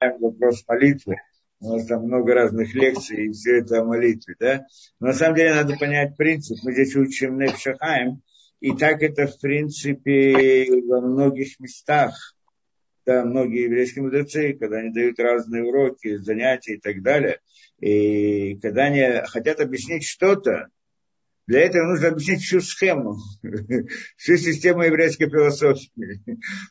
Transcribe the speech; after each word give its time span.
вопрос 0.00 0.64
молитвы. 0.66 1.16
У 1.60 1.76
нас 1.76 1.86
там 1.86 2.04
много 2.04 2.34
разных 2.34 2.74
лекций, 2.74 3.26
и 3.26 3.32
все 3.32 3.58
это 3.58 3.80
о 3.80 3.84
молитве, 3.84 4.34
да? 4.38 4.66
Но 4.98 5.08
на 5.08 5.12
самом 5.12 5.36
деле 5.36 5.54
надо 5.54 5.76
понять 5.76 6.16
принцип. 6.16 6.58
Мы 6.62 6.72
здесь 6.72 6.96
учим 6.96 7.38
Невшахаем, 7.38 8.22
и 8.60 8.72
так 8.72 9.02
это, 9.02 9.26
в 9.26 9.38
принципе, 9.38 10.66
во 10.86 11.00
многих 11.02 11.60
местах. 11.60 12.34
Да, 13.04 13.24
многие 13.24 13.64
еврейские 13.64 14.04
мудрецы, 14.04 14.54
когда 14.54 14.78
они 14.78 14.90
дают 14.90 15.18
разные 15.18 15.64
уроки, 15.64 16.16
занятия 16.16 16.74
и 16.74 16.80
так 16.80 17.02
далее, 17.02 17.40
и 17.80 18.56
когда 18.60 18.84
они 18.84 19.22
хотят 19.26 19.60
объяснить 19.60 20.04
что-то, 20.04 20.68
для 21.50 21.62
этого 21.62 21.88
нужно 21.88 22.08
объяснить 22.10 22.42
всю 22.42 22.60
схему, 22.60 23.16
всю 24.16 24.36
систему 24.36 24.84
еврейской 24.84 25.28
философии. 25.28 26.22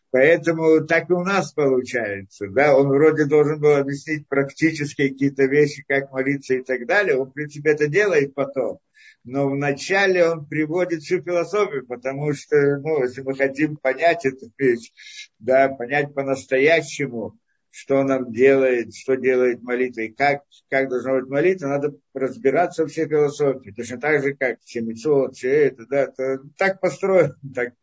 Поэтому 0.10 0.86
так 0.86 1.10
и 1.10 1.14
у 1.14 1.20
нас 1.20 1.52
получается. 1.52 2.48
Да? 2.48 2.78
Он 2.78 2.88
вроде 2.88 3.26
должен 3.26 3.60
был 3.60 3.76
объяснить 3.76 4.26
практически 4.30 5.10
какие-то 5.10 5.48
вещи, 5.48 5.84
как 5.86 6.14
молиться 6.14 6.54
и 6.54 6.64
так 6.64 6.88
далее. 6.88 7.18
Он, 7.18 7.30
в 7.30 7.34
принципе, 7.34 7.72
это 7.72 7.88
делает 7.88 8.34
потом. 8.34 8.80
Но 9.26 9.50
вначале 9.50 10.26
он 10.26 10.46
приводит 10.46 11.02
всю 11.02 11.22
философию, 11.22 11.86
потому 11.86 12.32
что, 12.32 12.78
ну, 12.78 13.04
если 13.04 13.22
мы 13.22 13.36
хотим 13.36 13.76
понять 13.76 14.26
эту 14.26 14.50
вещь, 14.58 14.94
да, 15.40 15.68
понять 15.68 16.14
по-настоящему, 16.14 17.38
что 17.72 18.04
нам 18.04 18.32
делает, 18.32 18.96
что 18.96 19.16
делает 19.16 19.62
молитва 19.62 20.02
и 20.02 20.10
как, 20.10 20.44
как 20.70 20.90
должна 20.90 21.20
быть 21.20 21.30
молитва, 21.30 21.68
надо 21.68 21.96
разбираться 22.14 22.84
во 22.84 22.90
всей 22.90 23.08
философии. 23.08 23.72
Точно 23.72 24.00
так 24.00 24.24
же, 24.24 24.34
как 24.34 24.64
Чемицот, 24.64 25.36
все 25.36 25.68
это, 25.68 25.86
да, 25.86 26.08
то, 26.08 26.40
так 26.58 26.80
построено, 26.80 27.36
так, 27.56 27.74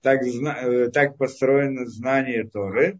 так, 0.00 0.22
э, 0.22 0.90
так 0.90 1.16
построено 1.16 1.86
знание 1.86 2.48
Торы. 2.48 2.98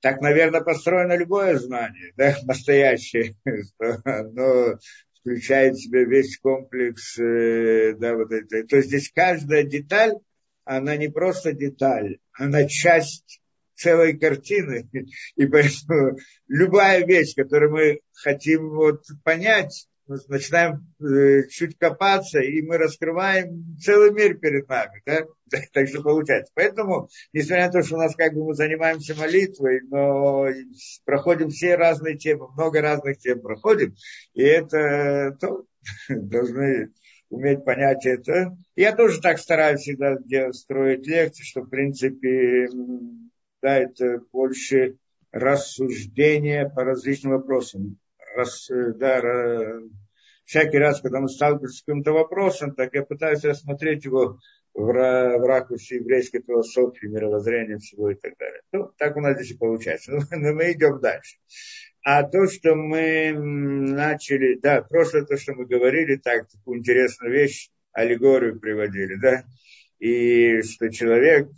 Так, 0.00 0.20
наверное, 0.20 0.60
построено 0.60 1.16
любое 1.16 1.58
знание, 1.58 2.12
да, 2.16 2.34
настоящее, 2.44 3.36
оно 4.04 4.78
включает 5.20 5.74
в 5.74 5.82
себя 5.82 6.04
весь 6.04 6.38
комплекс, 6.38 7.18
э, 7.18 7.94
да, 7.98 8.14
вот 8.14 8.32
это. 8.32 8.66
То 8.66 8.76
есть 8.76 8.88
здесь 8.88 9.10
каждая 9.14 9.64
деталь, 9.64 10.12
она 10.64 10.96
не 10.96 11.08
просто 11.08 11.52
деталь, 11.52 12.18
она 12.32 12.66
часть 12.66 13.40
целой 13.74 14.18
картины. 14.18 14.88
И 15.36 15.46
поэтому 15.46 16.18
любая 16.48 17.04
вещь, 17.04 17.34
которую 17.34 17.72
мы 17.72 18.00
хотим 18.12 18.70
вот 18.70 19.04
понять, 19.22 19.86
мы 20.06 20.18
начинаем 20.28 20.86
э, 21.00 21.48
чуть 21.48 21.78
копаться, 21.78 22.38
и 22.40 22.60
мы 22.60 22.76
раскрываем 22.76 23.76
целый 23.80 24.12
мир 24.12 24.36
перед 24.36 24.68
нами. 24.68 25.02
Да? 25.06 25.22
Так 25.72 25.88
что 25.88 26.02
получается. 26.02 26.52
Поэтому, 26.54 27.08
несмотря 27.32 27.66
на 27.66 27.72
то, 27.72 27.82
что 27.82 27.96
у 27.96 27.98
нас 27.98 28.14
как 28.14 28.34
бы 28.34 28.44
мы 28.44 28.54
занимаемся 28.54 29.14
молитвой, 29.14 29.80
но 29.88 30.46
проходим 31.04 31.48
все 31.50 31.76
разные 31.76 32.18
темы, 32.18 32.48
много 32.52 32.80
разных 32.80 33.18
тем 33.18 33.40
проходим, 33.40 33.94
и 34.34 34.42
это 34.42 35.36
то, 35.40 35.64
должны 36.08 36.92
уметь 37.30 37.64
понять 37.64 38.04
это. 38.04 38.56
Я 38.76 38.94
тоже 38.94 39.20
так 39.20 39.38
стараюсь 39.38 39.80
всегда 39.80 40.16
строить 40.52 41.06
лекции, 41.06 41.44
что, 41.44 41.62
в 41.62 41.68
принципе, 41.68 42.68
да, 43.64 44.20
больше 44.30 44.98
рассуждение 45.32 46.68
по 46.68 46.84
различным 46.84 47.32
вопросам. 47.32 47.98
Раз, 48.36 48.68
да, 48.70 49.22
всякий 50.44 50.78
раз, 50.78 51.00
когда 51.00 51.20
мы 51.20 51.28
сталкиваемся 51.28 51.78
с 51.78 51.82
каким-то 51.82 52.12
вопросом, 52.12 52.74
так 52.74 52.94
я 52.94 53.02
пытаюсь 53.02 53.42
рассмотреть 53.42 54.04
его 54.04 54.38
в, 54.74 54.92
ракурсе 54.92 55.96
еврейской 55.96 56.42
философии, 56.42 57.06
мировоззрения 57.06 57.78
всего 57.78 58.10
и 58.10 58.14
так 58.16 58.34
далее. 58.38 58.60
Ну, 58.72 58.90
так 58.98 59.16
у 59.16 59.20
нас 59.20 59.36
здесь 59.36 59.52
и 59.52 59.58
получается. 59.58 60.12
Но 60.30 60.52
мы 60.52 60.72
идем 60.72 61.00
дальше. 61.00 61.38
А 62.02 62.22
то, 62.22 62.46
что 62.46 62.74
мы 62.74 63.32
начали, 63.32 64.58
да, 64.60 64.82
прошлое 64.82 65.24
то, 65.24 65.38
что 65.38 65.54
мы 65.54 65.64
говорили, 65.64 66.16
так, 66.16 66.48
такую 66.50 66.80
интересную 66.80 67.32
вещь, 67.32 67.70
аллегорию 67.92 68.60
приводили, 68.60 69.14
да, 69.14 69.44
и 69.98 70.60
что 70.60 70.90
человек, 70.90 71.48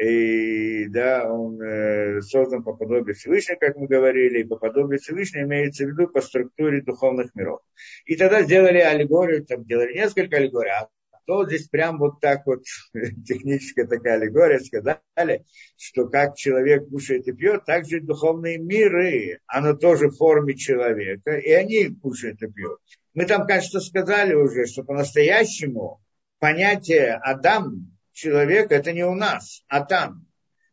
и 0.00 0.86
да, 0.88 1.30
он 1.30 1.60
э, 1.60 2.22
создан 2.22 2.62
по 2.62 2.74
подобию 2.74 3.14
Всевышнего, 3.14 3.58
как 3.58 3.76
мы 3.76 3.86
говорили, 3.86 4.40
и 4.40 4.44
по 4.44 4.56
подобию 4.56 4.98
Всевышнего 4.98 5.42
имеется 5.44 5.84
в 5.84 5.88
виду 5.88 6.08
по 6.08 6.22
структуре 6.22 6.80
духовных 6.80 7.34
миров. 7.34 7.60
И 8.06 8.16
тогда 8.16 8.42
сделали 8.42 8.78
аллегорию, 8.78 9.44
там 9.44 9.64
делали 9.64 9.92
несколько 9.92 10.38
аллегорий, 10.38 10.70
а 10.70 10.88
то 11.26 11.46
здесь 11.46 11.68
прям 11.68 11.98
вот 11.98 12.18
так 12.20 12.46
вот 12.46 12.62
техническая 13.26 13.86
такая 13.86 14.14
аллегория 14.14 14.58
сказали, 14.60 15.44
что 15.76 16.08
как 16.08 16.34
человек 16.34 16.88
кушает 16.88 17.28
и 17.28 17.32
пьет, 17.32 17.66
так 17.66 17.86
же 17.86 17.98
и 17.98 18.00
духовные 18.00 18.56
миры, 18.56 19.40
оно 19.46 19.74
тоже 19.74 20.08
в 20.08 20.16
форме 20.16 20.54
человека, 20.54 21.36
и 21.36 21.52
они 21.52 21.88
кушают 21.88 22.42
и 22.42 22.50
пьют. 22.50 22.78
Мы 23.12 23.26
там, 23.26 23.46
кажется, 23.46 23.80
сказали 23.80 24.32
уже, 24.32 24.64
что 24.64 24.82
по-настоящему 24.82 26.00
понятие 26.38 27.14
Адам, 27.22 27.99
человека, 28.20 28.74
это 28.74 28.92
не 28.92 29.04
у 29.04 29.14
нас, 29.14 29.64
а 29.68 29.84
там. 29.84 30.26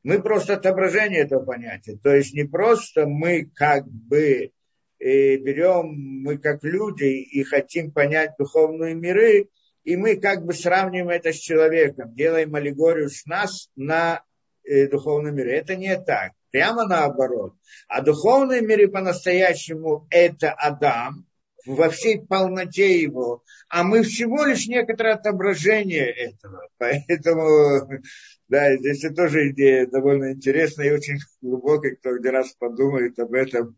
Мы 0.03 0.21
просто 0.21 0.53
отображение 0.53 1.21
этого 1.21 1.43
понятия. 1.43 1.97
То 2.01 2.15
есть 2.15 2.33
не 2.33 2.45
просто 2.45 3.05
мы 3.05 3.49
как 3.53 3.87
бы 3.87 4.51
э, 4.99 5.37
берем, 5.37 5.93
мы 6.23 6.37
как 6.37 6.63
люди 6.63 7.21
и 7.21 7.43
хотим 7.43 7.91
понять 7.91 8.31
духовные 8.37 8.95
миры, 8.95 9.49
и 9.83 9.95
мы 9.95 10.15
как 10.17 10.45
бы 10.45 10.53
сравниваем 10.53 11.09
это 11.09 11.31
с 11.31 11.37
человеком, 11.37 12.13
делаем 12.15 12.55
аллегорию 12.55 13.09
с 13.09 13.25
нас 13.25 13.69
на 13.75 14.23
э, 14.63 14.87
духовном 14.87 15.35
мире. 15.35 15.57
Это 15.57 15.75
не 15.75 15.97
так. 15.97 16.31
Прямо 16.51 16.87
наоборот. 16.87 17.53
А 17.87 18.01
духовный 18.01 18.61
мир 18.61 18.89
по-настоящему 18.89 20.07
это 20.09 20.51
Адам, 20.51 21.26
во 21.67 21.89
всей 21.89 22.19
полноте 22.19 23.01
его, 23.01 23.43
а 23.69 23.83
мы 23.83 24.03
всего 24.03 24.45
лишь 24.45 24.67
некоторое 24.67 25.15
отображение 25.15 26.09
этого. 26.09 26.67
Поэтому, 26.77 28.01
да, 28.47 28.75
здесь 28.77 29.05
тоже 29.15 29.49
идея 29.51 29.85
довольно 29.85 30.31
интересная 30.31 30.87
и 30.87 30.93
очень 30.93 31.19
глубокая, 31.41 31.95
кто 31.95 32.17
где 32.17 32.29
раз 32.29 32.53
подумает 32.53 33.19
об 33.19 33.33
этом 33.33 33.75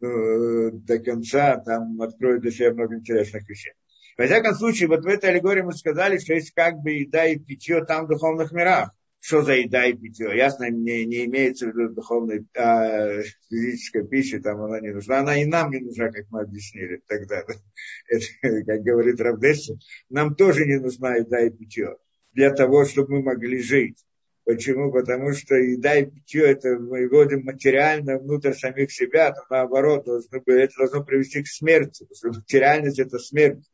ну, 0.00 0.70
до 0.72 0.98
конца, 1.00 1.56
там 1.58 2.00
откроет 2.00 2.42
для 2.42 2.50
себя 2.50 2.72
много 2.72 2.96
интересных 2.96 3.48
вещей. 3.48 3.72
Во 4.16 4.26
всяком 4.26 4.54
случае, 4.54 4.88
вот 4.88 5.04
в 5.04 5.08
этой 5.08 5.30
аллегории 5.30 5.62
мы 5.62 5.72
сказали, 5.72 6.18
что 6.18 6.34
есть 6.34 6.52
как 6.52 6.76
бы 6.76 6.92
еда 6.92 7.26
и 7.26 7.38
питье 7.38 7.84
там 7.84 8.04
в 8.04 8.08
духовных 8.08 8.52
мирах 8.52 8.92
что 9.22 9.42
за 9.42 9.54
еда 9.54 9.86
и 9.86 9.92
питье. 9.92 10.36
Ясно, 10.36 10.68
не, 10.68 11.06
не 11.06 11.26
имеется 11.26 11.66
в 11.66 11.68
виду 11.68 11.94
духовной, 11.94 12.44
а, 12.56 13.22
физическая 13.48 14.02
пища, 14.02 14.40
там 14.40 14.60
она 14.62 14.80
не 14.80 14.90
нужна. 14.90 15.20
Она 15.20 15.40
и 15.40 15.44
нам 15.44 15.70
не 15.70 15.78
нужна, 15.78 16.10
как 16.10 16.26
мы 16.30 16.40
объяснили 16.40 17.00
тогда. 17.06 17.44
Это, 18.08 18.64
как 18.66 18.82
говорит 18.82 19.20
Равдесса, 19.20 19.78
нам 20.10 20.34
тоже 20.34 20.66
не 20.66 20.80
нужна 20.80 21.14
еда 21.14 21.40
и 21.40 21.50
питье 21.50 21.96
для 22.32 22.50
того, 22.52 22.84
чтобы 22.84 23.18
мы 23.18 23.22
могли 23.22 23.62
жить. 23.62 24.04
Почему? 24.44 24.90
Потому 24.90 25.32
что 25.34 25.54
еда 25.54 25.94
и 25.94 26.06
питье 26.06 26.42
это 26.42 26.76
мы 26.76 27.08
вводим 27.08 27.44
материально 27.44 28.18
внутрь 28.18 28.54
самих 28.54 28.90
себя, 28.90 29.30
то 29.30 29.42
наоборот, 29.50 30.04
должно, 30.04 30.42
это 30.46 30.74
должно 30.76 31.04
привести 31.04 31.44
к 31.44 31.46
смерти. 31.46 32.06
Потому 32.08 32.32
что 32.32 32.40
материальность 32.40 32.98
это 32.98 33.20
смерть 33.20 33.64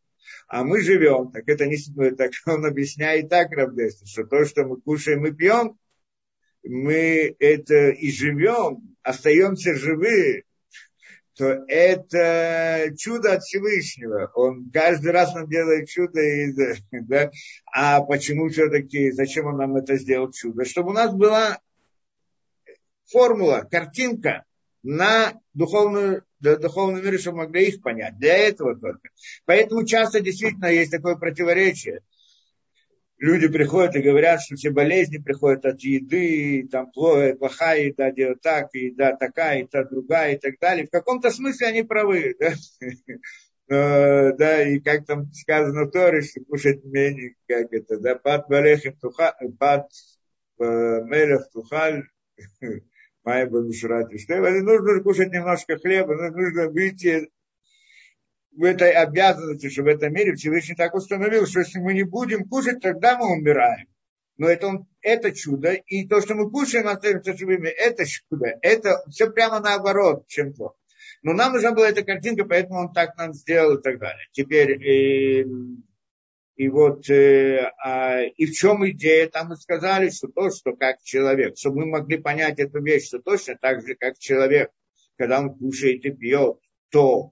а 0.49 0.65
мы 0.65 0.81
живем, 0.81 1.31
так 1.31 1.49
это 1.49 1.67
не 1.67 1.77
так 2.17 2.33
он 2.47 2.65
объясняет 2.65 3.29
так, 3.29 3.53
Равдеста, 3.53 4.07
что 4.07 4.25
то, 4.25 4.45
что 4.45 4.65
мы 4.65 4.81
кушаем 4.81 5.25
и 5.27 5.33
пьем, 5.33 5.79
мы 6.65 7.37
это 7.39 7.91
и 7.91 8.11
живем, 8.11 8.97
остаемся 9.03 9.75
живы, 9.75 10.45
то 11.37 11.65
это 11.69 12.93
чудо 12.99 13.35
от 13.35 13.45
Всевышнего. 13.45 14.31
Он 14.35 14.71
каждый 14.73 15.13
раз 15.13 15.35
нам 15.35 15.49
делает 15.49 15.89
чудо. 15.89 16.21
И, 16.21 16.53
да? 16.91 17.31
А 17.73 18.01
почему 18.01 18.49
все-таки, 18.49 19.13
зачем 19.13 19.47
он 19.47 19.57
нам 19.57 19.77
это 19.77 19.97
сделал 19.97 20.33
чудо? 20.33 20.65
Чтобы 20.65 20.91
у 20.91 20.95
нас 20.95 21.15
была 21.15 21.61
формула, 23.07 23.69
картинка 23.71 24.45
на 24.83 25.41
духовную 25.55 26.25
для 26.41 26.57
духовного 26.57 27.03
мира, 27.03 27.19
чтобы 27.19 27.39
могли 27.39 27.69
их 27.69 27.83
понять. 27.83 28.19
Для 28.19 28.37
этого 28.37 28.77
только. 28.77 29.09
Поэтому 29.45 29.85
часто 29.85 30.21
действительно 30.21 30.67
есть 30.67 30.91
такое 30.91 31.17
противоречие. 31.17 32.01
Люди 33.19 33.49
приходят 33.49 33.97
и 33.97 34.03
говорят, 34.03 34.41
что 34.43 34.55
все 34.55 34.71
болезни 34.71 35.19
приходят 35.19 35.65
от 35.65 35.81
еды, 35.81 36.69
там 36.71 36.93
плохая, 36.93 37.87
еда 37.87 38.13
делает 38.13 38.41
так, 38.43 38.73
еда 38.75 39.17
такая, 39.17 39.61
еда 39.63 39.83
другая 39.83 40.35
и 40.35 40.39
так 40.39 40.55
далее. 40.61 40.87
В 40.87 40.91
каком-то 40.91 41.31
смысле 41.31 41.67
они 41.67 41.83
правы. 41.83 42.37
Да? 42.39 42.53
да, 44.39 44.63
и 44.63 44.79
как 44.79 45.05
там 45.05 45.33
сказано 45.33 45.85
в 45.85 45.91
Торе, 45.91 46.23
что 46.23 46.41
кушать 46.45 46.85
менее, 46.85 47.35
как 47.49 47.73
это, 47.73 47.99
да, 47.99 48.15
пад 48.15 48.49
валехем 48.49 48.97
тухаль, 48.97 49.35
пад 49.59 49.91
э, 50.59 50.65
мелех 50.65 51.51
тухаль, 51.51 52.05
Майба 53.29 53.61
Мишрат 53.61 54.11
Нужно 54.11 55.03
кушать 55.03 55.31
немножко 55.31 55.77
хлеба, 55.77 56.15
нужно 56.31 56.71
выйти 56.71 57.29
в 58.53 58.65
этой 58.65 58.91
обязанности, 58.91 59.69
что 59.69 59.83
в 59.83 59.87
этом 59.87 60.15
мире 60.15 60.35
Всевышний 60.35 60.75
так 60.75 60.95
установил, 60.95 61.47
что 61.47 61.61
если 61.61 61.79
мы 61.79 61.93
не 61.93 62.05
будем 62.05 62.49
кушать, 62.49 62.81
тогда 62.81 63.19
мы 63.19 63.31
умираем. 63.31 63.87
но 64.39 64.49
это, 64.49 64.69
он, 64.69 64.87
это 65.03 65.33
чудо, 65.33 65.75
и 65.75 66.09
то, 66.09 66.23
что 66.23 66.37
мы 66.37 66.51
кушаем, 66.51 66.89
остаемся 66.89 67.37
живыми, 67.37 67.69
это 67.69 68.07
чудо. 68.07 68.59
Это 68.63 69.05
все 69.11 69.31
прямо 69.31 69.61
наоборот, 69.61 70.27
чем 70.27 70.55
то. 70.55 70.75
Но 71.23 71.35
нам 71.35 71.53
нужна 71.53 71.73
была 71.73 71.91
эта 71.91 72.03
картинка, 72.03 72.47
поэтому 72.47 72.81
он 72.81 72.93
так 72.95 73.15
нам 73.19 73.35
сделал 73.35 73.77
и 73.77 73.83
так 73.83 73.99
далее. 73.99 74.27
Теперь, 74.33 74.83
и, 74.83 75.45
и 76.59 76.69
вот, 76.69 77.09
э, 77.09 77.71
а, 77.79 78.21
и 78.23 78.47
в 78.47 78.53
чем 78.53 78.85
идея? 78.91 79.29
Там 79.29 79.51
мы 79.51 79.57
сказали, 79.57 80.11
что 80.11 80.27
то, 80.27 80.51
что 80.51 80.75
как 80.75 81.01
человек, 81.05 81.57
чтобы 81.57 81.83
мы 81.83 81.87
могли 81.87 82.19
понять 82.19 82.59
эту 82.59 82.83
вещь, 82.83 83.07
что 83.07 83.21
точно 83.21 83.57
так 83.57 83.87
же, 83.87 83.95
как 83.95 84.19
человек, 84.19 84.73
когда 85.17 85.39
он 85.39 85.57
кушает 85.57 86.05
и 86.05 86.11
пьет, 86.11 86.59
то 86.91 87.31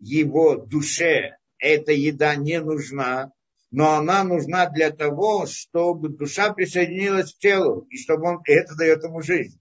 его 0.00 0.56
душе 0.56 1.38
эта 1.58 1.92
еда 1.92 2.36
не 2.36 2.60
нужна, 2.60 3.32
но 3.70 3.94
она 3.94 4.22
нужна 4.22 4.68
для 4.68 4.90
того, 4.90 5.46
чтобы 5.46 6.10
душа 6.10 6.52
присоединилась 6.52 7.32
к 7.32 7.38
телу, 7.38 7.86
и 7.88 7.96
чтобы 7.96 8.28
он, 8.28 8.42
и 8.46 8.52
это 8.52 8.76
дает 8.76 9.02
ему 9.02 9.22
жизнь. 9.22 9.58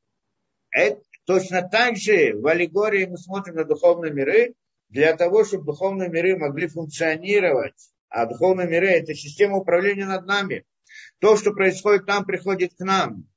Это, 0.70 1.02
точно 1.24 1.62
так 1.62 1.96
же 1.96 2.34
в 2.36 2.46
аллегории 2.46 3.06
мы 3.06 3.18
смотрим 3.18 3.56
на 3.56 3.64
духовные 3.64 4.12
миры, 4.12 4.56
для 4.90 5.16
того, 5.16 5.46
чтобы 5.46 5.64
духовные 5.64 6.10
миры 6.10 6.38
могли 6.38 6.68
функционировать, 6.68 7.92
а 8.12 8.28
духовные 8.28 8.68
миры– 8.68 8.88
это 8.90 9.16
система 9.16 9.58
управления 9.58 10.06
над 10.06 10.28
нами. 10.28 10.66
То, 11.20 11.36
что 11.38 11.52
происходит 11.52 12.06
там, 12.06 12.26
приходит 12.26 12.74
к 12.76 12.80
нам. 12.82 13.28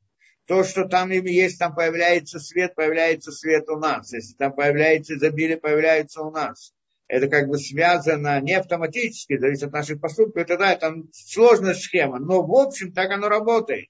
То, 0.47 0.63
что 0.63 0.85
там 0.85 1.11
им 1.11 1.25
есть, 1.25 1.59
там 1.59 1.75
появляется 1.75 2.39
свет, 2.39 2.75
появляется 2.75 3.33
свет 3.33 3.69
у 3.71 3.79
нас. 3.79 4.13
Если 4.13 4.35
там 4.35 4.53
появляется 4.53 5.15
изобилие, 5.15 5.57
появляется 5.57 6.21
у 6.21 6.31
нас 6.31 6.75
это 7.09 7.29
как 7.29 7.49
бы 7.49 7.59
связано 7.59 8.41
не 8.41 8.55
автоматически, 8.55 9.39
зависит 9.39 9.65
от 9.65 9.73
наших 9.73 10.01
поступков, 10.01 10.43
это 10.43 10.57
да, 10.57 10.75
там 10.77 11.09
сложная 11.13 11.75
схема, 11.75 12.19
но 12.19 12.43
в 12.43 12.53
общем 12.55 12.93
так 12.93 13.11
оно 13.11 13.29
работает. 13.29 13.89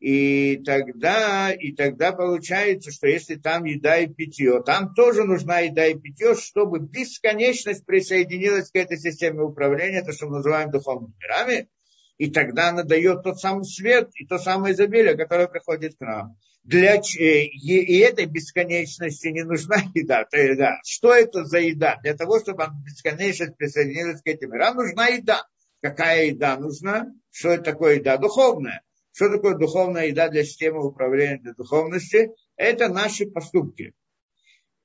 И 0.00 0.62
тогда, 0.64 1.52
и 1.52 1.72
тогда 1.72 2.12
получается, 2.12 2.92
что 2.92 3.08
если 3.08 3.34
там 3.34 3.64
еда 3.64 3.98
и 3.98 4.06
питье, 4.06 4.62
там 4.64 4.94
тоже 4.94 5.24
нужна 5.24 5.60
еда 5.60 5.86
и 5.86 5.98
питье, 5.98 6.36
чтобы 6.36 6.78
бесконечность 6.78 7.84
присоединилась 7.84 8.70
к 8.70 8.76
этой 8.76 8.96
системе 8.96 9.42
управления, 9.42 10.04
то, 10.04 10.12
что 10.12 10.26
мы 10.26 10.36
называем 10.36 10.70
духовными 10.70 11.14
мирами, 11.20 11.68
и 12.16 12.30
тогда 12.30 12.68
она 12.68 12.84
дает 12.84 13.22
тот 13.24 13.40
самый 13.40 13.64
свет 13.64 14.10
и 14.14 14.24
то 14.24 14.38
самое 14.38 14.74
изобилие, 14.74 15.16
которое 15.16 15.48
приходит 15.48 15.96
к 15.96 16.00
нам 16.00 16.36
для, 16.68 16.96
э, 16.96 17.44
и 17.46 17.98
этой 17.98 18.26
бесконечности 18.26 19.28
не 19.28 19.42
нужна 19.42 19.76
еда, 19.94 20.24
то 20.24 20.36
еда. 20.36 20.78
Что 20.84 21.14
это 21.14 21.44
за 21.44 21.60
еда? 21.60 21.96
Для 22.02 22.14
того, 22.14 22.40
чтобы 22.40 22.64
она 22.64 22.74
бесконечно 22.84 23.50
присоединилась 23.52 24.20
к 24.20 24.26
этим 24.26 24.50
мирам, 24.50 24.76
нужна 24.76 25.06
еда. 25.06 25.44
Какая 25.80 26.26
еда 26.26 26.58
нужна? 26.58 27.06
Что 27.30 27.50
это 27.50 27.64
такое 27.64 27.96
еда? 27.96 28.18
Духовная. 28.18 28.82
Что 29.18 29.30
такое 29.30 29.56
духовная 29.56 30.06
еда 30.06 30.28
для 30.28 30.44
системы 30.44 30.86
управления 30.86 31.38
для 31.38 31.52
духовности? 31.52 32.30
Это 32.54 32.88
наши 32.88 33.26
поступки. 33.26 33.92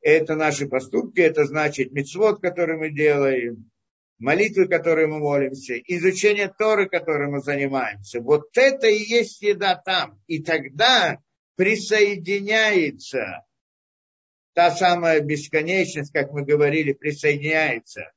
Это 0.01 0.33
наши 0.33 0.67
поступки, 0.67 1.19
это 1.19 1.45
значит 1.45 1.91
мецвод, 1.91 2.41
который 2.41 2.77
мы 2.77 2.89
делаем, 2.89 3.69
молитвы, 4.17 4.67
которые 4.67 5.05
мы 5.05 5.19
молимся, 5.19 5.75
изучение 5.77 6.51
Торы, 6.51 6.89
которым 6.89 7.33
мы 7.33 7.41
занимаемся. 7.41 8.21
Вот 8.21 8.57
это 8.57 8.87
и 8.87 8.97
есть 8.97 9.39
еда 9.43 9.75
там. 9.75 10.19
И 10.25 10.41
тогда 10.41 11.19
присоединяется 11.55 13.45
та 14.53 14.71
самая 14.71 15.19
бесконечность, 15.19 16.11
как 16.11 16.31
мы 16.31 16.43
говорили, 16.43 16.93
присоединяется, 16.93 18.11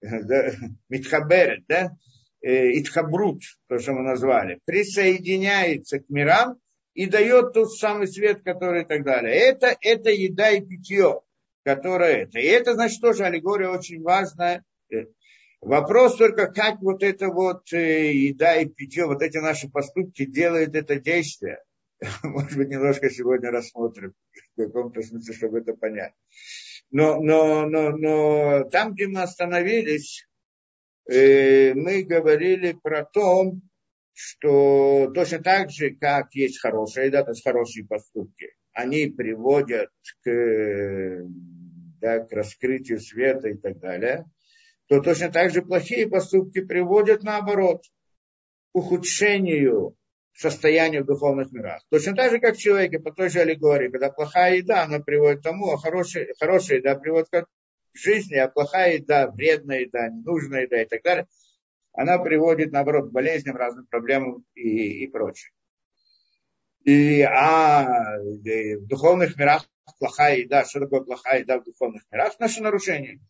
Митхаберет, 0.88 1.64
да, 1.68 1.92
Итхабрут, 2.42 3.42
то, 3.68 3.78
что 3.78 3.92
мы 3.92 4.02
назвали, 4.02 4.60
присоединяется 4.64 6.00
к 6.00 6.08
мирам 6.08 6.58
и 6.94 7.06
дает 7.06 7.52
тот 7.52 7.72
самый 7.72 8.08
свет, 8.08 8.42
который 8.42 8.82
и 8.82 8.86
так 8.86 9.04
далее. 9.04 9.34
Это, 9.34 9.76
это 9.80 10.10
еда 10.10 10.50
и 10.50 10.60
питье, 10.60 11.20
которое 11.64 12.22
это. 12.22 12.38
И 12.38 12.46
это, 12.46 12.74
значит, 12.74 13.00
тоже 13.00 13.24
аллегория 13.24 13.68
очень 13.68 14.02
важная. 14.02 14.64
Э, 14.92 15.04
вопрос 15.60 16.16
только, 16.16 16.46
как 16.48 16.80
вот 16.80 17.02
это 17.02 17.28
вот 17.28 17.72
э, 17.72 18.12
еда 18.12 18.56
и 18.56 18.66
питье, 18.66 19.06
вот 19.06 19.22
эти 19.22 19.38
наши 19.38 19.68
поступки 19.68 20.24
делают 20.24 20.74
это 20.74 20.96
действие. 20.96 21.58
может 22.22 22.56
быть, 22.56 22.68
немножко 22.68 23.10
сегодня 23.10 23.50
рассмотрим 23.50 24.14
в 24.56 24.62
каком-то 24.62 25.02
смысле, 25.02 25.34
чтобы 25.34 25.58
это 25.58 25.74
понять. 25.74 26.12
Но, 26.90 27.20
но, 27.20 27.66
но, 27.66 27.90
но 27.90 28.64
там, 28.64 28.94
где 28.94 29.06
мы 29.06 29.22
остановились, 29.22 30.22
э, 30.22 30.29
мы 31.10 32.02
говорили 32.04 32.72
про 32.80 33.04
то, 33.04 33.52
что 34.12 35.10
точно 35.14 35.38
так 35.42 35.70
же, 35.70 35.90
как 35.90 36.34
есть 36.34 36.60
хорошая 36.60 37.06
еда, 37.06 37.24
то 37.24 37.30
есть 37.30 37.42
хорошие 37.42 37.86
поступки, 37.86 38.54
они 38.72 39.06
приводят 39.06 39.90
к, 40.22 41.26
да, 42.00 42.20
к 42.20 42.32
раскрытию 42.32 43.00
света 43.00 43.48
и 43.48 43.54
так 43.56 43.78
далее, 43.78 44.26
то 44.88 45.00
точно 45.00 45.30
так 45.30 45.50
же 45.50 45.62
плохие 45.62 46.08
поступки 46.08 46.60
приводят 46.60 47.22
наоборот 47.22 47.82
к 48.72 48.76
ухудшению 48.76 49.96
состояние 50.34 51.02
в 51.02 51.06
духовных 51.06 51.52
мирах. 51.52 51.82
Точно 51.90 52.14
так 52.14 52.30
же, 52.30 52.38
как 52.38 52.56
в 52.56 52.60
человеке, 52.60 52.98
по 52.98 53.12
той 53.12 53.30
же 53.30 53.40
аллегории, 53.40 53.88
когда 53.88 54.10
плохая 54.10 54.56
еда, 54.56 54.84
она 54.84 55.00
приводит 55.00 55.40
к 55.40 55.44
тому, 55.44 55.70
а 55.70 55.76
хорошая, 55.76 56.28
хорошая 56.38 56.78
еда 56.78 56.94
приводит 56.94 57.28
к 57.28 57.46
жизни, 57.94 58.36
а 58.36 58.48
плохая 58.48 58.96
еда, 58.96 59.30
вредная 59.30 59.80
еда, 59.80 60.08
ненужная 60.08 60.62
еда 60.62 60.82
и 60.82 60.86
так 60.86 61.02
далее, 61.02 61.26
она 61.92 62.18
приводит, 62.18 62.72
наоборот, 62.72 63.08
к 63.08 63.12
болезням, 63.12 63.56
разным 63.56 63.86
проблемам 63.86 64.44
и, 64.54 65.04
и 65.04 65.06
прочее. 65.08 65.52
И, 66.84 67.20
а 67.22 68.16
и 68.44 68.76
в 68.76 68.86
духовных 68.86 69.36
мирах 69.36 69.68
плохая 69.98 70.38
еда, 70.38 70.64
что 70.64 70.80
такое 70.80 71.00
плохая 71.00 71.40
еда 71.40 71.58
в 71.58 71.64
духовных 71.64 72.02
мирах? 72.10 72.38
Наше 72.38 72.62
нарушение. 72.62 73.20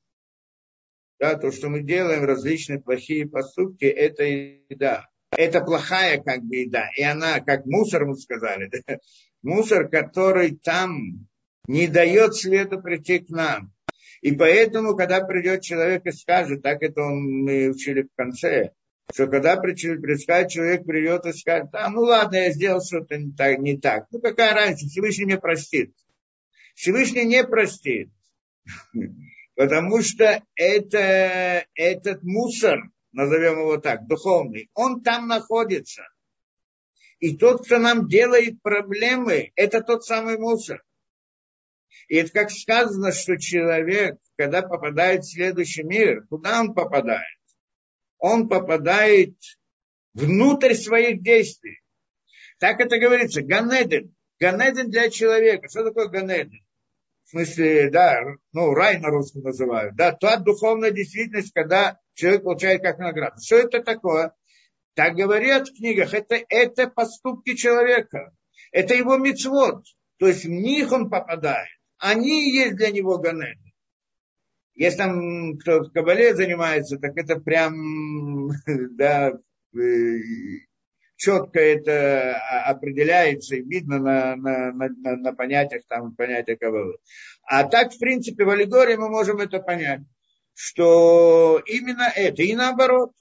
Да, 1.18 1.36
то, 1.36 1.50
что 1.50 1.68
мы 1.68 1.82
делаем, 1.82 2.24
различные 2.24 2.80
плохие 2.80 3.28
поступки, 3.28 3.84
это 3.84 4.24
еда 4.24 5.10
это 5.36 5.60
плохая 5.60 6.20
как 6.22 6.42
бы 6.42 6.56
еда. 6.56 6.90
И 6.96 7.02
она, 7.02 7.40
как 7.40 7.66
мусор, 7.66 8.06
мы 8.06 8.16
сказали, 8.16 8.68
да? 8.68 8.98
мусор, 9.42 9.88
который 9.88 10.56
там 10.56 11.26
не 11.66 11.86
дает 11.86 12.34
свету 12.34 12.80
прийти 12.80 13.20
к 13.20 13.30
нам. 13.30 13.72
И 14.20 14.32
поэтому, 14.32 14.96
когда 14.96 15.24
придет 15.24 15.62
человек 15.62 16.04
и 16.04 16.12
скажет, 16.12 16.62
так 16.62 16.82
это 16.82 17.00
он, 17.02 17.44
мы 17.44 17.70
учили 17.70 18.02
в 18.02 18.14
конце, 18.14 18.72
что 19.12 19.26
когда 19.26 19.56
предскажет 19.56 20.50
человек 20.50 20.84
придет 20.84 21.24
и 21.26 21.32
скажет, 21.32 21.70
а, 21.72 21.88
ну 21.88 22.02
ладно, 22.02 22.36
я 22.36 22.52
сделал 22.52 22.82
что-то 22.84 23.16
не 23.16 23.32
так, 23.32 23.58
не 23.58 23.78
так. 23.78 24.06
Ну 24.10 24.20
какая 24.20 24.54
разница, 24.54 24.86
Всевышний 24.88 25.24
мне 25.24 25.38
простит. 25.38 25.94
Всевышний 26.74 27.24
не 27.24 27.44
простит. 27.44 28.10
Потому 29.56 30.00
что 30.02 30.42
это, 30.54 31.64
этот 31.74 32.22
мусор, 32.22 32.90
назовем 33.12 33.60
его 33.60 33.78
так, 33.78 34.06
духовный, 34.06 34.70
он 34.74 35.02
там 35.02 35.28
находится. 35.28 36.02
И 37.18 37.36
тот, 37.36 37.64
кто 37.64 37.78
нам 37.78 38.08
делает 38.08 38.62
проблемы, 38.62 39.52
это 39.56 39.82
тот 39.82 40.04
самый 40.04 40.38
мусор. 40.38 40.82
И 42.08 42.16
это 42.16 42.32
как 42.32 42.50
сказано, 42.50 43.12
что 43.12 43.36
человек, 43.36 44.18
когда 44.36 44.62
попадает 44.62 45.24
в 45.24 45.32
следующий 45.32 45.82
мир, 45.82 46.26
куда 46.28 46.60
он 46.60 46.74
попадает? 46.74 47.38
Он 48.18 48.48
попадает 48.48 49.34
внутрь 50.14 50.74
своих 50.74 51.22
действий. 51.22 51.80
Так 52.58 52.80
это 52.80 52.98
говорится, 52.98 53.42
Ганеден. 53.42 54.14
Ганеден 54.38 54.90
для 54.90 55.08
человека. 55.10 55.68
Что 55.68 55.84
такое 55.84 56.08
Ганеден? 56.08 56.64
В 57.24 57.30
смысле, 57.30 57.90
да, 57.90 58.22
ну, 58.52 58.74
рай 58.74 58.98
на 58.98 59.08
русском 59.08 59.42
называют. 59.42 59.94
Да, 59.94 60.12
та 60.12 60.36
духовная 60.36 60.90
действительность, 60.90 61.52
когда 61.52 61.98
человек 62.14 62.42
получает 62.42 62.82
как 62.82 62.98
награду. 62.98 63.40
Что 63.40 63.56
это 63.56 63.82
такое? 63.82 64.34
Так 64.94 65.14
говорят 65.14 65.68
в 65.68 65.76
книгах, 65.76 66.12
это, 66.12 66.36
это 66.48 66.88
поступки 66.88 67.54
человека. 67.54 68.32
Это 68.72 68.94
его 68.94 69.16
мецвод. 69.16 69.84
То 70.18 70.26
есть 70.26 70.44
в 70.44 70.50
них 70.50 70.92
он 70.92 71.08
попадает. 71.08 71.79
Они 72.00 72.50
есть 72.52 72.76
для 72.76 72.90
него 72.90 73.18
ганеды. 73.18 73.60
Если 74.74 74.98
там 74.98 75.58
кто 75.58 75.80
в 75.80 75.92
Кабале 75.92 76.34
занимается, 76.34 76.98
так 76.98 77.16
это 77.16 77.36
прям, 77.38 78.50
да, 78.66 79.32
э, 79.76 80.18
четко 81.16 81.60
это 81.60 82.36
определяется 82.66 83.56
и 83.56 83.62
видно 83.62 83.98
на, 83.98 84.36
на, 84.36 84.72
на, 84.72 85.16
на 85.16 85.32
понятиях, 85.34 85.82
там, 85.86 86.14
понятия 86.16 86.56
Кабалы. 86.56 86.96
А 87.44 87.64
так, 87.64 87.92
в 87.92 87.98
принципе, 87.98 88.44
в 88.44 88.50
аллегории 88.50 88.96
мы 88.96 89.08
можем 89.08 89.38
это 89.38 89.60
понять 89.60 90.00
что 90.62 91.62
именно 91.64 92.12
это. 92.14 92.42
И 92.42 92.54
наоборот, 92.54 93.12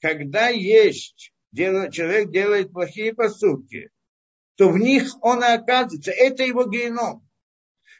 когда 0.00 0.48
есть, 0.48 1.32
человек 1.52 2.30
делает 2.30 2.72
плохие 2.72 3.12
поступки, 3.12 3.90
то 4.56 4.68
в 4.68 4.78
них 4.78 5.12
он 5.20 5.42
и 5.42 5.46
оказывается. 5.46 6.12
Это 6.12 6.44
его 6.44 6.66
геном. 6.68 7.28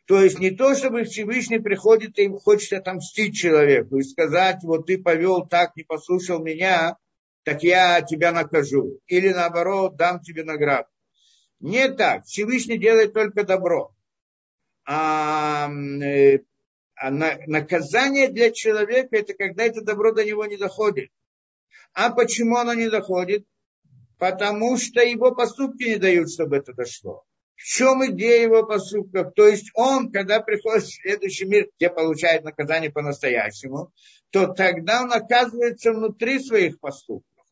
То 0.07 0.23
есть 0.23 0.39
не 0.39 0.51
то, 0.51 0.75
чтобы 0.75 1.05
Всевышний 1.05 1.59
приходит 1.59 2.19
и 2.19 2.29
хочет 2.29 2.75
отомстить 2.75 3.35
человеку 3.35 3.99
и 3.99 4.03
сказать, 4.03 4.59
вот 4.63 4.87
ты 4.87 4.99
повел 4.99 5.47
так, 5.47 5.75
не 5.77 5.83
послушал 5.83 6.43
меня, 6.43 6.99
так 7.43 7.63
я 7.63 8.03
тебя 8.03 8.31
накажу. 8.33 9.01
Или 9.07 9.31
наоборот, 9.31 9.97
дам 9.97 10.21
тебе 10.21 10.45
награду. 10.45 10.89
Не 11.61 11.89
так. 11.89 12.27
Всевышний 12.27 12.79
делает 12.79 13.15
только 13.15 13.45
добро. 13.45 13.95
А, 14.87 15.71
э, 15.71 16.41
а 16.97 17.11
на, 17.11 17.39
наказание 17.47 18.29
для 18.29 18.51
человека 18.51 19.17
это 19.17 19.33
когда 19.33 19.65
это 19.65 19.81
добро 19.81 20.13
до 20.13 20.25
него 20.25 20.45
не 20.45 20.59
доходит. 20.59 21.11
А 21.95 22.11
почему 22.11 22.57
оно 22.57 22.75
не 22.75 22.91
доходит? 22.91 23.47
Потому 24.19 24.77
что 24.77 25.01
его 25.01 25.35
поступки 25.35 25.85
не 25.85 25.97
дают, 25.97 26.31
чтобы 26.31 26.57
это 26.57 26.75
дошло. 26.75 27.25
В 27.65 27.67
чем 27.67 28.05
идея 28.05 28.43
его 28.43 28.63
поступков? 28.67 29.33
То 29.33 29.49
есть 29.49 29.71
он, 29.73 30.13
когда 30.13 30.41
приходит 30.41 30.83
в 30.83 31.01
следующий 31.01 31.47
мир, 31.47 31.71
где 31.79 31.89
получает 31.89 32.45
наказание 32.45 32.91
по-настоящему, 32.93 33.91
то 34.29 34.49
тогда 34.49 35.01
он 35.01 35.11
оказывается 35.11 35.95
внутри 35.95 36.41
своих 36.41 36.79
поступков. 36.79 37.47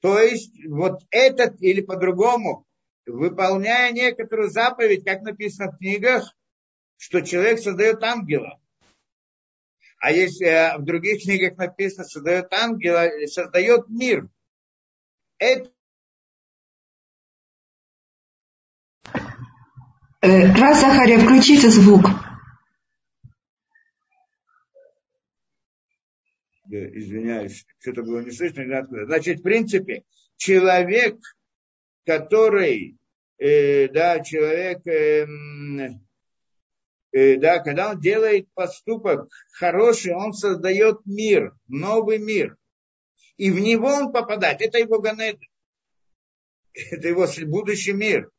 То 0.00 0.18
есть 0.18 0.54
вот 0.66 1.02
этот 1.10 1.60
или 1.60 1.82
по-другому, 1.82 2.64
выполняя 3.04 3.92
некоторую 3.92 4.48
заповедь, 4.48 5.04
как 5.04 5.20
написано 5.20 5.72
в 5.72 5.76
книгах, 5.76 6.34
что 6.96 7.20
человек 7.20 7.60
создает 7.60 8.02
ангела. 8.02 8.58
А 9.98 10.10
если 10.10 10.46
э, 10.46 10.78
в 10.78 10.84
других 10.84 11.22
книгах 11.22 11.58
написано, 11.58 12.04
создает 12.04 12.50
ангела, 12.54 13.10
создает 13.26 13.90
мир. 13.90 14.26
Это 15.36 15.70
раз, 20.22 20.80
Захария, 20.80 21.18
включите 21.18 21.70
звук. 21.70 22.06
Извиняюсь, 26.68 27.66
что-то 27.80 28.02
было 28.02 28.20
не 28.20 28.30
слышно. 28.30 28.64
Значит, 29.06 29.40
в 29.40 29.42
принципе, 29.42 30.04
человек, 30.36 31.16
который, 32.06 32.96
э, 33.38 33.88
да, 33.88 34.20
человек, 34.20 34.86
э, 34.86 35.26
э, 37.12 37.36
да, 37.38 37.58
когда 37.58 37.90
он 37.90 38.00
делает 38.00 38.52
поступок 38.54 39.28
хороший, 39.52 40.14
он 40.14 40.32
создает 40.32 41.00
мир, 41.06 41.54
новый 41.66 42.18
мир. 42.18 42.56
И 43.36 43.50
в 43.50 43.58
него 43.58 43.88
он 43.88 44.12
попадает. 44.12 44.60
Это 44.60 44.78
его 44.78 45.00
ганед. 45.00 45.38
Это 46.74 47.08
его 47.08 47.26
будущий 47.46 47.94
мир. 47.94 48.30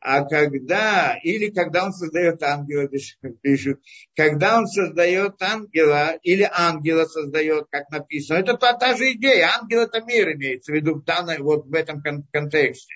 А 0.00 0.24
когда, 0.24 1.18
или 1.24 1.50
когда 1.50 1.86
он 1.86 1.92
создает 1.92 2.42
ангела, 2.42 2.88
пишут, 3.42 3.80
когда 4.14 4.58
он 4.58 4.66
создает 4.66 5.42
ангела, 5.42 6.16
или 6.22 6.48
ангела 6.50 7.04
создает, 7.06 7.66
как 7.70 7.90
написано, 7.90 8.38
это 8.38 8.56
та, 8.56 8.74
та 8.74 8.96
же 8.96 9.12
идея, 9.12 9.50
ангел 9.60 9.80
это 9.80 10.00
мир 10.02 10.32
имеется 10.34 10.72
в 10.72 10.74
виду 10.74 10.94
в, 10.94 11.04
данной, 11.04 11.38
вот 11.38 11.66
в 11.66 11.74
этом 11.74 12.02
контексте. 12.32 12.94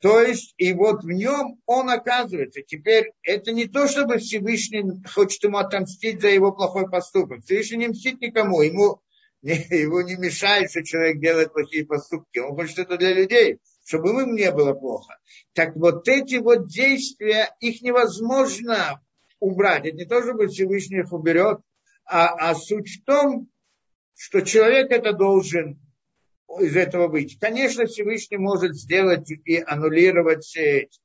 То 0.00 0.20
есть, 0.20 0.54
и 0.58 0.72
вот 0.72 1.04
в 1.04 1.08
нем 1.08 1.60
он 1.64 1.88
оказывается. 1.88 2.60
Теперь, 2.62 3.12
это 3.22 3.52
не 3.52 3.66
то, 3.66 3.86
чтобы 3.86 4.18
Всевышний 4.18 4.82
хочет 5.08 5.42
ему 5.44 5.58
отомстить 5.58 6.20
за 6.20 6.28
его 6.28 6.52
плохой 6.52 6.90
поступок. 6.90 7.44
Всевышний 7.44 7.78
не 7.78 7.88
мстит 7.88 8.20
никому, 8.20 8.62
ему, 8.62 9.00
не, 9.42 9.54
его 9.54 10.02
не 10.02 10.16
мешает, 10.16 10.70
что 10.70 10.84
человек 10.84 11.20
делает 11.20 11.52
плохие 11.52 11.86
поступки. 11.86 12.40
Он 12.40 12.56
хочет 12.56 12.80
это 12.80 12.98
для 12.98 13.14
людей 13.14 13.58
чтобы 13.84 14.10
им 14.22 14.34
не 14.34 14.50
было 14.50 14.74
плохо. 14.74 15.18
Так 15.52 15.76
вот 15.76 16.08
эти 16.08 16.36
вот 16.36 16.68
действия, 16.68 17.54
их 17.60 17.82
невозможно 17.82 19.00
убрать. 19.40 19.86
Это 19.86 19.96
не 19.96 20.04
то, 20.04 20.22
чтобы 20.22 20.48
Всевышний 20.48 21.00
их 21.00 21.12
уберет, 21.12 21.60
а, 22.04 22.50
а 22.50 22.54
суть 22.54 22.88
в 22.88 23.04
том, 23.04 23.48
что 24.14 24.40
человек 24.42 24.90
это 24.90 25.12
должен 25.12 25.80
из 26.60 26.76
этого 26.76 27.08
выйти. 27.08 27.38
Конечно, 27.38 27.86
Всевышний 27.86 28.36
может 28.36 28.76
сделать 28.76 29.30
и 29.30 29.56
аннулировать 29.58 30.44
все 30.44 30.82
эти. 30.82 31.00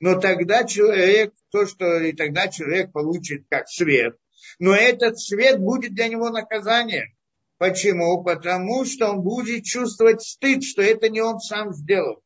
Но 0.00 0.20
тогда 0.20 0.64
человек, 0.64 1.32
то, 1.50 1.66
что 1.66 1.98
и 1.98 2.12
тогда 2.12 2.48
человек 2.48 2.92
получит 2.92 3.46
как 3.48 3.68
свет, 3.68 4.16
но 4.58 4.74
этот 4.74 5.20
свет 5.20 5.60
будет 5.60 5.94
для 5.94 6.08
него 6.08 6.30
наказанием. 6.30 7.06
Почему? 7.62 8.24
Потому 8.24 8.84
что 8.84 9.10
он 9.10 9.22
будет 9.22 9.62
чувствовать 9.62 10.20
стыд, 10.20 10.64
что 10.64 10.82
это 10.82 11.08
не 11.08 11.20
он 11.20 11.38
сам 11.38 11.72
сделал. 11.72 12.20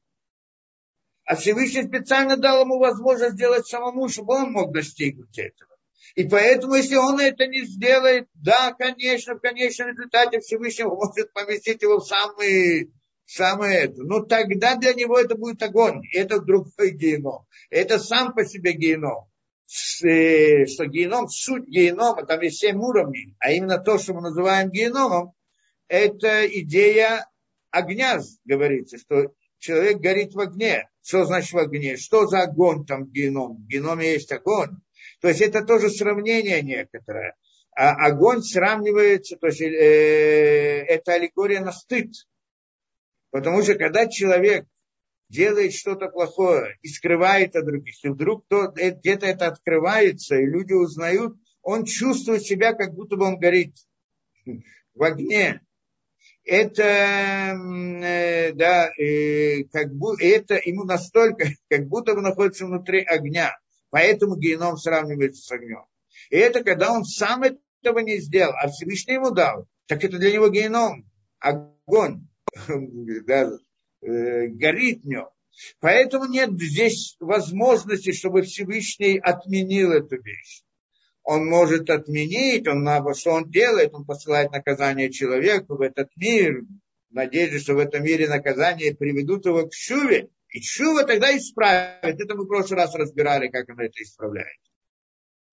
А 1.26 1.36
Всевышний 1.36 1.82
специально 1.82 2.38
дал 2.38 2.62
ему 2.62 2.78
возможность 2.78 3.34
сделать 3.34 3.66
самому, 3.66 4.08
чтобы 4.08 4.32
он 4.32 4.52
мог 4.52 4.72
достигнуть 4.72 5.38
этого. 5.38 5.76
И 6.14 6.24
поэтому, 6.26 6.76
если 6.76 6.96
он 6.96 7.20
это 7.20 7.46
не 7.48 7.66
сделает, 7.66 8.30
да, 8.32 8.72
конечно, 8.72 9.34
в 9.34 9.40
конечном 9.40 9.88
результате 9.88 10.40
Всевышний 10.40 10.84
может 10.84 11.30
поместить 11.34 11.82
его 11.82 11.98
в 11.98 12.06
самый, 12.06 12.90
самое 13.26 13.80
это. 13.80 14.04
Но 14.04 14.20
тогда 14.20 14.76
для 14.76 14.94
него 14.94 15.18
это 15.18 15.34
будет 15.34 15.62
огонь. 15.62 16.00
Это 16.14 16.40
другой 16.40 16.92
геном. 16.92 17.44
Это 17.68 17.98
сам 17.98 18.32
по 18.32 18.42
себе 18.46 18.72
геном. 18.72 19.28
Э, 20.04 20.66
что 20.66 20.87
геном, 20.87 21.28
суть 21.28 21.66
генома, 21.66 22.25
там 22.25 22.40
есть 22.40 22.58
семь 22.58 22.78
уровней, 22.78 23.35
а 23.40 23.50
именно 23.50 23.78
то, 23.78 23.99
что 23.99 24.14
мы 24.14 24.20
называем 24.20 24.70
геномом, 24.70 25.32
это 25.88 26.46
идея 26.46 27.28
огня, 27.70 28.20
говорится, 28.44 28.96
что 28.99 29.32
человек 29.58 29.99
горит 29.99 30.35
в 30.35 30.40
огне. 30.40 30.88
Что 31.02 31.25
значит 31.25 31.52
в 31.52 31.58
огне? 31.58 31.96
Что 31.96 32.26
за 32.26 32.42
огонь 32.42 32.87
там 32.87 33.06
геном? 33.06 33.56
В 33.56 33.66
геноме 33.66 34.12
есть 34.12 34.30
огонь. 34.32 34.76
То 35.20 35.28
есть 35.28 35.40
это 35.40 35.64
тоже 35.64 35.90
сравнение 35.90 36.62
некоторое. 36.62 37.35
А 37.73 37.90
огонь 38.06 38.42
сравнивается, 38.42 39.37
то 39.37 39.49
есть 39.49 39.61
э, 39.61 39.66
это 39.66 41.14
аллегория 41.14 41.61
на 41.61 41.73
стыд. 41.73 42.12
Потому 43.30 43.62
что 43.62 43.75
когда 43.75 44.06
человек 44.06 44.66
делает 45.28 45.75
что-то 45.75 46.09
плохое 46.09 46.76
и 46.83 46.88
скрывает 46.88 47.56
от 47.56 47.66
других, 47.66 48.04
и 48.04 48.09
вдруг 48.09 48.45
э, 48.50 48.90
где-то 48.90 49.26
это 49.26 49.49
открывается, 49.49 50.37
и 50.37 50.47
люди 50.47 50.73
узнают, 50.73 51.37
он 51.62 51.85
чувствует 51.85 52.42
себя, 52.42 52.75
как 52.75 52.95
будто 52.95 53.16
бы 53.16 53.25
он 53.25 53.38
горит 53.38 53.75
в 54.95 55.02
огне. 55.02 55.61
Это, 56.45 56.83
э, 56.85 58.52
да, 58.52 58.88
э, 58.97 59.64
как 59.73 59.92
бы, 59.92 60.14
это 60.21 60.61
ему 60.64 60.85
настолько, 60.85 61.49
как 61.68 61.88
будто 61.88 62.14
бы 62.14 62.23
находится 62.23 62.66
внутри 62.66 63.02
огня. 63.02 63.59
Поэтому 63.90 64.37
геном 64.37 64.76
сравнивается 64.76 65.42
с 65.42 65.50
огнем. 65.50 65.85
И 66.30 66.37
это 66.37 66.62
когда 66.62 66.92
он 66.92 67.04
сам 67.04 67.42
этого 67.42 67.99
не 67.99 68.18
сделал, 68.18 68.52
а 68.61 68.68
Всевышний 68.68 69.14
ему 69.14 69.30
дал. 69.30 69.66
Так 69.87 70.04
это 70.04 70.18
для 70.18 70.33
него 70.33 70.49
геном, 70.49 71.11
огонь. 71.38 72.28
Да, 73.26 73.59
э, 74.06 74.46
горит 74.48 75.02
в 75.02 75.06
нем. 75.06 75.28
Поэтому 75.80 76.26
нет 76.26 76.50
здесь 76.60 77.16
возможности, 77.18 78.12
чтобы 78.12 78.42
Всевышний 78.42 79.18
отменил 79.18 79.92
эту 79.92 80.20
вещь. 80.22 80.62
Он 81.22 81.46
может 81.46 81.90
отменить, 81.90 82.68
он, 82.68 82.86
что 83.14 83.32
он 83.32 83.50
делает, 83.50 83.94
он 83.94 84.04
посылает 84.04 84.52
наказание 84.52 85.10
человеку 85.10 85.76
в 85.76 85.80
этот 85.80 86.08
мир, 86.16 86.62
надеясь, 87.10 87.62
что 87.62 87.75
в 87.75 87.78
этом 87.78 88.04
мире 88.04 88.28
наказание 88.28 88.94
приведут 88.94 89.46
его 89.46 89.66
к 89.66 89.75
шуве, 89.75 90.28
и 90.50 90.60
чува 90.60 91.02
тогда 91.02 91.36
исправит. 91.36 92.20
Это 92.20 92.34
мы 92.34 92.44
в 92.44 92.48
прошлый 92.48 92.78
раз 92.78 92.94
разбирали, 92.94 93.48
как 93.48 93.68
он 93.68 93.80
это 93.80 94.00
исправляет. 94.00 94.60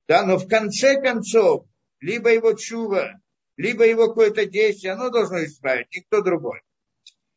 Да, 0.07 0.25
но 0.25 0.38
в 0.38 0.48
конце 0.48 1.01
концов, 1.01 1.65
либо 2.00 2.31
его 2.31 2.53
чува, 2.53 3.19
либо 3.57 3.86
его 3.86 4.10
какое-то 4.10 4.45
действие, 4.45 4.93
оно 4.93 5.10
должно 5.10 5.43
исправить, 5.43 5.88
никто 5.95 6.22
другой. 6.22 6.62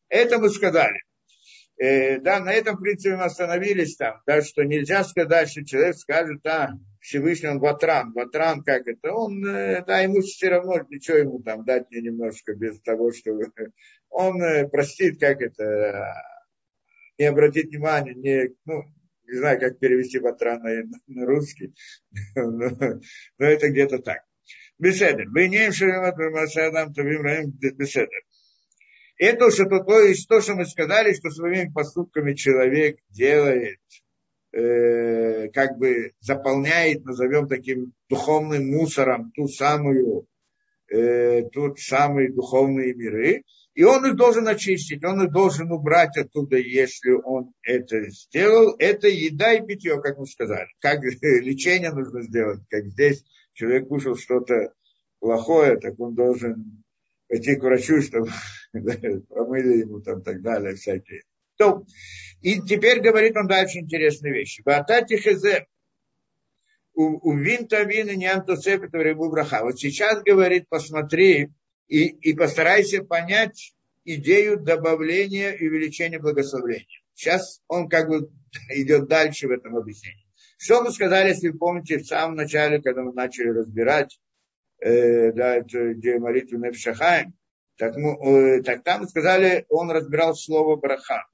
Это 0.09 0.39
мы 0.39 0.51
сказали. 0.51 1.06
Э, 1.79 2.19
да, 2.21 2.41
на 2.41 2.53
этом, 2.53 2.77
в 2.77 2.81
принципе, 2.81 3.17
мы 3.17 3.25
остановились 3.25 3.97
там, 3.97 4.23
да, 4.27 4.41
что 4.41 4.65
нельзя 4.65 5.05
сказать, 5.05 5.51
что 5.51 5.65
человек 5.65 5.97
скажет, 5.97 6.45
а, 6.47 6.71
Всевышний 7.01 7.51
он 7.51 7.59
ватран, 7.59 8.13
ватран 8.13 8.63
как 8.63 8.87
это, 8.87 9.13
он, 9.13 9.47
э, 9.47 9.85
да, 9.85 10.01
ему 10.01 10.21
все 10.23 10.49
равно, 10.49 10.81
ничего 10.89 11.19
ему 11.19 11.43
там 11.43 11.65
дать 11.65 11.91
мне 11.91 12.01
немножко 12.01 12.55
без 12.55 12.81
того, 12.81 13.13
что 13.13 13.39
он 14.09 14.43
э, 14.43 14.67
простит, 14.69 15.21
как 15.21 15.43
это, 15.43 16.15
не 17.19 17.27
обратит 17.27 17.67
внимания, 17.67 18.15
не, 18.15 18.55
ну, 18.65 18.85
не 19.27 19.37
знаю, 19.37 19.61
как 19.61 19.79
перевести 19.79 20.19
ватран 20.19 20.63
на, 20.63 20.83
на 21.09 21.27
русский, 21.27 21.75
но, 22.35 22.71
но 23.39 23.47
это 23.47 23.69
где-то 23.69 23.99
так. 23.99 24.23
Беседер. 24.79 25.29
Вы 25.29 25.49
не 25.49 25.73
шеремат 25.73 26.17
Масадам 26.19 26.93
Тавим 26.95 27.23
Раим 27.23 27.51
Беседер. 27.51 28.23
Это 29.19 29.51
что 29.51 29.65
то, 29.65 29.81
то 29.81 30.01
есть 30.01 30.29
то, 30.29 30.41
что 30.41 30.55
мы 30.55 30.67
сказали, 30.67 31.15
что 31.15 31.31
своими 31.31 31.71
поступками 31.73 32.35
человек 32.35 32.99
делает, 33.09 33.79
э, 34.53 35.49
как 35.49 35.79
бы 35.79 36.13
заполняет, 36.21 37.05
назовем 37.05 37.49
таким 37.49 37.93
духовным 38.09 38.69
мусором 38.69 39.33
ту 39.35 39.49
самую, 39.49 40.27
э, 40.89 41.43
тот 41.51 41.79
самые 41.79 42.33
духовные 42.33 42.95
миры, 42.95 43.43
и 43.77 43.85
он 43.85 44.07
их 44.07 44.17
должен 44.17 44.49
очистить, 44.49 45.05
он 45.05 45.23
их 45.23 45.33
должен 45.33 45.71
убрать 45.71 46.17
оттуда, 46.17 46.57
если 46.57 47.11
он 47.11 47.53
это 47.63 48.09
сделал. 48.11 48.75
Это 48.79 49.07
еда 49.09 49.53
и 49.53 49.67
питье, 49.67 50.01
как 50.01 50.17
мы 50.19 50.27
сказали. 50.27 50.69
Как 50.81 51.03
лечение 51.23 51.93
нужно 51.93 52.23
сделать, 52.23 52.61
как 52.71 52.87
здесь 52.87 53.25
человек 53.53 53.89
кушал 53.89 54.17
что-то 54.17 54.73
плохое, 55.21 55.77
так 55.77 55.99
он 56.01 56.15
должен 56.15 56.83
пойти 57.29 57.57
к 57.57 57.63
врачу, 57.63 58.01
чтобы 58.01 58.29
промыли 59.29 59.79
ему 59.79 60.01
там 60.01 60.23
так 60.23 60.43
далее, 60.43 60.75
всякие. 60.75 61.23
То, 61.57 61.85
и 62.43 62.61
теперь 62.61 63.01
говорит 63.01 63.37
он 63.37 63.47
дальше 63.47 63.79
интересные 63.79 64.33
вещи. 64.33 64.63
Батати 64.63 65.17
хезе 65.17 65.67
у 66.97 67.37
винта 67.37 67.83
вина 67.83 68.15
не 68.17 68.27
антоцепета 68.27 68.99
рыбу 68.99 69.29
браха. 69.31 69.63
Вот 69.63 69.79
сейчас 69.79 70.23
говорит, 70.23 70.67
посмотри 70.69 71.51
и, 71.89 72.07
и 72.07 72.35
постарайся 72.35 73.05
понять 73.05 73.75
идею 74.05 74.59
добавления 74.59 75.53
и 75.53 75.69
увеличения 75.69 76.19
благословения. 76.19 76.87
Сейчас 77.15 77.61
он 77.69 77.89
как 77.89 78.09
бы 78.09 78.31
идет 78.71 79.09
дальше 79.09 79.49
в 79.49 79.51
этом 79.51 79.77
объяснении. 79.77 80.25
Что 80.59 80.83
мы 80.83 80.91
сказали, 80.91 81.29
если 81.29 81.51
вы 81.51 81.59
помните, 81.59 81.99
в 81.99 82.07
самом 82.07 82.37
начале, 82.37 82.81
когда 82.81 83.03
мы 83.03 83.13
начали 83.13 83.49
разбирать 83.49 84.19
э, 84.81 85.33
да, 85.33 85.57
это, 85.57 85.93
где 85.93 86.19
молитву 86.19 86.59
Невшахаем, 86.59 87.35
так, 87.77 87.97
мы, 87.97 88.17
э, 88.59 88.63
так 88.63 88.83
там 88.85 89.07
сказали, 89.07 89.67
он 89.69 89.91
разбирал 89.91 90.35
слово 90.35 90.77
браха. 90.77 91.27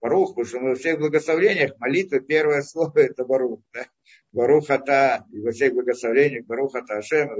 Барух, 0.00 0.30
потому 0.30 0.46
что 0.46 0.60
мы 0.60 0.68
во 0.70 0.74
всех 0.74 0.98
благословениях, 0.98 1.78
молитва, 1.78 2.20
первое 2.20 2.62
слово 2.62 2.98
это 2.98 3.24
Барух. 3.24 3.60
Да? 3.72 3.86
Барух 4.32 4.68
Ата, 4.68 5.24
и 5.32 5.40
во 5.40 5.52
всех 5.52 5.72
благословениях 5.72 6.44
Барух 6.44 6.74
Ата 6.74 6.98
Ашем, 6.98 7.30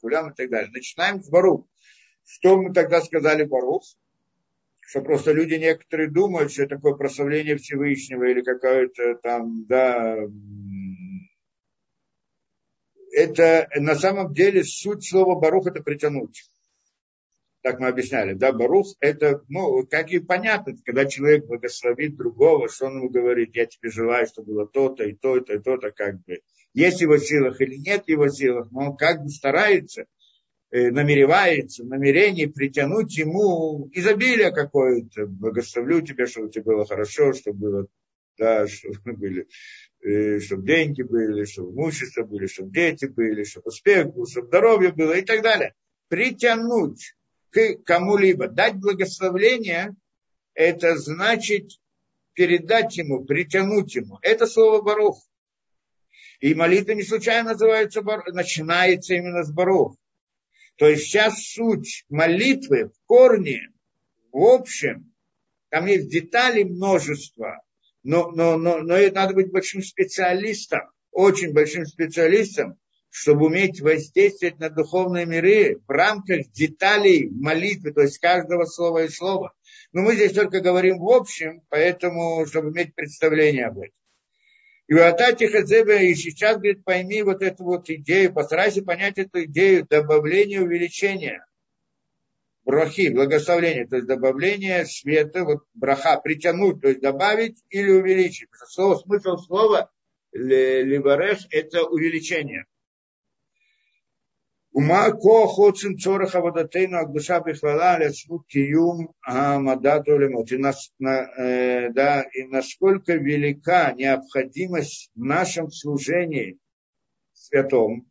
Хулям 0.00 0.30
и 0.30 0.34
так 0.34 0.50
далее. 0.50 0.70
Начинаем 0.72 1.22
с 1.22 1.28
Барух. 1.28 1.66
Что 2.24 2.56
мы 2.60 2.72
тогда 2.72 3.00
сказали 3.00 3.44
Барух? 3.44 3.84
Что 4.80 5.00
просто 5.00 5.32
люди 5.32 5.54
некоторые 5.54 6.10
думают, 6.10 6.52
что 6.52 6.64
это 6.64 6.76
такое 6.76 6.94
прославление 6.94 7.56
Всевышнего 7.56 8.24
или 8.24 8.42
какое-то 8.42 9.16
там, 9.22 9.64
да, 9.66 10.16
это 13.12 13.68
на 13.76 13.94
самом 13.94 14.32
деле 14.32 14.64
суть 14.64 15.08
слова 15.08 15.38
Барух 15.38 15.66
это 15.66 15.82
притянуть 15.82 16.50
как 17.66 17.80
мы 17.80 17.88
объясняли, 17.88 18.34
да, 18.34 18.52
Барух, 18.52 18.94
это, 19.00 19.42
ну, 19.48 19.84
как 19.90 20.12
и 20.12 20.20
понятно, 20.20 20.76
когда 20.84 21.04
человек 21.04 21.46
благословит 21.46 22.14
другого, 22.14 22.68
что 22.68 22.86
он 22.86 22.98
ему 22.98 23.08
говорит, 23.08 23.56
я 23.56 23.66
тебе 23.66 23.90
желаю, 23.90 24.28
чтобы 24.28 24.52
было 24.52 24.68
то-то, 24.68 25.02
и 25.02 25.14
то-то, 25.14 25.54
и 25.54 25.58
то-то, 25.58 25.90
как 25.90 26.22
бы. 26.22 26.42
Есть 26.74 27.00
его 27.00 27.18
силах 27.18 27.60
или 27.60 27.74
нет 27.74 28.04
его 28.06 28.28
силах, 28.28 28.70
но 28.70 28.90
он 28.90 28.96
как 28.96 29.24
бы 29.24 29.30
старается, 29.30 30.06
э, 30.70 30.92
намеревается, 30.92 31.82
намерение 31.82 32.48
притянуть 32.48 33.18
ему 33.18 33.90
изобилие 33.92 34.52
какое-то. 34.52 35.26
Благословлю 35.26 36.02
тебя, 36.02 36.28
чтобы 36.28 36.50
тебе 36.50 36.62
было 36.62 36.86
хорошо, 36.86 37.32
чтобы 37.32 37.58
было, 37.58 37.86
да, 38.38 38.68
чтобы 38.68 39.00
были, 39.14 39.48
э, 40.04 40.38
чтобы 40.38 40.64
деньги 40.64 41.02
были, 41.02 41.44
чтобы 41.46 41.72
имущество 41.72 42.22
были, 42.22 42.46
чтобы 42.46 42.70
дети 42.70 43.06
были, 43.06 43.42
чтобы 43.42 43.66
успех 43.70 44.14
был, 44.14 44.24
чтобы 44.28 44.46
здоровье 44.46 44.92
было 44.92 45.14
и 45.14 45.22
так 45.22 45.42
далее. 45.42 45.74
Притянуть 46.08 47.16
к 47.56 47.84
кому-либо. 47.84 48.48
Дать 48.48 48.76
благословление, 48.76 49.94
это 50.54 50.96
значит 50.96 51.72
передать 52.34 52.96
ему, 52.96 53.24
притянуть 53.24 53.94
ему. 53.94 54.18
Это 54.22 54.46
слово 54.46 54.82
барух. 54.82 55.18
И 56.40 56.54
молитва 56.54 56.92
не 56.92 57.02
случайно 57.02 57.52
называется, 57.52 58.02
начинается 58.02 59.14
именно 59.14 59.42
с 59.42 59.50
барух. 59.50 59.96
То 60.76 60.86
есть 60.86 61.04
сейчас 61.04 61.42
суть 61.42 62.04
молитвы 62.10 62.90
в 62.90 63.06
корне, 63.06 63.70
в 64.30 64.42
общем, 64.42 65.12
там 65.70 65.86
есть 65.86 66.10
детали 66.10 66.62
множество, 66.62 67.62
но, 68.02 68.30
но, 68.30 68.58
но, 68.58 68.78
но 68.82 68.94
это 68.94 69.16
надо 69.16 69.34
быть 69.34 69.50
большим 69.50 69.82
специалистом, 69.82 70.82
очень 71.10 71.54
большим 71.54 71.86
специалистом, 71.86 72.78
чтобы 73.18 73.46
уметь 73.46 73.80
воздействовать 73.80 74.58
на 74.58 74.68
духовные 74.68 75.24
миры 75.24 75.80
в 75.88 75.90
рамках 75.90 76.50
деталей 76.52 77.30
молитвы, 77.30 77.92
то 77.92 78.02
есть 78.02 78.18
каждого 78.18 78.66
слова 78.66 79.04
и 79.04 79.08
слова. 79.08 79.54
Но 79.92 80.02
мы 80.02 80.16
здесь 80.16 80.32
только 80.32 80.60
говорим 80.60 80.98
в 80.98 81.08
общем, 81.08 81.62
поэтому, 81.70 82.44
чтобы 82.44 82.72
иметь 82.72 82.94
представление 82.94 83.68
об 83.68 83.78
этом. 83.78 83.94
И 84.88 84.92
у 84.92 85.02
Атати 85.02 85.46
Хазебе 85.46 86.10
и 86.10 86.14
сейчас, 86.14 86.56
говорит, 86.56 86.84
пойми 86.84 87.22
вот 87.22 87.42
эту 87.42 87.64
вот 87.64 87.88
идею, 87.88 88.34
постарайся 88.34 88.82
понять 88.82 89.16
эту 89.16 89.44
идею 89.44 89.86
добавления, 89.88 90.60
увеличения 90.60 91.46
брахи, 92.66 93.08
благословения, 93.08 93.86
то 93.86 93.96
есть 93.96 94.08
добавление 94.08 94.84
света, 94.84 95.44
вот 95.44 95.64
браха, 95.72 96.20
притянуть, 96.20 96.82
то 96.82 96.88
есть 96.88 97.00
добавить 97.00 97.64
или 97.70 97.92
увеличить. 97.92 98.50
Слово, 98.68 98.96
смысл 98.96 99.38
слова 99.38 99.90
либареш– 100.32 101.46
это 101.50 101.84
увеличение. 101.84 102.66
Ума 104.78 105.04
коху 105.22 105.72
цинцора 105.78 106.26
хавадатейну 106.32 106.96
акбуша 107.02 107.36
бихвала 107.46 107.92
ляцну 108.00 108.36
киюм 108.50 108.98
амадату 109.22 110.12
лемот. 110.20 110.48
И, 110.52 110.58
нас, 110.58 110.78
на, 110.98 111.14
э, 111.44 111.88
да, 111.98 112.10
и 112.36 112.42
насколько 112.56 113.14
велика 113.14 113.92
необходимость 113.92 115.10
в 115.14 115.24
нашем 115.24 115.70
служении 115.70 116.58
святом 117.32 118.06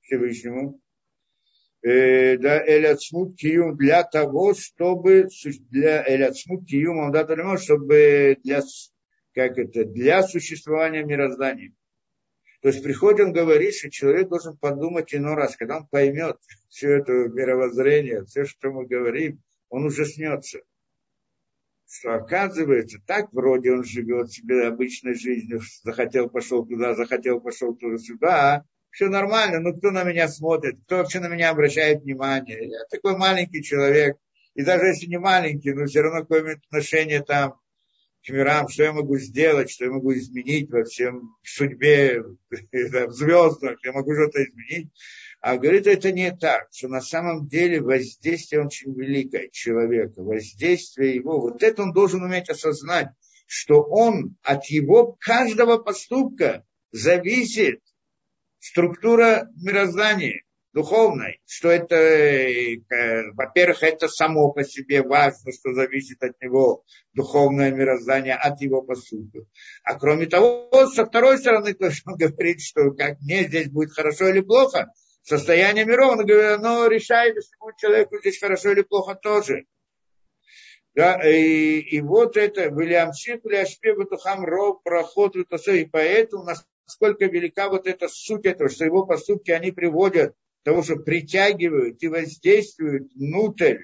Всевышнему, 0.00 0.80
э, 1.82 2.38
да, 2.38 2.54
эляцмут 2.66 3.36
киюм 3.36 3.76
для 3.76 4.02
того, 4.02 4.54
чтобы 4.54 5.28
для 5.68 6.02
эляцмут 6.08 6.64
киюм 6.70 7.00
амадату 7.00 7.36
лемот, 7.36 7.60
чтобы 7.60 8.38
для, 8.44 8.62
как 9.34 9.58
это, 9.58 9.84
для 9.84 10.22
существования 10.22 11.04
мироздания. 11.04 11.74
То 12.62 12.68
есть 12.68 12.82
приходит, 12.82 13.20
он 13.20 13.72
что 13.72 13.90
человек 13.90 14.28
должен 14.28 14.56
подумать 14.56 15.14
иной 15.14 15.34
раз, 15.34 15.56
когда 15.56 15.78
он 15.78 15.86
поймет 15.86 16.36
все 16.68 16.98
это 16.98 17.12
мировоззрение, 17.12 18.24
все, 18.26 18.44
что 18.44 18.70
мы 18.70 18.86
говорим, 18.86 19.42
он 19.70 19.86
ужаснется. 19.86 20.60
Что 21.88 22.14
оказывается, 22.14 22.98
так 23.06 23.32
вроде 23.32 23.72
он 23.72 23.84
живет 23.84 24.30
себе 24.30 24.66
обычной 24.66 25.14
жизнью, 25.14 25.60
захотел, 25.82 26.28
пошел 26.28 26.64
туда, 26.64 26.94
захотел, 26.94 27.40
пошел 27.40 27.74
туда-сюда, 27.74 28.54
а 28.54 28.64
все 28.90 29.08
нормально, 29.08 29.60
но 29.60 29.72
кто 29.72 29.90
на 29.90 30.04
меня 30.04 30.28
смотрит, 30.28 30.80
кто 30.84 30.98
вообще 30.98 31.20
на 31.20 31.28
меня 31.28 31.50
обращает 31.50 32.02
внимание. 32.02 32.68
Я 32.68 32.84
такой 32.90 33.16
маленький 33.16 33.62
человек, 33.62 34.18
и 34.54 34.62
даже 34.62 34.86
если 34.86 35.06
не 35.06 35.18
маленький, 35.18 35.72
но 35.72 35.86
все 35.86 36.02
равно 36.02 36.20
какое-то 36.20 36.60
отношение 36.66 37.22
там 37.22 37.54
к 38.24 38.30
мирам, 38.30 38.68
что 38.68 38.82
я 38.84 38.92
могу 38.92 39.16
сделать, 39.18 39.70
что 39.70 39.84
я 39.84 39.90
могу 39.90 40.12
изменить 40.14 40.70
во 40.70 40.84
всем 40.84 41.36
судьбе, 41.42 42.22
в 42.50 43.12
звездах, 43.12 43.78
я 43.84 43.92
могу 43.92 44.14
что-то 44.14 44.44
изменить. 44.44 44.90
А 45.40 45.56
говорит, 45.56 45.86
это 45.86 46.12
не 46.12 46.36
так, 46.36 46.68
что 46.70 46.88
на 46.88 47.00
самом 47.00 47.48
деле 47.48 47.80
воздействие 47.80 48.64
очень 48.64 48.92
великое 48.92 49.48
человека, 49.48 50.22
воздействие 50.22 51.14
его, 51.14 51.40
вот 51.40 51.62
это 51.62 51.82
он 51.82 51.92
должен 51.92 52.22
уметь 52.22 52.50
осознать, 52.50 53.08
что 53.46 53.82
он 53.82 54.36
от 54.42 54.66
его 54.66 55.16
каждого 55.18 55.78
поступка 55.78 56.64
зависит 56.92 57.80
структура 58.58 59.48
мироздания 59.56 60.42
духовной, 60.72 61.40
что 61.46 61.68
это, 61.68 61.96
э, 61.96 63.32
во-первых, 63.32 63.82
это 63.82 64.08
само 64.08 64.52
по 64.52 64.64
себе 64.64 65.02
важно, 65.02 65.52
что 65.52 65.72
зависит 65.74 66.22
от 66.22 66.40
него 66.40 66.84
духовное 67.12 67.72
мироздание, 67.72 68.34
от 68.34 68.60
его 68.60 68.82
поступков. 68.82 69.46
А 69.82 69.98
кроме 69.98 70.26
того, 70.26 70.70
со 70.94 71.06
второй 71.06 71.38
стороны, 71.38 71.74
то, 71.74 71.90
что 71.90 72.12
он 72.12 72.16
говорит, 72.16 72.60
что 72.60 72.92
как 72.92 73.20
мне 73.20 73.44
здесь 73.44 73.68
будет 73.68 73.92
хорошо 73.92 74.28
или 74.28 74.40
плохо, 74.40 74.92
состояние 75.22 75.84
миров, 75.84 76.12
он 76.12 76.26
говорит, 76.26 76.58
оно 76.58 76.86
решает, 76.86 77.36
если 77.36 77.56
будет 77.58 77.76
человеку 77.76 78.18
здесь 78.18 78.38
хорошо 78.38 78.70
или 78.70 78.82
плохо 78.82 79.14
тоже. 79.14 79.64
Да, 80.94 81.20
и, 81.24 81.78
и 81.78 82.00
вот 82.00 82.36
это, 82.36 82.66
Вильям 82.66 83.12
Шиф, 83.12 83.44
Ляшпе, 83.44 83.94
Батухам, 83.94 84.44
Ров, 84.44 84.82
Проход, 84.82 85.36
и 85.36 85.84
поэтому 85.84 86.44
насколько 86.44 87.26
велика 87.26 87.68
вот 87.68 87.86
эта 87.86 88.08
суть 88.08 88.44
этого, 88.44 88.68
что 88.68 88.84
его 88.84 89.06
поступки, 89.06 89.52
они 89.52 89.70
приводят 89.70 90.34
того, 90.62 90.82
что 90.82 90.96
притягивают 90.96 92.02
и 92.02 92.08
воздействуют 92.08 93.12
внутрь 93.14 93.78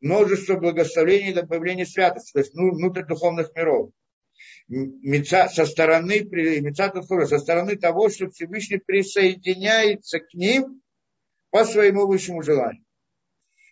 множество 0.00 0.56
благословений 0.56 1.30
и 1.30 1.34
добавления 1.34 1.86
святости, 1.86 2.32
то 2.32 2.38
есть 2.40 2.54
ну, 2.54 2.70
внутрь 2.72 3.04
духовных 3.04 3.54
миров. 3.54 3.90
Со 4.68 5.66
стороны, 5.66 6.28
со 7.26 7.38
стороны 7.38 7.76
того, 7.76 8.08
что 8.08 8.30
Всевышний 8.30 8.78
присоединяется 8.78 10.20
к 10.20 10.34
ним 10.34 10.82
по 11.50 11.64
своему 11.64 12.06
высшему 12.06 12.42
желанию. 12.42 12.84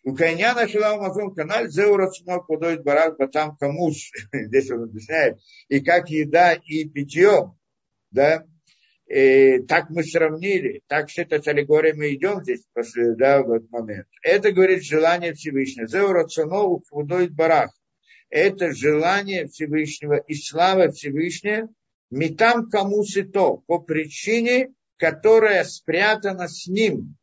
У 0.04 0.14
Кайняна 0.14 0.68
Шилам 0.68 1.00
Мазун 1.00 1.34
канал 1.34 1.66
Зеурацуно 1.66 2.38
подоит 2.40 2.84
барак 2.84 3.16
батам 3.16 3.56
камуш. 3.56 4.10
Здесь 4.32 4.70
он 4.70 4.84
объясняет. 4.84 5.38
И 5.68 5.80
как 5.80 6.10
еда 6.10 6.54
и 6.54 6.84
питье, 6.84 7.54
да, 8.10 8.46
и 9.06 9.58
так 9.60 9.90
мы 9.90 10.02
сравнили, 10.02 10.82
так 10.86 11.10
с 11.10 11.18
аллегорией 11.18 11.94
мы 11.94 12.14
идем 12.14 12.42
здесь 12.42 12.64
после, 12.72 13.14
да, 13.14 13.42
в 13.42 13.52
этот 13.52 13.70
момент. 13.70 14.06
Это 14.22 14.50
говорит 14.50 14.82
желание 14.82 15.34
Всевышнего. 15.34 15.86
Зеу 15.86 16.12
худой 16.88 17.28
барах. 17.28 17.70
Это 18.30 18.72
желание 18.72 19.46
Всевышнего 19.46 20.16
и 20.16 20.34
слава 20.34 20.90
Всевышнего 20.90 21.68
метам 22.10 22.68
кому 22.70 23.04
то 23.32 23.58
по 23.66 23.78
причине, 23.78 24.72
которая 24.96 25.64
спрятана 25.64 26.48
с 26.48 26.66
ним. 26.66 27.16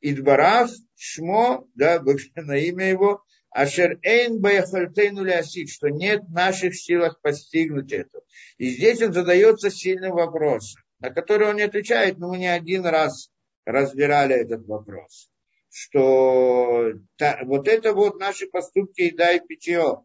Идбарах, 0.00 0.70
Шмо, 0.96 1.66
да, 1.74 2.02
на 2.36 2.56
имя 2.56 2.88
его, 2.88 3.22
Ашер 3.50 3.98
Эйн 4.02 4.40
Баяхальтейну 4.40 5.24
Лясид, 5.24 5.70
что 5.70 5.88
нет 5.88 6.22
в 6.24 6.32
наших 6.32 6.74
силах 6.76 7.20
постигнуть 7.20 7.92
это. 7.92 8.20
И 8.58 8.70
здесь 8.70 9.00
он 9.02 9.12
задается 9.12 9.70
сильным 9.70 10.12
вопросом, 10.12 10.82
на 11.00 11.10
который 11.10 11.48
он 11.48 11.56
не 11.56 11.62
отвечает, 11.62 12.18
но 12.18 12.28
мы 12.28 12.38
не 12.38 12.46
один 12.46 12.84
раз 12.86 13.30
разбирали 13.64 14.34
этот 14.34 14.66
вопрос. 14.66 15.30
Что 15.70 16.92
та, 17.16 17.40
вот 17.44 17.68
это 17.68 17.92
вот 17.92 18.18
наши 18.18 18.46
поступки 18.46 19.02
еда 19.02 19.32
и 19.32 19.40
питье. 19.40 20.04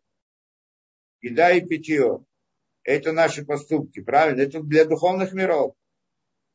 Еда 1.22 1.52
и 1.52 1.62
питье. 1.62 2.26
Это 2.84 3.14
наши 3.14 3.46
поступки, 3.46 4.02
правильно? 4.02 4.42
Это 4.42 4.62
для 4.62 4.86
духовных 4.86 5.34
миров. 5.34 5.76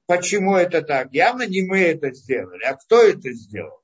Почему 0.07 0.57
это 0.57 0.83
так? 0.83 1.13
Явно 1.13 1.47
не 1.47 1.63
мы 1.63 1.81
это 1.81 2.13
сделали. 2.13 2.65
А 2.65 2.77
кто 2.77 3.03
это 3.03 3.33
сделал? 3.33 3.83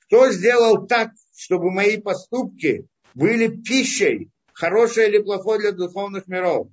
Кто 0.00 0.30
сделал 0.30 0.86
так, 0.86 1.10
чтобы 1.40 1.70
мои 1.70 1.96
поступки 1.96 2.86
были 3.14 3.48
пищей, 3.48 4.30
хорошей 4.52 5.08
или 5.08 5.22
плохой 5.22 5.58
для 5.58 5.72
духовных 5.72 6.28
миров? 6.28 6.68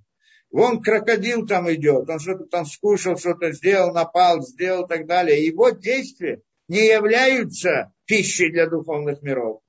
Вон 0.51 0.81
крокодил 0.81 1.47
там 1.47 1.73
идет, 1.73 2.09
он 2.09 2.19
что-то 2.19 2.45
там 2.47 2.65
скушал, 2.65 3.17
что-то 3.17 3.53
сделал, 3.53 3.93
напал, 3.93 4.41
сделал 4.41 4.83
и 4.83 4.89
так 4.89 5.05
далее. 5.05 5.45
Его 5.45 5.69
действия 5.69 6.41
не 6.67 6.85
являются 6.85 7.93
пищей 8.05 8.51
для 8.51 8.67
духовных 8.67 9.21
миров. 9.21 9.61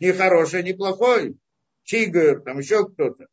Ни 0.00 0.12
хорошей, 0.12 0.62
ни 0.62 0.72
плохой. 0.72 1.36
Тигр, 1.84 2.40
там 2.40 2.58
еще 2.58 2.88
кто-то. 2.88 3.26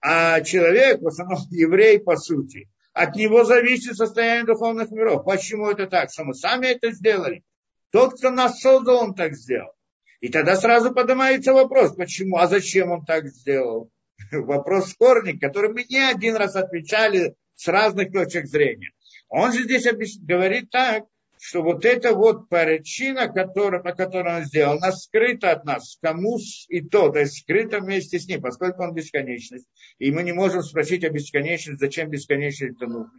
А 0.00 0.40
человек, 0.40 1.02
в 1.02 1.06
основном 1.06 1.38
еврей 1.50 2.00
по 2.00 2.16
сути, 2.16 2.68
от 2.92 3.14
него 3.14 3.44
зависит 3.44 3.96
состояние 3.96 4.44
духовных 4.44 4.90
миров. 4.90 5.24
Почему 5.24 5.70
это 5.70 5.86
так? 5.86 6.10
Что 6.10 6.24
мы 6.24 6.34
сами 6.34 6.66
это 6.66 6.90
сделали? 6.90 7.44
Тот, 7.90 8.14
кто 8.14 8.30
нас 8.30 8.60
создал, 8.60 9.04
он 9.04 9.14
так 9.14 9.34
сделал. 9.34 9.75
И 10.20 10.28
тогда 10.28 10.56
сразу 10.56 10.92
поднимается 10.92 11.52
вопрос, 11.52 11.94
почему, 11.94 12.38
а 12.38 12.46
зачем 12.46 12.90
он 12.90 13.04
так 13.04 13.26
сделал? 13.28 13.90
Вопрос 14.32 14.90
спорник, 14.90 15.40
который 15.40 15.72
мы 15.72 15.84
не 15.88 15.98
один 15.98 16.36
раз 16.36 16.56
отвечали 16.56 17.34
с 17.54 17.68
разных 17.68 18.12
точек 18.12 18.46
зрения. 18.46 18.92
Он 19.28 19.52
же 19.52 19.64
здесь 19.64 19.86
говорит 20.18 20.70
так, 20.70 21.04
что 21.38 21.62
вот 21.62 21.84
эта 21.84 22.14
вот 22.14 22.48
причина, 22.48 23.28
которая, 23.28 23.82
по 23.82 23.92
которой 23.92 24.38
он 24.38 24.44
сделал, 24.44 24.78
она 24.78 24.92
скрыта 24.92 25.52
от 25.52 25.64
нас, 25.64 25.98
кому 26.00 26.38
и 26.68 26.80
то, 26.80 27.10
то 27.10 27.18
есть 27.18 27.42
скрыта 27.42 27.80
вместе 27.80 28.18
с 28.18 28.26
ним, 28.26 28.40
поскольку 28.40 28.82
он 28.82 28.94
бесконечность. 28.94 29.66
И 29.98 30.10
мы 30.10 30.22
не 30.22 30.32
можем 30.32 30.62
спросить 30.62 31.04
о 31.04 31.10
бесконечности, 31.10 31.78
зачем 31.78 32.08
бесконечность 32.08 32.76
это 32.76 32.86
нужно. 32.86 33.12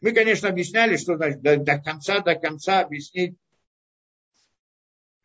Мы, 0.00 0.12
конечно, 0.12 0.48
объясняли, 0.48 0.96
что 0.96 1.16
значит 1.16 1.40
до, 1.40 1.56
до 1.56 1.78
конца, 1.78 2.20
до 2.20 2.34
конца 2.34 2.80
объяснить, 2.80 3.36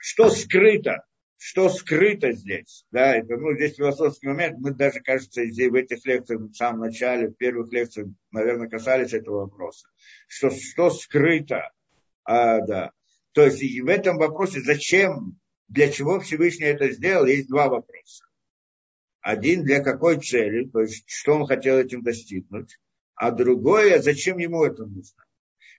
что 0.01 0.29
скрыто, 0.29 1.05
что 1.37 1.69
скрыто 1.69 2.33
здесь. 2.33 2.85
Да, 2.91 3.15
это, 3.15 3.37
ну, 3.37 3.55
здесь 3.55 3.75
философский 3.75 4.27
момент. 4.27 4.57
Мы 4.59 4.73
даже, 4.73 4.99
кажется, 4.99 5.45
здесь 5.45 5.71
в 5.71 5.75
этих 5.75 6.05
лекциях, 6.05 6.41
в 6.41 6.53
самом 6.53 6.81
начале, 6.81 7.29
в 7.29 7.35
первых 7.35 7.71
лекциях, 7.71 8.07
наверное, 8.31 8.67
касались 8.67 9.13
этого 9.13 9.41
вопроса. 9.41 9.87
Что, 10.27 10.49
что 10.49 10.89
скрыто 10.89 11.71
а, 12.23 12.61
да. 12.61 12.91
То 13.33 13.45
есть 13.45 13.61
в 13.61 13.87
этом 13.87 14.17
вопросе, 14.17 14.61
зачем, 14.61 15.39
для 15.67 15.89
чего 15.91 16.19
Всевышний 16.19 16.65
это 16.65 16.91
сделал, 16.91 17.25
есть 17.25 17.47
два 17.47 17.69
вопроса. 17.69 18.25
Один, 19.21 19.63
для 19.63 19.83
какой 19.83 20.19
цели, 20.19 20.67
то 20.67 20.81
есть 20.81 21.03
что 21.07 21.33
он 21.35 21.45
хотел 21.45 21.77
этим 21.77 22.01
достигнуть, 22.01 22.79
а 23.15 23.31
другое, 23.31 24.01
зачем 24.01 24.37
ему 24.39 24.63
это 24.63 24.85
нужно. 24.85 25.23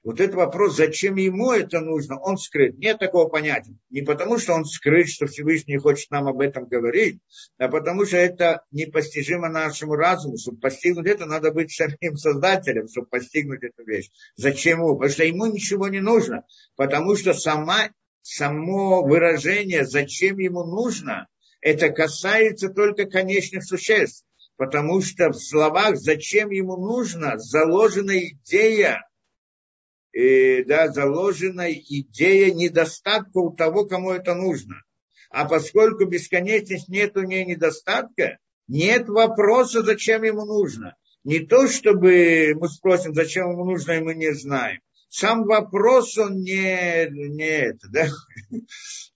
Вот 0.03 0.19
этот 0.19 0.35
вопрос, 0.35 0.77
зачем 0.77 1.15
ему 1.15 1.53
это 1.53 1.81
нужно, 1.81 2.19
он 2.19 2.37
скрыт. 2.37 2.77
Нет 2.77 2.99
такого 2.99 3.29
понятия. 3.29 3.77
Не 3.89 4.03
потому, 4.03 4.37
что 4.39 4.53
он 4.53 4.65
скрыт, 4.65 5.09
что 5.09 5.27
Всевышний 5.27 5.77
хочет 5.77 6.11
нам 6.11 6.27
об 6.27 6.41
этом 6.41 6.67
говорить, 6.67 7.21
а 7.57 7.69
потому 7.69 8.05
что 8.05 8.17
это 8.17 8.65
непостижимо 8.73 9.49
нашему 9.49 9.95
разуму. 9.95 10.39
Чтобы 10.39 10.59
постигнуть 10.59 11.07
это, 11.07 11.27
надо 11.27 11.53
быть 11.53 11.73
самим 11.73 12.17
создателем, 12.17 12.89
чтобы 12.89 13.07
постигнуть 13.07 13.63
эту 13.63 13.85
вещь. 13.85 14.11
Зачем 14.35 14.81
ему? 14.81 14.97
Потому 14.97 15.13
что 15.13 15.25
ему 15.25 15.47
ничего 15.47 15.87
не 15.87 16.01
нужно. 16.01 16.45
Потому 16.75 17.15
что 17.15 17.33
сама, 17.33 17.91
само 18.23 19.05
выражение, 19.05 19.87
зачем 19.87 20.39
ему 20.39 20.65
нужно, 20.65 21.29
это 21.61 21.91
касается 21.91 22.71
только 22.71 23.07
конечных 23.07 23.65
существ. 23.65 24.25
Потому 24.57 25.01
что 25.01 25.31
в 25.31 25.35
словах 25.35 25.97
«зачем 25.97 26.51
ему 26.51 26.77
нужно» 26.77 27.39
заложена 27.39 28.19
идея 28.19 29.01
э, 30.13 30.65
да, 30.65 30.89
заложена 30.89 31.73
идея 31.73 32.53
недостатка 32.53 33.39
у 33.39 33.55
того, 33.55 33.87
кому 33.87 34.13
это 34.13 34.35
нужно. 34.35 34.77
А 35.31 35.47
поскольку 35.47 36.05
бесконечность 36.05 36.89
нет 36.89 37.17
у 37.17 37.23
нее 37.23 37.45
недостатка, 37.45 38.39
нет 38.69 39.09
вопроса, 39.09 39.83
зачем 39.83 40.23
ему 40.23 40.45
нужно. 40.45 40.97
Не 41.25 41.41
то, 41.41 41.69
чтобы 41.69 42.55
мы 42.59 42.69
спросим, 42.69 43.15
зачем 43.15 43.51
ему 43.51 43.65
нужно, 43.65 43.93
и 43.93 44.01
мы 44.01 44.15
не 44.15 44.35
знаем. 44.35 44.81
Сам 45.09 45.45
вопрос, 45.45 46.17
он 46.17 46.41
не, 46.41 47.09
не 47.11 47.49
это, 47.49 47.87
да? 47.91 48.09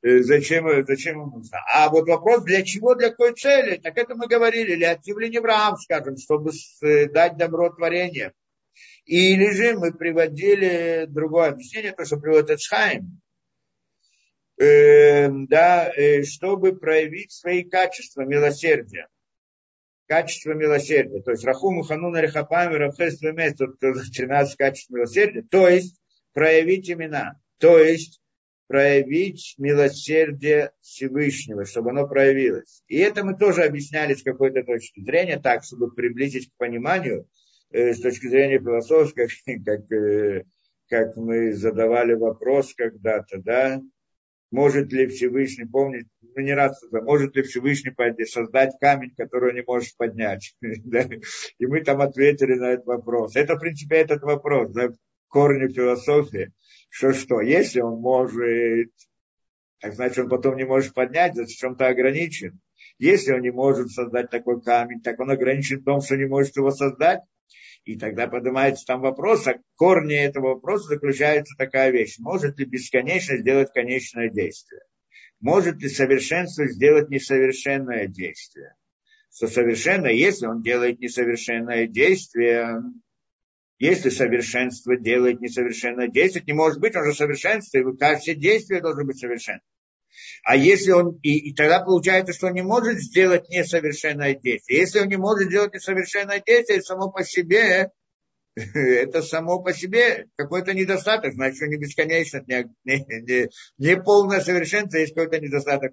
зачем, 0.02 0.86
зачем 0.86 1.20
ему 1.20 1.38
нужно. 1.38 1.58
А 1.74 1.88
вот 1.88 2.06
вопрос, 2.06 2.44
для 2.44 2.62
чего, 2.62 2.94
для 2.94 3.10
какой 3.10 3.34
цели, 3.34 3.76
так 3.76 3.96
это 3.96 4.14
мы 4.14 4.26
говорили, 4.26 4.76
для 4.76 4.92
отъявления 4.92 5.38
Авраам, 5.38 5.76
скажем, 5.78 6.16
чтобы 6.18 6.52
дать 6.80 7.36
добро 7.36 7.70
творениям 7.70 8.32
или 9.06 9.50
же 9.50 9.74
мы 9.78 9.92
приводили 9.92 11.06
другое 11.08 11.50
объяснение, 11.50 11.92
то, 11.92 12.04
что 12.04 12.18
приводит 12.18 12.50
Эцхайм, 12.50 13.20
э, 14.60 15.28
да, 15.48 15.90
э, 15.94 16.24
чтобы 16.24 16.76
проявить 16.76 17.32
свои 17.32 17.62
качества 17.62 18.22
милосердия. 18.22 19.08
Качество 20.08 20.52
милосердия. 20.52 21.22
То 21.22 21.32
есть 21.32 21.44
Рахуму 21.44 21.82
Хануна 21.82 22.20
Рехапами 22.20 22.74
Рафхес 22.74 23.20
Место, 23.22 23.68
13 23.80 24.56
качеств 24.56 24.90
милосердия. 24.90 25.42
То 25.50 25.68
есть 25.68 26.00
проявить 26.32 26.90
имена. 26.90 27.40
То 27.58 27.78
есть 27.78 28.20
проявить 28.66 29.54
милосердие 29.58 30.72
Всевышнего, 30.80 31.64
чтобы 31.64 31.90
оно 31.90 32.08
проявилось. 32.08 32.82
И 32.88 32.98
это 32.98 33.24
мы 33.24 33.36
тоже 33.36 33.62
объясняли 33.62 34.14
с 34.14 34.22
какой-то 34.22 34.64
точки 34.64 35.00
зрения, 35.00 35.38
так, 35.38 35.64
чтобы 35.64 35.92
приблизить 35.92 36.50
к 36.50 36.56
пониманию, 36.56 37.28
с 37.70 38.00
точки 38.00 38.26
зрения 38.28 38.58
философской, 38.58 39.28
как, 39.64 39.90
э, 39.92 40.44
как 40.88 41.16
мы 41.16 41.52
задавали 41.52 42.14
вопрос 42.14 42.74
когда-то, 42.74 43.38
да, 43.38 43.80
может 44.50 44.92
ли 44.92 45.08
Всевышний, 45.08 45.66
помнить, 45.66 46.06
ну 46.20 46.42
не 46.42 46.54
раз 46.54 46.80
может 46.90 47.34
ли 47.34 47.42
Всевышний 47.42 47.92
создать 48.24 48.74
камень, 48.80 49.14
который 49.16 49.54
не 49.54 49.62
может 49.66 49.96
поднять. 49.96 50.54
И 50.60 51.66
мы 51.66 51.82
там 51.82 52.00
ответили 52.00 52.54
на 52.54 52.72
этот 52.72 52.86
вопрос. 52.86 53.36
Это, 53.36 53.56
в 53.56 53.58
принципе, 53.58 53.96
этот 53.96 54.22
вопрос, 54.22 54.72
да, 54.72 54.90
корни 55.28 55.68
философии, 55.72 56.52
что 56.88 57.12
что, 57.12 57.40
если 57.40 57.80
он 57.80 58.00
может, 58.00 58.90
так 59.80 59.94
значит, 59.94 60.18
он 60.18 60.28
потом 60.28 60.56
не 60.56 60.64
может 60.64 60.94
поднять, 60.94 61.34
значит, 61.34 61.58
чем-то 61.58 61.88
ограничен. 61.88 62.60
Если 62.98 63.32
он 63.32 63.42
не 63.42 63.50
может 63.50 63.90
создать 63.90 64.30
такой 64.30 64.60
камень, 64.62 65.02
так 65.02 65.20
он 65.20 65.30
ограничен 65.30 65.80
в 65.80 65.84
том, 65.84 66.00
что 66.00 66.16
не 66.16 66.26
может 66.26 66.56
его 66.56 66.70
создать. 66.70 67.20
И 67.84 67.96
тогда 67.96 68.26
поднимается 68.26 68.84
там 68.84 69.00
вопрос, 69.00 69.46
а 69.46 69.60
корни 69.76 70.16
этого 70.16 70.54
вопроса 70.54 70.88
заключается 70.88 71.54
такая 71.56 71.90
вещь. 71.90 72.16
Может 72.18 72.58
ли 72.58 72.64
бесконечно 72.64 73.36
сделать 73.36 73.72
конечное 73.72 74.28
действие? 74.28 74.80
Может 75.40 75.80
ли 75.80 75.88
совершенство 75.88 76.66
сделать 76.66 77.10
несовершенное 77.10 78.08
действие? 78.08 78.74
Что 79.32 79.48
совершенно, 79.48 80.06
если 80.06 80.46
он 80.46 80.62
делает 80.62 80.98
несовершенное 80.98 81.86
действие, 81.86 82.82
если 83.78 84.08
совершенство 84.08 84.96
делает 84.96 85.40
несовершенное 85.40 86.08
действие, 86.08 86.42
не 86.46 86.54
может 86.54 86.80
быть, 86.80 86.96
он 86.96 87.04
же 87.04 87.12
совершенство, 87.12 87.78
и 87.78 88.16
все 88.18 88.34
действия 88.34 88.80
должны 88.80 89.04
быть 89.04 89.20
совершенны. 89.20 89.60
А 90.44 90.56
если 90.56 90.92
он, 90.92 91.18
и, 91.22 91.50
и 91.50 91.54
тогда 91.54 91.80
получается, 91.80 92.32
что 92.32 92.48
он 92.48 92.54
не 92.54 92.62
может 92.62 92.98
сделать 92.98 93.48
несовершенное 93.48 94.34
действие. 94.34 94.80
Если 94.80 95.00
он 95.00 95.08
не 95.08 95.16
может 95.16 95.48
сделать 95.48 95.74
несовершенное 95.74 96.42
действие, 96.44 96.82
само 96.82 97.10
по 97.10 97.24
себе, 97.24 97.90
это 98.56 99.22
само 99.22 99.62
по 99.62 99.72
себе 99.74 100.28
какой-то 100.36 100.72
недостаток, 100.72 101.34
значит, 101.34 101.56
что 101.56 101.66
не 101.66 101.76
бесконечность, 101.76 102.48
не, 102.48 102.66
не, 102.84 103.50
не, 103.76 103.96
полное 103.96 104.40
совершенство, 104.40 104.96
есть 104.96 105.14
какой-то 105.14 105.40
недостаток. 105.40 105.92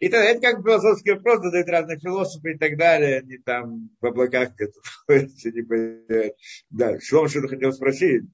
И 0.00 0.08
тогда 0.08 0.24
это 0.24 0.40
как 0.40 0.64
философский 0.64 1.12
вопрос, 1.12 1.42
задают 1.42 1.68
разные 1.68 1.98
философы 2.00 2.54
и 2.54 2.58
так 2.58 2.76
далее, 2.76 3.20
они 3.20 3.38
там 3.38 3.90
в 4.00 4.06
облаках 4.06 4.50
не 5.08 5.62
понимают. 5.62 6.34
Да, 6.70 6.98
что 7.00 7.20
он 7.20 7.28
что-то 7.28 7.48
хотел 7.48 7.72
спросить? 7.72 8.24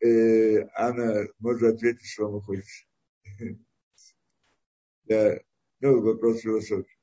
Э, 0.00 0.68
Анна 0.74 1.26
может 1.38 1.74
ответить, 1.74 2.06
что 2.06 2.30
вам 2.30 2.40
хочешь. 2.42 2.86
Да, 5.04 5.38
ну, 5.80 6.02
вопрос 6.02 6.40
философии. 6.40 6.98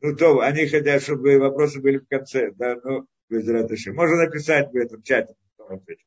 Ну, 0.00 0.16
то, 0.16 0.40
они 0.40 0.66
хотят, 0.66 1.02
чтобы 1.02 1.38
вопросы 1.38 1.80
были 1.80 1.98
в 1.98 2.08
конце, 2.08 2.50
да, 2.52 2.76
ну. 2.82 3.06
Можно 3.30 4.16
написать 4.16 4.70
в 4.72 4.76
этом 4.76 5.02
чате, 5.02 5.34
потом 5.56 5.78
ответить. 5.78 6.06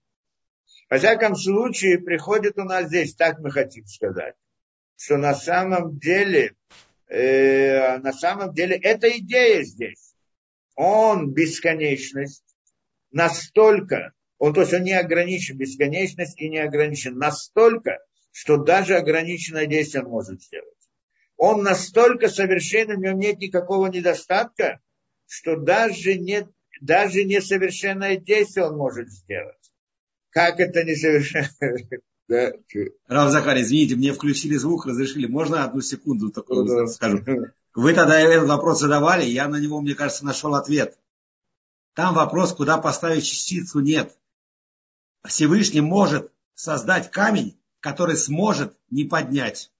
Во 0.90 0.98
всяком 0.98 1.36
случае, 1.36 1.98
приходит 2.00 2.60
у 2.60 2.64
нас 2.64 2.88
здесь, 2.88 3.16
так 3.16 3.40
мы 3.40 3.50
хотим 3.50 3.86
сказать, 3.88 4.36
что 4.96 5.18
на 5.18 5.34
самом 5.34 5.98
деле, 5.98 6.56
э, 7.08 7.98
на 7.98 8.14
самом 8.14 8.54
деле, 8.54 8.76
эта 8.76 9.10
идея 9.18 9.64
здесь. 9.64 10.16
Он 10.76 11.32
бесконечность 11.34 12.44
настолько, 13.12 14.14
он, 14.38 14.54
то 14.54 14.62
есть 14.62 14.74
он 14.74 14.84
не 14.84 14.94
ограничен, 14.94 15.58
бесконечность 15.58 16.40
и 16.40 16.50
не 16.50 16.60
ограничен 16.60 17.18
настолько, 17.18 18.00
что 18.32 18.58
даже 18.58 18.96
ограниченное 18.96 19.66
действие 19.66 20.04
он 20.04 20.10
может 20.10 20.42
сделать. 20.42 20.70
Он 21.38 21.64
настолько 21.64 22.28
совершенен, 22.28 22.98
в 22.98 23.02
нем 23.02 23.20
нет 23.20 23.40
никакого 23.40 23.88
недостатка, 23.88 24.80
что 25.28 25.58
даже, 25.58 26.18
нет, 26.18 26.50
даже 26.82 27.24
несовершенное 27.24 28.18
действие 28.18 28.68
он 28.68 28.78
может 28.78 29.10
сделать. 29.10 29.72
Как 30.30 30.60
это 30.60 30.84
несовершенное? 30.84 31.50
Да. 32.28 32.54
Рав 33.08 33.30
Захар, 33.30 33.56
извините, 33.62 33.96
мне 33.96 34.12
включили 34.12 34.56
звук, 34.56 34.88
разрешили. 34.88 35.28
Можно 35.28 35.64
одну 35.64 35.82
секунду 35.82 36.32
такую 36.32 36.66
да. 36.66 36.88
скажу? 36.88 37.24
Вы 37.76 37.94
тогда 37.94 38.20
этот 38.20 38.50
вопрос 38.50 38.80
задавали, 38.80 39.26
я 39.26 39.48
на 39.48 39.58
него, 39.58 39.80
мне 39.80 39.94
кажется, 39.94 40.26
нашел 40.26 40.56
ответ. 40.56 40.98
Там 41.94 42.16
вопрос, 42.16 42.54
куда 42.54 42.80
поставить 42.80 43.26
частицу, 43.26 43.80
нет. 43.80 44.18
Всевышний 45.28 45.82
может 45.82 46.32
создать 46.54 47.12
камень, 47.12 47.60
который 47.80 48.18
сможет 48.18 48.78
не 48.90 49.04
поднять. 49.04 49.72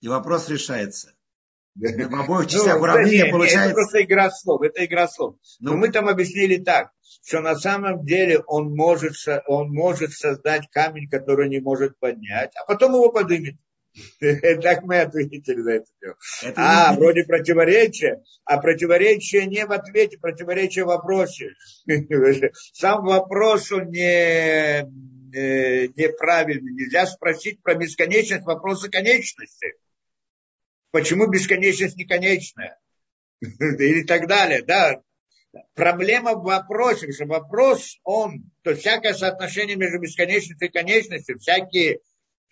И 0.00 0.08
вопрос 0.08 0.48
решается. 0.48 1.14
В 1.74 2.20
обоих 2.20 2.50
частях 2.50 2.76
ну, 2.76 2.82
уравнения 2.82 3.22
нет, 3.24 3.30
получается... 3.30 3.70
Это 3.70 3.74
просто 3.74 4.02
игра 4.02 4.30
слов, 4.30 4.62
это 4.62 4.84
игра 4.84 5.08
слов. 5.08 5.36
Ну, 5.58 5.72
Но 5.72 5.78
мы 5.78 5.90
там 5.90 6.08
объяснили 6.08 6.56
так, 6.56 6.90
что 7.24 7.40
на 7.40 7.56
самом 7.56 8.04
деле 8.04 8.40
он 8.40 8.74
может, 8.74 9.14
он 9.46 9.70
может 9.72 10.12
создать 10.12 10.68
камень, 10.70 11.08
который 11.08 11.48
не 11.48 11.60
может 11.60 11.98
поднять, 11.98 12.52
а 12.56 12.66
потом 12.66 12.92
его 12.92 13.10
поднимет. 13.10 13.56
Так 14.62 14.82
мы 14.84 15.00
ответили 15.00 15.60
на 15.60 15.70
это 15.70 15.86
дело. 16.00 16.16
Это 16.42 16.54
а, 16.56 16.94
вроде 16.94 17.24
противоречия, 17.24 18.22
а 18.44 18.58
противоречие 18.58 19.46
не 19.46 19.66
в 19.66 19.72
ответе, 19.72 20.18
противоречие 20.18 20.84
в 20.84 20.88
вопросе. 20.88 21.50
Сам 22.72 23.04
вопрос, 23.04 23.70
он 23.72 23.90
не, 23.90 24.80
э, 24.80 25.86
неправильный. 25.88 26.72
Нельзя 26.72 27.06
спросить 27.06 27.62
про 27.62 27.74
бесконечность 27.74 28.44
вопроса 28.44 28.88
конечности 28.90 29.74
почему 30.92 31.26
бесконечность 31.26 31.96
не 31.96 32.04
конечная? 32.04 32.78
Или 33.40 34.04
так 34.04 34.28
далее, 34.28 34.62
да. 34.62 35.02
Проблема 35.74 36.34
в 36.34 36.44
вопросе, 36.44 37.12
что 37.12 37.26
вопрос, 37.26 37.98
он, 38.04 38.50
то 38.62 38.74
всякое 38.74 39.12
соотношение 39.12 39.76
между 39.76 39.98
бесконечностью 39.98 40.68
и 40.68 40.70
конечностью, 40.70 41.38
всякие 41.38 42.00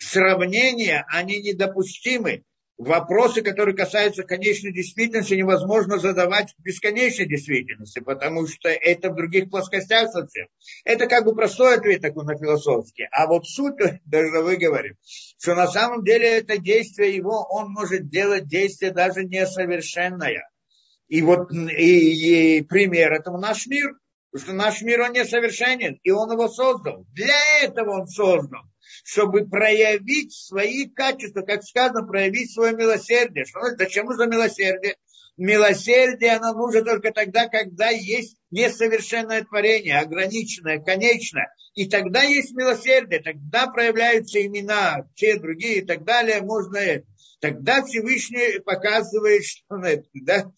сравнения, 0.00 1.04
они 1.08 1.40
недопустимы 1.40 2.44
вопросы, 2.80 3.42
которые 3.42 3.76
касаются 3.76 4.22
конечной 4.22 4.72
действительности, 4.72 5.34
невозможно 5.34 5.98
задавать 5.98 6.54
в 6.58 6.62
бесконечной 6.62 7.28
действительности, 7.28 8.00
потому 8.00 8.46
что 8.46 8.70
это 8.70 9.10
в 9.10 9.16
других 9.16 9.50
плоскостях 9.50 10.10
совсем. 10.10 10.46
Это 10.84 11.06
как 11.06 11.24
бы 11.24 11.34
простой 11.34 11.76
ответ 11.76 12.00
такой 12.00 12.24
на 12.24 12.36
философский. 12.38 13.06
А 13.12 13.26
вот 13.26 13.46
суть, 13.46 13.74
даже 14.06 14.40
вы 14.40 14.56
говорим, 14.56 14.96
что 15.04 15.54
на 15.54 15.68
самом 15.68 16.04
деле 16.04 16.38
это 16.38 16.58
действие 16.58 17.14
его, 17.14 17.46
он 17.50 17.70
может 17.70 18.08
делать 18.08 18.48
действие 18.48 18.92
даже 18.92 19.24
несовершенное. 19.24 20.48
И 21.08 21.22
вот 21.22 21.52
и, 21.52 22.58
и 22.58 22.62
пример 22.62 23.12
этому 23.12 23.38
наш 23.38 23.66
мир, 23.66 23.92
что 24.34 24.52
наш 24.52 24.80
мир, 24.80 25.02
он 25.02 25.12
несовершенен, 25.12 25.98
и 26.02 26.10
он 26.12 26.32
его 26.32 26.48
создал. 26.48 27.04
Для 27.12 27.62
этого 27.62 28.00
он 28.00 28.06
создан 28.06 28.69
чтобы 29.10 29.48
проявить 29.48 30.32
свои 30.32 30.88
качества, 30.88 31.42
как 31.42 31.64
сказано, 31.64 32.06
проявить 32.06 32.52
свое 32.52 32.76
милосердие. 32.76 33.44
Что, 33.44 33.60
зачем 33.76 34.06
нужно 34.06 34.26
милосердие? 34.26 34.96
Милосердие, 35.36 36.36
оно 36.36 36.52
нужно 36.52 36.84
только 36.84 37.10
тогда, 37.10 37.48
когда 37.48 37.88
есть 37.88 38.36
несовершенное 38.52 39.42
творение, 39.42 39.98
ограниченное, 39.98 40.78
конечное. 40.78 41.52
И 41.74 41.88
тогда 41.88 42.22
есть 42.22 42.52
милосердие, 42.52 43.20
тогда 43.20 43.66
проявляются 43.66 44.44
имена, 44.46 45.08
те 45.16 45.40
другие 45.40 45.78
и 45.78 45.84
так 45.84 46.04
далее. 46.04 46.42
Можно 46.42 46.76
это. 46.76 47.06
Тогда 47.40 47.82
Всевышний 47.82 48.60
показывает, 48.60 49.44
что, 49.44 49.82
да, 50.14 50.52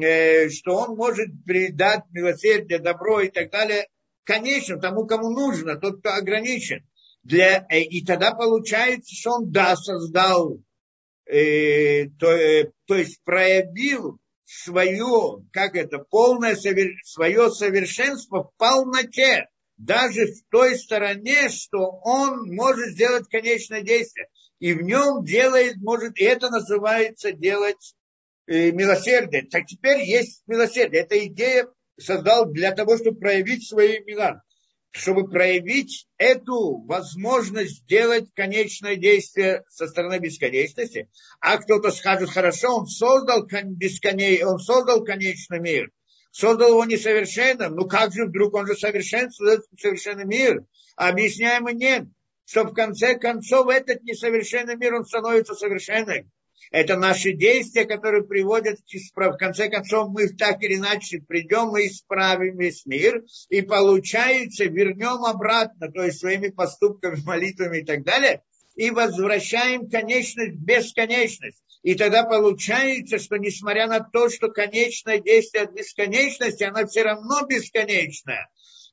э, 0.00 0.48
что 0.48 0.76
он 0.76 0.96
может 0.96 1.28
придать 1.44 2.04
милосердие, 2.12 2.78
добро 2.78 3.20
и 3.20 3.28
так 3.28 3.50
далее 3.50 3.86
конечно, 4.24 4.78
тому, 4.78 5.06
кому 5.06 5.30
нужно, 5.30 5.76
тот, 5.76 6.00
кто 6.00 6.10
ограничен 6.10 6.84
для, 7.22 7.66
э, 7.68 7.80
и 7.80 8.04
тогда 8.04 8.32
получается, 8.32 9.14
что 9.14 9.32
он 9.32 9.50
да, 9.50 9.76
создал, 9.76 10.60
э, 11.26 12.06
то, 12.18 12.30
э, 12.30 12.70
то 12.86 12.94
есть 12.94 13.22
проявил 13.24 14.18
свое, 14.44 15.44
как 15.52 15.76
это, 15.76 15.98
полное 15.98 16.56
свое 16.56 17.50
совершенство 17.50 18.44
в 18.44 18.52
полноте, 18.56 19.48
даже 19.76 20.26
в 20.26 20.42
той 20.50 20.76
стороне, 20.76 21.48
что 21.50 22.00
он 22.02 22.54
может 22.54 22.90
сделать 22.90 23.28
конечное 23.28 23.82
действие. 23.82 24.28
И 24.58 24.72
в 24.72 24.82
нем 24.82 25.24
делает, 25.24 25.76
может, 25.76 26.18
и 26.18 26.24
это 26.24 26.50
называется 26.50 27.32
делать 27.32 27.94
э, 28.46 28.72
милосердие. 28.72 29.42
Так 29.42 29.66
теперь 29.66 30.02
есть 30.02 30.42
милосердие. 30.46 31.02
Эта 31.02 31.24
идея 31.26 31.68
создал 31.96 32.46
для 32.46 32.72
того, 32.72 32.96
чтобы 32.96 33.20
проявить 33.20 33.68
свои 33.68 33.98
имена 33.98 34.42
чтобы 34.90 35.28
проявить 35.28 36.06
эту 36.16 36.78
возможность 36.86 37.82
сделать 37.82 38.26
конечное 38.34 38.96
действие 38.96 39.64
со 39.68 39.86
стороны 39.86 40.18
бесконечности. 40.18 41.08
А 41.40 41.58
кто-то 41.58 41.90
скажет, 41.90 42.30
хорошо, 42.30 42.78
он 42.78 42.86
создал, 42.86 43.46
бесконеч... 43.46 44.42
он 44.42 44.58
создал 44.58 45.04
конечный 45.04 45.60
мир, 45.60 45.90
создал 46.30 46.70
его 46.70 46.84
несовершенным, 46.84 47.74
ну 47.74 47.86
как 47.86 48.12
же 48.12 48.26
вдруг 48.26 48.54
он 48.54 48.66
же 48.66 48.74
совершен, 48.74 49.30
создает 49.30 49.64
совершенный 49.78 50.24
мир? 50.24 50.64
А 50.96 51.08
объясняем, 51.08 51.66
нет, 51.66 52.04
что 52.44 52.64
в 52.64 52.72
конце 52.72 53.18
концов 53.18 53.68
этот 53.68 54.02
несовершенный 54.02 54.76
мир, 54.76 54.94
он 54.94 55.04
становится 55.04 55.54
совершенным. 55.54 56.30
Это 56.70 56.96
наши 56.96 57.32
действия, 57.32 57.84
которые 57.84 58.24
приводят 58.24 58.78
к 58.80 58.94
исправ... 58.94 59.34
В 59.34 59.38
конце 59.38 59.68
концов, 59.68 60.10
мы 60.10 60.28
так 60.28 60.62
или 60.62 60.76
иначе 60.76 61.20
придем 61.26 61.76
и 61.76 61.88
исправим 61.88 62.58
весь 62.58 62.84
мир, 62.84 63.24
и 63.48 63.62
получается, 63.62 64.64
вернем 64.64 65.24
обратно, 65.24 65.90
то 65.90 66.02
есть 66.02 66.20
своими 66.20 66.48
поступками, 66.48 67.20
молитвами 67.24 67.78
и 67.78 67.84
так 67.84 68.04
далее, 68.04 68.42
и 68.76 68.90
возвращаем 68.90 69.88
конечность 69.88 70.56
в 70.56 70.64
бесконечность. 70.64 71.62
И 71.82 71.94
тогда 71.94 72.24
получается, 72.24 73.18
что 73.18 73.36
несмотря 73.36 73.86
на 73.86 74.00
то, 74.00 74.28
что 74.28 74.48
конечное 74.48 75.20
действие 75.20 75.64
от 75.64 75.72
бесконечности, 75.72 76.64
оно 76.64 76.86
все 76.86 77.02
равно 77.02 77.46
бесконечное. 77.46 78.48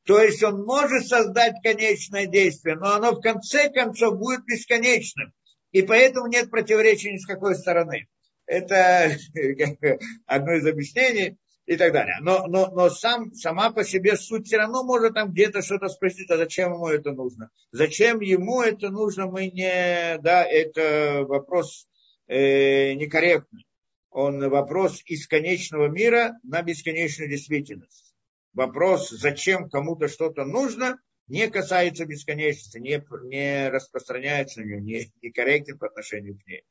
То 0.05 0.21
есть 0.21 0.43
он 0.43 0.63
может 0.63 1.07
создать 1.07 1.55
конечное 1.63 2.27
действие, 2.27 2.75
но 2.75 2.93
оно 2.93 3.13
в 3.13 3.21
конце 3.21 3.69
концов 3.69 4.17
будет 4.17 4.45
бесконечным 4.45 5.33
и 5.75 5.81
поэтому 5.81 6.27
нет 6.27 6.49
противоречия 6.49 7.11
ни 7.11 7.17
с 7.17 7.25
какой 7.25 7.53
стороны. 7.53 8.07
Это 8.45 9.11
одно 10.25 10.53
из 10.53 10.65
объяснений 10.65 11.35
и 11.65 11.75
так 11.75 11.91
далее. 11.91 12.15
Но, 12.21 12.47
но, 12.47 12.71
но 12.71 12.89
сам, 12.89 13.33
сама 13.33 13.71
по 13.71 13.83
себе 13.83 14.15
суть 14.15 14.47
все 14.47 14.55
равно 14.55 14.85
может 14.85 15.15
там 15.15 15.33
где-то 15.33 15.61
что-то 15.61 15.89
спросить, 15.89 16.31
а 16.31 16.37
зачем 16.37 16.71
ему 16.71 16.87
это 16.87 17.11
нужно? 17.11 17.49
Зачем 17.73 18.21
ему 18.21 18.61
это 18.61 18.89
нужно, 18.89 19.25
мы 19.25 19.47
не... 19.47 20.17
Да, 20.19 20.45
это 20.45 21.25
вопрос 21.27 21.89
э, 22.27 22.93
некорректный. 22.93 23.67
Он 24.11 24.47
вопрос 24.47 25.01
из 25.07 25.27
конечного 25.27 25.89
мира 25.89 26.39
на 26.43 26.61
бесконечную 26.61 27.29
действительность. 27.29 28.15
Вопрос, 28.53 29.09
зачем 29.09 29.69
кому-то 29.69 30.07
что-то 30.07 30.45
нужно, 30.45 30.99
не 31.27 31.49
касается 31.49 32.05
бесконечности, 32.05 32.77
не, 32.77 33.03
не 33.27 33.69
распространяется 33.69 34.61
на 34.61 34.65
нее, 34.65 34.81
не, 34.81 35.11
не 35.21 35.31
корректен 35.31 35.77
по 35.77 35.87
отношению 35.87 36.37
к 36.37 36.47
ней. 36.47 36.63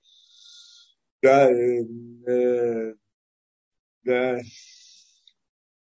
Да, 1.23 1.51
э, 1.51 1.85
э, 2.27 2.95
да. 4.03 4.41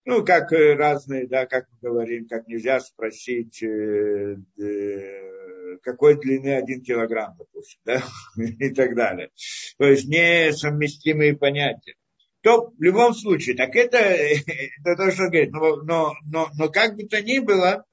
Ну, 0.05 0.25
как 0.25 0.53
разные, 0.53 1.27
да, 1.27 1.47
как 1.47 1.67
мы 1.71 1.91
говорим, 1.91 2.29
как 2.29 2.47
нельзя 2.47 2.81
спросить, 2.81 3.63
э, 3.63 4.37
э, 4.59 5.79
какой 5.83 6.19
длины 6.19 6.55
один 6.55 6.83
килограмм, 6.83 7.37
допустим, 7.39 7.81
да, 7.85 8.03
и 8.37 8.71
так 8.71 8.95
далее. 8.95 9.31
То 9.79 9.87
есть 9.87 10.09
несовместимые 10.09 11.37
понятия. 11.37 11.95
То 12.43 12.71
в 12.71 12.83
любом 12.83 13.15
случае, 13.15 13.57
так 13.57 13.75
это, 13.75 13.99
это 13.99 14.97
то, 14.97 15.11
что 15.11 15.25
говорит, 15.25 15.53
но, 15.53 15.77
но, 15.83 16.15
но, 16.25 16.49
но 16.57 16.69
как 16.69 16.95
бы 16.97 17.05
то 17.05 17.21
ни 17.21 17.41
было, 17.41 17.85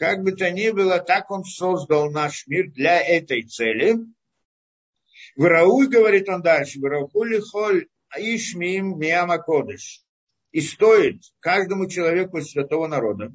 как 0.00 0.22
бы 0.22 0.32
то 0.32 0.50
ни 0.50 0.70
было, 0.70 0.98
так 0.98 1.30
он 1.30 1.44
создал 1.44 2.10
наш 2.10 2.46
мир 2.46 2.70
для 2.70 3.02
этой 3.02 3.42
цели. 3.42 3.96
Врауй, 5.36 5.88
говорит 5.88 6.26
он 6.30 6.40
дальше, 6.40 6.80
Враули 6.80 7.38
холь 7.40 7.86
ишмим 8.16 8.98
миама 8.98 9.36
кодыш. 9.36 10.02
И 10.52 10.62
стоит 10.62 11.20
каждому 11.40 11.86
человеку 11.86 12.40
святого 12.40 12.86
народа. 12.86 13.30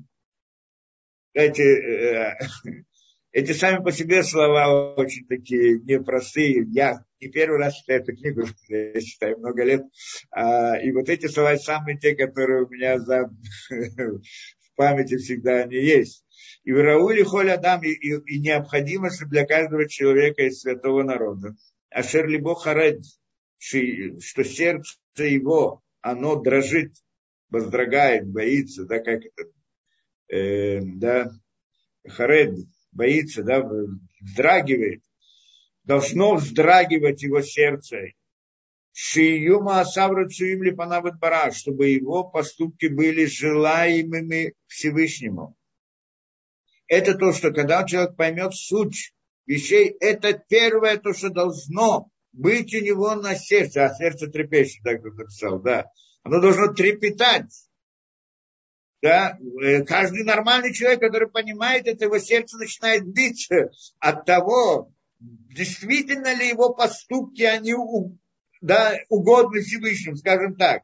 Эти, 1.34 1.62
э, 1.62 2.36
Эти 3.32 3.52
сами 3.52 3.84
по 3.84 3.92
себе 3.92 4.24
слова 4.24 4.96
очень 4.96 5.28
такие 5.28 5.80
непростые. 5.82 6.66
Я 6.72 7.06
не 7.22 7.28
первый 7.28 7.60
раз 7.60 7.76
читаю 7.76 8.02
эту 8.02 8.16
книгу, 8.16 8.48
я 8.70 9.02
читаю 9.02 9.38
много 9.38 9.64
лет. 9.64 9.84
А, 10.32 10.78
и 10.80 10.92
вот 10.92 11.10
эти 11.10 11.28
слова 11.28 11.58
самые 11.58 12.00
те, 12.00 12.16
которые 12.16 12.64
у 12.64 12.70
меня 12.70 12.98
за... 12.98 13.30
в 13.70 14.76
памяти 14.76 15.18
всегда 15.18 15.62
они 15.64 15.78
есть. 15.78 16.25
И 16.64 16.72
в 16.72 16.82
Раули 16.82 17.24
холь 17.24 17.52
Адам, 17.52 17.84
и, 17.84 17.90
и, 17.90 18.16
и 18.26 18.40
необходимость 18.40 19.24
для 19.28 19.46
каждого 19.46 19.88
человека 19.88 20.44
из 20.44 20.62
святого 20.62 21.04
народа. 21.04 21.56
А 21.90 22.04
Шерлибо 22.04 22.56
Харед, 22.56 23.02
что 23.58 24.44
сердце 24.44 24.96
его, 25.18 25.82
оно 26.02 26.36
дрожит, 26.36 26.94
воздрогает, 27.50 28.28
боится, 28.28 28.86
да, 28.86 29.00
как 29.00 29.22
это, 29.26 29.50
э, 30.30 30.82
да, 30.82 31.32
Харед, 32.08 32.56
боится, 32.92 33.44
да, 33.44 33.64
вздрагивает, 34.20 35.02
должно 35.84 36.36
вздрагивать 36.36 37.24
его 37.24 37.42
сердце. 37.42 38.14
Шиюма 38.92 39.82
Асавра 39.82 40.28
Цуим 40.30 40.64
Липанават 40.64 41.20
Бара, 41.20 41.52
чтобы 41.52 41.90
его 41.90 42.24
поступки 42.24 42.86
были 42.86 43.26
желаемыми 43.26 44.54
Всевышнему. 44.68 45.56
Это 46.88 47.16
то, 47.16 47.34
что 47.34 47.52
когда 47.52 47.84
человек 47.84 48.16
поймет 48.16 48.54
суть 48.54 49.14
вещей, 49.46 49.96
это 50.00 50.34
первое 50.34 50.98
то, 50.98 51.14
что 51.14 51.30
должно 51.30 52.10
быть 52.32 52.74
у 52.74 52.80
него 52.80 53.16
на 53.16 53.36
сердце, 53.36 53.86
а 53.86 53.94
сердце 53.94 54.28
трепещет, 54.28 54.84
так 54.84 55.02
как 55.02 55.14
написал, 55.16 55.60
да. 55.60 55.86
Оно 56.24 56.42
должно 56.42 56.74
трепетать 56.74 57.52
да, 59.06 59.38
э, 59.62 59.84
каждый 59.84 60.24
нормальный 60.24 60.74
человек, 60.74 61.00
который 61.00 61.30
понимает 61.30 61.86
это, 61.86 62.06
его 62.06 62.18
сердце 62.18 62.58
начинает 62.58 63.06
биться 63.06 63.70
от 64.00 64.26
того, 64.26 64.92
действительно 65.20 66.34
ли 66.34 66.50
его 66.50 66.74
поступки, 66.74 67.44
они 67.44 67.76
да, 68.62 68.96
угодны 69.10 69.62
Всевышним, 69.62 70.16
скажем 70.16 70.56
так. 70.56 70.82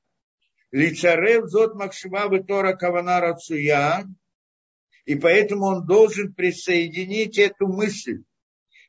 Лицарев 0.71 1.47
зот 1.47 1.73
Макшива 1.73 2.43
Тора 2.43 2.75
Кавана 2.75 3.35
Цуя, 3.37 4.05
и 5.05 5.15
поэтому 5.15 5.65
он 5.65 5.85
должен 5.85 6.33
присоединить 6.33 7.37
эту 7.37 7.67
мысль 7.67 8.23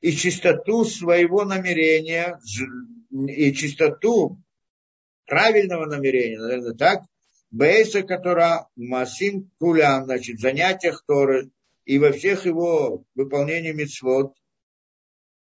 и 0.01 0.13
чистоту 0.13 0.85
своего 0.85 1.45
намерения, 1.45 2.39
и 3.11 3.53
чистоту 3.53 4.39
правильного 5.27 5.87
намерения, 5.87 6.39
наверное, 6.39 6.75
так, 6.75 7.03
Бейса, 7.51 8.03
которая 8.03 8.67
Масим 8.77 9.51
Кулям, 9.59 10.05
значит, 10.05 10.39
в 10.39 10.41
занятиях 10.41 11.05
Торы 11.07 11.51
и 11.85 11.99
во 11.99 12.13
всех 12.13 12.47
его 12.47 13.05
выполнении 13.15 13.73
мецвод. 13.73 14.35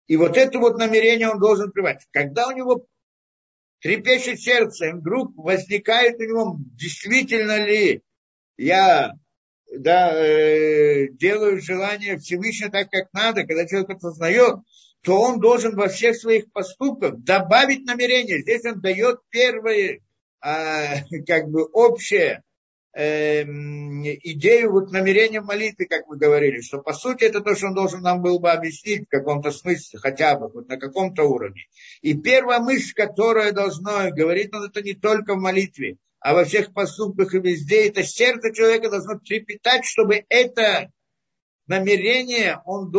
И 0.06 0.16
вот 0.16 0.38
это 0.38 0.58
вот 0.58 0.78
намерение 0.78 1.28
он 1.28 1.38
должен 1.38 1.70
привать. 1.70 2.06
Когда 2.10 2.48
у 2.48 2.52
него 2.52 2.86
трепещет 3.80 4.40
сердце, 4.40 4.92
вдруг 4.94 5.36
возникает 5.36 6.18
у 6.18 6.24
него, 6.24 6.56
действительно 6.58 7.66
ли 7.66 8.02
я 8.56 9.12
да, 9.76 10.12
э, 10.14 11.08
делаю 11.08 11.60
желание 11.60 12.18
Всевышнего 12.18 12.70
так, 12.70 12.90
как 12.90 13.12
надо, 13.12 13.44
когда 13.44 13.66
человек 13.66 13.90
это 13.90 14.08
осознает, 14.08 14.56
то 15.02 15.20
он 15.20 15.40
должен 15.40 15.76
во 15.76 15.88
всех 15.88 16.16
своих 16.16 16.50
поступках 16.52 17.16
добавить 17.18 17.84
намерение. 17.84 18.40
Здесь 18.40 18.64
он 18.64 18.80
дает 18.80 19.20
первые 19.30 20.00
а, 20.40 20.96
как 21.26 21.48
бы 21.48 21.64
общее 21.64 22.42
э, 22.94 23.42
идею 23.42 24.72
вот 24.72 24.90
намерения 24.90 25.40
молитвы, 25.40 25.86
как 25.86 26.06
мы 26.08 26.16
говорили, 26.16 26.60
что 26.60 26.78
по 26.78 26.92
сути 26.92 27.24
это 27.24 27.40
то, 27.40 27.54
что 27.54 27.68
он 27.68 27.74
должен 27.74 28.00
нам 28.00 28.22
был 28.22 28.40
бы 28.40 28.50
объяснить 28.50 29.02
в 29.06 29.10
каком-то 29.10 29.50
смысле, 29.50 29.98
хотя 30.00 30.36
бы 30.36 30.48
вот 30.48 30.68
на 30.68 30.78
каком-то 30.78 31.24
уровне. 31.24 31.62
И 32.00 32.14
первая 32.14 32.60
мысль, 32.60 32.92
которая 32.94 33.52
должна 33.52 34.10
говорить, 34.10 34.52
он 34.54 34.64
это 34.64 34.82
не 34.82 34.94
только 34.94 35.34
в 35.34 35.38
молитве, 35.38 35.96
а 36.20 36.34
во 36.34 36.44
всех 36.44 36.72
поступках 36.72 37.34
и 37.34 37.38
везде, 37.38 37.88
это 37.88 38.02
сердце 38.02 38.52
человека 38.52 38.90
должно 38.90 39.18
трепетать, 39.18 39.84
чтобы 39.84 40.24
это 40.28 40.90
намерение, 41.66 42.60
он, 42.64 42.90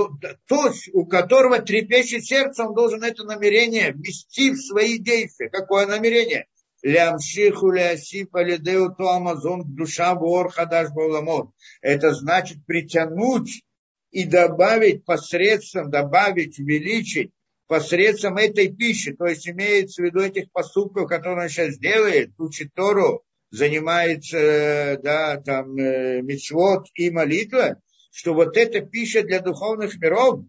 тот, 0.48 0.76
у 0.94 1.06
которого 1.06 1.60
трепещет 1.60 2.24
сердце, 2.24 2.66
он 2.66 2.76
должен 2.76 3.04
это 3.04 3.24
намерение 3.24 3.92
ввести 3.92 4.52
в 4.52 4.58
свои 4.58 5.00
действия. 5.00 5.50
Какое 5.50 5.86
намерение? 5.86 6.46
Лямшиху 6.82 7.72
лясиф 7.72 8.34
алидеу 8.34 8.96
то 8.96 9.10
амазон 9.10 9.64
душа 9.76 10.16
вор 10.16 10.50
хадаш 10.50 10.92
бауламот. 10.92 11.50
Это 11.82 12.14
значит 12.14 12.66
притянуть 12.66 13.64
и 14.12 14.24
добавить 14.24 15.04
посредством, 15.04 15.92
добавить, 15.92 16.58
увеличить 16.58 17.32
посредством 17.70 18.38
этой 18.38 18.76
пищи, 18.76 19.14
то 19.14 19.28
есть 19.28 19.48
имеется 19.48 20.02
в 20.02 20.06
виду 20.06 20.22
этих 20.22 20.52
поступков, 20.52 21.08
которые 21.08 21.44
он 21.44 21.50
сейчас 21.50 21.78
делает, 21.78 22.32
учит 22.40 22.74
Тору, 22.74 23.24
занимается, 23.52 25.00
да, 25.04 25.40
там, 25.40 25.78
э, 25.78 26.24
мецвод 26.24 26.88
и 26.96 27.12
молитва, 27.12 27.80
что 28.12 28.34
вот 28.34 28.58
эта 28.58 28.82
пища 28.82 29.22
для 29.22 29.40
духовных 29.40 30.00
миров, 30.00 30.46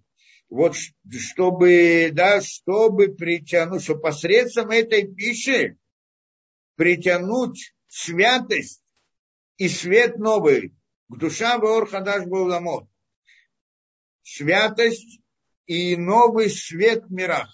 вот 0.48 0.76
чтобы, 1.10 2.08
да, 2.10 2.40
чтобы 2.40 3.08
притянуть, 3.14 3.82
что 3.82 3.96
посредством 3.96 4.70
этой 4.70 5.06
пищи 5.06 5.76
притянуть 6.76 7.74
святость 7.86 8.82
и 9.58 9.68
свет 9.68 10.16
новый 10.16 10.74
к 11.10 11.18
душам 11.18 11.60
Вор 11.60 11.86
Хадаш 11.86 12.24
Бауламот. 12.24 12.88
Святость 14.22 15.19
и 15.70 15.96
новый 15.96 16.50
свет 16.50 17.04
в 17.04 17.12
мирах. 17.12 17.48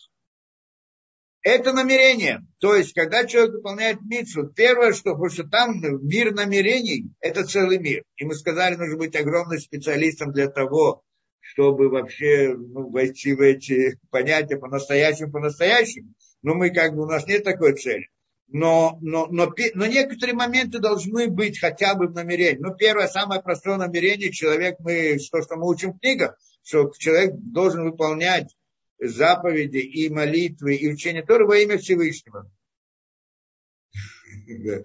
Это 1.43 1.75
намерение. 1.75 2.41
То 2.61 2.75
есть, 2.75 2.95
когда 2.95 3.27
человек 3.27 3.57
выполняет 3.57 4.01
митцву, 4.01 4.47
первое, 4.47 4.95
что, 4.95 5.13
потому 5.13 5.29
что 5.29 5.45
там 5.45 5.83
мир 6.03 6.33
намерений, 6.33 7.11
это 7.21 7.45
целый 7.45 7.79
мир. 7.79 8.05
И 8.17 8.25
мы 8.25 8.35
сказали, 8.35 8.77
нужно 8.77 8.97
быть 8.97 9.15
огромным 9.15 9.59
специалистом 9.59 10.33
для 10.33 10.49
того, 10.49 11.03
чтобы 11.41 11.91
вообще 11.91 12.55
ну, 12.57 12.89
войти 12.89 13.35
в 13.35 13.43
эти 13.43 13.99
понятия 14.09 14.57
по-настоящему, 14.57 15.33
по-настоящему. 15.33 16.15
Но 16.41 16.55
мы 16.55 16.71
как 16.71 16.95
бы, 16.95 17.03
у 17.03 17.07
нас 17.07 17.27
нет 17.27 17.45
такой 17.45 17.75
цели 17.75 18.09
но, 18.49 18.99
но, 19.01 19.27
но, 19.27 19.53
но 19.75 19.87
некоторые 19.87 20.35
моменты 20.35 20.79
должны 20.79 21.29
быть 21.29 21.59
хотя 21.59 21.95
бы 21.95 22.07
в 22.07 22.15
намерении. 22.15 22.61
Ну, 22.61 22.75
первое, 22.75 23.09
самое 23.09 23.43
простое 23.43 23.77
намерение, 23.77 24.31
человек, 24.31 24.77
мы, 24.79 25.19
то, 25.31 25.43
что 25.43 25.57
мы 25.57 25.69
учим 25.69 25.93
в 25.93 25.99
книгах, 25.99 26.39
что 26.63 26.93
человек 26.97 27.35
должен 27.35 27.85
выполнять 27.85 28.55
заповеди 28.99 29.79
и 29.79 30.09
молитвы 30.09 30.77
и 30.77 30.89
учение 30.91 31.25
Торы 31.25 31.47
во 31.47 31.57
имя 31.59 31.79
Всевышнего. 31.79 32.51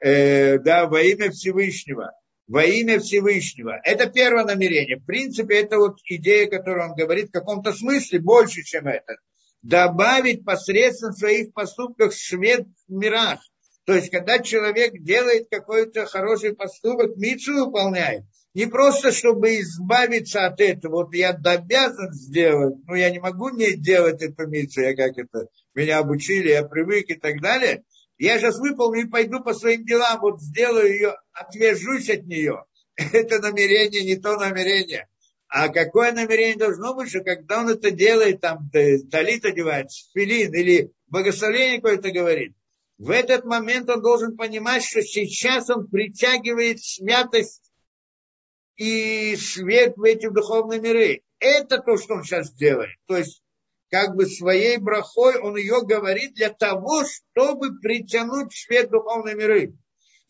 Э, 0.00 0.58
да, 0.58 0.86
во 0.86 1.02
имя 1.02 1.30
Всевышнего. 1.30 2.12
Во 2.46 2.64
имя 2.64 2.98
Всевышнего. 2.98 3.78
Это 3.84 4.08
первое 4.10 4.44
намерение. 4.44 4.96
В 4.96 5.04
принципе, 5.04 5.60
это 5.60 5.76
вот 5.76 5.98
идея, 6.06 6.48
которую 6.48 6.90
он 6.90 6.94
говорит 6.94 7.28
в 7.28 7.32
каком-то 7.32 7.72
смысле 7.72 8.20
больше, 8.20 8.62
чем 8.62 8.86
это 8.86 9.16
добавить 9.62 10.44
посредством 10.44 11.12
своих 11.12 11.52
поступков 11.52 12.14
в 12.14 12.92
мирах. 12.92 13.40
То 13.84 13.94
есть, 13.94 14.10
когда 14.10 14.38
человек 14.38 14.92
делает 15.02 15.48
какой-то 15.50 16.06
хороший 16.06 16.54
поступок, 16.54 17.16
мицу 17.16 17.66
выполняет, 17.66 18.24
не 18.54 18.66
просто, 18.66 19.12
чтобы 19.12 19.60
избавиться 19.60 20.46
от 20.46 20.60
этого, 20.60 21.04
вот 21.04 21.14
я 21.14 21.30
обязан 21.30 22.12
сделать, 22.12 22.76
но 22.86 22.94
я 22.94 23.10
не 23.10 23.18
могу 23.18 23.48
не 23.48 23.72
делать 23.74 24.20
эту 24.22 24.46
мицу, 24.46 24.82
я 24.82 24.94
как 24.94 25.16
это, 25.16 25.48
меня 25.74 25.98
обучили, 25.98 26.50
я 26.50 26.64
привык 26.64 27.08
и 27.08 27.14
так 27.14 27.40
далее. 27.40 27.82
Я 28.18 28.38
сейчас 28.38 28.58
выполню 28.58 29.06
и 29.06 29.08
пойду 29.08 29.42
по 29.42 29.54
своим 29.54 29.84
делам, 29.84 30.20
вот 30.20 30.40
сделаю 30.40 30.92
ее, 30.92 31.16
отвяжусь 31.32 32.10
от 32.10 32.26
нее. 32.26 32.64
Это 32.96 33.40
намерение, 33.40 34.04
не 34.04 34.16
то 34.16 34.36
намерение. 34.36 35.08
А 35.54 35.68
какое 35.68 36.12
намерение 36.12 36.56
должно 36.56 36.94
быть, 36.94 37.10
что 37.10 37.20
когда 37.20 37.60
он 37.60 37.68
это 37.68 37.90
делает, 37.90 38.40
там 38.40 38.70
талит 38.70 39.44
одевает, 39.44 39.88
филин 40.14 40.54
или 40.54 40.90
богословение 41.08 41.76
какое-то 41.76 42.10
говорит, 42.10 42.54
в 42.96 43.10
этот 43.10 43.44
момент 43.44 43.90
он 43.90 44.00
должен 44.00 44.34
понимать, 44.38 44.82
что 44.82 45.02
сейчас 45.02 45.68
он 45.68 45.88
притягивает 45.88 46.82
святость 46.82 47.70
и 48.76 49.36
свет 49.36 49.98
в 49.98 50.02
эти 50.04 50.30
духовные 50.30 50.80
миры. 50.80 51.20
Это 51.38 51.82
то, 51.82 51.98
что 51.98 52.14
он 52.14 52.24
сейчас 52.24 52.50
делает. 52.54 52.96
То 53.06 53.18
есть, 53.18 53.42
как 53.90 54.16
бы 54.16 54.24
своей 54.24 54.78
брахой 54.78 55.38
он 55.38 55.58
ее 55.58 55.82
говорит 55.82 56.32
для 56.32 56.48
того, 56.48 57.04
чтобы 57.04 57.78
притянуть 57.78 58.56
свет 58.56 58.88
в 58.90 59.34
миры. 59.34 59.74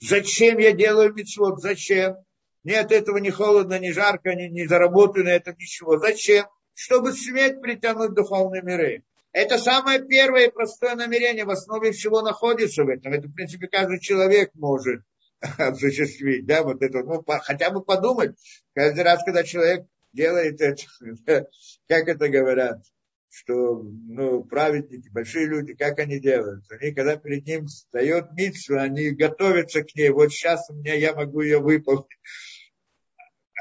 Зачем 0.01 0.59
я 0.59 0.73
делаю 0.73 1.15
митцвот? 1.15 1.61
Зачем? 1.61 2.17
Мне 2.65 2.81
от 2.81 2.93
этого 2.93 3.19
не 3.19 3.31
холодно, 3.31 3.79
не 3.79 3.93
жарко, 3.93 4.35
не, 4.35 4.49
не 4.49 4.67
заработаю 4.67 5.25
на 5.25 5.31
этом 5.31 5.55
ничего. 5.59 5.99
Зачем? 5.99 6.47
Чтобы 6.75 7.13
свет 7.13 7.61
притянуть 7.61 8.15
духовные 8.15 8.63
миры. 8.63 9.05
Это 9.33 9.59
самое 9.59 10.05
первое 10.05 10.47
и 10.47 10.51
простое 10.51 10.95
намерение, 10.95 11.45
в 11.45 11.51
основе 11.51 11.93
всего 11.93 12.21
находится 12.21 12.85
в 12.85 12.89
этом. 12.89 13.13
Это, 13.13 13.29
в 13.29 13.35
принципе, 13.35 13.67
каждый 13.67 13.99
человек 13.99 14.51
может 14.55 15.03
осуществить, 15.59 16.47
да, 16.47 16.63
вот 16.63 16.83
это, 16.83 17.03
ну, 17.03 17.23
по, 17.23 17.39
хотя 17.39 17.71
бы 17.71 17.83
подумать. 17.83 18.37
Каждый 18.75 19.03
раз, 19.03 19.25
когда 19.25 19.43
человек 19.43 19.87
делает 20.13 20.61
это, 20.61 20.83
как 21.89 22.09
это 22.09 22.29
говорят, 22.29 22.83
что 23.31 23.83
ну, 23.83 24.45
праведники, 24.45 25.09
большие 25.09 25.47
люди, 25.47 25.75
как 25.75 25.99
они 25.99 26.21
делают? 26.21 26.65
Они, 26.71 26.93
когда 26.93 27.17
перед 27.17 27.47
ним 27.47 27.67
встает 27.67 28.27
митсу, 28.33 28.79
они 28.79 29.11
готовятся 29.11 29.83
к 29.83 29.95
ней. 29.95 30.11
Вот 30.11 30.31
сейчас 30.31 30.69
у 30.69 30.75
меня, 30.75 30.95
я 30.95 31.15
могу 31.15 31.41
ее 31.41 31.59
выполнить. 31.59 32.07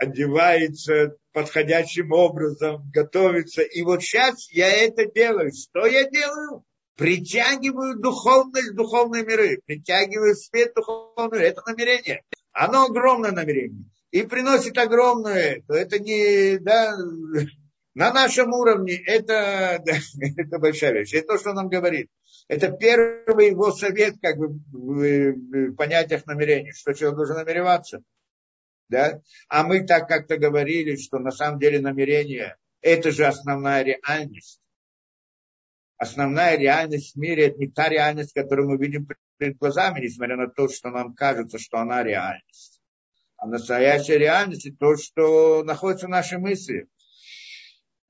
Одевается 0.02 1.16
подходящим 1.32 2.12
образом, 2.12 2.89
готовится. 2.91 3.62
И 3.62 3.84
вот 3.84 4.02
сейчас 4.02 4.49
я 4.49 4.68
это 4.68 5.06
делаю. 5.06 5.52
Что 5.54 5.86
я 5.86 6.10
делаю? 6.10 6.64
Притягиваю 6.97 7.99
духовность, 7.99 8.74
духовные 8.74 9.24
миры. 9.24 9.60
Притягиваю 9.64 10.36
свет 10.36 10.74
духовный. 10.74 11.41
Это 11.41 11.62
намерение. 11.68 12.24
Оно 12.52 12.86
огромное 12.86 13.32
намерение. 13.32 13.86
И 14.10 14.24
приносит 14.24 14.76
огромное. 14.80 15.62
То 15.68 15.76
это 15.76 15.99
не, 15.99 16.58
да, 16.58 16.97
на 17.93 18.12
нашем 18.12 18.54
уровне 18.54 18.95
это, 19.06 19.82
да, 19.86 19.93
это 20.38 20.58
большая 20.58 20.93
вещь. 20.93 21.14
Это 21.14 21.34
то, 21.34 21.38
что 21.38 21.52
он 21.52 21.58
нам 21.58 21.70
говорит. 21.70 22.10
Это 22.47 22.72
первый 22.72 23.49
его 23.52 23.72
совет 23.72 24.16
как 24.20 24.38
бы, 24.38 24.60
в 24.72 25.76
понятиях 25.76 26.26
намерений, 26.26 26.72
что 26.72 26.93
человек 26.93 27.18
должен 27.18 27.36
намереваться. 27.36 28.02
Да? 28.91 29.21
А 29.47 29.63
мы 29.63 29.85
так 29.87 30.07
как-то 30.09 30.37
говорили, 30.37 30.97
что 30.97 31.17
на 31.17 31.31
самом 31.31 31.59
деле 31.59 31.79
намерение– 31.79 32.57
это 32.81 33.11
же 33.11 33.25
основная 33.25 33.83
реальность. 33.83 34.61
Основная 35.97 36.57
реальность 36.57 37.15
в 37.15 37.17
мире– 37.17 37.45
это 37.47 37.57
не 37.57 37.67
та 37.67 37.87
реальность, 37.87 38.33
которую 38.33 38.69
мы 38.69 38.77
видим 38.77 39.07
перед 39.37 39.57
глазами, 39.57 40.01
несмотря 40.01 40.35
на 40.35 40.47
то, 40.47 40.67
что 40.67 40.89
нам 40.89 41.13
кажется, 41.13 41.57
что 41.57 41.77
она 41.77 42.03
реальность. 42.03 42.81
А 43.37 43.47
настоящая 43.47 44.17
реальность– 44.17 44.65
это 44.67 44.75
то, 44.77 44.97
что 44.97 45.63
находится 45.63 46.07
в 46.07 46.09
нашей 46.09 46.37
мысли– 46.37 46.87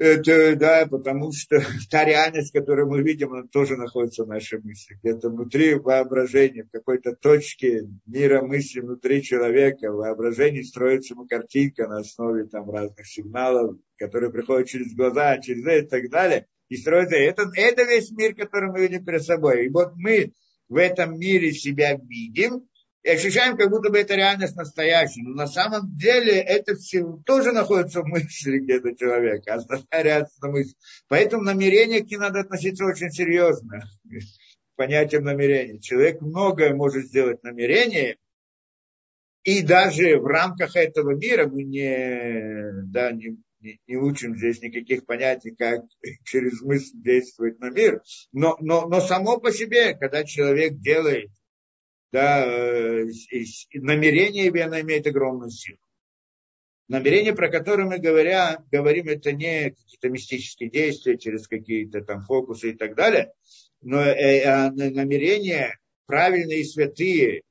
это, 0.02 0.56
да, 0.56 0.88
потому 0.88 1.32
что 1.32 1.62
та 1.92 2.04
реальность, 2.04 2.52
которую 2.52 2.90
мы 2.90 3.04
видим, 3.04 3.34
она 3.34 3.48
тоже 3.48 3.78
находится 3.78 4.24
в 4.24 4.28
нашей 4.28 4.60
мысли. 4.60 4.98
Где-то 5.04 5.30
внутри 5.30 5.76
воображения, 5.76 6.64
в 6.64 6.72
какой-то 6.72 7.16
точке 7.16 7.88
мира 8.08 8.42
мысли 8.42 8.80
внутри 8.80 9.22
человека, 9.22 9.92
в 9.92 9.98
воображении 9.98 10.64
строится 10.64 11.14
ему 11.14 11.28
картинка 11.28 11.88
на 11.88 12.00
основе 12.00 12.46
там 12.46 12.68
разных 12.72 13.06
сигналов, 13.08 13.78
которые 13.98 14.32
приходят 14.32 14.68
через 14.68 14.92
глаза, 14.96 15.38
через 15.38 15.66
это 15.68 15.98
и 15.98 16.02
так 16.02 16.10
далее. 16.10 16.48
И 16.70 16.78
строится, 16.78 17.16
это, 17.16 17.44
это 17.56 17.84
весь 17.84 18.12
мир, 18.12 18.34
который 18.34 18.72
мы 18.72 18.82
видим 18.82 19.06
перед 19.06 19.22
собой. 19.22 19.68
И 19.68 19.70
вот 19.70 19.94
мы 19.98 20.34
в 20.68 20.78
этом 20.78 21.20
мире 21.20 21.52
себя 21.52 21.96
видим, 21.96 22.68
и 23.04 23.10
ощущаем, 23.10 23.58
как 23.58 23.70
будто 23.70 23.90
бы 23.90 23.98
это 23.98 24.16
реальность 24.16 24.56
настоящая. 24.56 25.24
Но 25.24 25.34
на 25.34 25.48
самом 25.48 25.98
деле 25.98 26.34
это 26.34 26.76
все 26.76 27.04
тоже 27.26 27.52
находится 27.52 28.02
в 28.02 28.08
мысли 28.08 28.60
где-то 28.60 28.96
человека, 28.96 29.56
основная 29.56 30.04
реальность 30.04 30.42
на 30.42 30.50
мысли. 30.50 30.76
Поэтому 31.08 31.44
намерение 31.44 32.02
к 32.02 32.12
ним 32.12 32.20
надо 32.20 32.42
относиться 32.42 32.86
очень 32.86 33.10
серьезно, 33.10 33.82
к 34.08 34.76
понятиям 34.76 35.24
намерения. 35.24 35.80
Человек 35.80 36.22
многое 36.22 36.76
может 36.76 37.06
сделать 37.08 37.42
намерение, 37.44 38.18
и 39.44 39.64
даже 39.64 40.20
в 40.20 40.26
рамках 40.28 40.76
этого 40.76 41.16
мира 41.16 41.48
мы 41.48 41.64
не, 41.64 42.84
да, 42.92 43.12
не, 43.12 43.38
не, 43.60 43.80
не 43.88 43.96
учим 43.96 44.38
здесь 44.38 44.62
никаких 44.62 45.08
понятий, 45.08 45.56
как 45.58 45.82
через 46.26 46.62
мысль 46.62 46.92
действовать 46.94 47.60
на 47.60 47.72
мир. 47.72 48.04
Но, 48.32 48.56
но, 48.60 48.88
но 48.88 49.02
само 49.02 49.40
по 49.40 49.52
себе, 49.52 49.96
когда 49.96 50.24
человек 50.24 50.78
делает 50.78 51.32
да, 52.12 52.46
э, 52.46 53.06
намерение 53.74 54.64
оно 54.64 54.80
имеет 54.82 55.08
огромную 55.08 55.50
силу. 55.50 55.80
Намерение, 56.88 57.34
про 57.34 57.50
которое 57.50 57.86
мы 57.86 58.00
говоря, 58.00 58.64
говорим, 58.70 59.08
это 59.08 59.32
не 59.32 59.70
какие-то 59.70 60.10
мистические 60.10 60.70
действия 60.70 61.18
через 61.18 61.48
какие-то 61.48 62.02
там 62.02 62.22
фокусы 62.22 62.72
и 62.72 62.74
так 62.74 62.96
далее, 62.96 63.32
но 63.82 64.02
э, 64.02 64.44
а 64.44 64.72
намерения 64.72 65.80
правильные 66.06 66.62
и 66.62 66.66
святые 66.66 67.44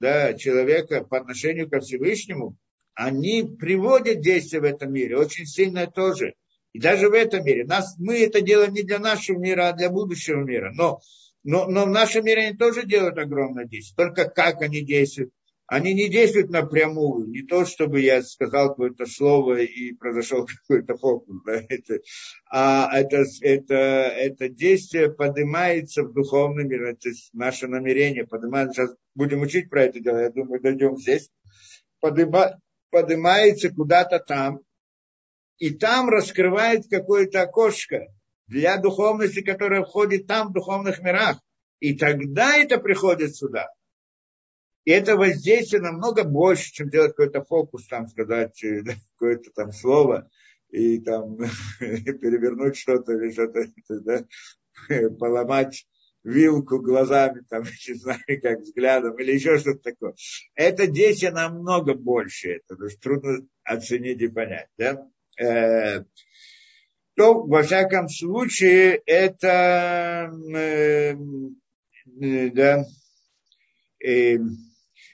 да, 0.00 0.34
человека 0.34 1.04
по 1.04 1.18
отношению 1.18 1.70
ко 1.70 1.80
Всевышнему, 1.80 2.56
они 2.94 3.44
приводят 3.44 4.20
действия 4.20 4.58
в 4.60 4.64
этом 4.64 4.92
мире, 4.92 5.16
очень 5.16 5.46
сильное 5.46 5.86
тоже. 5.86 6.34
И 6.72 6.80
даже 6.80 7.08
в 7.08 7.12
этом 7.12 7.44
мире. 7.44 7.64
Нас, 7.64 7.96
мы 7.98 8.18
это 8.18 8.40
делаем 8.40 8.72
не 8.72 8.82
для 8.82 8.98
нашего 8.98 9.38
мира, 9.38 9.68
а 9.68 9.72
для 9.72 9.88
будущего 9.88 10.42
мира. 10.42 10.72
Но 10.74 11.00
но, 11.48 11.64
но 11.66 11.86
в 11.86 11.88
нашем 11.88 12.26
мире 12.26 12.48
они 12.48 12.58
тоже 12.58 12.84
делают 12.84 13.16
огромное 13.16 13.64
действие. 13.64 13.96
Только 13.96 14.28
как 14.28 14.60
они 14.60 14.82
действуют? 14.82 15.32
Они 15.66 15.94
не 15.94 16.10
действуют 16.10 16.50
напрямую. 16.50 17.26
Не 17.28 17.40
то, 17.40 17.64
чтобы 17.64 18.02
я 18.02 18.22
сказал 18.22 18.68
какое-то 18.68 19.06
слово 19.06 19.62
и 19.62 19.94
произошел 19.94 20.46
какой-то 20.68 20.98
фокус. 20.98 21.36
Да, 21.46 21.62
это, 21.70 22.00
а 22.50 22.94
это, 22.94 23.24
это, 23.40 23.74
это 23.74 24.50
действие 24.50 25.10
поднимается 25.10 26.02
в 26.02 26.12
духовном 26.12 26.68
мире. 26.68 26.90
Это 26.90 27.16
наше 27.32 27.66
намерение 27.66 28.26
поднимается. 28.26 28.82
Сейчас 28.82 28.96
будем 29.14 29.40
учить 29.40 29.70
про 29.70 29.84
это 29.84 30.00
дело. 30.00 30.18
Я 30.18 30.28
думаю, 30.28 30.60
дойдем 30.60 30.98
здесь. 30.98 31.30
Подыма, 31.98 32.60
поднимается 32.90 33.70
куда-то 33.70 34.18
там. 34.18 34.60
И 35.56 35.70
там 35.70 36.10
раскрывает 36.10 36.82
какое-то 36.90 37.40
окошко 37.40 38.06
для 38.48 38.78
духовности, 38.78 39.42
которая 39.42 39.84
входит 39.84 40.26
там, 40.26 40.48
в 40.48 40.52
духовных 40.52 41.00
мирах. 41.00 41.38
И 41.80 41.96
тогда 41.96 42.56
это 42.56 42.78
приходит 42.78 43.36
сюда. 43.36 43.68
И 44.84 44.90
это 44.90 45.16
воздействие 45.16 45.82
намного 45.82 46.24
больше, 46.24 46.72
чем 46.72 46.88
делать 46.88 47.14
какой-то 47.14 47.44
фокус, 47.44 47.86
там 47.86 48.08
сказать 48.08 48.62
э, 48.64 48.82
какое-то 49.18 49.50
там 49.54 49.70
слово 49.70 50.30
и 50.70 50.98
там 51.00 51.36
перевернуть 51.78 52.76
что-то 52.76 53.12
или 53.12 53.30
что-то, 53.30 53.66
да, 54.00 54.24
поломать 55.18 55.86
вилку 56.24 56.80
глазами, 56.80 57.42
там, 57.48 57.64
не 57.64 57.94
знаю, 57.94 58.20
как 58.42 58.60
взглядом, 58.60 59.18
или 59.18 59.32
еще 59.32 59.58
что-то 59.58 59.92
такое. 59.92 60.14
Это 60.54 60.86
действие 60.86 61.32
намного 61.32 61.94
больше, 61.94 62.60
это 62.66 62.76
трудно 63.00 63.46
оценить 63.64 64.20
и 64.20 64.28
понять. 64.28 64.68
Да? 64.76 65.06
Э, 67.18 67.20
то, 67.20 67.42
во 67.42 67.62
всяком 67.62 68.08
случае, 68.08 69.02
это, 69.04 70.32
э, 70.54 71.14
э, 72.20 72.50
да, 72.50 72.84
э, 74.04 74.38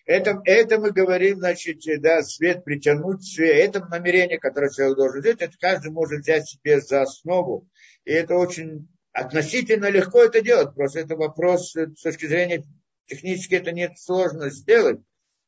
это, 0.05 0.43
это 0.45 0.79
мы 0.79 0.93
говорим, 0.93 1.39
значит, 1.39 1.81
да, 2.03 2.23
свет 2.23 2.63
притянуть, 2.65 3.25
свет, 3.25 3.57
это 3.57 3.87
намерение, 3.87 4.39
которое 4.39 4.71
человек 4.71 4.99
должен 4.99 5.21
сделать, 5.21 5.41
это 5.41 5.57
каждый 5.59 5.93
может 5.93 6.21
взять 6.21 6.47
себе 6.47 6.81
за 6.81 7.03
основу. 7.03 7.67
И 8.05 8.13
это 8.13 8.35
очень 8.35 8.87
относительно 9.13 9.89
легко 9.89 10.25
это 10.25 10.43
делать, 10.43 10.75
просто 10.75 11.01
это 11.01 11.17
вопрос 11.17 11.73
с 11.73 12.03
точки 12.03 12.27
зрения 12.27 12.65
технически 13.07 13.55
это 13.55 13.73
нет 13.73 13.99
сложно 13.99 14.51
сделать 14.51 15.01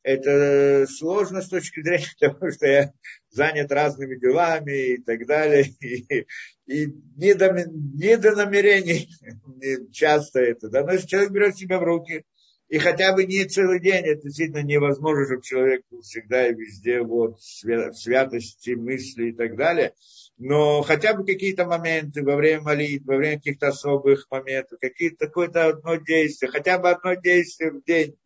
это 0.07 0.87
сложно 0.87 1.43
с 1.43 1.49
точки 1.49 1.83
зрения 1.83 2.07
того, 2.21 2.53
что 2.53 2.67
я 2.67 2.93
занят 3.31 3.73
разными 3.73 4.15
делами 4.15 4.95
и 4.95 5.03
так 5.03 5.27
далее. 5.27 5.67
И, 5.81 6.27
и 6.67 6.87
не, 7.17 7.35
до, 7.35 7.53
не 7.67 8.17
до 8.17 8.37
намерений 8.37 9.09
часто 9.93 10.41
это. 10.41 10.69
Да? 10.69 10.85
Но 10.85 10.93
если 10.93 11.09
человек 11.09 11.33
берет 11.33 11.57
себя 11.57 11.81
в 11.81 11.83
руки, 11.83 12.25
и 12.69 12.79
хотя 12.79 13.15
бы 13.15 13.25
не 13.25 13.45
целый 13.47 13.81
день, 13.81 14.05
это 14.05 14.23
действительно 14.23 14.63
невозможно, 14.63 15.25
чтобы 15.27 15.43
человек 15.43 15.83
был 15.91 16.03
всегда 16.03 16.49
и 16.49 16.55
везде 16.55 17.01
вот, 17.01 17.39
в 17.39 17.93
святости 17.95 18.71
мысли 18.71 19.31
и 19.31 19.33
так 19.33 19.57
далее. 19.57 19.93
Но 20.39 20.83
хотя 20.83 21.15
бы 21.15 21.25
какие-то 21.25 21.65
моменты 21.65 22.23
во 22.23 22.37
время 22.37 22.63
молитвы, 22.63 23.15
во 23.15 23.19
время 23.19 23.39
каких-то 23.39 23.69
особых 23.69 24.27
моментов, 24.31 24.79
какие-то 24.81 25.27
какое-то 25.27 25.67
одно 25.67 25.97
действие, 25.97 26.51
хотя 26.51 26.79
бы 26.79 26.91
одно 26.91 27.15
действие 27.15 27.73
в 27.73 27.83
день, 27.85 28.17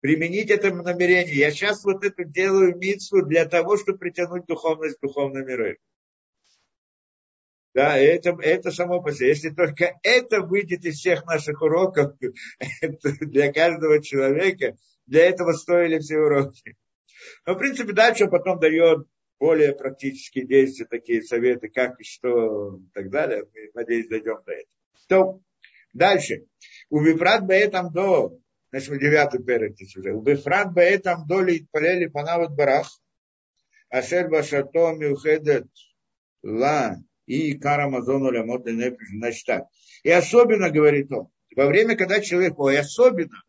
применить 0.00 0.50
это 0.50 0.72
намерение. 0.72 1.34
Я 1.34 1.50
сейчас 1.50 1.84
вот 1.84 2.04
это 2.04 2.24
делаю 2.24 2.76
митсву 2.76 3.22
для 3.22 3.46
того, 3.46 3.76
чтобы 3.76 3.98
притянуть 3.98 4.46
духовность 4.46 4.98
в 4.98 5.00
духовный 5.00 5.44
мир. 5.44 5.78
Да, 7.74 7.96
это, 7.96 8.36
это 8.40 8.70
само 8.70 9.00
по 9.00 9.12
себе. 9.12 9.28
Если 9.28 9.50
только 9.50 9.98
это 10.02 10.40
выйдет 10.40 10.84
из 10.84 10.98
всех 10.98 11.24
наших 11.26 11.62
уроков, 11.62 12.14
для 13.20 13.52
каждого 13.52 14.02
человека, 14.02 14.76
для 15.06 15.26
этого 15.28 15.52
стоили 15.52 15.98
все 15.98 16.18
уроки. 16.18 16.76
Но, 17.46 17.54
в 17.54 17.58
принципе, 17.58 17.92
дальше 17.92 18.24
он 18.24 18.30
потом 18.30 18.58
дает 18.58 19.06
более 19.38 19.74
практические 19.74 20.46
действия, 20.46 20.86
такие 20.86 21.22
советы, 21.22 21.68
как 21.68 22.00
и 22.00 22.04
что, 22.04 22.78
и 22.78 22.90
так 22.92 23.10
далее. 23.10 23.44
Мы, 23.54 23.70
надеюсь, 23.74 24.08
дойдем 24.08 24.42
до 24.44 24.52
этого. 24.52 24.72
То, 25.08 25.40
дальше. 25.92 26.46
У 26.90 27.00
Випрат 27.00 27.48
этом 27.48 27.92
до 27.92 28.38
значит, 28.70 28.88
мы 28.90 28.98
девятый 28.98 29.42
перек 29.42 29.76
уже. 29.96 30.12
Убефрат 30.12 30.72
баэтам 30.72 31.26
доли 31.26 31.66
палели 31.70 32.06
панават 32.06 32.54
барах, 32.54 32.88
ашер 33.90 34.28
башато 34.28 34.92
миухедет 34.92 35.66
ла 36.42 36.96
и 37.26 37.54
карамазону 37.54 38.30
лямот 38.30 38.66
Значит 38.66 39.46
так. 39.46 39.64
И 40.02 40.10
особенно, 40.10 40.70
говорит 40.70 41.12
он, 41.12 41.28
во 41.56 41.66
время, 41.66 41.96
когда 41.96 42.20
человек, 42.20 42.58
ой, 42.58 42.78
особенно, 42.78 43.42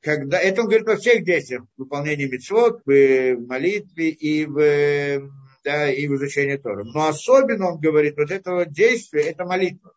когда, 0.00 0.38
это 0.40 0.62
он 0.62 0.68
говорит 0.68 0.86
во 0.86 0.96
всех 0.96 1.24
действиях, 1.24 1.64
в 1.76 1.82
выполнении 1.82 2.24
мецвод, 2.26 2.80
в 2.86 3.36
молитве 3.46 4.08
и 4.08 4.46
в, 4.46 5.30
да, 5.62 5.90
и 5.90 6.06
в 6.08 6.14
изучении 6.16 6.56
Торы. 6.56 6.84
Но 6.84 7.08
особенно 7.08 7.72
он 7.72 7.80
говорит, 7.80 8.16
вот 8.16 8.30
это 8.30 8.52
вот 8.52 8.72
действие, 8.72 9.24
это 9.26 9.44
молитва. 9.44 9.92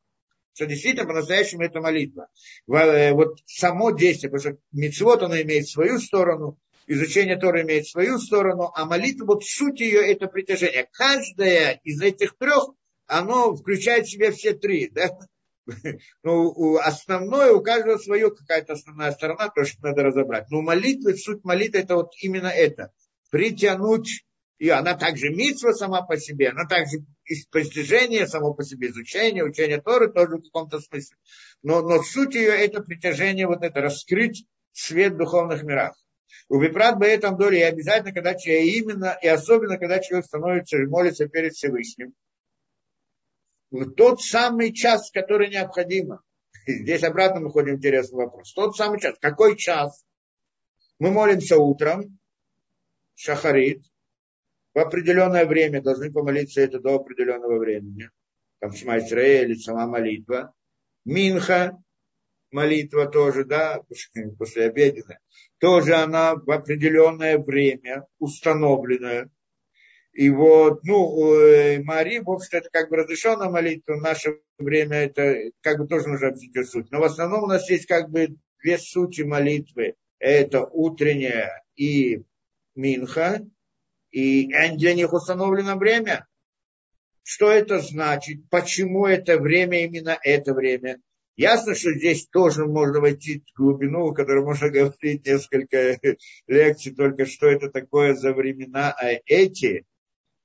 Что 0.54 0.66
действительно 0.68 1.08
по-настоящему 1.08 1.64
это 1.64 1.82
молитва. 1.82 2.28
Э, 2.68 3.14
вот 3.14 3.40
само 3.46 3.92
действие, 3.92 4.32
потому 4.32 4.56
что 4.56 4.62
мецвод, 4.72 5.24
оно 5.24 5.42
имеет 5.42 5.68
свою 5.68 6.00
сторону, 6.00 6.60
изучение 6.88 7.38
Торы 7.38 7.64
имеет 7.64 7.88
свою 7.88 8.20
сторону, 8.20 8.72
а 8.76 8.86
молитва, 8.86 9.26
вот 9.26 9.44
суть 9.44 9.80
ее 9.80 10.00
это 10.12 10.28
притяжение. 10.28 10.88
Каждая 10.92 11.80
из 11.84 12.02
этих 12.02 12.38
трех, 12.38 12.70
оно 13.08 13.56
включает 13.56 14.06
в 14.06 14.12
себя 14.12 14.32
все 14.32 14.54
три. 14.54 14.90
Да? 14.90 15.18
Ну, 16.24 16.78
основное, 16.78 17.54
у 17.54 17.62
каждого 17.62 17.98
свое 17.98 18.30
какая-то 18.30 18.74
основная 18.74 19.14
сторона, 19.14 19.50
то, 19.50 19.64
что 19.64 19.82
надо 19.82 20.04
разобрать. 20.04 20.52
Но 20.52 20.62
молитва, 20.62 21.14
суть 21.14 21.46
молитвы, 21.46 21.80
это 21.80 21.96
вот 21.96 22.12
именно 22.22 22.48
это. 22.48 22.92
Притянуть 23.30 24.26
и 24.60 24.70
она 24.70 24.96
также 24.96 25.30
митсва 25.30 25.74
сама 25.74 26.04
по 26.04 26.18
себе, 26.18 26.50
она 26.50 26.66
также 26.66 27.00
постижение 27.52 28.28
само 28.28 28.54
по 28.54 28.64
себе, 28.64 28.90
изучение, 28.90 29.44
учение 29.44 29.82
Торы 29.82 30.12
тоже 30.12 30.38
в 30.38 30.44
каком-то 30.44 30.80
смысле. 30.80 31.18
Но, 31.64 31.82
но 31.82 32.02
суть 32.04 32.36
ее 32.36 32.52
это 32.52 32.82
притяжение, 32.82 33.48
вот 33.48 33.64
это, 33.64 33.82
раскрыть 33.82 34.46
свет 34.72 35.14
в 35.14 35.18
духовных 35.18 35.64
мирах. 35.64 35.96
У 36.50 36.60
Випрат 36.60 36.98
бы 36.98 37.06
этом 37.06 37.38
доле 37.38 37.60
и 37.60 37.64
обязательно, 37.64 38.14
когда 38.14 38.36
человек 38.36 38.74
именно, 38.74 39.18
и 39.22 39.28
особенно, 39.28 39.78
когда 39.78 40.00
человек 40.00 40.26
становится 40.26 40.78
и 40.78 40.86
молится 40.86 41.28
перед 41.28 41.54
Всевышним, 41.54 42.14
в 43.72 43.92
тот 43.92 44.22
самый 44.22 44.72
час, 44.72 45.10
который 45.12 45.50
необходимо. 45.50 46.22
Здесь 46.68 47.04
обратно 47.04 47.42
мы 47.42 47.50
ходим 47.50 47.76
интересный 47.76 48.18
вопрос. 48.18 48.54
Тот 48.54 48.76
самый 48.76 49.00
час. 49.00 49.16
Какой 49.20 49.58
час? 49.58 50.06
Мы 51.00 51.12
молимся 51.12 51.58
утром, 51.58 52.20
шахарит, 53.16 53.84
в 54.74 54.80
определенное 54.80 55.46
время 55.46 55.82
должны 55.82 56.12
помолиться 56.12 56.62
это 56.62 56.80
до 56.80 56.96
определенного 56.96 57.60
времени. 57.60 58.10
Там 58.60 58.74
Шма 58.74 58.98
или 58.98 59.56
сама 59.56 59.88
молитва. 59.88 60.54
Минха, 61.06 61.78
молитва 62.52 63.08
тоже, 63.08 63.46
да, 63.46 63.82
после 64.38 64.66
обеденная. 64.66 65.20
Тоже 65.60 65.96
она 65.96 66.36
в 66.36 66.50
определенное 66.50 67.38
время 67.38 68.08
установленная. 68.20 69.30
И 70.14 70.30
вот, 70.30 70.84
ну, 70.84 71.34
э, 71.34 71.82
Мари, 71.82 72.20
в 72.20 72.30
общем 72.30 72.60
это 72.60 72.70
как 72.72 72.90
бы 72.90 72.98
разрешенная 72.98 73.50
молитва, 73.50 73.96
в 73.96 74.02
наше 74.02 74.42
время 74.60 74.98
это 74.98 75.52
как 75.62 75.80
бы 75.80 75.88
тоже 75.88 76.08
нужно 76.08 76.28
объяснить 76.28 76.70
суть. 76.70 76.92
Но 76.92 77.00
в 77.00 77.04
основном 77.04 77.44
у 77.44 77.48
нас 77.48 77.68
есть 77.70 77.88
как 77.88 78.12
бы 78.12 78.36
две 78.62 78.78
сути 78.78 79.22
молитвы. 79.24 79.96
Это 80.20 80.66
утренняя 80.66 81.64
и 81.76 82.24
Минха, 82.76 83.42
и 84.14 84.48
для 84.78 84.94
них 84.94 85.12
установлено 85.12 85.76
время. 85.76 86.28
Что 87.24 87.52
это 87.52 87.80
значит? 87.80 88.48
Почему 88.50 89.08
это 89.08 89.40
время, 89.40 89.84
именно 89.86 90.18
это 90.22 90.54
время? 90.54 91.02
Ясно, 91.36 91.74
что 91.74 91.92
здесь 91.94 92.28
тоже 92.28 92.68
можно 92.68 93.00
войти 93.00 93.44
в 93.56 93.58
глубину, 93.58 94.10
о 94.10 94.14
которой 94.14 94.44
можно 94.44 94.70
говорить 94.70 95.26
несколько 95.26 95.98
лекций, 96.48 96.94
только 96.94 97.26
что 97.26 97.48
это 97.48 97.72
такое 97.72 98.14
за 98.14 98.34
времена 98.34 98.92
а 98.92 99.14
эти, 99.26 99.84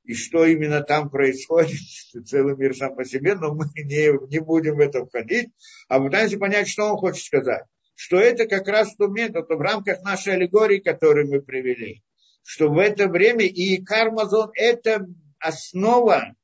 и 0.05 0.15
что 0.15 0.47
именно 0.47 0.81
там 0.83 1.11
происходит, 1.11 1.79
целый 2.25 2.57
мир 2.57 2.75
сам 2.75 2.97
по 2.97 3.05
себе, 3.05 3.35
но 3.35 3.53
мы 3.53 3.67
не, 3.77 4.29
не 4.31 4.39
будем 4.39 4.77
в 4.77 4.81
это 4.81 5.05
входить, 5.05 5.51
а 5.89 6.01
пытаемся 6.01 6.39
понять, 6.39 6.69
что 6.69 6.85
он 6.85 6.97
хочет 6.97 7.23
сказать. 7.23 7.65
Что 7.95 8.17
это 8.17 8.47
как 8.47 8.67
раз 8.67 8.95
тот 8.97 9.11
метод 9.11 9.47
в 9.47 9.61
рамках 9.61 10.03
нашей 10.03 10.35
аллегории, 10.35 10.79
которую 10.79 11.29
мы 11.29 11.43
привели 11.43 12.03
что 12.49 12.71
в 12.71 12.79
это 12.79 13.09
время 13.09 13.45
и 13.45 13.77
кармазон– 13.77 14.51
это 14.55 15.07
основа 15.39 16.35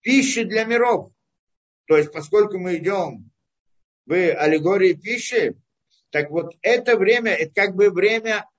пищи 0.00 0.42
для 0.42 0.64
миров. 0.64 1.12
То 1.86 1.96
есть, 1.96 2.10
поскольку 2.10 2.58
мы 2.58 2.78
идем 2.78 3.30
в 4.06 4.12
аллегории 4.12 4.94
пищи, 4.94 5.54
так 6.10 6.30
вот 6.30 6.56
это 6.62 6.96
время, 6.96 7.30
это 7.30 7.54
как 7.54 7.76
бы 7.76 7.90
время, 7.90 8.50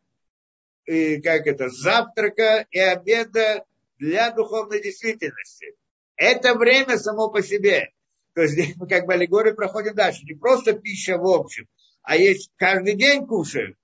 и 0.85 1.19
как 1.19 1.45
это, 1.45 1.67
завтрака 1.67 2.65
и 2.71 2.79
обеда 2.79 3.65
для 3.99 4.31
духовной 4.31 4.81
действительности. 4.81 5.75
Это 6.15 6.55
время 6.55 6.97
само 6.97 7.29
по 7.29 7.43
себе. 7.43 7.91
То 8.33 8.43
есть 8.43 8.53
здесь 8.53 8.75
мы 8.77 8.87
как 8.87 9.07
бы 9.07 9.13
аллегории 9.13 9.51
проходим 9.51 9.93
дальше. 9.93 10.23
Не 10.23 10.35
просто 10.35 10.71
пища 10.71 11.17
в 11.17 11.27
общем, 11.27 11.67
а 12.01 12.15
есть 12.15 12.49
каждый 12.55 12.95
день 12.95 13.27
кушают. 13.27 13.75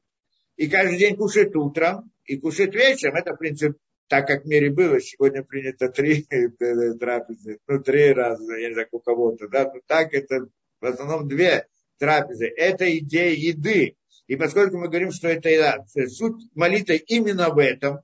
И 0.56 0.70
каждый 0.70 0.98
день 0.98 1.18
кушают 1.18 1.54
утром, 1.58 2.14
и 2.28 2.38
кушать 2.38 2.76
вечером, 2.76 3.16
это, 3.16 3.34
в 3.34 3.38
принципе, 3.38 3.76
так 4.08 4.28
как 4.28 4.44
в 4.44 4.48
мире 4.48 4.70
было, 4.70 5.02
сегодня 5.02 5.44
принято 5.44 5.90
три 5.90 6.24
трапезы, 7.00 7.60
ну, 7.68 7.82
три 7.82 8.14
раза, 8.14 8.56
я 8.56 8.70
не 8.70 8.74
знаю, 8.74 8.88
у 8.92 9.00
кого-то, 9.00 9.48
да, 9.48 9.72
ну, 9.74 9.82
так 9.88 10.14
это 10.14 10.48
в 10.80 10.86
основном 10.86 11.28
две 11.28 11.68
трапезы. 11.98 12.48
Это 12.56 12.96
идея 13.00 13.36
еды. 13.36 13.96
И 14.28 14.36
поскольку 14.36 14.78
мы 14.78 14.88
говорим, 14.88 15.12
что 15.12 15.28
это 15.28 15.50
еда, 15.50 15.86
суть 16.08 16.44
молитвы 16.54 16.98
именно 16.98 17.50
в 17.50 17.58
этом, 17.60 18.00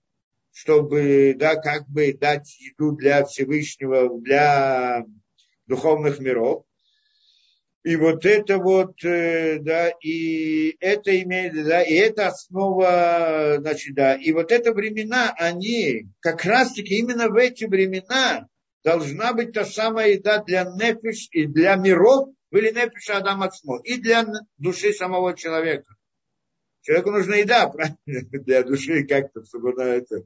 чтобы, 0.51 1.35
да, 1.37 1.55
как 1.55 1.87
бы 1.89 2.13
дать 2.13 2.59
еду 2.59 2.93
для 2.93 3.25
Всевышнего, 3.25 4.19
для 4.19 5.05
духовных 5.67 6.19
миров, 6.19 6.65
и 7.83 7.97
вот 7.97 8.25
это 8.25 8.57
вот, 8.57 9.03
э, 9.03 9.59
да, 9.59 9.89
и 10.01 10.75
это 10.79 11.21
имеет, 11.21 11.53
да, 11.65 11.81
и 11.81 11.93
это 11.93 12.27
основа, 12.27 13.57
значит, 13.59 13.93
да, 13.95 14.15
и 14.15 14.31
вот 14.31 14.51
это 14.51 14.73
времена, 14.73 15.33
они, 15.37 16.07
как 16.21 16.45
раз-таки 16.45 16.97
именно 16.97 17.27
в 17.27 17.35
эти 17.35 17.65
времена 17.65 18.47
должна 18.83 19.33
быть 19.33 19.53
та 19.53 19.65
самая 19.65 20.11
еда 20.11 20.41
для 20.43 20.63
нефиш 20.63 21.27
и 21.31 21.45
для 21.45 21.75
миров, 21.75 22.29
были 22.51 22.69
нефиша 22.69 23.17
Адам 23.17 23.43
Ацмо, 23.43 23.79
и 23.83 23.97
для 23.97 24.25
души 24.57 24.93
самого 24.93 25.35
человека. 25.35 25.93
Человеку 26.83 27.11
нужна 27.11 27.37
еда, 27.37 27.67
правильно, 28.05 28.39
для 28.39 28.63
души 28.63 29.05
как-то, 29.05 29.43
чтобы 29.45 29.73
на 29.73 29.83
это. 29.83 30.23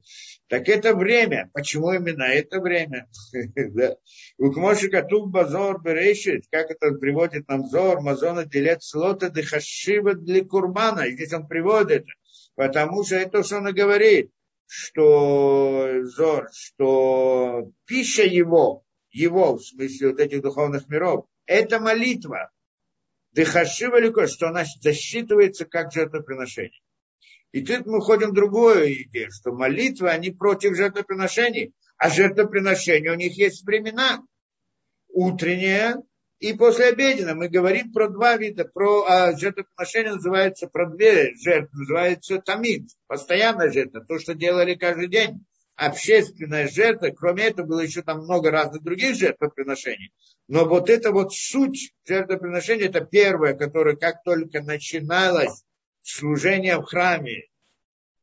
Так 0.47 0.67
это 0.67 0.95
время. 0.95 1.51
Почему 1.53 1.93
именно 1.93 2.23
это 2.23 2.59
время? 2.59 3.07
У 4.39 4.51
Кмоши 4.51 4.89
Катуб 4.89 5.29
Базор 5.29 5.81
Берешит, 5.81 6.45
как 6.49 6.71
это 6.71 6.91
приводит 6.93 7.47
нам 7.47 7.67
Зор, 7.67 8.01
Мазона 8.01 8.43
Делет 8.45 8.81
Слота 8.81 9.29
Дехашива 9.29 10.15
для 10.15 10.43
Курбана. 10.43 11.01
И 11.01 11.13
здесь 11.13 11.31
он 11.31 11.47
приводит, 11.47 12.05
потому 12.55 13.03
что 13.03 13.17
это 13.17 13.43
что 13.43 13.57
он 13.57 13.71
говорит, 13.73 14.31
что 14.65 16.03
Зор, 16.05 16.49
что 16.51 17.71
пища 17.85 18.23
его, 18.23 18.83
его, 19.11 19.57
в 19.57 19.61
смысле 19.61 20.09
вот 20.09 20.19
этих 20.19 20.41
духовных 20.41 20.89
миров, 20.89 21.27
это 21.45 21.79
молитва. 21.79 22.49
Дыхашива 23.37 23.99
лико, 23.99 24.25
что 24.25 24.47
она 24.47 24.63
засчитывается 24.81 25.65
как 25.65 25.91
жертвоприношение. 25.93 26.81
И 27.51 27.63
тут 27.63 27.85
мы 27.85 28.01
ходим 28.01 28.31
в 28.31 28.33
другую 28.33 29.03
идею, 29.03 29.29
что 29.31 29.51
молитвы, 29.51 30.09
они 30.09 30.31
против 30.31 30.75
жертвоприношений, 30.75 31.71
а 31.97 32.09
жертвоприношения 32.09 33.11
у 33.11 33.15
них 33.15 33.37
есть 33.37 33.63
времена. 33.63 34.23
Утреннее 35.09 35.97
и 36.39 36.53
послеобеденное. 36.53 37.35
Мы 37.35 37.47
говорим 37.47 37.93
про 37.93 38.09
два 38.09 38.37
вида. 38.37 38.65
Про 38.65 39.05
а, 39.05 39.37
жертвоприношение 39.37 40.15
называется, 40.15 40.67
про 40.67 40.89
две 40.89 41.35
жертвы, 41.35 41.77
называется 41.77 42.39
тамид, 42.39 42.89
постоянная 43.05 43.71
жертва, 43.71 44.03
то, 44.03 44.17
что 44.17 44.33
делали 44.33 44.73
каждый 44.73 45.09
день 45.09 45.45
общественная 45.77 46.67
жертва, 46.67 47.09
кроме 47.09 47.45
этого 47.45 47.67
было 47.67 47.81
еще 47.81 48.01
там 48.01 48.23
много 48.23 48.51
разных 48.51 48.83
других 48.83 49.15
жертвоприношений. 49.15 50.11
Но 50.47 50.65
вот 50.65 50.89
это 50.89 51.11
вот 51.11 51.33
суть 51.33 51.93
жертвоприношения, 52.05 52.87
это 52.87 53.01
первое, 53.01 53.53
которое 53.53 53.95
как 53.95 54.23
только 54.23 54.61
начиналось 54.61 55.63
служение 56.01 56.77
в 56.77 56.83
храме, 56.83 57.45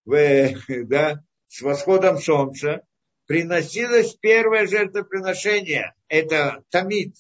в, 0.05 0.55
да, 0.85 1.23
с 1.47 1.63
восходом 1.63 2.19
солнца, 2.19 2.83
приносилось 3.27 4.15
первое 4.15 4.67
жертвоприношение, 4.67 5.95
это 6.09 6.65
тамид, 6.71 7.15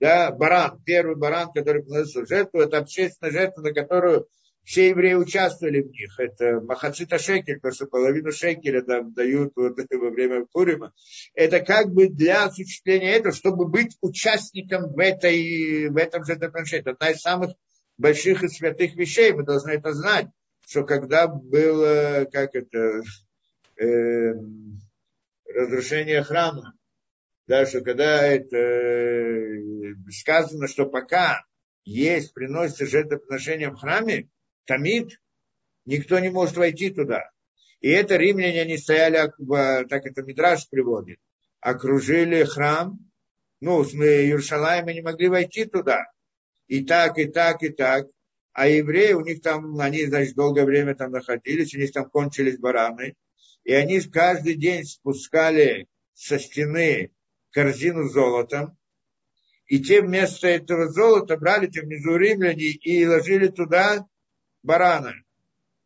да, 0.00 0.30
баран, 0.32 0.82
первый 0.84 1.16
баран, 1.16 1.50
который 1.52 1.82
приносил 1.82 2.26
жертву, 2.26 2.60
это 2.60 2.78
общественная 2.78 3.32
жертва, 3.32 3.62
на 3.62 3.72
которую 3.72 4.28
все 4.70 4.90
евреи 4.90 5.14
участвовали 5.14 5.80
в 5.80 5.90
них. 5.90 6.14
Это 6.20 6.60
Махацита 6.60 7.18
Шекель, 7.18 7.56
потому 7.56 7.74
что 7.74 7.86
половину 7.86 8.30
Шекеля 8.30 8.82
там 8.82 9.12
дают 9.12 9.52
вот 9.56 9.76
во 9.90 10.10
время 10.10 10.46
Пурима. 10.46 10.94
Это 11.34 11.58
как 11.58 11.92
бы 11.92 12.08
для 12.08 12.44
осуществления 12.44 13.16
этого, 13.16 13.34
чтобы 13.34 13.66
быть 13.66 13.96
участником 14.00 14.92
в, 14.92 14.98
этой, 15.00 15.88
в 15.88 15.96
этом 15.96 16.22
же 16.22 16.34
жертвоприношении. 16.34 16.82
Это 16.82 16.92
одна 16.92 17.10
из 17.10 17.20
самых 17.20 17.50
больших 17.98 18.44
и 18.44 18.48
святых 18.48 18.94
вещей. 18.94 19.32
Мы 19.32 19.42
должны 19.42 19.70
это 19.70 19.92
знать, 19.92 20.28
что 20.68 20.84
когда 20.84 21.26
было, 21.26 22.28
как 22.30 22.54
это, 22.54 23.02
э, 23.76 24.34
разрушение 25.52 26.22
храма, 26.22 26.74
да, 27.48 27.66
что 27.66 27.80
когда 27.80 28.24
это 28.24 28.56
э, 28.56 29.94
сказано, 30.12 30.68
что 30.68 30.86
пока 30.86 31.44
есть, 31.84 32.32
приносится 32.34 32.86
жертвоприношение 32.86 33.70
в 33.70 33.76
храме, 33.76 34.28
Тамид, 34.66 35.20
никто 35.84 36.18
не 36.18 36.30
может 36.30 36.56
войти 36.56 36.90
туда. 36.90 37.30
И 37.80 37.88
это 37.88 38.16
римляне, 38.16 38.62
они 38.62 38.76
стояли, 38.76 39.32
так 39.88 40.04
это 40.04 40.22
Мидраш 40.22 40.68
приводит, 40.68 41.18
окружили 41.60 42.44
храм, 42.44 42.98
ну, 43.60 43.84
мы 43.94 44.06
Иерусалим, 44.06 44.86
не 44.86 45.02
могли 45.02 45.28
войти 45.28 45.64
туда. 45.64 46.06
И 46.66 46.84
так, 46.84 47.18
и 47.18 47.26
так, 47.26 47.62
и 47.62 47.68
так. 47.68 48.06
А 48.52 48.66
евреи, 48.68 49.12
у 49.12 49.20
них 49.20 49.42
там, 49.42 49.78
они, 49.80 50.06
значит, 50.06 50.34
долгое 50.34 50.64
время 50.64 50.94
там 50.94 51.12
находились, 51.12 51.74
у 51.74 51.78
них 51.78 51.92
там 51.92 52.08
кончились 52.08 52.58
бараны. 52.58 53.14
И 53.64 53.72
они 53.72 54.00
каждый 54.00 54.54
день 54.54 54.84
спускали 54.84 55.88
со 56.14 56.38
стены 56.38 57.12
корзину 57.50 58.08
с 58.08 58.12
золотом. 58.12 58.76
И 59.66 59.80
те 59.80 60.02
вместо 60.02 60.48
этого 60.48 60.88
золота 60.88 61.36
брали 61.36 61.66
те 61.66 61.82
внизу 61.82 62.16
римляне 62.16 62.64
и 62.64 63.06
ложили 63.06 63.48
туда 63.48 64.06
барана. 64.62 65.14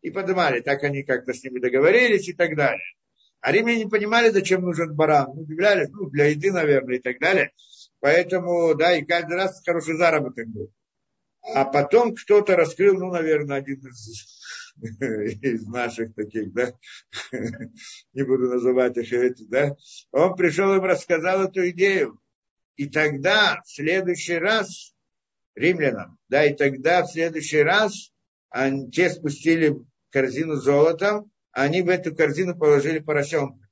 И 0.03 0.11
поднимали. 0.11 0.61
Так 0.61 0.83
они 0.85 1.03
как-то 1.03 1.33
с 1.33 1.43
ними 1.43 1.61
договорились 1.61 2.29
и 2.29 2.33
так 2.33 2.57
далее. 2.57 2.83
А 3.41 3.53
римляне 3.53 3.85
не 3.85 3.91
понимали, 3.91 4.31
зачем 4.31 4.63
нужен 4.63 4.95
баран. 4.95 5.33
Ну, 5.35 5.43
удивлялись, 5.43 5.91
ну, 5.91 6.09
для 6.09 6.27
еды, 6.27 6.51
наверное, 6.51 6.97
и 6.97 6.99
так 7.01 7.19
далее. 7.19 7.53
Поэтому, 8.01 8.75
да, 8.75 8.97
и 8.97 9.05
каждый 9.05 9.37
раз 9.37 9.63
хороший 9.65 9.97
заработок 9.97 10.47
был. 10.49 10.73
А 11.43 11.67
потом 11.67 12.15
кто-то 12.15 12.57
раскрыл, 12.57 12.99
ну, 12.99 13.11
наверное, 13.11 13.59
один 13.59 13.81
из, 13.81 14.75
из 14.81 15.67
наших 15.67 16.15
таких, 16.15 16.55
да, 16.55 16.73
не 18.15 18.23
буду 18.23 18.49
называть 18.49 18.97
их 18.97 19.13
эти, 19.13 19.45
да, 19.45 19.77
он 20.11 20.37
пришел 20.37 20.75
им 20.75 20.85
рассказал 20.85 21.45
эту 21.45 21.69
идею. 21.71 22.19
И 22.77 22.89
тогда, 22.89 23.61
в 23.63 23.71
следующий 23.71 24.39
раз, 24.39 24.95
римлянам, 25.55 26.19
да, 26.29 26.45
и 26.45 26.55
тогда, 26.55 27.03
в 27.03 27.13
следующий 27.13 27.63
раз, 27.63 28.11
они, 28.55 28.89
те 28.89 29.11
спустили 29.11 29.75
корзину 30.11 30.55
золотом, 30.55 31.29
они 31.51 31.83
в 31.83 31.89
эту 31.89 32.15
корзину 32.15 32.57
положили 32.57 33.01
поросенка. 33.01 33.69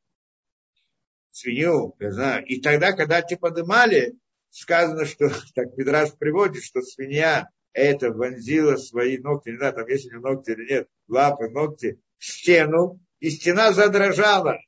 Свинью, 1.31 1.95
я 2.01 2.11
знаю. 2.11 2.45
И 2.47 2.61
тогда, 2.61 2.93
когда 2.93 3.23
те 3.23 3.37
подымали, 3.37 4.19
сказано, 4.51 5.05
что, 5.05 5.31
так 5.55 5.77
Педраш 5.77 6.15
приводит, 6.19 6.65
что 6.65 6.83
свинья 6.83 7.49
это 7.73 8.11
вонзила 8.11 8.77
свои 8.77 9.19
ногти, 9.19 9.51
не 9.51 9.59
знаю, 9.59 9.75
там 9.75 9.87
есть 9.87 10.13
ли 10.13 10.19
ногти 10.19 10.51
или 10.51 10.69
нет, 10.69 10.89
лапы, 11.07 11.49
ногти, 11.49 12.01
в 12.19 12.25
стену, 12.25 12.99
и 13.21 13.31
стена 13.31 13.73
задрожала. 13.73 14.59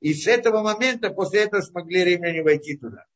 И 0.00 0.12
с 0.12 0.26
этого 0.26 0.62
момента, 0.62 1.08
после 1.08 1.44
этого 1.44 1.62
смогли 1.62 2.04
римляне 2.04 2.42
войти 2.42 2.76
туда. 2.76 3.06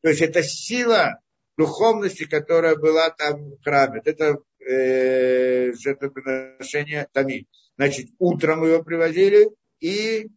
То 0.00 0.08
есть 0.08 0.22
это 0.22 0.42
сила 0.42 1.20
духовности, 1.58 2.24
которая 2.24 2.74
была 2.74 3.10
там 3.10 3.50
в 3.50 3.62
храме. 3.62 4.00
Это 4.02 4.38
э, 4.66 5.72
жертвоприношение 5.74 7.08
Тами. 7.12 7.46
Значит, 7.76 8.10
утром 8.18 8.64
его 8.64 8.82
привозили 8.82 9.50
и 9.80 10.30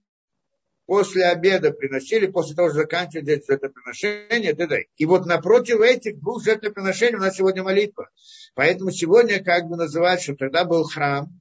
после 0.87 1.25
обеда 1.25 1.71
приносили, 1.71 2.27
после 2.27 2.55
того, 2.55 2.69
что 2.69 2.79
заканчивали 2.79 3.43
жертвоприношение, 3.47 4.53
т.д. 4.53 4.85
И 4.95 5.05
вот 5.05 5.25
напротив 5.25 5.81
этих 5.81 6.19
двух 6.19 6.43
жертвоприношений 6.43 7.17
у 7.17 7.21
нас 7.21 7.35
сегодня 7.35 7.61
молитва. 7.61 8.09
Поэтому 8.55 8.91
сегодня 8.91 9.43
как 9.43 9.67
бы 9.67 9.75
называют, 9.75 10.21
что 10.21 10.35
тогда 10.35 10.63
был 10.63 10.85
храм, 10.85 11.39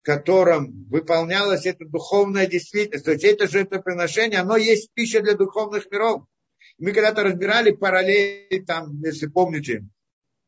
в 0.00 0.06
котором 0.06 0.86
выполнялась 0.88 1.66
эта 1.66 1.84
духовная 1.84 2.46
действительность. 2.46 3.04
То 3.04 3.12
есть 3.12 3.24
это 3.24 3.48
жертвоприношение, 3.48 4.38
оно 4.38 4.56
есть 4.56 4.90
пища 4.94 5.20
для 5.20 5.34
духовных 5.34 5.90
миров. 5.90 6.24
Мы 6.78 6.92
когда-то 6.92 7.22
разбирали 7.24 7.72
параллели, 7.72 8.64
там, 8.66 9.00
если 9.02 9.26
помните, 9.26 9.84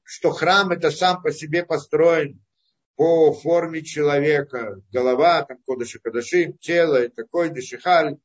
что 0.07 0.31
храм 0.31 0.71
это 0.71 0.91
сам 0.91 1.21
по 1.21 1.33
себе 1.33 1.65
построен 1.65 2.41
по 2.95 3.33
форме 3.33 3.83
человека. 3.83 4.81
Голова, 4.93 5.43
там 5.43 5.59
кодыши 5.67 5.99
кадаши, 5.99 6.53
тело, 6.61 6.97
это 6.97 7.25
кой 7.25 7.51
дешихаль. 7.51 8.17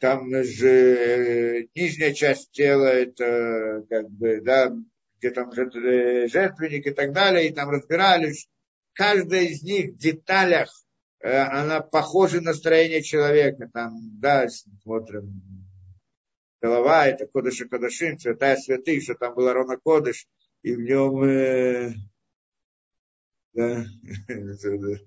Там 0.00 0.28
же 0.44 1.68
нижняя 1.74 2.12
часть 2.12 2.50
тела, 2.50 2.86
это 2.86 3.84
как 3.88 4.10
бы, 4.10 4.40
да, 4.40 4.72
где 5.18 5.30
там 5.30 5.52
жертвенник 5.52 6.86
и 6.86 6.90
так 6.90 7.12
далее, 7.12 7.48
и 7.48 7.54
там 7.54 7.70
разбирались. 7.70 8.48
Каждая 8.92 9.44
из 9.44 9.62
них 9.62 9.92
в 9.92 9.98
деталях, 9.98 10.68
э, 11.20 11.36
она 11.36 11.80
похожа 11.80 12.40
на 12.40 12.54
строение 12.54 13.02
человека. 13.02 13.70
Там, 13.72 13.94
да, 14.20 14.48
смотрим, 14.48 15.42
голова, 16.60 17.06
это 17.06 17.26
Кодыш 17.26 17.60
и 17.60 17.68
Кодышин, 17.68 18.18
святая 18.18 18.56
святых, 18.56 19.02
что 19.02 19.14
там 19.14 19.34
был 19.34 19.48
Арона 19.48 19.76
Кодыш, 19.76 20.26
и 20.62 20.74
в 20.74 20.80
нем, 20.80 21.22
э, 21.22 21.92
да, 23.52 23.84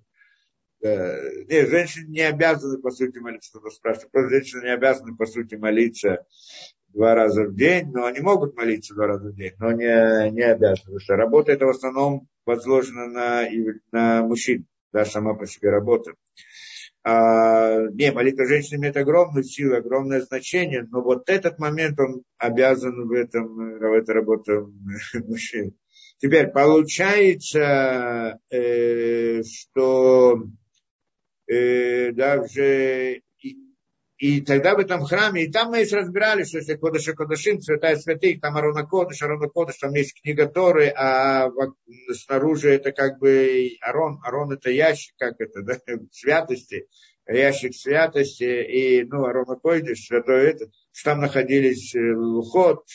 да, 0.82 1.18
нет, 1.48 1.70
женщины 1.70 2.08
не 2.10 2.22
обязаны, 2.22 2.80
по 2.80 2.92
сути, 2.92 3.20
молиться, 3.20 3.52
кто-то 3.52 3.70
спрашивает, 3.70 4.12
просто 4.12 4.30
женщины 4.30 4.62
не 4.64 4.74
обязаны, 4.74 5.16
по 5.16 5.26
сути, 5.26 5.56
молиться 5.56 6.26
два 6.90 7.16
раза 7.16 7.46
в 7.46 7.56
день, 7.56 7.92
но 7.92 8.06
они 8.06 8.20
могут 8.20 8.56
молиться 8.56 8.94
два 8.94 9.08
раза 9.08 9.30
в 9.30 9.36
день, 9.36 9.54
но 9.60 9.72
не, 9.72 10.32
не 10.32 10.42
обязаны, 10.42 10.84
потому 10.84 11.00
что 11.00 11.16
работа 11.16 11.52
это 11.52 11.66
в 11.66 11.70
основном 11.70 12.28
возложена 12.46 13.08
на, 13.08 13.48
на 13.92 14.24
мужчин, 14.24 14.66
да, 14.92 15.06
сама 15.06 15.34
по 15.34 15.46
себе 15.46 15.70
работа. 15.70 16.14
А, 17.04 17.88
не, 17.88 18.12
молитва 18.12 18.46
женщины 18.46 18.78
имеет 18.78 18.96
огромную 18.96 19.44
силу, 19.44 19.76
огромное 19.76 20.22
значение, 20.22 20.88
но 20.92 21.02
вот 21.02 21.30
этот 21.30 21.58
момент 21.58 22.00
он 22.00 22.24
обязан 22.38 23.08
в 23.08 23.12
этом, 23.12 23.56
в 23.80 23.94
этой 23.94 24.14
работе 24.14 24.60
мужчин. 25.26 25.76
Теперь 26.20 26.50
получается, 26.50 28.40
э, 28.52 29.42
что 29.44 30.44
э, 31.48 32.12
даже 32.12 33.24
и 34.22 34.40
тогда 34.40 34.76
в 34.76 34.80
этом 34.80 35.04
храме, 35.04 35.46
и 35.46 35.52
там 35.52 35.72
мы 35.72 35.80
еще 35.80 35.96
разбирали, 35.96 36.44
что 36.44 36.60
если 36.60 36.76
Кодыша 36.76 37.14
Кодышин, 37.14 37.60
святая 37.60 37.96
святых, 37.96 38.40
там 38.40 38.56
Арона 38.56 38.86
Кодыш, 38.86 39.24
Арона 39.24 39.50
Кодыш, 39.50 39.78
там 39.78 39.96
есть 39.96 40.14
книга 40.22 40.46
Торы, 40.46 40.90
а 40.96 41.50
снаружи 42.14 42.70
это 42.70 42.92
как 42.92 43.18
бы 43.18 43.72
Арон, 43.82 44.20
Арон 44.24 44.52
это 44.52 44.70
ящик, 44.70 45.16
как 45.18 45.42
это, 45.42 45.64
да, 45.64 45.80
святости, 46.12 46.88
ящик 47.28 47.74
святости, 47.74 48.44
и, 48.44 49.04
ну, 49.06 49.26
Арона 49.26 49.56
Кодыш, 49.56 50.06
святой 50.06 50.56
что 50.92 51.04
там 51.04 51.22
находились 51.22 51.96
э, 51.96 52.14
Лухот, 52.14 52.86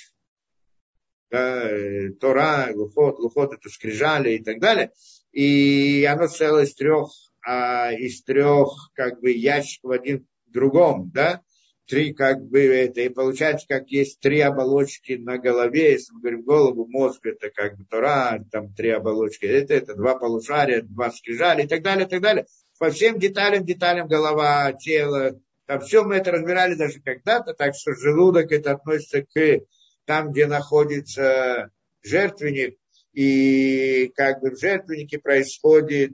да, 1.33 1.69
э, 1.69 2.11
Тора, 2.21 2.69
Лухот, 2.73 3.19
Лухот 3.19 3.53
это 3.53 3.69
скрижали 3.69 4.35
и 4.35 4.45
так 4.45 4.61
далее, 4.61 4.93
и 5.33 6.05
оно 6.05 6.29
целое 6.29 6.67
из 6.67 6.75
трех, 6.77 7.11
а, 7.45 7.93
из 7.93 8.23
трех, 8.23 8.93
как 8.95 9.21
бы, 9.21 9.33
ящиков 9.33 9.91
один 9.91 10.25
другом, 10.47 11.11
да, 11.15 11.43
три 11.87 12.13
как 12.13 12.43
бы 12.43 12.61
это, 12.61 13.01
и 13.01 13.09
получается, 13.09 13.67
как 13.69 13.89
есть 13.89 14.21
три 14.21 14.41
оболочки 14.41 15.13
на 15.13 15.39
голове, 15.39 15.93
если 15.93 16.13
мы 16.13 16.21
говорим 16.21 16.43
голову, 16.43 16.87
мозг, 16.87 17.25
это 17.25 17.51
как 17.51 17.77
бы 17.79 17.85
Тора, 17.85 18.45
там 18.51 18.73
три 18.75 18.91
оболочки, 18.91 19.47
это, 19.47 19.75
это 19.75 19.95
два 19.95 20.17
полушария, 20.17 20.83
два 20.83 21.11
скрижали 21.11 21.65
и 21.65 21.69
так 21.69 21.83
далее, 21.83 22.07
и 22.07 22.09
так 22.09 22.21
далее. 22.21 22.47
По 22.79 22.91
всем 22.91 23.19
деталям, 23.19 23.65
деталям 23.65 24.09
голова, 24.09 24.73
тело, 24.73 25.41
там 25.67 25.81
все 25.81 26.05
мы 26.05 26.17
это 26.17 26.33
разбирали 26.33 26.75
даже 26.75 27.01
когда-то, 27.01 27.55
так 27.55 27.75
что 27.75 27.95
желудок 27.95 28.53
это 28.53 28.73
относится 28.73 29.23
к 29.23 29.61
там, 30.05 30.31
где 30.31 30.47
находится 30.47 31.71
жертвенник, 32.03 32.77
и 33.13 34.13
как 34.15 34.41
бы 34.41 34.51
в 34.51 34.61
жертвеннике 34.61 35.19
происходит 35.19 36.13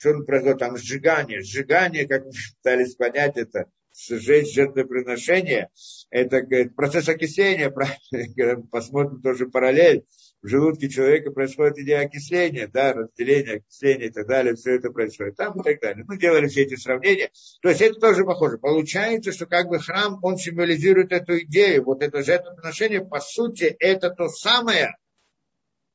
что 0.00 0.12
он 0.12 0.24
производит? 0.24 0.58
Там 0.58 0.78
сжигание. 0.78 1.42
Сжигание, 1.42 2.08
как 2.08 2.24
мы 2.24 2.32
пытались 2.62 2.94
понять, 2.94 3.36
это 3.36 3.66
сжечь 3.94 4.54
жертвоприношение. 4.54 5.68
Это 6.10 6.42
процесс 6.74 7.08
окисления, 7.08 7.70
посмотрим 8.70 9.20
тоже 9.20 9.46
параллель. 9.46 10.06
В 10.40 10.48
желудке 10.48 10.88
человека 10.88 11.32
происходит 11.32 11.76
идея 11.80 12.00
окисления, 12.00 12.66
да, 12.66 12.94
разделение, 12.94 13.56
окисление 13.56 14.08
и 14.08 14.10
так 14.10 14.26
далее, 14.26 14.54
все 14.54 14.76
это 14.76 14.90
происходит 14.90 15.36
там 15.36 15.60
и 15.60 15.62
так 15.62 15.78
далее. 15.82 16.02
Мы 16.08 16.16
делали 16.16 16.46
все 16.46 16.62
эти 16.62 16.76
сравнения. 16.76 17.30
То 17.60 17.68
есть 17.68 17.82
это 17.82 18.00
тоже 18.00 18.24
похоже. 18.24 18.56
Получается, 18.56 19.32
что 19.32 19.44
как 19.44 19.68
бы 19.68 19.80
храм, 19.80 20.18
он 20.22 20.38
символизирует 20.38 21.12
эту 21.12 21.40
идею. 21.40 21.84
Вот 21.84 22.02
это 22.02 22.22
жертвоприношение, 22.22 23.04
по 23.04 23.20
сути, 23.20 23.64
это 23.64 24.08
то 24.08 24.28
самое, 24.28 24.96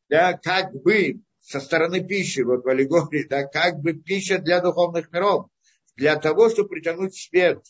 да, 0.10 0.34
как 0.34 0.74
бы 0.74 1.22
со 1.46 1.60
стороны 1.60 2.04
пищи, 2.04 2.42
вот 2.42 2.64
в 2.64 2.68
аллегории, 2.68 3.28
да, 3.30 3.44
как 3.44 3.80
бы 3.80 3.94
пища 3.94 4.40
для 4.40 4.62
духовных 4.62 5.12
миров, 5.12 5.48
для 5.96 6.16
того, 6.16 6.50
чтобы 6.50 6.70
притянуть 6.70 7.16
свет 7.16 7.64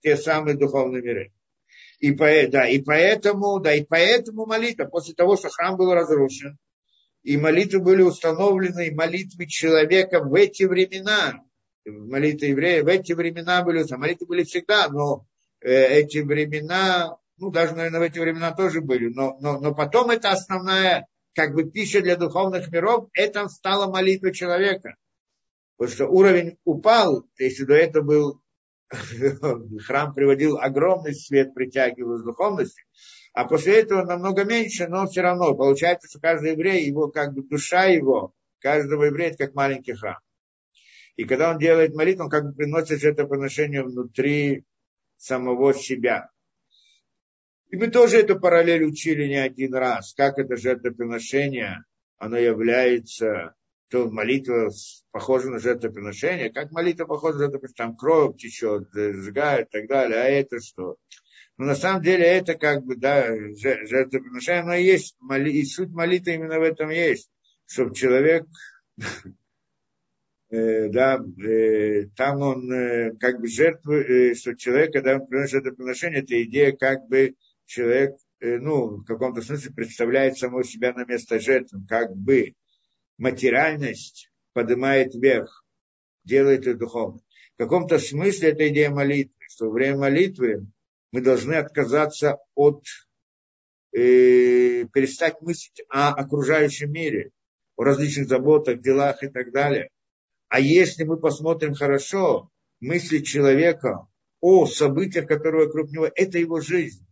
те 0.00 0.16
самые 0.16 0.56
духовные 0.56 1.02
миры. 1.02 1.32
И, 2.00 2.12
по, 2.12 2.26
да, 2.48 2.66
и 2.66 2.80
поэтому, 2.80 3.60
да, 3.60 3.74
и 3.74 3.84
поэтому 3.84 4.46
молитва, 4.46 4.86
после 4.86 5.14
того, 5.14 5.36
что 5.36 5.50
храм 5.50 5.76
был 5.76 5.92
разрушен, 5.92 6.56
и 7.22 7.36
молитвы 7.36 7.80
были 7.80 8.02
установлены, 8.02 8.88
и 8.88 8.94
молитвы 8.94 9.46
человека 9.46 10.20
в 10.20 10.34
эти 10.34 10.64
времена, 10.64 11.44
молитвы 11.84 12.46
еврея 12.46 12.82
в 12.82 12.88
эти 12.88 13.12
времена 13.12 13.62
были, 13.62 13.84
молитвы 13.94 14.26
были 14.26 14.44
всегда, 14.44 14.88
но 14.88 15.26
э, 15.60 16.00
эти 16.00 16.18
времена, 16.18 17.18
ну, 17.36 17.50
даже, 17.50 17.74
наверное, 17.74 18.00
в 18.00 18.02
эти 18.04 18.18
времена 18.18 18.52
тоже 18.52 18.80
были, 18.80 19.12
но, 19.12 19.36
но, 19.40 19.60
но 19.60 19.74
потом 19.74 20.10
это 20.10 20.30
основная 20.30 21.06
как 21.34 21.54
бы 21.54 21.70
пища 21.70 22.00
для 22.00 22.16
духовных 22.16 22.70
миров, 22.70 23.08
это 23.14 23.48
стала 23.48 23.90
молитва 23.90 24.32
человека. 24.32 24.96
Потому 25.76 25.94
что 25.94 26.06
уровень 26.06 26.58
упал, 26.64 27.26
если 27.38 27.64
до 27.64 27.74
этого 27.74 28.04
был 28.04 28.42
храм 29.86 30.14
приводил 30.14 30.58
огромный 30.58 31.14
свет, 31.14 31.54
притягивал 31.54 32.18
с 32.18 32.22
духовности, 32.22 32.82
а 33.32 33.46
после 33.46 33.80
этого 33.80 34.04
намного 34.04 34.44
меньше, 34.44 34.86
но 34.88 35.06
все 35.06 35.22
равно 35.22 35.54
получается, 35.54 36.08
что 36.08 36.20
каждый 36.20 36.52
еврей, 36.52 36.84
его 36.84 37.08
как 37.08 37.32
бы 37.32 37.42
душа 37.42 37.84
его, 37.84 38.34
каждого 38.58 39.04
еврея, 39.04 39.30
это 39.30 39.46
как 39.46 39.54
маленький 39.54 39.94
храм. 39.94 40.18
И 41.16 41.24
когда 41.24 41.50
он 41.50 41.58
делает 41.58 41.94
молитву, 41.94 42.24
он 42.24 42.30
как 42.30 42.44
бы 42.44 42.52
приносит 42.52 43.00
жертвоприношение 43.00 43.82
внутри 43.82 44.64
самого 45.16 45.74
себя. 45.74 46.30
И 47.72 47.76
мы 47.76 47.88
тоже 47.88 48.18
эту 48.18 48.38
параллель 48.38 48.84
учили 48.84 49.26
не 49.26 49.36
один 49.36 49.74
раз, 49.74 50.12
как 50.14 50.38
это 50.38 50.56
жертвоприношение, 50.58 51.84
оно 52.18 52.36
является, 52.36 53.54
то 53.88 54.10
молитва 54.10 54.70
похожа 55.10 55.48
на 55.48 55.58
жертвоприношение, 55.58 56.52
как 56.52 56.70
молитва 56.70 57.06
похожа 57.06 57.38
на 57.38 57.44
жертвоприношение, 57.44 57.76
там 57.76 57.96
кровь 57.96 58.36
течет, 58.36 58.88
сжигает 58.92 59.68
и 59.68 59.70
так 59.70 59.88
далее, 59.88 60.20
а 60.20 60.24
это 60.24 60.60
что? 60.60 60.96
Но 61.56 61.64
на 61.64 61.74
самом 61.74 62.02
деле 62.02 62.24
это 62.24 62.54
как 62.56 62.84
бы, 62.84 62.94
да, 62.94 63.34
жертвоприношение, 63.56 64.62
оно 64.62 64.74
есть, 64.74 65.16
и 65.46 65.64
суть 65.64 65.90
молитвы 65.90 66.34
именно 66.34 66.58
в 66.58 66.62
этом 66.62 66.90
есть, 66.90 67.30
чтобы 67.66 67.94
человек 67.94 68.46
Э, 70.52 70.90
да, 70.90 71.18
э, 71.42 72.08
там 72.14 72.42
он 72.42 72.70
э, 72.70 73.14
как 73.18 73.40
бы 73.40 73.48
жертвует, 73.48 74.36
что 74.36 74.54
человек, 74.54 74.92
когда 74.92 75.14
он 75.14 75.26
приносит 75.26 75.64
это 75.64 75.74
приношение, 75.74 76.20
это 76.20 76.42
идея 76.42 76.72
как 76.72 77.08
бы 77.08 77.34
человек, 77.66 78.16
ну, 78.40 78.96
в 78.98 79.04
каком-то 79.04 79.42
смысле 79.42 79.72
представляет 79.72 80.36
самого 80.36 80.64
себя 80.64 80.92
на 80.92 81.04
место 81.04 81.38
жертвы, 81.38 81.86
как 81.88 82.14
бы 82.16 82.54
материальность 83.18 84.30
поднимает 84.52 85.14
вверх, 85.14 85.64
делает 86.24 86.66
это 86.66 86.78
духовно. 86.78 87.20
В 87.54 87.62
каком-то 87.62 87.98
смысле 87.98 88.50
это 88.50 88.68
идея 88.68 88.90
молитвы, 88.90 89.34
что 89.48 89.66
во 89.66 89.72
время 89.72 89.98
молитвы 89.98 90.66
мы 91.12 91.20
должны 91.20 91.54
отказаться 91.54 92.38
от, 92.54 92.84
э, 93.92 94.86
перестать 94.92 95.40
мыслить 95.40 95.82
о 95.88 96.08
окружающем 96.10 96.90
мире, 96.90 97.30
о 97.76 97.84
различных 97.84 98.28
заботах, 98.28 98.80
делах 98.80 99.22
и 99.22 99.28
так 99.28 99.52
далее– 99.52 99.88
а 100.52 100.60
если 100.60 101.04
мы 101.04 101.16
посмотрим 101.16 101.72
хорошо, 101.72 102.50
мысли 102.78 103.20
человека 103.20 104.06
о 104.42 104.66
событиях, 104.66 105.26
которые 105.26 105.64
вокруг 105.64 105.90
него, 105.90 106.10
это 106.14 106.36
его 106.36 106.60
жизнь. 106.60 107.06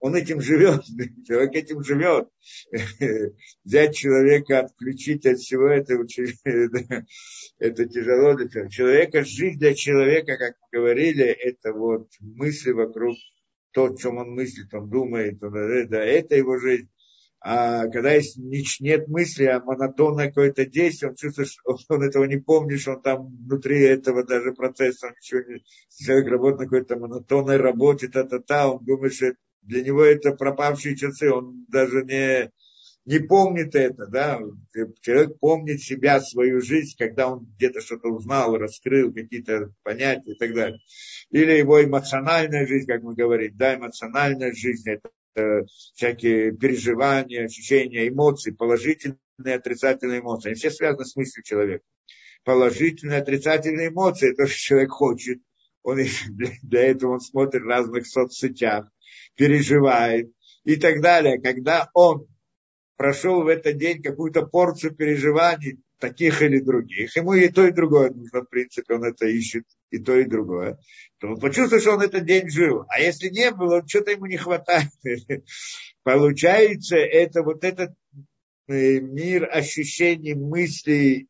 Он 0.00 0.14
этим 0.14 0.40
живет, 0.40 0.82
человек 1.26 1.54
этим 1.54 1.84
живет. 1.84 2.28
Взять 3.64 3.94
человека, 3.94 4.60
отключить 4.60 5.26
от 5.26 5.38
всего 5.38 5.68
этого, 5.68 6.04
это 7.58 7.86
тяжело 7.86 8.34
для 8.34 8.68
человека. 8.68 9.24
Жизнь 9.24 9.58
для 9.58 9.74
человека, 9.74 10.38
как 10.38 10.54
говорили, 10.72 11.24
это 11.24 11.72
вот 11.74 12.08
мысли 12.20 12.72
вокруг 12.72 13.16
то, 13.72 13.84
о 13.84 13.96
чем 13.96 14.16
он 14.16 14.30
мыслит, 14.30 14.72
он 14.74 14.88
думает, 14.88 15.42
он, 15.42 15.52
да, 15.88 16.02
это 16.02 16.34
его 16.34 16.58
жизнь. 16.58 16.88
А 17.42 17.86
когда 17.88 18.12
есть, 18.12 18.38
нет 18.80 19.08
мысли, 19.08 19.44
а 19.44 19.60
монотонное 19.60 20.28
какое-то 20.28 20.66
действие, 20.66 21.10
он 21.10 21.16
чувствует, 21.16 21.48
что 21.48 21.78
он 21.88 22.02
этого 22.02 22.24
не 22.24 22.36
помнит, 22.36 22.80
что 22.80 22.92
он 22.92 23.02
там 23.02 23.34
внутри 23.46 23.80
этого 23.82 24.24
даже 24.24 24.52
процесса, 24.52 25.06
он 25.06 25.12
ничего 25.12 25.40
не... 25.48 25.64
Человек 25.88 26.28
работает 26.32 26.58
на 26.58 26.64
какой-то 26.64 26.96
монотонной 26.96 27.56
работе, 27.56 28.08
та-та-та, 28.08 28.70
он 28.70 28.84
думает, 28.84 29.14
что 29.14 29.32
для 29.62 29.82
него 29.82 30.02
это 30.02 30.32
пропавшие 30.32 30.96
часы, 30.96 31.30
он 31.30 31.64
даже 31.68 32.04
не, 32.04 32.50
не 33.04 33.18
помнит 33.18 33.74
это, 33.74 34.06
да, 34.06 34.40
человек 35.00 35.38
помнит 35.38 35.80
себя, 35.80 36.20
свою 36.20 36.60
жизнь, 36.60 36.94
когда 36.98 37.28
он 37.28 37.46
где-то 37.56 37.80
что-то 37.80 38.08
узнал, 38.08 38.56
раскрыл 38.56 39.12
какие-то 39.12 39.72
понятия 39.82 40.32
и 40.32 40.38
так 40.38 40.54
далее. 40.54 40.80
Или 41.30 41.52
его 41.52 41.82
эмоциональная 41.82 42.66
жизнь, 42.66 42.86
как 42.86 43.02
мы 43.02 43.14
говорим, 43.14 43.56
да, 43.56 43.74
эмоциональная 43.74 44.52
жизнь, 44.52 44.88
это 44.88 45.64
всякие 45.94 46.52
переживания, 46.52 47.44
ощущения, 47.44 48.08
эмоции, 48.08 48.50
положительные, 48.50 49.18
отрицательные 49.44 50.20
эмоции. 50.20 50.48
Они 50.48 50.54
все 50.56 50.70
связаны 50.70 51.04
с 51.04 51.16
мыслью 51.16 51.44
человека. 51.44 51.84
Положительные, 52.44 53.20
отрицательные 53.20 53.88
эмоции, 53.88 54.32
то, 54.32 54.46
что 54.46 54.56
человек 54.56 54.90
хочет. 54.90 55.40
Он, 55.82 55.98
для 56.62 56.82
этого 56.82 57.12
он 57.14 57.20
смотрит 57.20 57.62
в 57.62 57.66
разных 57.66 58.06
соцсетях, 58.06 58.90
переживает 59.40 60.30
и 60.64 60.76
так 60.76 61.00
далее. 61.00 61.40
Когда 61.40 61.88
он 61.94 62.26
прошел 62.98 63.42
в 63.42 63.46
этот 63.46 63.78
день 63.78 64.02
какую-то 64.02 64.44
порцию 64.44 64.94
переживаний, 64.94 65.80
таких 65.98 66.42
или 66.42 66.60
других, 66.60 67.16
ему 67.16 67.32
и 67.32 67.48
то, 67.48 67.66
и 67.66 67.72
другое 67.72 68.10
нужно, 68.10 68.42
в 68.42 68.50
принципе, 68.50 68.94
он 68.94 69.04
это 69.04 69.26
ищет, 69.26 69.64
и 69.90 69.98
то, 69.98 70.14
и 70.14 70.24
другое, 70.24 70.78
то 71.18 71.28
он 71.28 71.40
почувствует, 71.40 71.80
что 71.80 71.92
он 71.92 72.02
этот 72.02 72.26
день 72.26 72.50
жил. 72.50 72.84
А 72.88 73.00
если 73.00 73.30
не 73.30 73.50
было, 73.50 73.82
что-то 73.86 74.10
ему 74.10 74.26
не 74.26 74.36
хватает. 74.36 74.90
Получается, 76.02 76.96
это 76.96 77.42
вот 77.42 77.64
этот 77.64 77.94
э, 78.68 79.00
мир 79.00 79.48
ощущений, 79.50 80.34
мыслей 80.34 81.28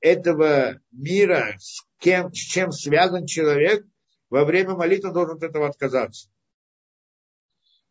этого 0.00 0.80
мира, 0.92 1.56
с, 1.58 1.82
кем, 1.98 2.32
с 2.32 2.38
чем 2.38 2.70
связан 2.70 3.26
человек, 3.26 3.84
во 4.30 4.44
время 4.44 4.74
молитвы 4.74 5.12
должен 5.12 5.38
от 5.38 5.42
этого 5.42 5.66
отказаться. 5.66 6.28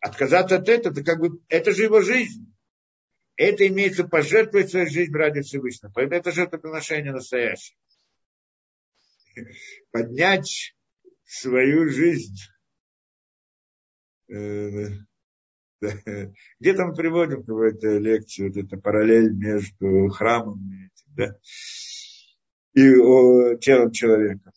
Отказаться 0.08 0.56
от 0.56 0.70
этого, 0.70 0.94
это 0.94 1.04
как 1.04 1.20
бы, 1.20 1.42
это 1.50 1.74
же 1.74 1.84
его 1.84 2.02
жизнь. 2.02 2.54
Это 3.36 3.68
имеется 3.68 4.08
пожертвовать 4.08 4.70
свою 4.70 4.90
жизнь 4.90 5.14
ради 5.14 5.42
Всевышнего. 5.42 5.92
Поэтому 5.94 6.20
это 6.20 6.32
жертвоприношение 6.32 7.12
настоящее. 7.12 7.78
Поднять 9.92 10.76
свою 11.26 11.90
жизнь. 11.90 12.38
Э, 14.30 14.88
Где 16.60 16.74
там 16.74 16.96
приводим 16.96 17.44
какую-то 17.44 17.98
лекцию, 17.98 18.48
вот 18.48 18.58
эта 18.58 18.78
параллель 18.78 19.32
между 19.34 20.08
храмом 20.10 20.90
да? 21.08 21.38
и 22.74 22.94
телом 23.60 23.92
человека. 23.92 24.52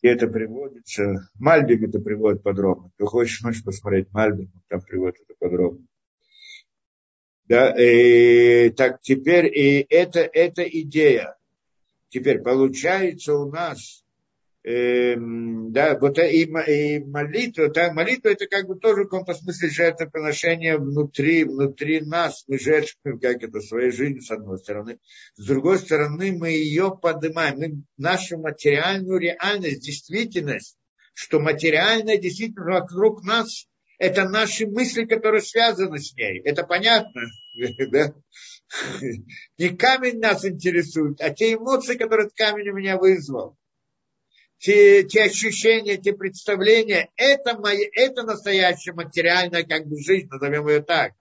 И 0.00 0.08
это 0.08 0.28
приводится, 0.28 1.28
Мальбим 1.34 1.84
это 1.84 1.98
приводит 1.98 2.42
подробно. 2.42 2.90
Кто 2.94 3.06
хочешь, 3.06 3.42
можешь 3.42 3.64
посмотреть 3.64 4.12
Мальбим, 4.12 4.52
там 4.68 4.80
приводит 4.80 5.20
это 5.22 5.34
подробно. 5.38 5.84
Да, 7.46 7.74
и, 7.80 8.70
так 8.70 9.00
теперь 9.00 9.46
и 9.46 9.86
это, 9.88 10.20
это 10.20 10.62
идея. 10.62 11.36
Теперь 12.10 12.40
получается 12.40 13.34
у 13.34 13.50
нас, 13.50 14.04
э, 14.04 14.07
да, 14.64 15.98
вот 15.98 16.18
и, 16.18 16.42
и 16.42 16.98
молитва, 17.04 17.68
да, 17.68 17.92
молитва 17.92 18.30
это 18.30 18.46
как 18.46 18.66
бы 18.66 18.78
тоже 18.78 19.02
в 19.02 19.04
каком-то 19.04 19.34
смысле 19.34 19.70
жертвоприношение 19.70 20.78
внутри, 20.78 21.44
внутри 21.44 22.00
нас. 22.00 22.44
Мы 22.48 22.58
жертвуем, 22.58 23.20
как 23.20 23.42
это, 23.42 23.60
своей 23.60 23.92
жизнью, 23.92 24.22
с 24.22 24.30
одной 24.30 24.58
стороны. 24.58 24.98
С 25.36 25.46
другой 25.46 25.78
стороны, 25.78 26.32
мы 26.32 26.50
ее 26.50 26.96
поднимаем. 27.00 27.58
Мы 27.58 27.82
нашу 27.96 28.38
материальную 28.38 29.18
реальность, 29.20 29.80
действительность, 29.80 30.76
что 31.14 31.40
материальная 31.40 32.18
действительность 32.18 32.68
вокруг 32.68 33.22
нас 33.24 33.68
это 33.98 34.28
наши 34.28 34.66
мысли, 34.66 35.04
которые 35.04 35.42
связаны 35.42 35.98
с 35.98 36.14
ней. 36.14 36.40
Это 36.44 36.64
понятно? 36.64 37.22
Да? 37.90 38.14
Не 39.56 39.70
камень 39.70 40.20
нас 40.20 40.44
интересует, 40.44 41.20
а 41.20 41.30
те 41.30 41.54
эмоции, 41.54 41.96
которые 41.96 42.26
этот 42.26 42.36
камень 42.36 42.68
у 42.68 42.76
меня 42.76 42.96
вызвал. 42.96 43.56
Те, 44.58 45.04
те 45.04 45.24
ощущения, 45.24 45.96
те 45.96 46.12
представления, 46.12 47.08
это, 47.16 47.58
мои, 47.58 47.84
это 47.92 48.24
настоящая 48.24 48.92
материальная 48.92 49.62
как 49.62 49.86
бы 49.86 49.96
жизнь, 50.02 50.28
назовем 50.28 50.68
ее 50.68 50.82
так. 50.82 51.12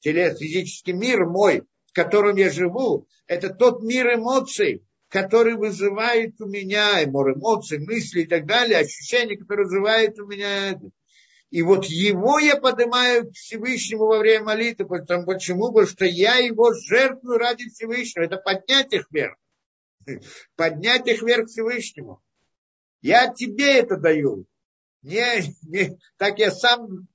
Телес, 0.00 0.38
физический 0.38 0.92
мир 0.92 1.24
мой, 1.24 1.62
в 1.86 1.92
котором 1.92 2.36
я 2.36 2.50
живу, 2.50 3.08
это 3.26 3.48
тот 3.48 3.82
мир 3.82 4.14
эмоций, 4.14 4.84
который 5.08 5.54
вызывает 5.54 6.38
у 6.40 6.46
меня, 6.46 7.02
эмоции, 7.02 7.78
мысли 7.78 8.22
и 8.22 8.26
так 8.26 8.46
далее, 8.46 8.80
ощущения, 8.80 9.38
которые 9.38 9.66
вызывают 9.66 10.18
у 10.18 10.26
меня 10.26 10.78
и 11.50 11.62
вот 11.62 11.86
его 11.86 12.38
я 12.38 12.56
поднимаю 12.56 13.30
к 13.30 13.34
Всевышнему 13.34 14.06
во 14.06 14.18
время 14.18 14.44
молитвы. 14.44 14.86
Потому, 14.86 15.24
почему? 15.24 15.68
Потому 15.68 15.86
что 15.86 16.04
я 16.04 16.36
его 16.36 16.74
жертвую 16.74 17.38
ради 17.38 17.68
Всевышнего. 17.68 18.24
Это 18.24 18.36
поднять 18.36 18.92
их 18.92 19.06
вверх. 19.10 19.36
Поднять 20.56 21.06
их 21.06 21.22
вверх 21.22 21.46
к 21.46 21.48
Всевышнему. 21.48 22.20
Я 23.06 23.32
тебе 23.32 23.78
это 23.78 23.96
даю. 23.96 24.46
Не, 25.02 25.54
не, 25.62 25.96
так 26.16 26.40
я 26.40 26.50
сам, 26.50 27.06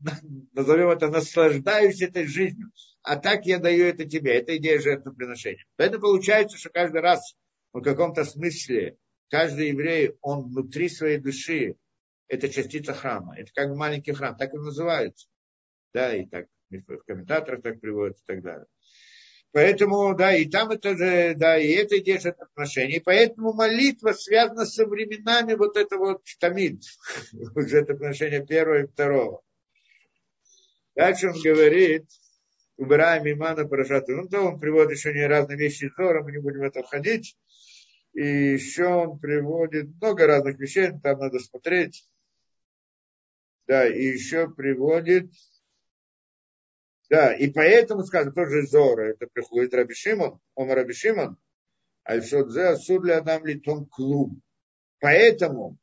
назовем 0.54 0.90
это, 0.90 1.10
наслаждаюсь 1.10 2.02
этой 2.02 2.28
жизнью. 2.28 2.72
А 3.04 3.18
так 3.18 3.46
я 3.46 3.60
даю 3.60 3.88
это 3.88 4.06
тебе. 4.06 4.38
Это 4.38 4.56
идея 4.56 4.80
жертвоприношения. 4.80 5.66
Поэтому 5.76 6.04
получается, 6.04 6.58
что 6.58 6.70
каждый 6.70 7.02
раз 7.02 7.36
в 7.74 7.82
каком-то 7.82 8.24
смысле 8.24 8.96
каждый 9.30 9.70
еврей, 9.70 10.14
он 10.22 10.44
внутри 10.44 10.88
своей 10.88 11.18
души 11.18 11.76
это 12.30 12.48
частица 12.48 12.94
храма. 12.94 13.38
Это 13.38 13.52
как 13.54 13.76
маленький 13.76 14.14
храм, 14.14 14.38
так 14.38 14.54
и 14.54 14.58
называется. 14.58 15.28
Да, 15.94 16.16
и 16.16 16.26
так 16.26 16.48
в 16.70 17.04
комментаторах 17.06 17.64
так 17.64 17.82
приводится 17.82 18.24
и 18.24 18.28
так 18.28 18.44
далее. 18.44 18.66
Поэтому, 19.54 20.16
да, 20.16 20.34
и 20.34 20.46
там 20.46 20.72
это 20.72 20.96
же, 20.96 21.36
да, 21.36 21.58
и 21.58 21.72
это 21.72 22.00
держит 22.00 22.40
отношение. 22.40 22.98
И 22.98 23.04
поэтому 23.04 23.54
молитва 23.54 24.14
связана 24.14 24.66
со 24.66 24.86
временами 24.86 25.56
вот 25.56 25.76
это 25.76 25.98
вот 25.98 26.24
тамид. 26.40 26.84
Уже 27.56 27.80
это 27.80 27.94
отношение 27.94 28.46
первого 28.46 28.84
и 28.84 28.88
второго. 28.88 29.42
Дальше 30.96 31.30
он 31.30 31.42
говорит, 31.42 32.06
убираем 32.78 33.30
имана 33.30 33.68
Парашату. 33.68 34.14
Ну, 34.14 34.28
то 34.28 34.40
он 34.42 34.60
приводит 34.60 34.98
еще 34.98 35.14
не 35.14 35.28
разные 35.28 35.58
вещи 35.58 35.86
из 35.86 35.96
Зора, 35.96 36.24
мы 36.24 36.32
не 36.32 36.40
будем 36.40 36.60
в 36.60 36.64
это 36.64 36.82
входить. 36.84 37.36
И 38.14 38.26
еще 38.54 38.86
он 38.86 39.20
приводит 39.20 39.88
много 40.02 40.28
разных 40.28 40.60
вещей, 40.60 40.92
там 41.04 41.20
надо 41.20 41.40
смотреть. 41.40 42.06
Да, 43.68 43.88
и 43.88 44.02
еще 44.02 44.50
приводит 44.50 45.32
да, 47.12 47.34
и 47.34 47.50
поэтому, 47.50 48.06
скажем, 48.06 48.34
тоже 48.34 48.66
Зора, 48.66 49.10
это 49.10 49.28
приходит 49.28 49.74
Раби 49.74 49.94
Шимон, 49.94 50.40
он 50.56 50.72
Раби 50.72 50.94
Шимон, 50.94 51.38
Альшодзе 52.04 52.78
суд 52.78 53.02
для 53.02 53.18
Адам 53.18 53.46
Литон 53.46 53.86
Клуб. 53.86 54.40
Поэтому 55.02 55.78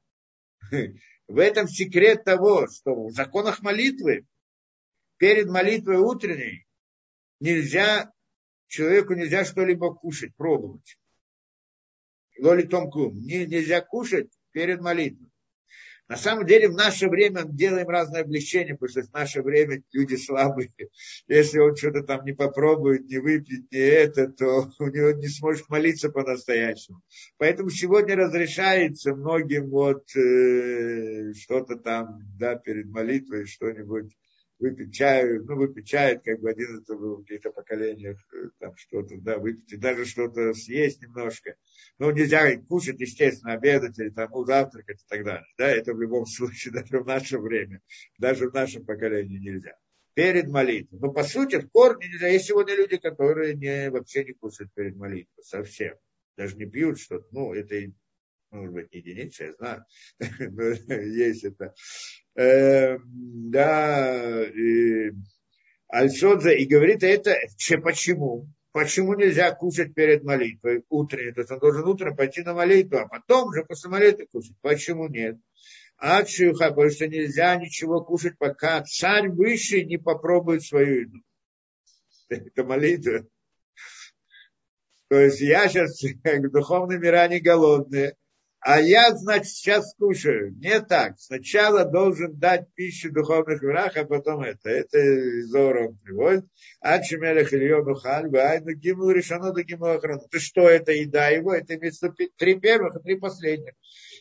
в 1.29 1.39
этом 1.39 1.69
секрет 1.69 2.25
того, 2.25 2.67
что 2.69 3.09
в 3.09 3.11
законах 3.11 3.61
молитвы 3.61 4.25
перед 5.19 5.51
молитвой 5.51 5.97
утренней 5.97 6.67
нельзя, 7.41 8.11
человеку 8.67 9.13
нельзя 9.13 9.45
что-либо 9.45 9.95
кушать, 9.95 10.35
пробовать. 10.35 10.99
Лоли 12.39 12.63
Том 12.63 12.91
Клуб. 12.91 13.13
Нельзя 13.13 13.83
кушать 13.83 14.31
перед 14.53 14.81
молитвой. 14.81 15.29
На 16.09 16.17
самом 16.17 16.47
деле 16.47 16.69
в 16.69 16.75
наше 16.75 17.09
время 17.09 17.45
делаем 17.45 17.89
разные 17.89 18.23
облегчения, 18.23 18.75
потому 18.75 18.89
что 18.89 19.03
в 19.03 19.13
наше 19.13 19.43
время 19.43 19.83
люди 19.93 20.17
слабые. 20.17 20.73
Если 21.27 21.59
он 21.59 21.77
что-то 21.77 22.03
там 22.03 22.25
не 22.25 22.33
попробует, 22.33 23.07
не 23.07 23.19
выпьет, 23.19 23.71
не 23.71 23.79
это, 23.79 24.29
то 24.29 24.71
у 24.79 24.87
него 24.87 25.11
не 25.11 25.29
сможет 25.29 25.69
молиться 25.69 26.09
по-настоящему. 26.09 27.03
Поэтому 27.37 27.69
сегодня 27.69 28.17
разрешается 28.17 29.15
многим 29.15 29.69
вот 29.69 30.05
э, 30.17 31.35
что-то 31.35 31.77
там, 31.77 32.21
да, 32.39 32.57
перед 32.57 32.87
молитвой, 32.87 33.47
что-нибудь 33.47 34.11
выпить 34.59 34.95
чаю, 34.95 35.45
ну, 35.45 35.57
выпить 35.57 35.87
чай, 35.87 36.19
как 36.19 36.41
бы 36.41 36.51
один 36.51 36.81
это 36.81 36.95
был 36.95 37.17
в 37.17 37.23
каких-то 37.23 37.51
поколениях, 37.51 38.19
э, 38.33 38.49
там 38.59 38.77
что-то, 38.77 39.17
да, 39.19 39.39
выпить, 39.39 39.73
и 39.73 39.77
даже 39.77 40.05
что-то 40.05 40.53
съесть 40.55 41.01
немножко. 41.03 41.57
Ну, 41.99 42.11
нельзя 42.11 42.57
кушать, 42.69 43.01
естественно, 43.01 43.55
обедать 43.55 43.99
или 43.99 44.11
там 44.11 44.31
завтракать 44.45 45.01
и 45.01 45.07
так 45.09 45.25
далее. 45.25 45.47
Да, 45.57 45.69
это 45.69 45.95
в 45.95 46.01
любом 46.01 46.27
случае, 46.27 46.75
даже 46.75 47.01
в 47.01 47.07
наше 47.07 47.39
время, 47.39 47.81
даже 48.19 48.51
в 48.51 48.55
нашем 48.55 48.85
поколении 48.85 49.39
нельзя. 49.39 49.77
Перед 50.15 50.49
молитвой. 50.49 50.99
Но 50.99 51.13
по 51.13 51.23
сути, 51.23 51.61
в 51.61 51.71
корне 51.71 52.09
нельзя. 52.09 52.27
Есть 52.27 52.47
сегодня 52.47 52.75
люди, 52.75 52.97
которые 52.97 53.55
не, 53.55 53.89
вообще 53.91 54.25
не 54.25 54.33
кушают 54.33 54.73
перед 54.75 54.97
молитвой 54.97 55.45
совсем. 55.45 55.95
Даже 56.37 56.57
не 56.57 56.67
пьют 56.67 56.99
что-то. 56.99 57.29
Ну, 57.31 57.55
это 57.55 57.77
может 58.51 58.73
быть, 58.73 58.89
единица, 58.93 59.45
я 59.45 59.53
знаю, 59.55 59.85
есть 61.15 61.45
это. 61.45 61.75
Э, 62.35 62.99
да, 63.05 64.45
и 64.45 65.11
и 65.91 66.67
говорит 66.67 67.03
это, 67.03 67.37
че, 67.57 67.79
почему? 67.79 68.49
Почему 68.73 69.15
нельзя 69.15 69.53
кушать 69.55 69.95
перед 69.95 70.23
молитвой 70.25 70.85
утренней? 70.89 71.33
То 71.33 71.41
есть 71.41 71.51
он 71.51 71.59
должен 71.59 71.87
утром 71.89 72.15
пойти 72.15 72.43
на 72.43 72.55
молитву, 72.55 72.99
а 72.99 73.09
потом 73.09 73.53
же 73.53 73.65
после 73.65 73.91
молитвы 73.91 74.27
кушать. 74.31 74.57
Почему 74.61 75.09
нет? 75.09 75.39
Ачуха, 75.97 76.69
потому 76.69 76.91
что 76.91 77.09
нельзя 77.09 77.57
ничего 77.57 78.05
кушать, 78.05 78.39
пока 78.39 78.85
царь 78.85 79.31
высший 79.31 79.85
не 79.85 79.97
попробует 79.97 80.63
свою 80.63 81.01
еду. 81.01 81.19
Это 82.29 82.63
молитва. 82.63 83.27
То 85.09 85.19
есть 85.19 85.41
я 85.41 85.69
сейчас, 85.69 86.01
как 86.23 86.51
духовные 86.53 86.99
мира, 86.99 87.27
не 87.29 87.41
голодные, 87.41 88.15
а 88.61 88.81
я, 88.81 89.15
значит, 89.15 89.47
сейчас 89.47 89.95
кушаю. 89.95 90.53
Не 90.59 90.81
так. 90.81 91.19
Сначала 91.19 91.85
должен 91.85 92.37
дать 92.39 92.67
пищу 92.75 93.13
духовных 93.13 93.63
враг, 93.63 93.97
а 93.97 94.05
потом 94.05 94.43
это. 94.43 94.69
Это 94.69 94.99
Зора 95.47 95.95
приводит. 96.03 96.45
А 96.81 97.01
чемелех 97.01 97.53
Ильону 97.53 97.95
Хальбы, 97.95 98.41
айну 98.41 98.73
гиму 98.73 99.11
решено 99.11 99.53
до 99.53 99.63
гиму 99.63 99.87
охрану. 99.87 100.23
Ты 100.31 100.41
что, 100.41 100.69
это 100.69 100.93
еда 100.93 101.29
его? 101.29 101.55
Это 101.55 101.77
имеется 101.77 102.13
три 102.37 102.59
первых 102.59 102.97
и 102.97 103.03
три 103.03 103.17
последних. 103.17 103.75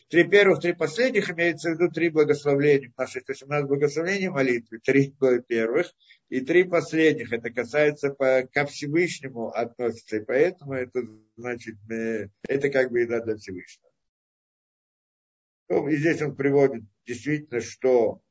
Три 0.08 0.24
первых, 0.24 0.60
три 0.60 0.72
последних 0.72 1.30
имеется 1.30 1.70
в 1.70 1.74
виду 1.74 1.90
три 1.90 2.08
благословления. 2.08 2.92
Есть 3.28 3.42
у 3.42 3.46
нас 3.46 3.66
благословение 3.66 4.30
молитвы, 4.30 4.78
три 4.78 5.12
первых 5.48 5.92
и 6.28 6.40
три 6.40 6.64
последних. 6.64 7.32
Это 7.32 7.50
касается 7.50 8.10
по, 8.10 8.48
ко 8.50 8.64
Всевышнему 8.66 9.48
относится. 9.48 10.16
И 10.16 10.24
поэтому 10.24 10.74
это 10.74 11.02
значит, 11.36 11.76
э, 11.90 12.28
это 12.46 12.70
как 12.70 12.90
бы 12.90 13.00
еда 13.00 13.20
для 13.20 13.36
Всевышнего. 13.36 13.87
Ну, 15.68 15.88
и 15.88 15.96
здесь 15.96 16.22
он 16.22 16.34
приводит 16.34 16.84
действительно, 17.06 17.60
что 17.60 18.22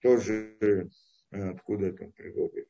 тоже, 0.00 0.56
э, 0.60 1.50
откуда 1.50 1.86
это 1.86 2.04
он 2.04 2.12
приводит, 2.12 2.68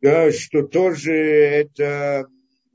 да, 0.00 0.32
что 0.32 0.66
тоже 0.66 1.12
это, 1.14 2.28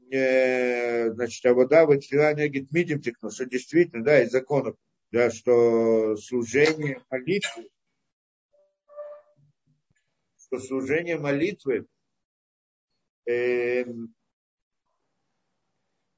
э, 0.09 1.11
значит, 1.11 1.45
а 1.45 1.53
вода 1.53 1.85
в 1.85 1.93
Итфилане 1.93 2.47
Гитмидим 2.47 3.01
текну, 3.01 3.29
что 3.29 3.45
действительно, 3.45 4.05
да, 4.05 4.23
из 4.23 4.31
законов, 4.31 4.77
да, 5.11 5.31
что 5.31 6.15
служение 6.15 7.03
молитвы, 7.09 7.69
что 10.37 10.59
служение 10.59 11.17
молитвы 11.17 11.87
э, 13.25 13.83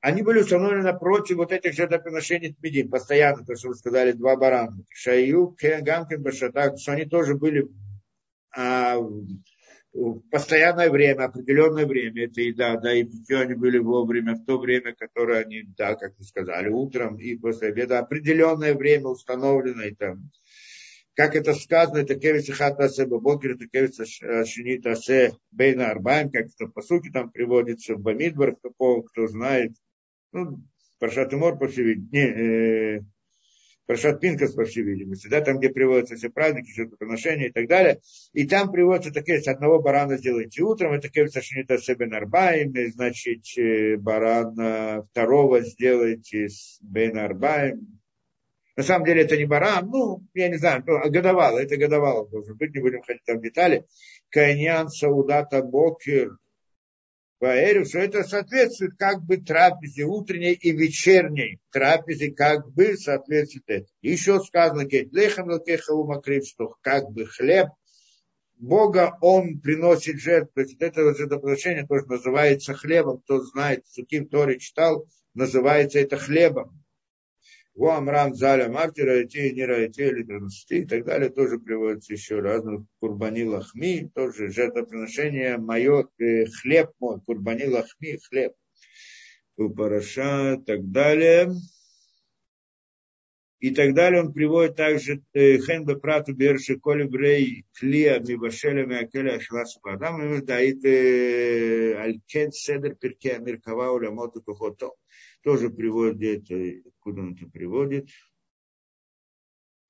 они 0.01 0.21
были 0.21 0.39
установлены 0.39 0.83
напротив 0.83 1.37
вот 1.37 1.51
этих 1.51 1.73
жертвоприношений 1.73 2.53
Тмидим, 2.53 2.89
постоянно, 2.89 3.43
то, 3.45 3.55
что 3.55 3.69
вы 3.69 3.75
сказали, 3.75 4.13
два 4.13 4.37
барана. 4.37 4.77
Шаю, 4.89 5.55
Гамкин, 5.59 6.21
Башатак, 6.21 6.79
что 6.79 6.93
они 6.93 7.05
тоже 7.05 7.35
были 7.35 7.67
а, 8.55 8.97
в 8.97 10.19
постоянное 10.31 10.89
время, 10.89 11.25
определенное 11.25 11.85
время, 11.85 12.25
это 12.25 12.41
еда, 12.41 12.77
да, 12.77 12.93
и 12.93 13.03
питье 13.03 13.39
они 13.39 13.55
были 13.55 13.79
вовремя, 13.79 14.35
в 14.35 14.45
то 14.45 14.57
время, 14.57 14.93
которое 14.95 15.43
они, 15.43 15.63
да, 15.77 15.95
как 15.95 16.17
вы 16.17 16.23
сказали, 16.23 16.69
утром 16.69 17.17
и 17.17 17.35
после 17.35 17.69
обеда, 17.69 17.99
определенное 17.99 18.75
время 18.75 19.07
установлено, 19.07 19.83
и 19.83 19.95
там, 19.95 20.29
как 21.15 21.35
это 21.35 21.53
сказано, 21.53 21.97
это 21.97 22.15
кевица 22.15 22.53
хата 22.53 22.85
асе 22.85 23.05
бабокер, 23.05 23.55
это 23.55 23.67
кевица 23.67 24.05
шинит 24.45 24.85
асе 24.85 25.33
бейна 25.51 25.89
арбаем, 25.89 26.29
как 26.29 26.45
это 26.45 26.67
по 26.67 26.81
сути 26.81 27.09
там 27.09 27.31
приводится 27.31 27.95
в 27.95 27.99
Бамидбар, 27.99 28.55
кто, 28.55 29.01
кто 29.01 29.27
знает, 29.27 29.73
ну, 30.31 30.59
Паршат 30.99 31.33
Умор, 31.33 31.57
по 31.57 31.67
всей 31.67 31.83
видимости, 31.83 32.17
э, 32.17 33.01
Паршат 33.85 34.19
Пинкас, 34.19 34.53
по 34.53 34.65
всей 34.65 34.83
видимости, 34.83 35.27
да, 35.27 35.41
там, 35.41 35.57
где 35.57 35.69
приводятся 35.69 36.15
все 36.15 36.29
праздники, 36.29 36.71
жертвоприношения 36.71 37.47
и 37.47 37.51
так 37.51 37.67
далее. 37.67 37.99
И 38.33 38.45
там 38.45 38.71
приводятся 38.71 39.11
такие, 39.11 39.41
с 39.41 39.47
одного 39.47 39.81
барана 39.81 40.17
сделайте 40.17 40.61
утром, 40.61 40.93
это 40.93 41.09
кевица 41.09 41.41
шнита 41.41 41.79
себе 41.79 42.05
арбаем, 42.05 42.73
значит, 42.91 43.45
э, 43.57 43.97
барана 43.97 45.07
второго 45.09 45.61
сделайте 45.61 46.49
с 46.49 46.77
бен 46.81 47.17
арбаем. 47.17 47.99
На 48.75 48.83
самом 48.83 49.05
деле 49.05 49.23
это 49.23 49.35
не 49.35 49.45
баран, 49.45 49.89
ну, 49.89 50.23
я 50.33 50.49
не 50.49 50.57
знаю, 50.57 50.83
ну, 50.85 50.97
а 50.97 51.09
годовало, 51.09 51.57
это 51.57 51.75
годовало 51.75 52.29
должен 52.29 52.55
быть, 52.57 52.73
не 52.73 52.81
будем 52.81 53.01
ходить 53.01 53.23
там 53.25 53.39
в 53.39 53.41
детали. 53.41 53.85
Кайнян 54.29 54.89
Саудата 54.89 55.63
Бокер, 55.63 56.37
Ваэрю, 57.39 57.85
что 57.85 57.99
это 57.99 58.23
соответствует 58.23 58.97
как 58.97 59.23
бы 59.23 59.37
трапезе 59.37 60.03
утренней 60.03 60.53
и 60.53 60.71
вечерней 60.71 61.59
трапезе, 61.71 62.31
как 62.31 62.69
бы 62.73 62.97
соответствует 62.97 63.63
это. 63.67 63.87
Еще 64.01 64.39
сказано, 64.41 64.85
лехам 64.85 65.47
макрив, 66.05 66.45
что 66.45 66.75
как 66.81 67.09
бы 67.11 67.25
хлеб 67.25 67.69
Бога 68.59 69.17
он 69.21 69.61
приносит 69.61 70.19
жертву. 70.19 70.51
То 70.55 70.61
есть 70.61 70.75
это 70.81 71.15
жертвоприношение 71.15 71.87
тоже 71.87 72.05
называется 72.07 72.73
хлебом. 72.73 73.21
Кто 73.21 73.41
знает, 73.41 73.87
Суким 73.87 74.27
Тори 74.27 74.59
читал, 74.59 75.07
называется 75.33 75.99
это 75.99 76.17
хлебом. 76.17 76.83
Во 77.79 77.95
Амрам 77.95 78.35
Заля 78.35 78.67
Раити, 78.67 79.53
не 79.53 79.65
Раити, 79.65 80.01
или 80.01 80.25
и 80.69 80.85
так 80.85 81.05
далее, 81.05 81.29
тоже 81.29 81.59
приводится 81.59 82.11
еще 82.11 82.41
раз. 82.41 82.61
Ну, 82.65 82.85
Курбани 82.99 83.45
Лахми, 83.45 84.11
тоже 84.13 84.49
жертвоприношение 84.49 85.57
мое, 85.57 86.09
э, 86.19 86.45
хлеб 86.47 86.91
мой, 86.99 87.21
Курбани 87.21 87.67
Лахми, 87.67 88.19
хлеб. 88.27 88.51
Параша, 89.55 90.61
так 90.65 90.91
далее. 90.91 91.53
И 93.59 93.71
так 93.71 93.93
далее 93.93 94.23
он 94.23 94.33
приводит 94.33 94.75
также 94.75 95.21
э, 95.33 95.57
Хен 95.59 95.85
Бепрату 95.85 96.33
Берши 96.33 96.77
Коли 96.77 97.03
Брей 97.03 97.65
Клия 97.77 98.19
Мибашеля 98.19 98.85
Мякеля 98.85 99.37
Ашласу 99.37 99.79
Адам, 99.83 100.45
да, 100.45 100.59
это 100.59 102.01
Алькен 102.01 102.51
Седер 102.51 102.95
Перке 102.95 103.35
Амиркава 103.35 103.91
Улямоту 103.91 104.41
Тоже 105.41 105.69
приводит, 105.69 106.43
откуда 106.85 107.21
он 107.21 107.33
это 107.33 107.49
приводит, 107.49 108.09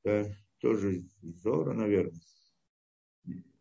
да, 0.03 0.25
тоже 0.59 1.03
Зора, 1.21 1.73
наверное. 1.73 2.19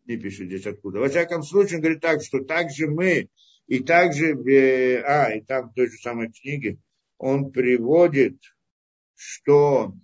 Не 0.04 0.16
пишет 0.16 0.46
здесь 0.46 0.66
откуда. 0.66 1.00
Во 1.00 1.08
всяком 1.08 1.42
случае, 1.42 1.76
он 1.76 1.82
говорит 1.82 2.00
так, 2.00 2.22
что 2.22 2.44
также 2.44 2.88
мы, 2.88 3.28
и 3.66 3.80
также, 3.80 4.32
а, 5.04 5.34
и 5.34 5.40
там 5.42 5.70
в 5.70 5.74
той 5.74 5.88
же 5.88 5.98
самой 5.98 6.32
книге, 6.32 6.78
он 7.18 7.50
приводит, 7.50 8.38
что 9.14 9.94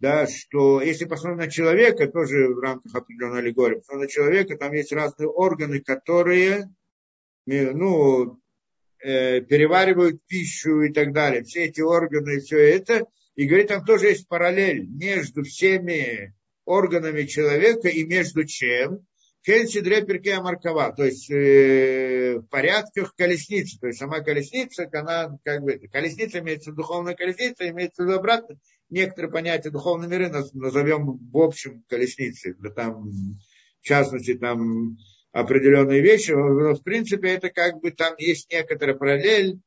да, 0.00 0.26
что 0.28 0.80
если 0.80 1.06
посмотреть 1.06 1.46
на 1.46 1.50
человека, 1.50 2.06
тоже 2.08 2.48
в 2.54 2.60
рамках 2.60 2.94
определенной 2.94 3.40
аллегории, 3.40 3.76
посмотреть 3.76 4.08
на 4.08 4.12
человека, 4.12 4.56
там 4.56 4.72
есть 4.72 4.92
разные 4.92 5.28
органы, 5.28 5.80
которые 5.80 6.72
ну, 7.46 8.37
э, 9.02 9.40
переваривают 9.40 10.24
пищу 10.26 10.82
и 10.82 10.92
так 10.92 11.12
далее. 11.12 11.44
Все 11.44 11.64
эти 11.64 11.80
органы 11.80 12.36
и 12.36 12.40
все 12.40 12.58
это. 12.58 13.06
И 13.34 13.46
говорит, 13.46 13.68
там 13.68 13.84
тоже 13.84 14.08
есть 14.08 14.28
параллель 14.28 14.86
между 14.86 15.44
всеми 15.44 16.34
органами 16.64 17.24
человека 17.24 17.88
и 17.88 18.04
между 18.04 18.44
чем? 18.44 19.06
Кельсидре 19.42 20.04
перкея 20.04 20.40
маркова, 20.40 20.92
то 20.92 21.04
есть 21.04 21.30
э, 21.30 22.38
в 22.38 22.48
порядках 22.48 23.14
колесницы. 23.14 23.78
То 23.78 23.86
есть 23.86 23.98
сама 23.98 24.20
колесница, 24.20 24.88
она 24.92 25.38
как 25.44 25.62
бы, 25.62 25.78
колесница 25.90 26.40
имеется 26.40 26.72
духовная 26.72 27.14
колесница, 27.14 27.68
имеется 27.70 28.02
в 28.02 28.06
виду 28.06 28.18
обратно. 28.18 28.58
Некоторые 28.90 29.30
понятия 29.30 29.70
духовные 29.70 30.08
миры 30.10 30.28
назовем 30.28 31.18
в 31.32 31.38
общем 31.38 31.82
колесницей. 31.88 32.54
Там, 32.74 33.08
в 33.08 33.84
частности, 33.84 34.34
там 34.34 34.98
определенные 35.32 36.00
вещи, 36.00 36.32
но 36.32 36.74
в 36.74 36.82
принципе 36.82 37.30
это 37.30 37.50
как 37.50 37.80
бы 37.80 37.90
там 37.90 38.14
есть 38.18 38.50
некоторая 38.50 38.96
параллель 38.96 39.60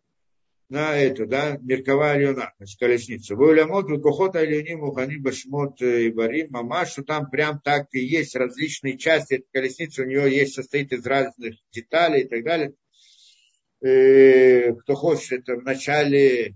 на 0.71 0.95
это, 0.95 1.25
да, 1.25 1.57
Меркова 1.61 2.11
Алиона, 2.11 2.53
значит, 2.57 2.79
колесница. 2.79 3.35
Вулямот, 3.35 3.89
Вукохот 3.89 4.37
Алионим, 4.37 4.79
Мухани, 4.79 5.17
Башмот 5.17 5.81
и 5.81 6.09
Барим, 6.11 6.47
Мама, 6.51 6.85
что 6.85 7.03
там 7.03 7.29
прям 7.29 7.59
так 7.59 7.87
и 7.91 7.99
есть 7.99 8.37
различные 8.37 8.97
части 8.97 9.33
этой 9.35 9.47
колесницы, 9.51 10.03
у 10.03 10.05
нее 10.05 10.33
есть, 10.33 10.53
состоит 10.53 10.93
из 10.93 11.05
разных 11.05 11.55
деталей 11.73 12.21
и 12.21 12.27
так 12.27 12.43
далее. 12.45 12.73
И, 13.81 13.87
э, 13.87 14.73
кто 14.75 14.95
хочет, 14.95 15.41
это 15.41 15.55
в 15.55 15.63
начале 15.63 16.55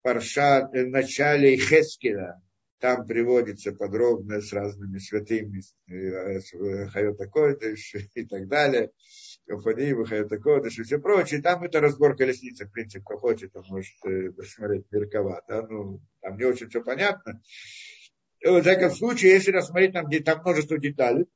Парша, 0.00 0.70
в 0.72 0.86
начале 0.86 1.58
Хескеля, 1.58 2.40
там 2.82 3.06
приводится 3.06 3.70
подробно 3.70 4.40
с 4.40 4.52
разными 4.52 4.98
святыми 4.98 5.62
э, 5.88 6.40
э, 6.40 6.88
Хайота 6.88 7.28
Койдыш 7.28 7.94
и 8.14 8.26
так 8.26 8.48
далее. 8.48 8.90
Кафаним, 9.46 10.04
Хайота 10.04 10.38
Койдыш 10.38 10.80
и 10.80 10.82
все 10.82 10.98
прочее. 10.98 11.40
Там 11.40 11.62
это 11.62 11.80
разбор 11.80 12.16
колесницы, 12.16 12.66
в 12.66 12.72
принципе, 12.72 13.04
кто 13.04 13.18
хочет, 13.18 13.54
он 13.54 13.64
может 13.68 13.94
э, 14.04 14.32
посмотреть 14.32 14.86
Меркова. 14.90 15.44
Да? 15.46 15.64
Ну, 15.68 16.00
там 16.20 16.36
не 16.36 16.44
очень 16.44 16.68
все 16.68 16.82
понятно. 16.82 17.40
В 18.44 18.60
всяком 18.62 18.90
случае, 18.90 19.34
если 19.34 19.52
рассмотреть, 19.52 19.92
там, 19.92 20.06
где 20.06 20.18
там 20.18 20.40
множество 20.40 20.76
деталей, 20.76 21.26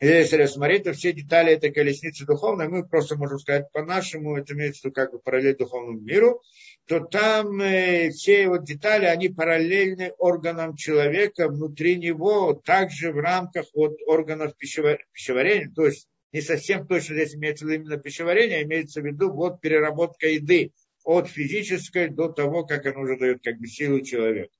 если 0.00 0.36
рассмотреть, 0.36 0.82
то 0.82 0.92
все 0.92 1.12
детали 1.12 1.52
этой 1.52 1.72
колесницы 1.72 2.26
духовной, 2.26 2.66
мы 2.66 2.84
просто 2.84 3.16
можем 3.16 3.38
сказать 3.38 3.70
по-нашему, 3.70 4.36
это 4.36 4.54
имеется 4.54 4.80
в 4.80 4.84
виду 4.86 4.94
как 4.94 5.12
бы 5.12 5.20
параллель 5.20 5.56
духовному 5.56 6.00
миру, 6.00 6.42
то 6.86 7.00
там 7.00 7.60
э, 7.60 8.10
все 8.10 8.48
вот 8.48 8.64
детали, 8.64 9.06
они 9.06 9.28
параллельны 9.28 10.12
органам 10.18 10.76
человека 10.76 11.48
внутри 11.48 11.96
него, 11.96 12.52
также 12.52 13.10
в 13.12 13.18
рамках 13.18 13.66
вот 13.74 13.96
органов 14.06 14.54
пищеварения, 14.56 15.70
то 15.74 15.86
есть 15.86 16.08
не 16.32 16.40
совсем 16.40 16.86
точно 16.86 17.14
здесь 17.14 17.36
имеется 17.36 17.64
в 17.64 17.68
виду 17.68 17.82
именно 17.82 17.96
пищеварение, 17.96 18.58
а 18.58 18.62
имеется 18.64 19.00
в 19.00 19.06
виду 19.06 19.30
вот 19.32 19.60
переработка 19.60 20.28
еды 20.28 20.72
от 21.04 21.28
физической 21.28 22.08
до 22.08 22.28
того, 22.28 22.64
как 22.64 22.84
она 22.86 23.00
уже 23.00 23.16
дает 23.16 23.42
как 23.42 23.58
бы 23.58 23.66
силу 23.66 24.00
человеку. 24.00 24.52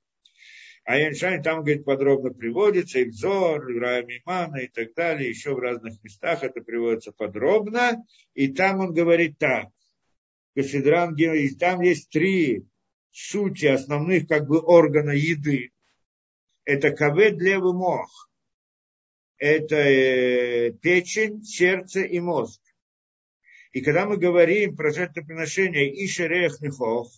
А 0.85 0.99
Яншань 0.99 1.43
там, 1.43 1.61
говорит, 1.61 1.85
подробно 1.85 2.31
приводится, 2.31 3.01
и 3.01 3.09
взор, 3.09 3.71
и 3.71 3.79
Раамимана 3.79 4.59
и 4.59 4.69
так 4.69 4.93
далее, 4.95 5.31
еще 5.31 5.55
в 5.55 5.59
разных 5.59 5.95
местах 6.05 6.45
это 6.45 6.61
приводится 6.61 7.11
подробно. 7.11 8.05
И 8.35 8.49
там 8.49 8.81
он 8.81 8.93
говорит 8.93 9.39
так, 9.39 9.69
Кашидран 10.55 11.17
и 11.17 11.55
там 11.55 11.81
есть 11.81 12.11
три 12.11 12.65
сути 13.11 13.67
основных 13.67 14.29
как 14.29 14.47
бы 14.47 14.61
органа 14.61 15.11
еды. 15.11 15.73
Это 16.65 16.91
кавед, 16.91 17.41
левый 17.41 17.75
мох. 17.75 18.31
Это 19.39 19.77
э, 19.77 20.73
печень, 20.81 21.43
сердце 21.43 22.03
и 22.03 22.21
мозг. 22.21 22.61
И 23.73 23.81
когда 23.81 24.07
мы 24.07 24.17
говорим 24.17 24.77
про 24.77 24.93
жертвоприношение 24.93 26.05
Иша 26.05 26.27
Рехнихов, 26.29 27.09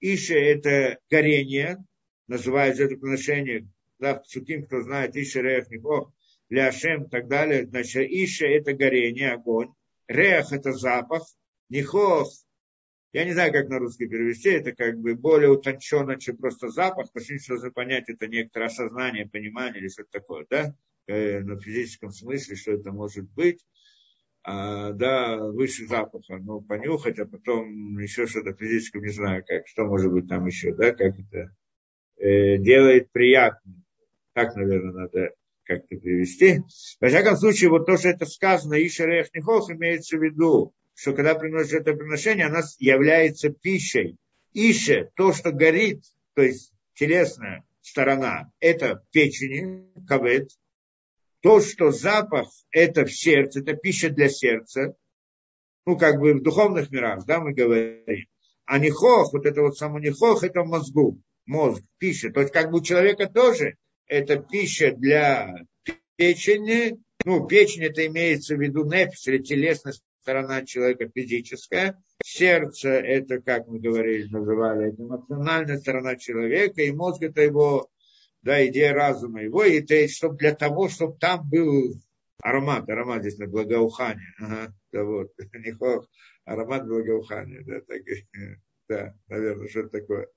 Иша 0.00 0.34
это 0.34 0.98
горение, 1.10 1.84
называют 2.26 2.78
жертвоприношение, 2.78 3.68
да, 3.98 4.22
Суким, 4.26 4.64
кто 4.64 4.80
знает, 4.80 5.14
Иша 5.14 5.42
Рехнихов, 5.42 6.10
Ляшем 6.48 7.04
и 7.04 7.10
так 7.10 7.28
далее, 7.28 7.66
значит, 7.66 8.10
Иша 8.10 8.46
это 8.46 8.72
горение, 8.72 9.32
огонь, 9.32 9.72
Рех 10.08 10.52
это 10.52 10.72
запах, 10.72 11.22
Нихох 11.68 12.32
я 13.12 13.24
не 13.24 13.32
знаю, 13.32 13.52
как 13.52 13.68
на 13.68 13.78
русский 13.78 14.06
перевести, 14.06 14.50
это 14.50 14.72
как 14.72 14.98
бы 14.98 15.14
более 15.14 15.50
утонченно, 15.50 16.18
чем 16.18 16.38
просто 16.38 16.68
запах, 16.68 17.12
потому 17.12 17.38
что 17.38 17.54
нужно 17.54 17.70
понять, 17.70 18.08
это 18.08 18.26
некоторое 18.26 18.66
осознание, 18.66 19.28
понимание 19.28 19.80
или 19.80 19.88
что-то 19.88 20.10
такое, 20.12 20.46
да, 20.48 20.74
э, 21.06 21.40
на 21.40 21.60
физическом 21.60 22.10
смысле, 22.10 22.56
что 22.56 22.72
это 22.72 22.90
может 22.90 23.30
быть, 23.30 23.64
а, 24.44 24.92
да, 24.92 25.36
выше 25.36 25.86
запаха, 25.86 26.38
ну, 26.38 26.60
понюхать, 26.60 27.18
а 27.18 27.26
потом 27.26 27.98
еще 27.98 28.26
что-то 28.26 28.54
физическое, 28.54 29.00
не 29.00 29.12
знаю, 29.12 29.44
как, 29.46 29.68
что 29.68 29.84
может 29.84 30.10
быть 30.10 30.28
там 30.28 30.46
еще, 30.46 30.74
да, 30.74 30.92
как 30.92 31.14
это 31.18 31.54
э, 32.16 32.56
делает 32.58 33.12
приятно. 33.12 33.74
Так, 34.32 34.56
наверное, 34.56 34.92
надо 34.92 35.34
как-то 35.64 35.96
перевести. 35.96 36.60
Во 37.00 37.08
всяком 37.08 37.36
случае, 37.36 37.70
вот 37.70 37.86
то, 37.86 37.96
что 37.96 38.08
это 38.08 38.26
сказано, 38.26 38.74
Ишарех 38.84 39.32
Нихох, 39.34 39.70
имеется 39.70 40.16
в 40.16 40.22
виду, 40.22 40.74
что 40.94 41.14
когда 41.14 41.34
приносит 41.34 41.80
это 41.80 41.94
приношение, 41.94 42.46
она 42.46 42.62
является 42.78 43.50
пищей. 43.50 44.16
Ише, 44.52 45.10
то, 45.16 45.32
что 45.32 45.50
горит, 45.50 46.04
то 46.34 46.42
есть 46.42 46.72
телесная 46.94 47.64
сторона, 47.80 48.50
это 48.60 49.02
печени, 49.10 49.86
кавет. 50.06 50.50
То, 51.40 51.60
что 51.60 51.90
запах, 51.90 52.48
это 52.70 53.04
в 53.04 53.12
сердце, 53.12 53.60
это 53.60 53.74
пища 53.74 54.10
для 54.10 54.28
сердца. 54.28 54.94
Ну, 55.86 55.96
как 55.96 56.20
бы 56.20 56.34
в 56.34 56.42
духовных 56.42 56.90
мирах, 56.90 57.24
да, 57.26 57.40
мы 57.40 57.52
говорим. 57.52 58.26
А 58.66 58.78
нихох, 58.78 59.32
вот 59.32 59.46
это 59.46 59.62
вот 59.62 59.76
само 59.76 59.98
нихох, 59.98 60.44
это 60.44 60.62
мозгу, 60.62 61.20
мозг, 61.46 61.82
пища. 61.98 62.30
То 62.30 62.40
есть 62.40 62.52
как 62.52 62.70
бы 62.70 62.78
у 62.78 62.82
человека 62.82 63.28
тоже 63.28 63.76
это 64.06 64.36
пища 64.36 64.92
для 64.92 65.52
печени, 66.16 66.98
ну, 67.24 67.46
печень 67.46 67.84
это 67.84 68.06
имеется 68.06 68.54
в 68.54 68.60
виду 68.60 68.84
нефис 68.84 69.26
или 69.26 69.38
телесность 69.38 70.04
сторона 70.22 70.64
человека 70.64 71.08
физическая, 71.12 72.02
сердце 72.24 72.90
это, 72.90 73.40
как 73.40 73.66
мы 73.66 73.80
говорили, 73.80 74.28
называли, 74.28 74.90
эмоциональная 74.90 75.78
сторона 75.78 76.16
человека, 76.16 76.80
и 76.80 76.92
мозг 76.92 77.22
это 77.22 77.42
его, 77.42 77.90
да, 78.42 78.64
идея 78.66 78.94
разума 78.94 79.42
его, 79.42 79.64
и 79.64 79.80
это 79.80 80.08
чтобы 80.08 80.36
для 80.36 80.54
того, 80.54 80.88
чтобы 80.88 81.18
там 81.18 81.48
был 81.48 81.94
аромат, 82.42 82.88
аромат 82.88 83.22
здесь 83.22 83.38
на 83.38 83.48
благоухание, 83.48 84.34
ага, 84.38 84.74
да 84.92 85.04
вот, 85.04 85.32
аромат 86.44 86.86
благоухания, 86.86 87.62
да, 87.64 87.80
так, 87.80 88.02
да, 88.88 89.14
наверное, 89.28 89.68
что 89.68 89.88
такое. 89.88 90.28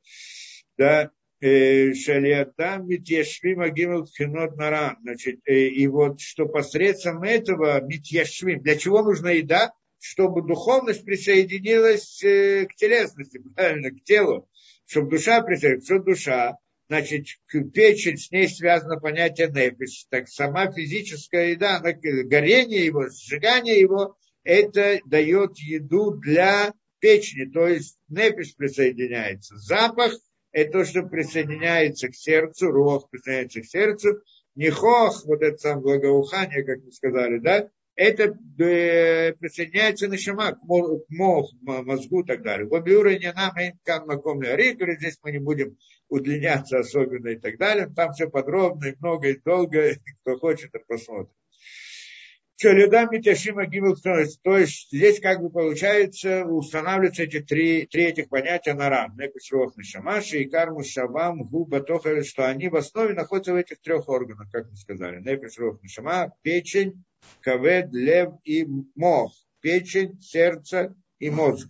Да, 0.78 1.12
э, 1.42 1.94
Шалиатам 1.94 2.88
Митьяшвим 2.88 3.62
Агимел 3.62 4.06
Тхинот 4.06 4.58
Нара. 4.58 4.98
Значит, 5.02 5.40
э, 5.46 5.68
и 5.68 5.88
вот 5.88 6.20
что 6.20 6.46
посредством 6.46 7.24
этого 7.24 7.82
Митьяшвим, 7.82 8.62
для 8.62 8.78
чего 8.78 9.04
нужна 9.04 9.32
еда? 9.32 9.74
Чтобы 10.00 10.42
духовность 10.48 11.04
присоединилась 11.04 12.24
э, 12.24 12.66
к 12.66 12.76
телесности, 12.76 13.42
правильно, 13.56 13.92
к 13.92 14.04
телу. 14.04 14.50
Чтобы 14.86 15.12
душа 15.12 15.42
присоединилась, 15.42 15.86
что 15.86 16.00
душа, 16.00 16.58
значит, 16.88 17.28
печень, 17.74 18.18
с 18.18 18.32
ней 18.32 18.48
связано 18.48 19.00
понятие 19.00 19.48
нефиш. 19.48 20.06
Так 20.10 20.28
сама 20.28 20.72
физическая 20.72 21.52
еда, 21.52 21.78
она, 21.78 21.92
горение 21.94 22.86
его, 22.86 23.10
сжигание 23.10 23.80
его, 23.80 24.16
это 24.44 25.00
дает 25.06 25.58
еду 25.58 26.12
для 26.12 26.74
печени, 27.00 27.52
то 27.52 27.68
есть 27.68 27.98
нефиш 28.08 28.56
присоединяется. 28.56 29.58
Запах 29.58 30.14
это 30.56 30.72
то, 30.72 30.86
что 30.86 31.04
присоединяется 31.04 32.08
к 32.08 32.16
сердцу, 32.16 32.72
рох 32.72 33.10
присоединяется 33.10 33.62
к 33.62 33.66
сердцу, 33.66 34.22
нехох, 34.56 35.26
вот 35.26 35.42
это 35.42 35.58
самое 35.58 36.00
благоухание, 36.00 36.64
как 36.64 36.78
мы 36.82 36.94
сказали, 36.94 37.40
да, 37.40 37.70
это 37.98 38.38
э, 38.60 39.34
присоединяется 39.34 40.08
на 40.08 40.18
шама, 40.18 40.54
к 40.54 40.64
мозгу, 41.10 42.22
и 42.22 42.26
так 42.26 42.42
далее. 42.42 42.68
В 42.68 42.72
обе 42.72 42.96
уровне 42.96 43.34
нам 43.34 43.54
маком 44.06 44.42
здесь 44.42 45.18
мы 45.24 45.34
не 45.34 45.40
будем 45.40 45.78
удлиняться 46.08 46.80
особенно 46.80 47.28
и 47.30 47.38
так 47.38 47.58
далее. 47.58 47.92
Там 47.94 48.14
все 48.14 48.30
подробно 48.30 48.86
и 48.88 48.96
много 49.02 49.32
и 49.32 49.40
долго, 49.42 49.92
кто 50.22 50.38
хочет, 50.38 50.72
посмотрит. 50.88 51.36
Чалюда 52.58 53.06
Митяшима 53.12 53.66
Гимл 53.66 53.98
То 53.98 54.58
есть 54.58 54.88
здесь 54.90 55.20
как 55.20 55.42
бы 55.42 55.50
получается 55.50 56.46
устанавливаются 56.46 57.24
эти 57.24 57.42
три, 57.42 57.86
три 57.86 58.06
этих 58.06 58.30
понятия 58.30 58.74
на 58.74 58.90
рам. 58.90 59.18
Непиш 59.18 59.52
Рох 59.52 59.76
Нишамаши 59.76 60.40
и 60.40 60.50
Карму 60.50 60.82
Шавам 60.84 61.44
Губа 61.44 61.82
Тохали, 61.82 62.22
что 62.22 62.48
они 62.48 62.70
в 62.70 62.76
основе 62.78 63.14
находятся 63.14 63.52
в 63.52 63.58
этих 63.58 63.82
трех 63.82 64.08
органах, 64.08 64.50
как 64.52 64.70
мы 64.70 64.78
сказали. 64.78 65.20
Непиш 65.20 65.58
Рох 65.58 65.84
Нишама, 65.84 66.34
печень, 66.44 67.04
кавед, 67.42 67.92
лев 67.92 68.32
и 68.46 68.66
мох, 68.96 69.34
печень, 69.60 70.22
сердце 70.22 70.96
и 71.20 71.30
мозг. 71.30 71.68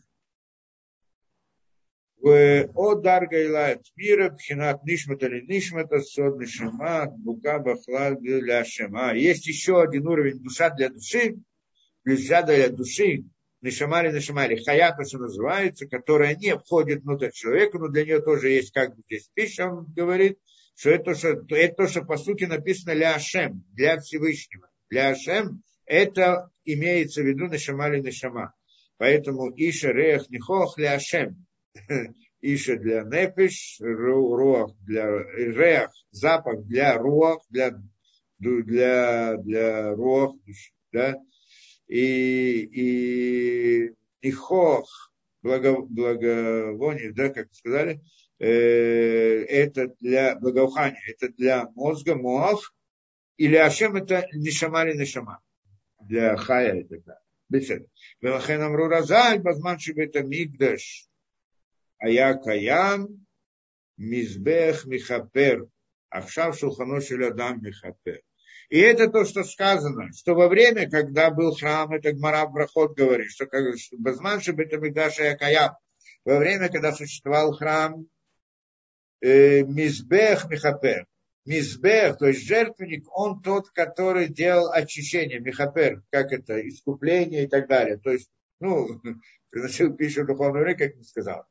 О 2.27 2.95
дарга 2.95 3.45
илает 3.45 3.83
мира, 3.95 4.31
пхинат 4.31 4.83
нишмата 4.83 5.27
или 5.27 5.45
нишмата, 5.45 5.99
сод 6.01 6.39
нишма, 6.39 7.05
бука 7.05 7.59
бахлад 7.59 8.19
для 8.19 8.65
шема. 8.65 9.13
Есть 9.13 9.45
еще 9.45 9.79
один 9.79 10.07
уровень 10.07 10.41
душа 10.41 10.71
для 10.71 10.89
души, 10.89 11.35
душа 12.03 12.41
для 12.41 12.69
души, 12.69 13.25
нишамали 13.61 14.11
нишамали, 14.11 14.55
хаята 14.55 15.05
что 15.05 15.19
называется, 15.19 15.87
которая 15.87 16.35
не 16.35 16.57
входит 16.57 17.03
внутрь 17.03 17.29
человека, 17.29 17.77
но 17.77 17.89
для 17.89 18.05
нее 18.05 18.21
тоже 18.21 18.49
есть 18.49 18.71
как 18.71 18.95
бы 18.95 19.03
здесь 19.05 19.29
пища, 19.35 19.67
он 19.67 19.85
говорит, 19.93 20.39
что 20.75 20.89
это, 20.89 21.13
что, 21.13 21.45
это 21.49 21.75
то, 21.75 21.87
что 21.87 22.01
по 22.05 22.17
сути 22.17 22.45
написано 22.45 22.95
для 22.95 23.13
Ашем, 23.13 23.63
для 23.71 23.99
Всевышнего. 23.99 24.67
Для 24.89 25.09
Ашем 25.09 25.61
это 25.85 26.49
имеется 26.63 27.21
в 27.21 27.25
виду 27.25 27.45
нишамали 27.45 27.99
нишама. 27.99 28.55
Поэтому 28.97 29.53
Иша 29.55 29.91
Рех 29.91 30.27
Нихох 30.31 30.79
Ашем. 30.79 31.45
Иша 32.41 32.77
для 32.77 33.03
нефиш, 33.03 33.79
руах 33.79 34.71
для 34.81 35.05
рех, 35.07 35.91
запах 36.11 36.63
для 36.65 36.97
руах, 36.97 37.39
для, 37.49 37.71
для, 38.39 39.37
для 39.37 39.93
руах, 39.95 40.35
да, 40.91 41.17
и, 41.87 42.61
и 42.61 43.95
нихох, 44.21 45.11
благо, 45.41 45.81
благовоние, 45.81 47.13
да, 47.13 47.29
как 47.29 47.53
сказали, 47.53 48.01
э, 48.39 48.47
это 48.47 49.95
для 49.99 50.35
благоухания, 50.35 51.01
это 51.07 51.29
для 51.33 51.69
мозга, 51.75 52.15
муах, 52.15 52.73
или 53.37 53.55
ашем 53.55 53.95
это 53.95 54.27
не 54.33 54.45
нишама 54.45 54.85
не 54.85 54.97
нишама, 54.97 55.41
для 56.01 56.37
хая 56.37 56.81
это 56.81 57.01
да. 57.05 57.19
Бесед. 57.49 57.87
Велахен 58.21 58.61
амру 58.61 58.87
разаль, 58.87 59.39
базман 59.39 59.77
шибета 59.79 60.23
мигдаш, 60.23 61.07
а 61.97 62.09
я 62.09 62.33
каям, 62.35 63.25
мизбех 63.97 64.85
михапер, 64.85 65.67
ахшав 66.09 66.57
шулхано 66.57 66.99
адам 67.27 67.61
михапер. 67.61 68.21
И 68.69 68.79
это 68.79 69.09
то, 69.09 69.25
что 69.25 69.43
сказано, 69.43 70.11
что 70.13 70.33
во 70.33 70.47
время, 70.47 70.89
когда 70.89 71.29
был 71.29 71.53
храм, 71.53 71.91
это 71.93 72.13
Гмара 72.13 72.47
Брахот 72.47 72.97
говорит, 72.97 73.29
что 73.29 73.45
Базманши 73.97 74.53
Бетамигдаша 74.53 75.25
Якаям, 75.25 75.75
во 76.23 76.39
время, 76.39 76.69
когда 76.69 76.91
существовал 76.91 77.53
храм, 77.53 78.07
э, 79.21 79.61
Мизбех 79.61 80.49
Михапер, 80.49 81.05
Мизбех, 81.45 82.17
то 82.17 82.27
есть 82.27 82.47
жертвенник, 82.47 83.05
он 83.15 83.41
тот, 83.41 83.69
который 83.69 84.29
делал 84.29 84.71
очищение, 84.71 85.39
Михапер, 85.39 86.01
как 86.09 86.31
это, 86.31 86.59
искупление 86.67 87.43
и 87.43 87.47
так 87.47 87.67
далее. 87.67 87.97
То 87.97 88.11
есть, 88.11 88.31
ну, 88.59 88.99
приносил 89.51 89.95
пищу 89.95 90.25
духовного 90.25 90.63
река, 90.63 90.87
как 90.87 90.95
я 90.95 91.03
сказал. 91.03 91.45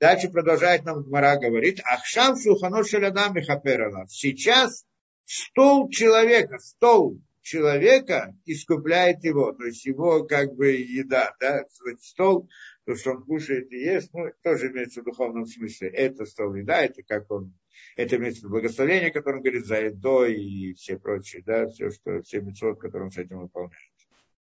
Дальше 0.00 0.30
продолжает 0.30 0.84
нам 0.84 1.02
Гмара 1.02 1.38
говорит, 1.38 1.80
Ахшам 1.84 2.36
Шухано 2.36 2.84
Шалядам 2.84 3.34
Михапер 3.34 3.90
Сейчас 4.08 4.86
стол 5.24 5.90
человека, 5.90 6.58
стол 6.58 7.20
человека 7.42 8.36
искупляет 8.44 9.24
его, 9.24 9.52
то 9.52 9.64
есть 9.64 9.84
его 9.84 10.24
как 10.24 10.54
бы 10.54 10.68
еда, 10.68 11.34
да, 11.40 11.64
стол, 12.00 12.48
то, 12.84 12.94
что 12.94 13.12
он 13.12 13.24
кушает 13.24 13.72
и 13.72 13.80
ест, 13.80 14.10
ну, 14.12 14.30
тоже 14.42 14.70
имеется 14.70 15.02
в 15.02 15.04
духовном 15.04 15.46
смысле. 15.46 15.88
Это 15.88 16.24
стол 16.26 16.54
еда, 16.54 16.82
это 16.82 17.02
как 17.02 17.30
он, 17.30 17.52
это 17.96 18.16
имеется 18.16 18.40
в 18.40 18.44
виду 18.44 18.52
благословение, 18.52 19.10
которое 19.10 19.36
он 19.38 19.42
говорит 19.42 19.66
за 19.66 19.80
едой 19.80 20.34
и 20.34 20.74
все 20.74 20.96
прочие, 20.96 21.42
да, 21.42 21.66
все, 21.66 21.90
что, 21.90 22.22
все 22.22 22.40
мецвод, 22.40 22.80
которые 22.80 23.06
он 23.06 23.12
с 23.12 23.18
этим 23.18 23.40
выполняет. 23.40 23.74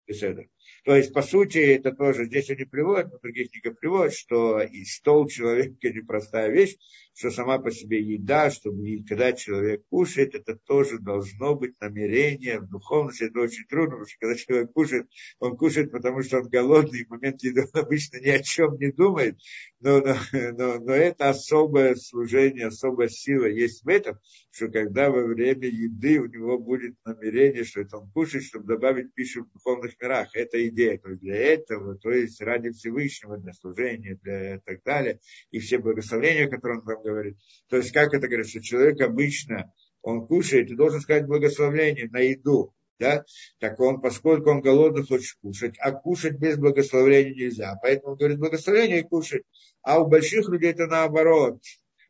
Беседа. 0.07 0.45
То 0.87 0.95
есть, 0.95 1.13
по 1.13 1.21
сути, 1.21 1.59
это 1.59 1.91
тоже, 1.91 2.27
здесь 2.27 2.49
они 2.49 2.65
приводят, 2.65 3.11
но 3.11 3.19
других 3.19 3.51
книгах 3.51 3.77
приводят, 3.77 4.15
что 4.15 4.61
и 4.61 4.85
стол 4.85 5.27
человека 5.27 5.91
непростая 5.91 6.49
вещь, 6.49 6.77
что 7.17 7.31
сама 7.31 7.59
по 7.59 7.71
себе 7.71 8.03
еда, 8.03 8.51
чтобы 8.51 9.03
когда 9.09 9.33
человек 9.33 9.83
кушает, 9.89 10.35
это 10.35 10.55
тоже 10.55 10.99
должно 10.99 11.55
быть 11.55 11.75
намерение 11.81 12.61
в 12.61 12.69
духовности. 12.69 13.25
Это 13.25 13.41
очень 13.41 13.65
трудно, 13.67 13.93
потому 13.93 14.07
что 14.07 14.19
когда 14.21 14.37
человек 14.37 14.73
кушает, 14.73 15.09
он 15.39 15.57
кушает, 15.57 15.93
потому 15.93 16.23
что 16.23 16.41
он 16.41 16.49
голодный, 16.49 17.05
в 17.05 17.11
момент 17.11 17.43
еды 17.43 17.65
он 17.73 17.81
обычно 17.81 18.19
ни 18.19 18.29
о 18.29 18.43
чем 18.43 18.77
не 18.77 18.93
думает, 18.93 19.39
но, 19.81 20.01
но, 20.01 20.17
но, 20.33 20.79
но 20.79 20.93
это 20.93 21.31
особое 21.31 21.95
служение, 21.95 22.67
особая 22.67 23.09
сила 23.09 23.47
есть 23.47 23.83
в 23.85 23.89
этом, 23.89 24.19
что 24.51 24.69
когда 24.69 25.11
во 25.11 25.23
время 25.23 25.69
еды 25.69 26.19
у 26.19 26.27
него 26.27 26.59
будет 26.59 26.97
намерение, 27.05 27.65
что 27.65 27.81
это 27.81 27.99
он 27.99 28.11
кушает, 28.11 28.45
чтобы 28.45 28.67
добавить 28.67 29.15
пищу 29.15 29.45
в 29.45 29.53
духовных 29.53 30.01
мирах. 30.01 30.29
Это 30.35 30.67
идея. 30.69 30.99
То 30.99 31.11
есть 31.11 31.23
для 31.23 31.37
этого, 31.37 31.97
то 31.97 32.11
есть 32.11 32.41
ради 32.41 32.71
Всевышнего, 32.71 33.39
для 33.39 33.53
служения, 33.53 34.19
для 34.23 34.57
и 34.57 34.61
так 34.61 34.83
далее, 34.83 35.21
и 35.51 35.59
все 35.59 35.79
благословения, 35.79 36.49
которые 36.49 36.81
он 36.81 36.87
там 36.87 37.06
говорит. 37.07 37.37
То 37.69 37.77
есть, 37.77 37.93
как 37.93 38.15
это 38.15 38.27
говорит, 38.27 38.49
что 38.49 38.61
человек 38.61 39.01
обычно, 39.01 39.73
он 40.03 40.27
кушает 40.27 40.71
и 40.71 40.77
должен 40.77 41.01
сказать 41.01 41.27
благословение 41.27 42.09
на 42.11 42.21
еду, 42.21 42.75
да, 42.99 43.25
так 43.59 43.79
он, 43.81 44.01
поскольку 44.01 44.51
он 44.51 44.61
голодный, 44.63 45.05
хочет 45.05 45.37
кушать, 45.41 45.75
а 45.79 45.93
кушать 45.93 46.39
без 46.39 46.57
благословения 46.57 47.35
нельзя. 47.35 47.75
Поэтому 47.83 48.13
он 48.13 48.19
говорит 48.19 48.39
благословение 48.39 49.01
и 49.01 49.03
кушать. 49.03 49.43
А 49.83 50.01
у 50.01 50.07
больших 50.07 50.49
людей 50.49 50.71
это 50.71 50.87
наоборот. 50.87 51.61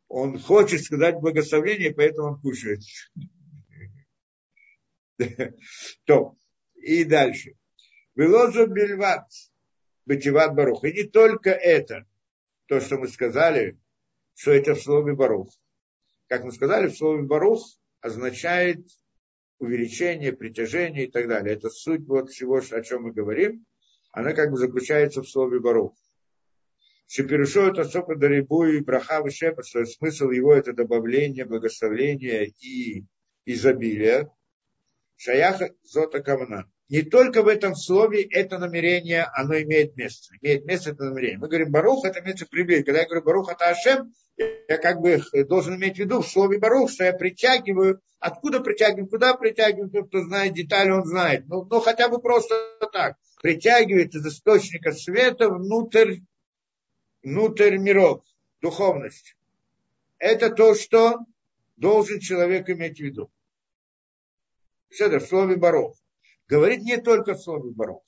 Он 0.08 0.38
хочет 0.38 0.82
сказать 0.84 1.16
благословение, 1.16 1.92
поэтому 1.92 2.28
он 2.28 2.40
кушает. 2.40 2.80
То. 6.04 6.36
И 6.76 7.04
дальше. 7.04 7.54
Велозу 8.14 8.68
бельват. 8.68 9.26
Бетиват 10.06 10.54
барух. 10.54 10.84
И 10.84 10.92
не 10.92 11.04
только 11.04 11.50
это, 11.50 12.06
то, 12.66 12.80
что 12.80 12.98
мы 12.98 13.08
сказали, 13.08 13.76
что 14.36 14.52
это 14.52 14.74
в 14.74 14.82
слове 14.82 15.14
Барух. 15.14 15.48
Как 16.28 16.44
мы 16.44 16.52
сказали, 16.52 16.88
в 16.88 16.96
слове 16.96 17.22
Барух 17.22 17.64
означает 18.00 18.86
увеличение, 19.58 20.32
притяжение 20.32 21.06
и 21.06 21.10
так 21.10 21.26
далее. 21.26 21.54
Это 21.54 21.70
суть 21.70 22.06
вот 22.06 22.30
всего, 22.30 22.58
о 22.58 22.82
чем 22.82 23.04
мы 23.04 23.12
говорим. 23.12 23.64
Она 24.12 24.34
как 24.34 24.50
бы 24.50 24.58
заключается 24.58 25.22
в 25.22 25.28
слове 25.28 25.58
Барух. 25.60 25.96
Шеперушо 27.08 27.68
это 27.68 27.84
сопа 27.84 28.16
дарибу 28.16 28.66
и 28.66 28.80
браха 28.80 29.22
вышепа, 29.22 29.62
что 29.62 29.84
смысл 29.86 30.30
его 30.30 30.54
это 30.54 30.72
добавление, 30.72 31.44
благословление 31.44 32.48
и 32.48 33.06
изобилие. 33.46 34.30
Шаяха 35.16 35.70
зота 35.82 36.20
камна 36.20 36.68
не 36.88 37.02
только 37.02 37.42
в 37.42 37.48
этом 37.48 37.74
слове 37.74 38.22
это 38.22 38.58
намерение, 38.58 39.24
оно 39.34 39.60
имеет 39.60 39.96
место. 39.96 40.34
Имеет 40.40 40.64
место 40.66 40.90
это 40.90 41.04
намерение. 41.04 41.38
Мы 41.38 41.48
говорим 41.48 41.70
Барух, 41.70 42.04
это 42.04 42.20
имеется 42.20 42.46
приблизить. 42.46 42.86
Когда 42.86 43.00
я 43.00 43.06
говорю 43.06 43.24
Барух, 43.24 43.50
это 43.50 43.68
Ашем, 43.68 44.12
я 44.36 44.78
как 44.78 45.00
бы 45.00 45.22
должен 45.44 45.76
иметь 45.76 45.96
в 45.96 46.00
виду 46.00 46.20
в 46.20 46.28
слове 46.28 46.58
Барух, 46.58 46.90
что 46.90 47.04
я 47.04 47.12
притягиваю. 47.12 48.00
Откуда 48.18 48.60
притягиваю, 48.60 49.08
куда 49.08 49.34
притягиваю, 49.34 49.90
тот, 49.90 50.08
кто 50.08 50.22
знает 50.22 50.54
детали, 50.54 50.90
он 50.90 51.04
знает. 51.04 51.46
Ну, 51.48 51.64
ну 51.64 51.80
хотя 51.80 52.08
бы 52.08 52.20
просто 52.20 52.54
так. 52.92 53.16
Притягивает 53.42 54.14
из 54.14 54.26
источника 54.26 54.92
света 54.92 55.48
внутрь, 55.48 56.20
внутрь 57.22 57.76
миров, 57.76 58.24
духовность. 58.60 59.36
Это 60.18 60.50
то, 60.50 60.74
что 60.74 61.20
должен 61.76 62.20
человек 62.20 62.68
иметь 62.70 62.98
в 62.98 63.04
виду. 63.04 63.30
Это 64.98 65.20
в 65.20 65.26
слове 65.26 65.56
Барух 65.56 65.96
говорит 66.48 66.82
не 66.82 66.96
только 66.98 67.34
в 67.34 67.40
слове 67.40 67.70
Барух. 67.70 68.02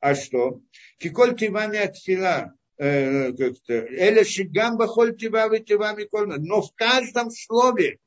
А 0.00 0.14
что? 0.14 0.60
Киколь 0.98 1.36
тивами 1.36 1.78
от 1.78 1.96
фила, 1.96 2.52
э, 2.52 2.63
Эля 2.78 4.24
шигам 4.24 4.76
бахоль 4.76 5.16
тивами 5.16 5.58
тивами. 5.58 6.08
Но 6.38 6.62
в 6.62 6.72
каждом 6.74 7.30
слове, 7.30 7.98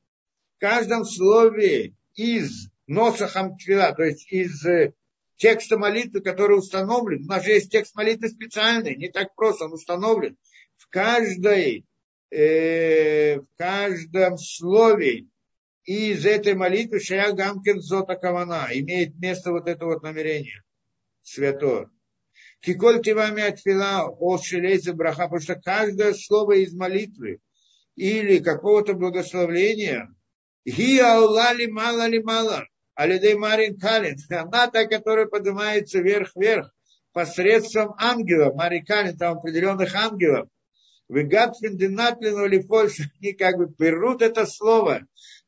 в 0.57 0.59
каждом 0.59 1.05
слове 1.05 1.93
из 2.15 2.69
носахам 2.87 3.57
твила, 3.57 3.93
то 3.93 4.03
есть 4.03 4.31
из 4.31 4.65
э, 4.65 4.93
текста 5.37 5.77
молитвы, 5.77 6.21
который 6.21 6.57
установлен. 6.57 7.23
У 7.23 7.27
нас 7.27 7.43
же 7.43 7.51
есть 7.51 7.71
текст 7.71 7.95
молитвы 7.95 8.29
специальный, 8.29 8.95
не 8.95 9.09
так 9.09 9.35
просто, 9.35 9.65
он 9.65 9.73
установлен. 9.73 10.37
В 10.77 10.87
каждой, 10.89 11.85
э, 12.31 13.39
в 13.39 13.47
каждом 13.57 14.37
слове 14.37 15.27
из 15.83 16.25
этой 16.25 16.53
молитвы 16.53 16.99
Шая 16.99 17.31
Гамкин 17.31 17.79
Зота 17.79 18.15
Кавана 18.15 18.67
имеет 18.73 19.17
место 19.19 19.51
вот 19.51 19.69
это 19.69 19.85
вот 19.85 20.03
намерение 20.03 20.63
святое. 21.21 21.89
Киколь 22.61 23.01
тивами 23.01 23.43
отфила 23.43 24.07
о 24.07 24.37
шелезе 24.37 24.93
браха, 24.93 25.23
потому 25.23 25.41
что 25.41 25.55
каждое 25.55 26.13
слово 26.13 26.63
из 26.63 26.73
молитвы 26.73 27.39
или 27.95 28.39
какого-то 28.39 28.93
благословления, 28.93 30.09
ги 30.65 30.99
аула 30.99 31.53
ли 31.53 31.67
мало 31.67 32.07
ли 32.07 32.21
мало, 32.21 32.65
алидей 32.95 33.35
марин 33.35 33.79
калин, 33.79 34.17
она 34.29 34.67
та, 34.67 34.85
которая 34.85 35.27
поднимается 35.27 35.99
вверх-вверх 35.99 36.73
посредством 37.13 37.95
ангелов, 37.97 38.55
марин 38.55 38.85
калин, 38.85 39.17
там 39.17 39.37
определенных 39.37 39.95
ангелов, 39.95 40.49
Вегатфин 41.09 41.77
динатлин 41.77 42.45
или 42.45 42.59
фольш, 42.61 42.99
они 43.21 43.33
как 43.33 43.57
бы 43.57 43.73
берут 43.77 44.21
это 44.21 44.45
слово. 44.45 45.01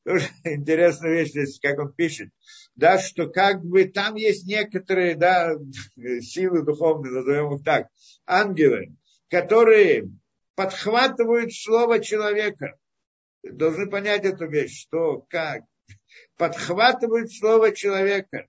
Тоже 0.05 0.27
интересная 0.43 1.11
вещь 1.11 1.30
здесь, 1.30 1.59
как 1.59 1.80
он 1.80 1.93
пишет. 1.93 2.30
Да, 2.76 2.97
что 2.97 3.27
как 3.27 3.63
бы 3.63 3.85
там 3.85 4.15
есть 4.15 4.47
некоторые, 4.47 5.15
да, 5.15 5.55
силы 6.21 6.63
духовные, 6.63 7.11
назовем 7.11 7.55
их 7.55 7.63
так, 7.63 7.88
ангелы, 8.26 8.95
которые 9.30 10.09
подхватывают 10.55 11.53
слово 11.53 11.99
человека. 11.99 12.77
Должны 13.43 13.89
понять 13.89 14.26
эту 14.26 14.47
вещь, 14.47 14.81
что 14.81 15.26
как 15.30 15.63
подхватывают 16.38 17.31
слово 17.31 17.73
человека 17.73 18.47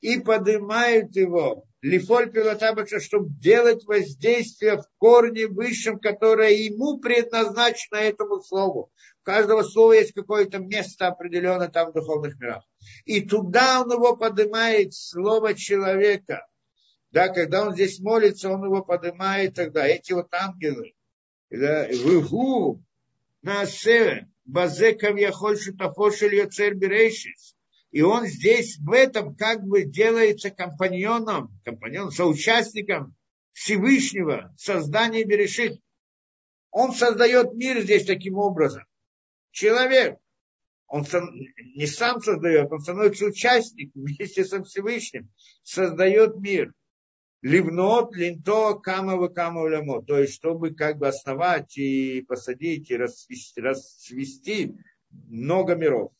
и 0.00 0.20
поднимают 0.20 1.14
его, 1.16 1.64
лифоль 1.82 2.30
пилотабаша, 2.30 3.00
чтобы 3.00 3.30
делать 3.40 3.84
воздействие 3.84 4.78
в 4.78 4.84
корне 4.98 5.46
высшем, 5.46 5.98
которое 5.98 6.52
ему 6.52 6.98
предназначено 6.98 7.96
этому 7.96 8.40
слову. 8.40 8.90
У 9.22 9.24
каждого 9.24 9.62
слова 9.62 9.92
есть 9.92 10.12
какое-то 10.12 10.58
место 10.58 11.08
определенное 11.08 11.68
там 11.68 11.90
в 11.90 11.94
духовных 11.94 12.38
мирах. 12.38 12.64
И 13.04 13.20
туда 13.20 13.82
он 13.82 13.92
его 13.92 14.16
поднимает, 14.16 14.94
слово 14.94 15.54
человека. 15.54 16.46
Да, 17.12 17.28
когда 17.28 17.66
он 17.66 17.74
здесь 17.74 17.98
молится, 17.98 18.50
он 18.50 18.64
его 18.64 18.82
поднимает 18.82 19.54
тогда. 19.54 19.86
Эти 19.86 20.12
вот 20.12 20.32
ангелы. 20.32 20.94
Да, 21.50 21.88
Выгу, 22.04 22.82
Наасе, 23.42 24.28
Базе 24.44 24.94
Кавьяхоль 24.94 25.58
Шутафошель 25.58 26.36
Йоцер 26.36 26.74
Берейшис. 26.74 27.56
И 27.90 28.02
он 28.02 28.26
здесь 28.26 28.78
в 28.78 28.92
этом 28.92 29.34
как 29.34 29.64
бы 29.64 29.84
делается 29.84 30.50
компаньоном, 30.50 31.50
компаньоном, 31.64 32.12
соучастником 32.12 33.16
Всевышнего 33.52 34.54
создания 34.56 35.24
Берешит. 35.24 35.80
Он 36.70 36.92
создает 36.92 37.54
мир 37.54 37.80
здесь 37.80 38.06
таким 38.06 38.36
образом. 38.36 38.84
Человек, 39.50 40.18
он 40.86 41.04
сам, 41.04 41.30
не 41.74 41.86
сам 41.86 42.20
создает, 42.20 42.70
он 42.70 42.80
становится 42.80 43.26
участником 43.26 44.02
вместе 44.02 44.44
со 44.44 44.62
Всевышним, 44.62 45.28
создает 45.64 46.36
мир. 46.36 46.72
Ливнот, 47.42 48.14
линто, 48.14 48.74
камова, 48.74 49.28
камова. 49.28 50.04
То 50.04 50.18
есть, 50.18 50.34
чтобы 50.34 50.74
как 50.74 50.98
бы 50.98 51.08
основать 51.08 51.76
и 51.76 52.22
посадить, 52.22 52.90
и 52.90 52.96
расцвести, 52.96 53.60
расцвести 53.60 54.76
много 55.10 55.74
миров. 55.74 56.12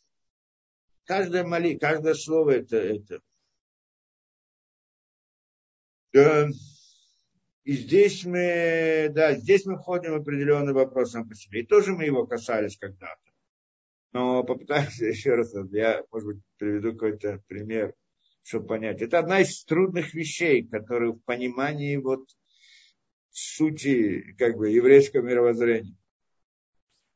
Каждое 1.10 1.42
моли, 1.42 1.76
каждое 1.76 2.14
слово 2.14 2.50
это, 2.50 2.76
это. 2.76 3.20
Да. 6.12 6.48
И 7.64 7.72
здесь 7.72 8.24
мы, 8.24 9.10
да, 9.12 9.34
здесь 9.34 9.66
мы 9.66 9.76
входим 9.76 10.12
в 10.12 10.20
определенный 10.20 10.72
вопрос 10.72 11.10
сам 11.10 11.28
по 11.28 11.34
себе. 11.34 11.62
И 11.62 11.66
тоже 11.66 11.94
мы 11.94 12.04
его 12.04 12.28
касались 12.28 12.76
когда-то. 12.76 13.32
Но 14.12 14.44
попытаемся 14.44 15.04
еще 15.08 15.34
раз, 15.34 15.52
я, 15.72 16.04
может 16.12 16.28
быть, 16.28 16.44
приведу 16.58 16.92
какой-то 16.92 17.42
пример 17.48 17.92
чтобы 18.44 18.68
понять. 18.68 19.02
Это 19.02 19.18
одна 19.18 19.40
из 19.40 19.64
трудных 19.64 20.14
вещей, 20.14 20.64
которые 20.68 21.12
в 21.12 21.24
понимании 21.24 21.96
вот 21.96 22.24
сути 23.30 24.32
как 24.38 24.56
бы 24.56 24.70
еврейского 24.70 25.22
мировоззрения. 25.22 25.96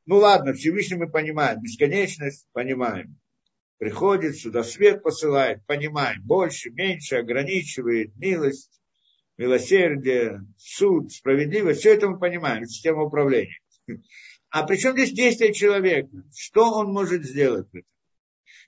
Ну 0.06 0.16
ладно, 0.16 0.52
Всевышний 0.52 0.96
мы 0.96 1.08
понимаем, 1.08 1.62
бесконечность 1.62 2.48
понимаем. 2.52 3.20
Приходит 3.84 4.38
сюда, 4.38 4.64
свет 4.64 5.02
посылает, 5.02 5.62
понимаем, 5.66 6.22
больше, 6.22 6.70
меньше, 6.70 7.16
ограничивает, 7.16 8.16
милость, 8.16 8.80
милосердие, 9.36 10.40
суд, 10.56 11.12
справедливость, 11.12 11.80
все 11.80 11.92
это 11.92 12.08
мы 12.08 12.18
понимаем, 12.18 12.64
система 12.64 13.02
управления. 13.02 13.60
А 14.48 14.62
при 14.66 14.76
чем 14.76 14.94
здесь 14.94 15.12
действие 15.12 15.52
человека? 15.52 16.08
Что 16.34 16.72
он 16.72 16.94
может 16.94 17.24
сделать? 17.26 17.68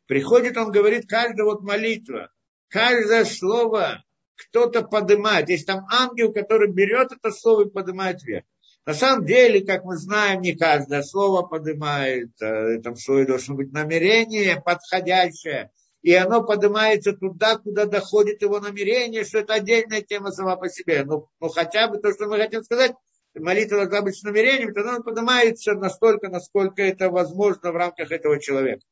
Приходит, 0.04 0.58
он 0.58 0.70
говорит, 0.70 1.08
каждая 1.08 1.46
вот 1.46 1.62
молитва, 1.62 2.30
каждое 2.68 3.24
слово 3.24 4.04
кто-то 4.34 4.82
поднимает. 4.82 5.48
Есть 5.48 5.66
там 5.66 5.86
ангел, 5.90 6.30
который 6.30 6.70
берет 6.70 7.12
это 7.12 7.30
слово 7.30 7.68
и 7.68 7.70
поднимает 7.70 8.22
вверх. 8.22 8.44
На 8.86 8.94
самом 8.94 9.26
деле, 9.26 9.64
как 9.64 9.84
мы 9.84 9.96
знаем, 9.96 10.40
не 10.40 10.54
каждое 10.54 11.02
слово 11.02 11.42
поднимает. 11.42 12.30
В 12.38 12.44
этом 12.44 12.96
слове 12.96 13.26
должно 13.26 13.56
быть 13.56 13.72
намерение 13.72 14.62
подходящее. 14.64 15.70
И 16.02 16.14
оно 16.14 16.44
поднимается 16.44 17.12
туда, 17.12 17.58
куда 17.58 17.86
доходит 17.86 18.42
его 18.42 18.60
намерение, 18.60 19.24
что 19.24 19.38
это 19.38 19.54
отдельная 19.54 20.02
тема 20.02 20.30
сама 20.30 20.56
по 20.56 20.68
себе. 20.68 21.04
Ну, 21.04 21.28
ну 21.40 21.48
хотя 21.48 21.88
бы 21.88 21.98
то, 21.98 22.12
что 22.12 22.26
мы 22.26 22.38
хотим 22.38 22.62
сказать, 22.62 22.92
молитва 23.34 23.78
должна 23.78 24.02
быть 24.02 24.16
с 24.16 24.22
намерением, 24.22 24.72
тогда 24.72 24.90
она 24.90 25.00
поднимается 25.00 25.74
настолько, 25.74 26.28
насколько 26.28 26.80
это 26.80 27.10
возможно 27.10 27.72
в 27.72 27.76
рамках 27.76 28.12
этого 28.12 28.40
человека. 28.40 28.82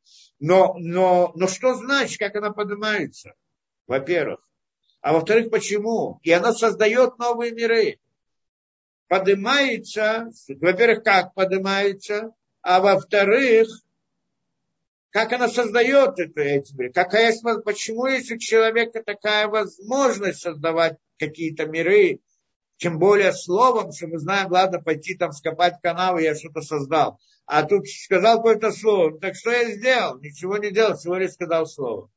Но, 0.40 0.74
но, 0.76 1.30
но 1.36 1.46
что 1.46 1.74
значит, 1.74 2.18
как 2.18 2.34
она 2.34 2.50
поднимается? 2.50 3.34
во-первых. 3.86 4.40
А 5.00 5.12
во-вторых, 5.12 5.50
почему? 5.50 6.18
И 6.22 6.30
она 6.30 6.52
создает 6.52 7.18
новые 7.18 7.52
миры. 7.52 7.98
Поднимается, 9.15 10.32
во-первых, 10.61 11.05
как 11.05 11.35
поднимается, 11.35 12.32
а 12.62 12.81
во-вторых, 12.81 13.69
как 15.11 15.32
она 15.32 15.47
создает 15.47 16.19
это, 16.19 16.41
эти 16.41 16.74
миры. 16.74 16.93
Какая, 16.93 17.32
почему 17.65 18.07
есть 18.07 18.32
у 18.32 18.39
человека 18.39 19.05
такая 19.05 19.47
возможность 19.47 20.41
создавать 20.41 20.97
какие-то 21.16 21.66
миры, 21.66 22.23
тем 22.77 22.99
более 22.99 23.32
словом, 23.32 23.93
что 23.93 24.09
мы 24.09 24.19
знаем, 24.19 24.51
ладно, 24.51 24.82
пойти 24.82 25.15
там 25.15 25.31
скопать 25.31 25.81
канавы, 25.81 26.23
я 26.23 26.35
что-то 26.35 26.62
создал. 26.62 27.20
А 27.47 27.62
тут 27.62 27.86
сказал 27.86 28.39
какое-то 28.39 28.73
слово. 28.73 29.20
Так 29.20 29.36
что 29.36 29.53
я 29.53 29.70
сделал? 29.70 30.19
Ничего 30.19 30.57
не 30.57 30.73
делал, 30.73 30.97
всего 30.97 31.15
лишь 31.19 31.35
сказал 31.35 31.66
слово. 31.69 32.11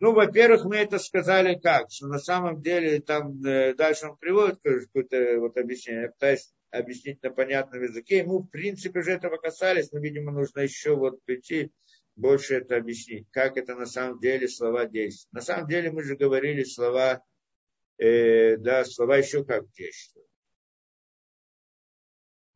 Ну, 0.00 0.12
во-первых, 0.12 0.64
мы 0.64 0.76
это 0.76 0.98
сказали 0.98 1.58
как, 1.58 1.90
что 1.90 2.08
на 2.08 2.18
самом 2.18 2.60
деле 2.60 3.00
там 3.00 3.42
э, 3.44 3.74
дальше 3.74 4.08
он 4.08 4.16
приводит 4.16 4.60
какое-то 4.62 5.38
вот 5.38 5.56
объяснение, 5.56 6.02
я 6.02 6.08
пытаюсь 6.10 6.52
объяснить 6.70 7.22
на 7.22 7.30
понятном 7.30 7.82
языке. 7.82 8.24
Мы, 8.24 8.40
в 8.40 8.48
принципе, 8.48 9.00
уже 9.00 9.12
этого 9.12 9.36
касались, 9.36 9.92
но, 9.92 10.00
видимо, 10.00 10.32
нужно 10.32 10.60
еще 10.60 10.96
вот 10.96 11.22
прийти, 11.24 11.70
больше 12.16 12.56
это 12.56 12.76
объяснить, 12.76 13.26
как 13.30 13.56
это 13.56 13.76
на 13.76 13.86
самом 13.86 14.18
деле 14.20 14.48
слова 14.48 14.84
действуют. 14.86 15.32
На 15.32 15.40
самом 15.40 15.68
деле 15.68 15.92
мы 15.92 16.02
же 16.02 16.16
говорили 16.16 16.64
слова, 16.64 17.22
э, 17.98 18.56
да, 18.56 18.84
слова 18.84 19.16
еще 19.16 19.44
как 19.44 19.70
действуют. 19.72 20.28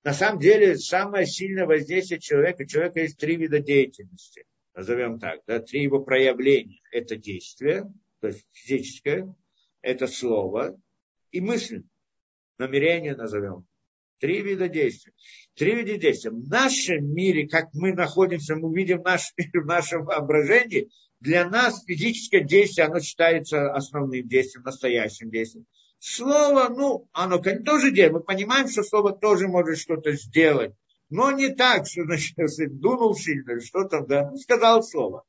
На 0.02 0.12
самом 0.12 0.40
деле, 0.40 0.76
самое 0.76 1.26
сильное 1.26 1.66
воздействие 1.66 2.20
человека, 2.20 2.62
у 2.62 2.66
человека 2.66 3.00
есть 3.00 3.18
три 3.18 3.36
вида 3.36 3.60
деятельности– 3.60 4.44
назовем 4.78 5.18
так, 5.18 5.40
да, 5.48 5.58
три 5.58 5.82
его 5.82 6.00
проявления. 6.00 6.80
Это 6.92 7.16
действие, 7.16 7.92
то 8.20 8.28
есть 8.28 8.46
физическое, 8.52 9.34
это 9.82 10.06
слово 10.06 10.80
и 11.32 11.40
мысль. 11.40 11.82
Намерение 12.58 13.16
назовем. 13.16 13.66
Три 14.20 14.40
вида 14.40 14.68
действия. 14.68 15.12
Три 15.54 15.74
вида 15.74 15.98
действия. 15.98 16.30
В 16.30 16.48
нашем 16.48 17.12
мире, 17.12 17.48
как 17.48 17.70
мы 17.74 17.92
находимся, 17.92 18.54
мы 18.54 18.72
видим 18.72 19.02
наш 19.02 19.32
мир 19.36 19.50
в 19.64 19.66
нашем 19.66 20.04
воображении, 20.04 20.88
для 21.18 21.48
нас 21.48 21.84
физическое 21.84 22.44
действие, 22.44 22.86
оно 22.86 23.00
считается 23.00 23.72
основным 23.72 24.28
действием, 24.28 24.62
настоящим 24.62 25.30
действием. 25.30 25.66
Слово, 25.98 26.68
ну, 26.68 27.08
оно 27.12 27.38
тоже 27.38 27.90
делает. 27.90 28.12
Мы 28.12 28.20
понимаем, 28.20 28.68
что 28.68 28.84
слово 28.84 29.12
тоже 29.12 29.48
может 29.48 29.78
что-то 29.78 30.12
сделать. 30.12 30.72
Но 31.10 31.30
не 31.30 31.48
так, 31.54 31.86
что 31.86 32.04
значит, 32.04 32.36
дунул 32.80 33.14
сильно, 33.14 33.60
что 33.60 33.84
там, 33.84 34.06
да, 34.06 34.34
сказал 34.36 34.82
слово. 34.82 35.24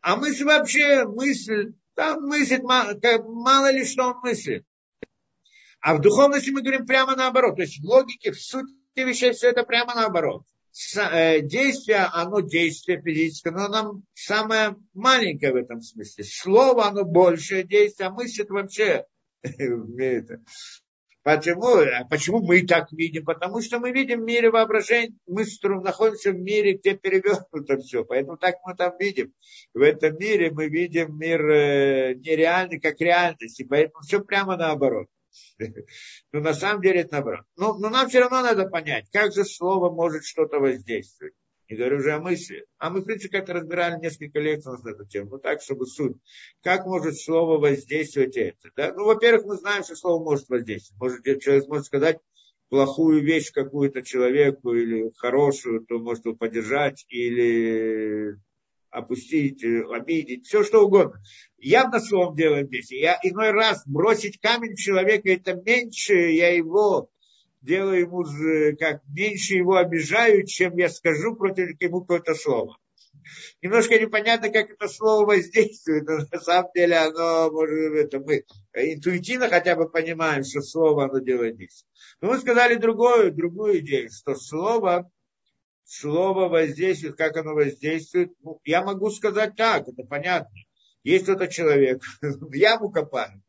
А 0.00 0.16
мысль 0.16 0.44
вообще, 0.44 1.04
мысль, 1.04 1.74
там 1.94 2.26
мыслит, 2.26 2.62
мало 2.62 3.70
ли 3.70 3.84
что 3.84 4.10
он 4.10 4.20
мыслит. 4.22 4.64
А 5.80 5.94
в 5.96 6.00
духовности 6.00 6.50
мы 6.50 6.62
говорим 6.62 6.86
прямо 6.86 7.14
наоборот. 7.14 7.56
То 7.56 7.62
есть 7.62 7.80
в 7.80 7.84
логике, 7.84 8.32
в 8.32 8.40
сути 8.40 8.72
вещей 8.96 9.32
все 9.32 9.50
это 9.50 9.62
прямо 9.64 9.94
наоборот. 9.94 10.44
Э, 10.96 11.40
действие, 11.40 12.04
оно 12.12 12.40
действие 12.40 13.00
физическое, 13.00 13.50
но 13.50 13.64
оно 13.64 14.02
самое 14.14 14.76
маленькое 14.94 15.52
в 15.52 15.56
этом 15.56 15.80
смысле. 15.80 16.24
Слово, 16.24 16.86
оно 16.86 17.04
большее 17.04 17.64
действие, 17.64 18.08
а 18.08 18.12
мысль 18.12 18.42
это 18.42 18.52
вообще 18.52 19.06
Почему? 21.26 21.78
А 21.78 22.04
почему 22.08 22.40
мы 22.40 22.64
так 22.64 22.92
видим? 22.92 23.24
Потому 23.24 23.60
что 23.60 23.80
мы 23.80 23.90
видим 23.90 24.20
в 24.20 24.24
мире 24.24 24.48
воображения, 24.48 25.12
мы 25.26 25.44
находимся 25.82 26.30
в 26.30 26.36
мире, 26.36 26.74
где 26.74 26.94
перевернуто 26.94 27.78
все. 27.78 28.04
Поэтому 28.04 28.36
так 28.36 28.54
мы 28.64 28.76
там 28.76 28.92
видим. 28.96 29.32
В 29.74 29.82
этом 29.82 30.16
мире 30.18 30.52
мы 30.52 30.68
видим 30.68 31.18
мир 31.18 31.44
э, 31.50 32.14
нереальный, 32.14 32.78
как 32.78 33.00
реальность. 33.00 33.58
И 33.58 33.64
поэтому 33.64 34.02
все 34.02 34.20
прямо 34.20 34.56
наоборот. 34.56 35.08
Но 36.32 36.38
на 36.38 36.54
самом 36.54 36.80
деле 36.80 37.00
это 37.00 37.14
наоборот. 37.14 37.44
Но, 37.56 37.76
но 37.76 37.90
нам 37.90 38.08
все 38.08 38.20
равно 38.20 38.42
надо 38.42 38.68
понять, 38.68 39.06
как 39.10 39.32
же 39.32 39.44
слово 39.44 39.90
может 39.90 40.24
что-то 40.24 40.60
воздействовать. 40.60 41.34
Не 41.68 41.76
говорю 41.76 41.98
уже 41.98 42.12
о 42.12 42.20
мысли. 42.20 42.64
А 42.78 42.90
мы, 42.90 43.00
в 43.00 43.04
принципе, 43.04 43.38
как-то 43.38 43.54
разбирали 43.54 44.00
несколько 44.00 44.38
лекций 44.38 44.72
на 44.82 44.90
эту 44.90 45.04
тему. 45.04 45.30
Ну, 45.32 45.38
так, 45.38 45.60
чтобы 45.62 45.86
суть. 45.86 46.16
Как 46.62 46.86
может 46.86 47.18
слово 47.18 47.58
воздействовать 47.58 48.36
это? 48.36 48.70
Да? 48.76 48.92
Ну, 48.92 49.04
во-первых, 49.04 49.46
мы 49.46 49.56
знаем, 49.56 49.82
что 49.82 49.96
слово 49.96 50.22
может 50.22 50.48
воздействовать. 50.48 51.00
Может, 51.24 51.42
человек 51.42 51.66
может 51.66 51.86
сказать, 51.86 52.18
плохую 52.68 53.22
вещь 53.22 53.50
какую-то 53.52 54.02
человеку 54.02 54.74
или 54.74 55.10
хорошую, 55.16 55.84
то 55.84 55.98
может 55.98 56.24
его 56.24 56.36
поддержать 56.36 57.04
или 57.08 58.36
опустить, 58.90 59.62
обидеть, 59.64 60.46
все 60.46 60.62
что 60.62 60.84
угодно. 60.84 61.20
Явно 61.58 62.00
словом 62.00 62.36
делаем 62.36 62.66
здесь. 62.66 62.90
Я 62.90 63.18
иной 63.22 63.50
раз 63.50 63.82
бросить 63.86 64.40
камень 64.40 64.76
человека, 64.76 65.30
это 65.30 65.54
меньше 65.54 66.14
я 66.14 66.54
его 66.54 67.10
делаю 67.62 68.00
ему, 68.00 68.24
как 68.78 69.02
меньше 69.08 69.54
его 69.54 69.76
обижаю, 69.76 70.46
чем 70.46 70.76
я 70.76 70.88
скажу 70.88 71.36
против 71.36 71.80
ему 71.80 72.00
какое-то 72.00 72.34
слово. 72.34 72.76
Немножко 73.62 73.98
непонятно, 73.98 74.50
как 74.50 74.70
это 74.70 74.88
слово 74.88 75.26
воздействует, 75.26 76.06
но 76.06 76.18
на 76.30 76.40
самом 76.40 76.70
деле 76.74 76.96
оно, 76.96 77.50
может, 77.50 77.94
это 77.94 78.20
мы 78.20 78.44
интуитивно 78.74 79.48
хотя 79.48 79.74
бы 79.74 79.88
понимаем, 79.88 80.44
что 80.44 80.60
слово 80.60 81.04
оно 81.04 81.18
делает 81.18 81.56
действие. 81.56 81.90
Но 82.20 82.28
мы 82.28 82.38
сказали 82.38 82.76
другую, 82.76 83.32
другую 83.32 83.80
идею, 83.80 84.10
что 84.10 84.34
слово, 84.34 85.10
слово 85.84 86.48
воздействует, 86.48 87.16
как 87.16 87.36
оно 87.36 87.54
воздействует. 87.54 88.32
Ну, 88.42 88.60
я 88.64 88.84
могу 88.84 89.10
сказать 89.10 89.56
так, 89.56 89.88
это 89.88 90.02
понятно. 90.04 90.54
Есть 91.02 91.24
кто-то 91.24 91.48
человек, 91.48 92.02
яму 92.52 92.90
копает, 92.90 93.40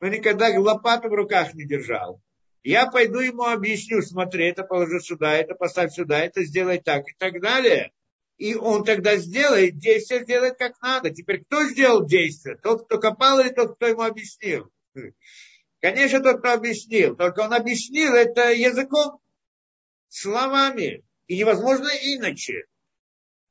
но 0.00 0.08
никогда 0.08 0.48
лопату 0.58 1.08
в 1.08 1.14
руках 1.14 1.54
не 1.54 1.66
держал. 1.66 2.20
Я 2.66 2.90
пойду 2.90 3.20
ему 3.20 3.44
объясню, 3.44 4.02
смотри, 4.02 4.48
это 4.48 4.64
положи 4.64 4.98
сюда, 4.98 5.34
это 5.34 5.54
поставь 5.54 5.94
сюда, 5.94 6.18
это 6.18 6.42
сделай 6.42 6.80
так 6.80 7.08
и 7.08 7.14
так 7.16 7.40
далее. 7.40 7.92
И 8.38 8.56
он 8.56 8.82
тогда 8.82 9.14
сделает, 9.18 9.78
действие 9.78 10.24
сделает 10.24 10.58
как 10.58 10.72
надо. 10.82 11.10
Теперь 11.10 11.44
кто 11.44 11.62
сделал 11.62 12.04
действие? 12.04 12.56
Тот, 12.60 12.86
кто 12.86 12.98
копал 12.98 13.38
или 13.38 13.50
тот, 13.50 13.76
кто 13.76 13.86
ему 13.86 14.02
объяснил? 14.02 14.68
Конечно, 15.80 16.20
тот, 16.20 16.40
кто 16.40 16.54
объяснил. 16.54 17.14
Только 17.14 17.38
он 17.38 17.54
объяснил 17.54 18.14
это 18.14 18.52
языком, 18.52 19.20
словами. 20.08 21.04
И 21.28 21.38
невозможно 21.38 21.86
иначе. 21.86 22.64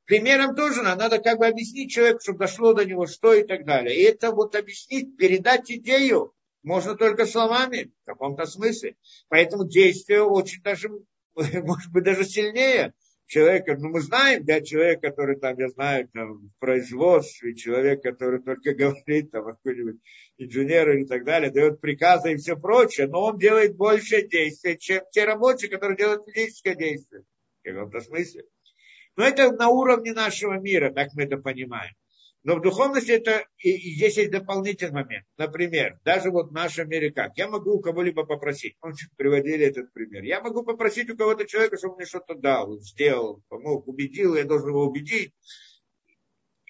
Примером 0.04 0.54
тоже 0.54 0.82
надо, 0.82 1.04
надо 1.04 1.18
как 1.20 1.38
бы 1.38 1.46
объяснить 1.46 1.90
человеку, 1.90 2.20
чтобы 2.20 2.40
дошло 2.40 2.74
до 2.74 2.84
него, 2.84 3.06
что 3.06 3.32
и 3.32 3.44
так 3.44 3.64
далее. 3.64 3.96
И 3.96 4.02
это 4.02 4.30
вот 4.30 4.54
объяснить, 4.56 5.16
передать 5.16 5.70
идею, 5.70 6.34
можно 6.66 6.96
только 6.96 7.26
словами, 7.26 7.92
в 8.02 8.06
каком-то 8.06 8.44
смысле. 8.44 8.96
Поэтому 9.28 9.68
действие 9.68 10.22
очень 10.22 10.62
даже, 10.62 10.90
может 11.34 11.92
быть, 11.92 12.04
даже 12.04 12.24
сильнее 12.24 12.92
человека. 13.26 13.76
Ну, 13.78 13.90
мы 13.90 14.00
знаем, 14.00 14.44
для 14.44 14.60
человека, 14.60 15.10
который 15.10 15.38
там, 15.38 15.56
я 15.58 15.68
знаю, 15.68 16.08
там, 16.08 16.38
в 16.38 16.58
производстве, 16.58 17.54
человек, 17.54 18.02
который 18.02 18.42
только 18.42 18.74
говорит, 18.74 19.30
там, 19.30 19.44
какой-нибудь 19.44 20.00
инженер 20.38 20.90
и 20.98 21.06
так 21.06 21.24
далее, 21.24 21.52
дает 21.52 21.80
приказы 21.80 22.32
и 22.32 22.36
все 22.36 22.56
прочее, 22.56 23.06
но 23.06 23.26
он 23.26 23.38
делает 23.38 23.76
больше 23.76 24.26
действий, 24.26 24.76
чем 24.76 25.02
те 25.12 25.24
рабочие, 25.24 25.70
которые 25.70 25.96
делают 25.96 26.28
физическое 26.28 26.74
действие. 26.74 27.22
В 27.62 27.68
каком-то 27.68 28.00
смысле. 28.00 28.42
Но 29.14 29.24
это 29.24 29.52
на 29.52 29.68
уровне 29.68 30.12
нашего 30.12 30.54
мира, 30.58 30.92
так 30.92 31.10
мы 31.14 31.22
это 31.22 31.36
понимаем. 31.36 31.94
Но 32.46 32.54
в 32.54 32.62
духовности 32.62 33.10
это, 33.10 33.44
и, 33.58 33.70
и 33.70 33.96
здесь 33.96 34.18
есть 34.18 34.30
дополнительный 34.30 34.92
момент. 34.92 35.26
Например, 35.36 35.98
даже 36.04 36.30
вот 36.30 36.50
в 36.50 36.52
нашем 36.52 36.88
мире 36.88 37.10
как? 37.10 37.36
Я 37.36 37.48
могу 37.48 37.72
у 37.72 37.80
кого-либо 37.80 38.24
попросить, 38.24 38.76
мы 38.80 38.92
приводили 39.16 39.66
этот 39.66 39.92
пример. 39.92 40.22
Я 40.22 40.40
могу 40.40 40.62
попросить 40.62 41.10
у 41.10 41.16
кого-то 41.16 41.44
человека, 41.44 41.76
чтобы 41.76 41.96
мне 41.96 42.06
что-то 42.06 42.36
дал, 42.36 42.78
сделал, 42.78 43.42
помог, 43.48 43.88
убедил, 43.88 44.36
я 44.36 44.44
должен 44.44 44.68
его 44.68 44.84
убедить. 44.84 45.32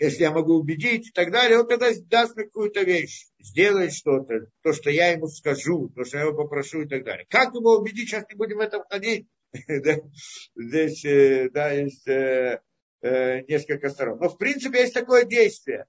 Если 0.01 0.23
я 0.23 0.31
могу 0.31 0.55
убедить 0.55 1.09
и 1.09 1.13
так 1.13 1.31
далее, 1.31 1.59
он 1.59 1.69
тогда 1.69 1.91
даст 2.09 2.37
мне 2.37 2.47
какую-то 2.47 2.81
вещь, 2.81 3.27
сделает 3.39 3.93
что-то, 3.93 4.47
то, 4.63 4.73
что 4.73 4.89
я 4.89 5.11
ему 5.11 5.27
скажу, 5.27 5.91
то, 5.95 6.05
что 6.05 6.17
я 6.17 6.25
его 6.25 6.35
попрошу 6.35 6.85
и 6.85 6.89
так 6.89 7.05
далее. 7.05 7.27
Как 7.29 7.53
его 7.53 7.77
убедить, 7.77 8.09
сейчас 8.09 8.25
не 8.31 8.37
будем 8.37 8.57
в 8.57 8.61
это 8.61 8.83
входить. 8.83 9.29
Здесь, 10.57 11.05
э, 11.05 11.51
да, 11.51 11.71
есть 11.73 12.09
э, 13.03 13.43
несколько 13.43 13.91
сторон. 13.91 14.19
Но 14.21 14.29
в 14.29 14.39
принципе 14.39 14.81
есть 14.81 14.95
такое 14.95 15.25
действие, 15.25 15.87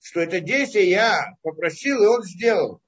что 0.00 0.20
это 0.20 0.40
действие 0.40 0.90
я 0.90 1.34
попросил, 1.42 2.02
и 2.02 2.06
он 2.06 2.22
сделал. 2.22 2.80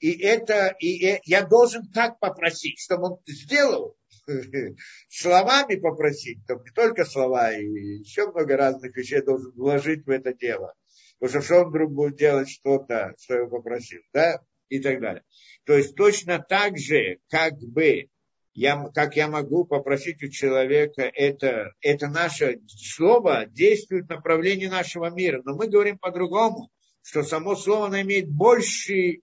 И 0.00 0.12
это, 0.22 0.76
и, 0.78 1.20
я 1.24 1.44
должен 1.44 1.90
так 1.90 2.20
попросить, 2.20 2.78
чтобы 2.78 3.06
он 3.06 3.18
сделал, 3.26 3.96
словами 5.08 5.74
попросить, 5.76 6.38
то 6.46 6.54
не 6.54 6.70
только 6.70 7.04
слова, 7.04 7.52
и 7.52 7.64
еще 7.64 8.30
много 8.30 8.56
разных 8.56 8.96
вещей 8.96 9.22
должен 9.22 9.52
вложить 9.52 10.06
в 10.06 10.10
это 10.10 10.32
дело. 10.34 10.74
Потому 11.18 11.42
что 11.42 11.62
он 11.62 11.70
вдруг 11.70 11.92
будет 11.92 12.16
делать 12.16 12.48
что-то, 12.48 13.14
что 13.18 13.34
я 13.34 13.46
попросил, 13.46 14.00
да, 14.12 14.40
и 14.68 14.78
так 14.80 15.00
далее. 15.00 15.24
То 15.64 15.74
есть 15.74 15.96
точно 15.96 16.38
так 16.38 16.78
же, 16.78 17.18
как 17.28 17.54
бы 17.58 18.08
я, 18.58 18.90
как 18.92 19.14
я 19.14 19.28
могу 19.28 19.64
попросить 19.64 20.20
у 20.24 20.28
человека, 20.28 21.02
это, 21.02 21.74
это 21.80 22.08
наше 22.08 22.60
слово 22.66 23.46
действует 23.46 24.06
в 24.06 24.10
направлении 24.10 24.66
нашего 24.66 25.10
мира. 25.10 25.40
Но 25.44 25.54
мы 25.54 25.68
говорим 25.68 25.96
по-другому, 25.96 26.68
что 27.02 27.22
само 27.22 27.54
слово 27.54 27.86
оно 27.86 28.00
имеет 28.00 28.28
больший, 28.28 29.22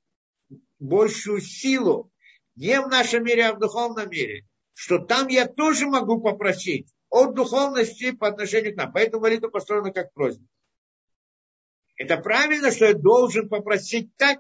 большую 0.80 1.42
силу 1.42 2.10
не 2.56 2.80
в 2.80 2.88
нашем 2.88 3.26
мире, 3.26 3.48
а 3.48 3.54
в 3.54 3.60
духовном 3.60 4.10
мире. 4.10 4.46
Что 4.74 5.00
там 5.00 5.28
я 5.28 5.48
тоже 5.48 5.86
могу 5.88 6.22
попросить 6.22 6.88
от 7.10 7.36
духовности 7.36 8.12
по 8.12 8.30
отношению 8.30 8.74
к 8.74 8.78
нам. 8.78 8.94
Поэтому 8.94 9.24
молитва 9.24 9.50
построена 9.50 9.92
как 9.92 10.14
просьба. 10.14 10.46
Это 11.98 12.16
правильно, 12.18 12.72
что 12.72 12.86
я 12.86 12.94
должен 12.94 13.50
попросить 13.50 14.16
так, 14.16 14.40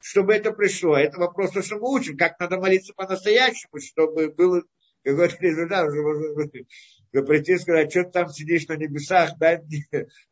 чтобы 0.00 0.34
это 0.34 0.52
пришло. 0.52 0.96
Это 0.96 1.18
вопрос, 1.18 1.50
что 1.64 1.76
мы 1.76 1.92
учим, 1.92 2.16
как 2.16 2.38
надо 2.40 2.58
молиться 2.58 2.92
по-настоящему, 2.94 3.80
чтобы 3.80 4.30
был 4.30 4.62
какой-то 5.04 5.36
результат. 5.40 5.88
Уже 5.88 6.02
можно 6.02 6.50
и 7.12 7.58
сказать, 7.58 7.90
что 7.90 8.04
ты 8.04 8.10
там 8.10 8.28
сидишь 8.28 8.66
на 8.68 8.76
небесах, 8.76 9.36
дай 9.38 9.58
мне, 9.62 9.84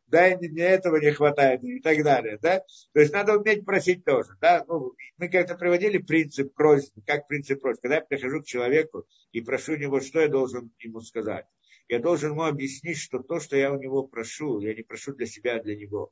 дай 0.07 0.37
мне 0.37 0.63
этого 0.63 0.97
не 0.97 1.11
хватает 1.11 1.63
и 1.63 1.79
так 1.81 2.03
далее. 2.03 2.39
Да? 2.41 2.63
То 2.93 2.99
есть 2.99 3.13
надо 3.13 3.37
уметь 3.37 3.65
просить 3.65 4.03
тоже. 4.03 4.31
Да? 4.41 4.63
Ну, 4.67 4.93
мы 5.17 5.29
как-то 5.29 5.55
приводили 5.55 5.97
принцип 5.97 6.53
просьбы, 6.53 7.01
как 7.05 7.27
принцип 7.27 7.61
просьбы. 7.61 7.81
Когда 7.83 7.95
я 7.95 8.01
прихожу 8.01 8.41
к 8.41 8.45
человеку 8.45 9.05
и 9.31 9.41
прошу 9.41 9.75
него, 9.75 9.99
что 9.99 10.21
я 10.21 10.27
должен 10.27 10.71
ему 10.79 11.01
сказать. 11.01 11.45
Я 11.87 11.99
должен 11.99 12.31
ему 12.31 12.43
объяснить, 12.43 12.97
что 12.97 13.19
то, 13.19 13.39
что 13.39 13.57
я 13.57 13.71
у 13.71 13.79
него 13.79 14.03
прошу, 14.03 14.59
я 14.59 14.75
не 14.75 14.83
прошу 14.83 15.13
для 15.13 15.25
себя, 15.25 15.55
а 15.55 15.63
для 15.63 15.75
него 15.75 16.11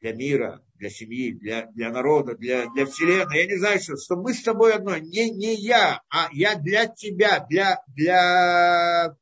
для 0.00 0.12
мира, 0.12 0.62
для 0.74 0.90
семьи, 0.90 1.32
для, 1.32 1.66
для 1.72 1.90
народа, 1.90 2.36
для, 2.36 2.66
для 2.70 2.86
вселенной. 2.86 3.38
Я 3.38 3.46
не 3.46 3.58
знаю, 3.58 3.80
что, 3.80 3.96
что 3.96 4.16
мы 4.16 4.34
с 4.34 4.42
тобой 4.42 4.74
одно. 4.74 4.96
Не, 4.98 5.30
не 5.30 5.54
я, 5.54 6.02
а 6.10 6.28
я 6.32 6.56
для 6.56 6.86
тебя, 6.86 7.46
для, 7.48 7.82
для, 7.88 9.16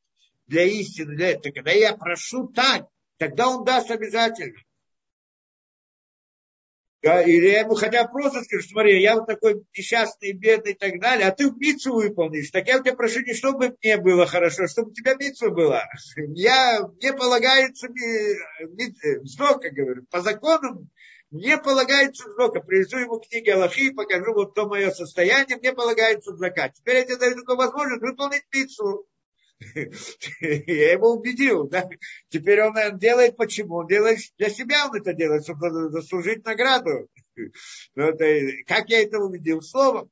для 0.47 0.63
истины, 0.65 1.15
для 1.15 1.31
этого. 1.31 1.53
Когда 1.53 1.71
я 1.71 1.95
прошу 1.95 2.47
так, 2.47 2.87
тогда 3.17 3.49
он 3.49 3.63
даст 3.63 3.91
обязательно. 3.91 4.59
Или 7.03 7.47
я 7.47 7.59
ему 7.61 7.75
хотя 7.75 8.07
просто 8.07 8.43
скажу, 8.43 8.65
смотри, 8.65 9.01
я 9.01 9.15
вот 9.15 9.27
такой 9.27 9.61
несчастный, 9.77 10.31
бедный 10.31 10.71
и 10.71 10.77
так 10.77 11.01
далее, 11.01 11.27
а 11.27 11.31
ты 11.31 11.51
мицу 11.51 11.93
выполнишь. 11.93 12.49
Так 12.51 12.67
я 12.67 12.79
у 12.79 12.83
тебя 12.83 12.95
прошу 12.95 13.19
не 13.21 13.33
чтобы 13.33 13.75
мне 13.83 13.97
было 13.97 14.25
хорошо, 14.25 14.67
чтобы 14.67 14.91
у 14.91 14.93
тебя 14.93 15.15
мицу 15.15 15.51
была. 15.51 15.83
Я, 16.15 16.87
мне 17.01 17.11
полагается 17.11 17.89
вздока, 19.21 19.69
говорю, 19.69 20.05
по 20.09 20.21
закону 20.21 20.87
мне 21.29 21.57
полагается 21.57 22.29
вздока. 22.29 22.61
Привезу 22.61 22.97
ему 22.99 23.19
книги 23.19 23.49
Аллахи, 23.49 23.89
покажу 23.89 24.33
вот 24.33 24.53
то 24.53 24.67
мое 24.67 24.91
состояние, 24.91 25.57
мне 25.57 25.73
полагается 25.73 26.33
закат. 26.35 26.75
Теперь 26.75 26.97
я 26.97 27.03
тебе 27.05 27.17
даю 27.17 27.35
такую 27.35 27.57
возможность 27.57 28.01
выполнить 28.01 28.43
мицу. 28.53 29.05
Я 30.41 30.91
его 30.91 31.13
убедил, 31.13 31.67
да. 31.67 31.89
Теперь 32.29 32.61
он 32.61 32.75
делает 32.97 33.37
почему? 33.37 33.75
Он 33.77 33.87
делает 33.87 34.19
для 34.37 34.49
себя 34.49 34.87
он 34.87 34.95
это 34.95 35.13
делает, 35.13 35.43
чтобы 35.43 35.89
заслужить 35.89 36.45
награду. 36.45 37.07
Но 37.95 38.09
это, 38.09 38.63
как 38.65 38.89
я 38.89 39.01
это 39.01 39.19
убедил? 39.19 39.61
Словом. 39.61 40.09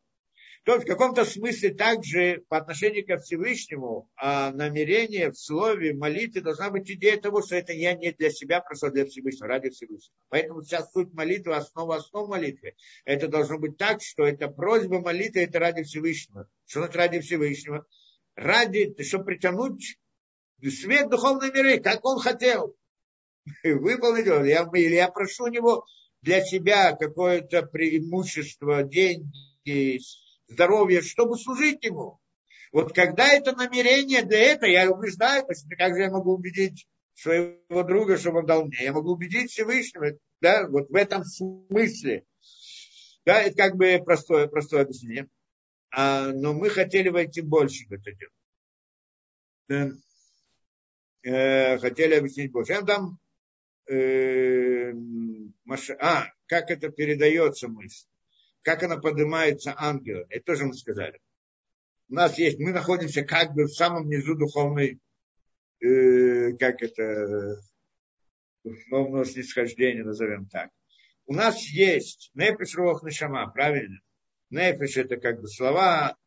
То 0.63 0.75
есть 0.75 0.85
в 0.85 0.87
каком-то 0.87 1.25
смысле 1.25 1.73
также 1.73 2.43
по 2.47 2.57
отношению 2.57 3.05
ко 3.05 3.17
Всевышнему 3.17 4.07
а 4.15 4.51
намерение 4.51 5.31
в 5.31 5.37
слове, 5.37 5.93
в 5.93 5.97
молитве 5.97 6.41
должна 6.41 6.69
быть 6.69 6.89
идея 6.91 7.19
того, 7.19 7.41
что 7.41 7.55
это 7.55 7.73
я 7.73 7.95
не 7.95 8.11
для 8.11 8.29
себя, 8.29 8.61
просто 8.61 8.91
для 8.91 9.05
Всевышнего, 9.07 9.47
ради 9.47 9.71
Всевышнего. 9.71 10.15
Поэтому 10.29 10.61
сейчас 10.61 10.91
суть 10.91 11.13
молитвы, 11.13 11.55
основа 11.55 11.95
основ 11.95 12.29
молитвы. 12.29 12.75
Это 13.05 13.27
должно 13.27 13.57
быть 13.57 13.77
так, 13.77 14.03
что 14.03 14.23
это 14.23 14.49
просьба 14.49 14.99
молитвы, 14.99 15.41
это 15.41 15.57
ради 15.57 15.81
Всевышнего. 15.81 16.47
Что 16.67 16.85
это 16.85 16.95
ради 16.95 17.21
Всевышнего? 17.21 17.87
Ради, 18.35 18.95
чтобы 19.03 19.25
притянуть 19.25 19.97
свет 20.69 21.09
духовной 21.09 21.51
миры, 21.51 21.79
как 21.79 22.05
он 22.05 22.19
хотел. 22.19 22.75
Выполнить 23.63 24.25
его. 24.25 24.43
Я, 24.43 24.69
или 24.73 24.95
я 24.95 25.09
прошу 25.09 25.45
у 25.45 25.47
него 25.47 25.85
для 26.21 26.43
себя 26.43 26.95
какое-то 26.95 27.63
преимущество, 27.63 28.83
деньги, 28.83 29.99
здоровье, 30.47 31.01
чтобы 31.01 31.37
служить 31.37 31.83
ему. 31.83 32.19
Вот 32.71 32.93
когда 32.93 33.33
это 33.33 33.53
намерение 33.53 34.23
для 34.23 34.39
этого, 34.39 34.69
я 34.69 34.89
убеждаю, 34.89 35.45
как 35.77 35.95
же 35.95 36.01
я 36.01 36.11
могу 36.11 36.33
убедить 36.33 36.87
своего 37.15 37.83
друга, 37.83 38.17
чтобы 38.17 38.39
он 38.39 38.45
дал 38.45 38.65
мне. 38.65 38.83
Я 38.83 38.93
могу 38.93 39.11
убедить 39.11 39.51
Всевышнего, 39.51 40.17
да, 40.39 40.67
вот 40.67 40.89
в 40.89 40.95
этом 40.95 41.25
смысле. 41.25 42.23
Да, 43.25 43.41
это 43.41 43.55
как 43.55 43.75
бы 43.75 44.01
простое, 44.03 44.47
простое 44.47 44.83
объяснение. 44.83 45.27
А, 45.91 46.31
но 46.31 46.53
мы 46.53 46.69
хотели 46.69 47.09
войти 47.09 47.41
больше 47.41 47.85
в 47.87 47.91
это 47.91 48.11
дело. 48.13 48.31
Да. 49.67 49.91
Э, 51.23 51.77
хотели 51.77 52.15
объяснить 52.15 52.51
больше. 52.51 52.73
Я 52.73 52.81
там 52.81 53.19
э, 53.89 54.93
а, 55.99 56.27
как 56.47 56.71
это 56.71 56.89
передается 56.89 57.67
мысль, 57.67 58.07
как 58.61 58.83
она 58.83 58.97
поднимается 58.97 59.73
ангела, 59.77 60.25
это 60.29 60.45
тоже 60.45 60.65
мы 60.65 60.73
сказали. 60.73 61.19
У 62.09 62.13
нас 62.15 62.37
есть, 62.37 62.59
мы 62.59 62.71
находимся 62.71 63.23
как 63.23 63.53
бы 63.53 63.65
в 63.65 63.73
самом 63.73 64.09
низу 64.09 64.35
духовной, 64.35 64.99
э, 65.79 66.53
как 66.57 66.81
это, 66.81 67.61
духовного 68.63 69.25
снисхождения, 69.25 70.03
назовем 70.03 70.47
так. 70.47 70.69
У 71.25 71.33
нас 71.33 71.61
есть 71.67 72.31
нефиш 72.33 72.75
рох 72.75 73.03
нишама, 73.03 73.49
правильно? 73.51 73.99
Нефиш 74.51 74.97
это 74.97 75.17
как 75.17 75.41
бы 75.41 75.47
слова, 75.47 76.17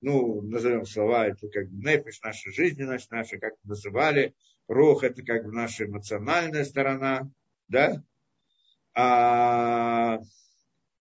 ну, 0.00 0.40
назовем 0.40 0.86
слова, 0.86 1.26
это 1.26 1.48
как 1.48 1.68
бы 1.68 1.84
нефиш, 1.84 2.20
наша 2.22 2.50
жизненность 2.52 3.10
наша, 3.10 3.38
как 3.38 3.54
называли. 3.64 4.34
Рух 4.68 5.02
это 5.02 5.22
как 5.22 5.44
бы 5.44 5.52
наша 5.52 5.84
эмоциональная 5.84 6.64
сторона, 6.64 7.28
да? 7.68 8.02
А 8.94 10.20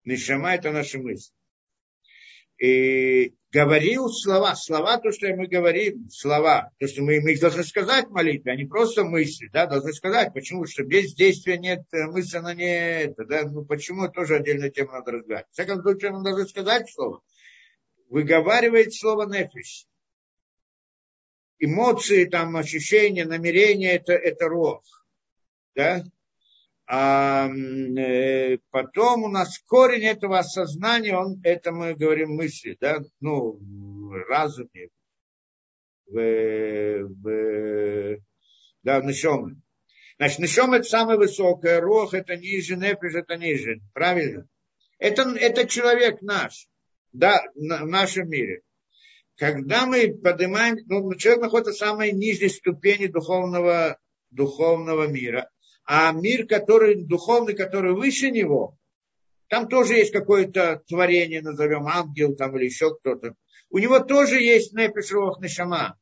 нишама 0.04 0.54
это 0.54 0.72
наши 0.72 0.98
мысли. 0.98 1.34
И 2.58 3.36
говорил 3.54 4.08
слова, 4.08 4.56
слова, 4.56 4.98
то, 4.98 5.12
что 5.12 5.28
мы 5.28 5.46
говорим, 5.46 6.10
слова, 6.10 6.72
то, 6.80 6.88
что 6.88 7.02
мы, 7.02 7.20
мы 7.20 7.32
их 7.32 7.40
должны 7.40 7.62
сказать 7.62 8.08
в 8.08 8.10
молитве, 8.10 8.50
а 8.50 8.56
не 8.56 8.64
просто 8.64 9.04
мысли, 9.04 9.48
да, 9.52 9.66
должны 9.66 9.92
сказать. 9.92 10.34
Почему? 10.34 10.66
Что 10.66 10.82
без 10.82 11.14
действия 11.14 11.56
нет 11.56 11.84
э, 11.92 12.06
мысли, 12.06 12.36
она 12.36 12.52
не 12.52 13.04
это, 13.04 13.24
да, 13.24 13.48
ну 13.48 13.64
почему, 13.64 14.08
тоже 14.08 14.36
отдельная 14.36 14.70
тема 14.70 14.94
надо 14.94 15.12
разбирать. 15.12 15.46
В 15.50 15.52
всяком 15.52 15.82
случае, 15.82 16.10
мы 16.10 16.24
должны 16.24 16.48
сказать 16.48 16.90
слово. 16.90 17.22
Выговаривает 18.08 18.92
слово 18.92 19.32
нефиш. 19.32 19.86
Эмоции, 21.60 22.24
там, 22.24 22.56
ощущения, 22.56 23.24
намерения, 23.24 23.92
это, 23.92 24.14
это 24.14 24.48
рог, 24.48 24.82
да, 25.76 26.02
а 26.86 27.48
э, 27.48 28.58
потом 28.70 29.24
у 29.24 29.28
нас 29.28 29.58
корень 29.66 30.04
этого 30.04 30.38
осознания, 30.38 31.16
он, 31.16 31.40
это 31.42 31.72
мы 31.72 31.94
говорим 31.94 32.34
мысли, 32.34 32.76
да, 32.78 33.00
ну, 33.20 33.58
в 33.58 34.12
разуме, 34.28 34.90
в, 36.06 37.04
в, 37.04 38.18
да, 38.82 39.00
в. 39.00 39.62
Значит, 40.18 40.38
нишом 40.38 40.74
это 40.74 40.84
самое 40.84 41.18
высокое, 41.18 41.80
рох 41.80 42.12
это 42.12 42.36
ниже, 42.36 42.76
нефиш 42.76 43.14
это 43.14 43.36
ниже, 43.36 43.80
правильно? 43.94 44.46
Это, 44.98 45.22
это 45.22 45.66
человек 45.66 46.20
наш, 46.20 46.68
да, 47.12 47.42
в 47.54 47.86
нашем 47.86 48.28
мире. 48.28 48.60
Когда 49.36 49.86
мы 49.86 50.14
поднимаем, 50.14 50.76
ну, 50.86 51.14
человек 51.14 51.44
находится 51.44 51.72
в 51.72 51.78
самой 51.78 52.12
нижней 52.12 52.50
ступени 52.50 53.06
духовного, 53.06 53.98
духовного 54.30 55.06
мира– 55.06 55.48
а 55.84 56.12
мир, 56.12 56.46
который 56.46 56.94
духовный, 56.94 57.54
который 57.54 57.92
выше 57.92 58.30
него, 58.30 58.78
там 59.48 59.68
тоже 59.68 59.94
есть 59.94 60.12
какое-то 60.12 60.82
творение, 60.88 61.42
назовем 61.42 61.86
ангел 61.86 62.34
там 62.34 62.56
или 62.56 62.64
еще 62.64 62.94
кто-то. 62.96 63.34
У 63.70 63.78
него 63.78 64.00
тоже 64.00 64.40
есть 64.40 64.72
непиш 64.72 65.12
рох 65.12 65.40
нешама. 65.40 65.98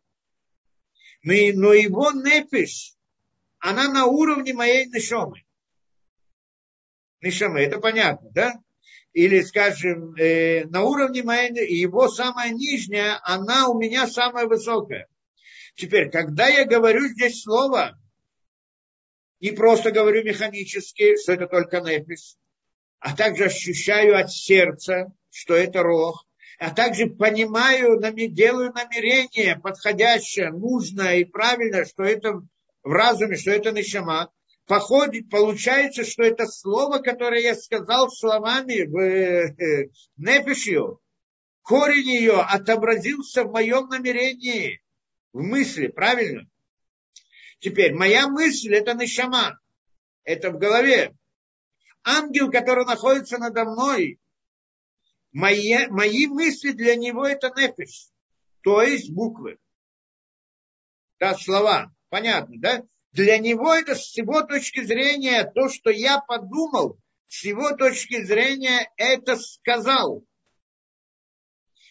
Но 1.22 1.72
его 1.72 2.10
непиш, 2.12 2.94
она 3.58 3.92
на 3.92 4.06
уровне 4.06 4.54
моей 4.54 4.86
нешомы. 4.86 5.44
Нешамы, 7.20 7.60
это 7.60 7.78
понятно, 7.78 8.30
да? 8.30 8.54
Или, 9.12 9.42
скажем, 9.42 10.14
э, 10.14 10.64
на 10.64 10.82
уровне 10.82 11.22
моей, 11.22 11.52
его 11.78 12.08
самая 12.08 12.50
нижняя, 12.50 13.20
она 13.22 13.68
у 13.68 13.78
меня 13.78 14.06
самая 14.06 14.46
высокая. 14.46 15.06
Теперь, 15.74 16.10
когда 16.10 16.48
я 16.48 16.64
говорю 16.64 17.06
здесь 17.08 17.42
слово, 17.42 17.98
не 19.42 19.50
просто 19.50 19.90
говорю 19.90 20.22
механически, 20.22 21.20
что 21.20 21.32
это 21.32 21.48
только 21.48 21.80
нефис, 21.80 22.38
а 23.00 23.14
также 23.14 23.46
ощущаю 23.46 24.16
от 24.16 24.30
сердца, 24.30 25.12
что 25.30 25.54
это 25.54 25.82
рог, 25.82 26.24
а 26.60 26.70
также 26.70 27.06
понимаю, 27.06 28.00
делаю 28.30 28.72
намерение 28.72 29.58
подходящее, 29.58 30.52
нужное 30.52 31.16
и 31.16 31.24
правильное, 31.24 31.84
что 31.84 32.04
это 32.04 32.34
в 32.84 32.92
разуме, 32.92 33.36
что 33.36 33.50
это 33.50 33.72
нишама, 33.72 34.30
походит, 34.66 35.28
получается, 35.28 36.04
что 36.04 36.22
это 36.22 36.46
слово, 36.46 36.98
которое 36.98 37.40
я 37.40 37.56
сказал 37.56 38.10
словами 38.10 38.84
в 38.84 38.96
э, 38.96 39.90
нефишью, 40.16 41.00
корень 41.62 42.10
ее 42.10 42.40
отобразился 42.40 43.42
в 43.42 43.50
моем 43.50 43.88
намерении, 43.88 44.80
в 45.32 45.42
мысли, 45.42 45.88
правильно? 45.88 46.48
Теперь, 47.62 47.94
моя 47.94 48.26
мысль– 48.26 48.74
это 48.76 48.92
нишама. 48.94 49.60
Это 50.24 50.50
в 50.50 50.58
голове. 50.58 51.16
Ангел, 52.02 52.50
который 52.50 52.84
находится 52.84 53.38
надо 53.38 53.64
мной, 53.64 54.18
мои, 55.30 55.86
мои 55.86 56.26
мысли 56.26 56.72
для 56.72 56.96
него– 56.96 57.24
это 57.28 57.52
нефиш. 57.56 58.08
То 58.62 58.82
есть 58.82 59.12
буквы. 59.12 59.58
Да, 61.20 61.36
слова. 61.36 61.94
Понятно, 62.08 62.56
да? 62.58 62.82
Для 63.12 63.38
него 63.38 63.72
это 63.72 63.94
с 63.94 64.16
его 64.16 64.42
точки 64.42 64.82
зрения, 64.82 65.44
то, 65.44 65.68
что 65.68 65.90
я 65.90 66.18
подумал, 66.18 66.98
с 67.28 67.44
его 67.44 67.76
точки 67.76 68.24
зрения 68.24 68.90
это 68.96 69.36
сказал. 69.36 70.24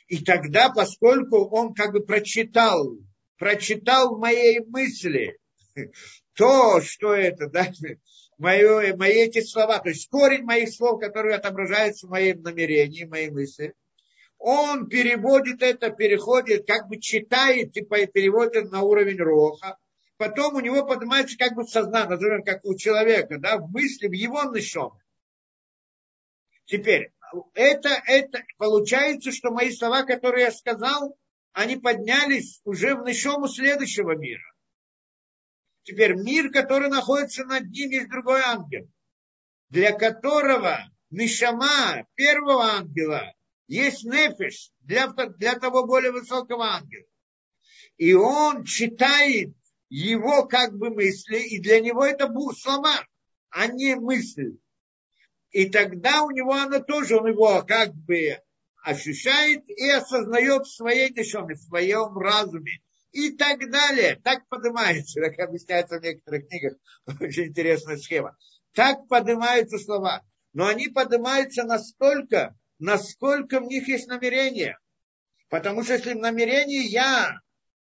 И 0.07 0.21
тогда, 0.21 0.69
поскольку 0.69 1.45
он 1.45 1.73
как 1.73 1.93
бы 1.93 2.01
прочитал, 2.01 2.97
прочитал 3.37 4.17
моей 4.17 4.59
мысли, 4.65 5.40
то, 6.33 6.81
что 6.81 7.13
это, 7.13 7.47
да, 7.47 7.67
мои, 8.37 8.93
мои 8.93 9.13
эти 9.13 9.41
слова, 9.41 9.79
то 9.79 9.89
есть 9.89 10.09
корень 10.09 10.43
моих 10.43 10.73
слов, 10.73 10.99
которые 10.99 11.35
отображаются 11.35 12.07
в 12.07 12.09
моем 12.09 12.41
намерении, 12.41 13.05
моей 13.05 13.29
мысли, 13.29 13.75
он 14.37 14.87
переводит 14.87 15.61
это, 15.61 15.91
переходит, 15.91 16.65
как 16.65 16.87
бы 16.87 16.99
читает 16.99 17.77
и 17.77 17.81
переводит 17.81 18.71
на 18.71 18.81
уровень 18.81 19.19
роха, 19.19 19.77
потом 20.17 20.55
у 20.55 20.59
него 20.59 20.85
поднимается 20.85 21.37
как 21.37 21.53
бы 21.53 21.63
сознание, 21.65 22.09
назовем, 22.09 22.43
как 22.43 22.65
у 22.65 22.75
человека, 22.75 23.37
да, 23.37 23.57
в 23.57 23.69
мысли, 23.69 24.07
в 24.07 24.13
его 24.13 24.43
нишом. 24.45 24.93
Теперь, 26.65 27.11
это, 27.53 27.89
это 28.05 28.43
получается, 28.57 29.31
что 29.31 29.51
мои 29.51 29.71
слова, 29.71 30.03
которые 30.03 30.45
я 30.45 30.51
сказал, 30.51 31.15
они 31.53 31.75
поднялись 31.77 32.61
уже 32.63 32.95
в 32.95 33.03
нишому 33.03 33.47
следующего 33.47 34.15
мира. 34.15 34.50
Теперь 35.83 36.15
мир, 36.15 36.51
который 36.51 36.89
находится 36.89 37.43
над 37.43 37.69
ним, 37.69 37.89
есть 37.89 38.09
другой 38.09 38.41
ангел, 38.41 38.87
для 39.69 39.91
которого 39.91 40.79
Нишама 41.11 42.05
первого 42.15 42.63
ангела 42.63 43.33
есть 43.67 44.03
нефиш 44.05 44.71
для, 44.79 45.07
для 45.07 45.55
того 45.55 45.85
более 45.85 46.11
высокого 46.11 46.65
ангела. 46.65 47.05
И 47.97 48.13
он 48.13 48.63
читает 48.63 49.53
его 49.89 50.45
как 50.45 50.77
бы 50.77 50.89
мысли, 50.89 51.37
и 51.37 51.59
для 51.59 51.81
него 51.81 52.05
это 52.05 52.31
слова, 52.53 52.95
а 53.49 53.67
не 53.67 53.95
мысль. 53.95 54.57
И 55.49 55.69
тогда 55.69 56.23
у 56.23 56.31
него 56.31 56.53
оно 56.53 56.79
тоже, 56.79 57.17
он 57.17 57.27
его 57.27 57.61
как 57.63 57.93
бы 57.93 58.39
ощущает 58.83 59.67
и 59.69 59.89
осознает 59.89 60.65
в 60.65 60.73
своей 60.73 61.13
дешеве, 61.13 61.55
в 61.55 61.61
своем 61.61 62.17
разуме, 62.17 62.81
и 63.11 63.31
так 63.31 63.69
далее. 63.69 64.19
Так 64.23 64.47
поднимается, 64.47 65.21
как 65.21 65.39
объясняется 65.39 65.99
в 65.99 66.03
некоторых 66.03 66.47
книгах, 66.47 66.73
очень 67.19 67.47
интересная 67.47 67.97
схема. 67.97 68.37
Так 68.73 69.07
поднимаются 69.07 69.77
слова. 69.77 70.23
Но 70.53 70.67
они 70.67 70.87
поднимаются 70.89 71.63
настолько, 71.63 72.55
насколько 72.79 73.59
в 73.59 73.63
них 73.63 73.87
есть 73.87 74.07
намерение. 74.07 74.77
Потому 75.49 75.83
что 75.83 75.93
если 75.93 76.13
в 76.13 76.19
намерении 76.19 76.87
я, 76.87 77.39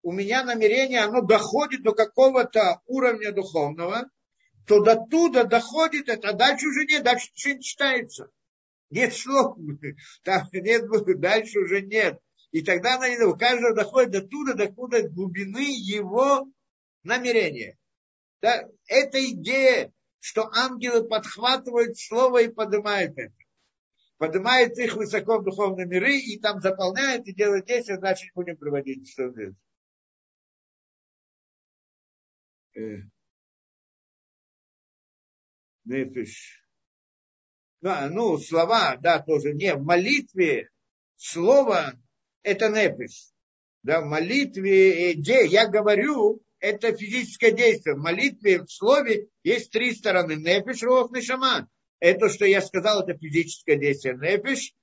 у 0.02 0.12
меня 0.12 0.44
намерение, 0.44 1.02
оно 1.02 1.22
доходит 1.22 1.84
до 1.84 1.94
какого-то 1.94 2.82
уровня 2.86 3.32
духовного, 3.32 4.10
то 4.66 4.82
до 4.82 4.96
туда 5.10 5.44
доходит 5.44 6.10
это, 6.10 6.30
а 6.30 6.34
дальше 6.34 6.68
уже 6.68 6.86
нет, 6.86 7.04
дальше 7.04 7.30
ничего 7.34 7.54
не 7.56 7.62
читается. 7.62 8.30
Нет 8.90 9.14
слов, 9.14 9.58
там 10.24 10.48
нет, 10.54 10.86
дальше 11.20 11.60
уже 11.60 11.82
нет. 11.82 12.20
И 12.58 12.64
тогда 12.64 12.96
она, 12.96 13.08
у 13.28 13.38
каждого 13.38 13.76
доходит 13.76 14.10
до 14.10 14.22
туда, 14.28 14.56
до 14.56 14.68
куда 14.72 15.08
глубины 15.08 15.78
его 15.78 16.52
намерения. 17.04 17.78
Да? 18.42 18.68
Это 18.88 19.24
идея, 19.32 19.94
что 20.20 20.50
ангелы 20.52 21.08
подхватывают 21.08 22.00
слово 22.00 22.42
и 22.42 22.48
поднимают 22.48 23.16
это. 23.16 23.36
Поднимают 24.18 24.76
их 24.80 24.96
высоко 24.96 25.38
в 25.38 25.44
духовные 25.44 25.86
миры 25.86 26.18
и 26.18 26.40
там 26.40 26.60
заполняют 26.60 27.28
и 27.28 27.34
делают 27.36 27.68
действия, 27.68 28.00
значит 28.00 28.34
будем 28.34 28.58
приводить 28.58 29.08
что. 29.08 29.32
Э. 32.74 32.98
Нефиш. 35.86 36.68
Да, 37.82 38.10
ну, 38.10 38.40
слова, 38.40 38.96
да, 38.96 39.22
тоже 39.22 39.54
не. 39.54 39.76
В 39.76 39.84
молитве 39.84 40.72
слово 41.18 41.94
это 42.48 42.70
нефиш. 42.70 43.32
Да, 43.84 44.02
в 44.02 44.06
молитве, 44.06 45.14
где 45.14 45.46
я 45.46 45.68
говорю, 45.68 46.42
это 46.60 46.96
физическое 46.96 47.52
действие. 47.52 47.96
В 47.96 48.00
молитве, 48.00 48.64
в 48.64 48.72
слове 48.72 49.28
есть 49.44 49.72
три 49.72 49.94
стороны. 49.94 50.36
Нефиш, 50.36 50.84
рох, 50.84 51.12
нешама. 51.12 51.70
Это, 52.00 52.30
что 52.30 52.46
я 52.46 52.62
сказал, 52.62 53.04
это 53.04 53.18
физическое 53.18 53.76
действие. 53.76 54.16
Нефиш, 54.16 54.74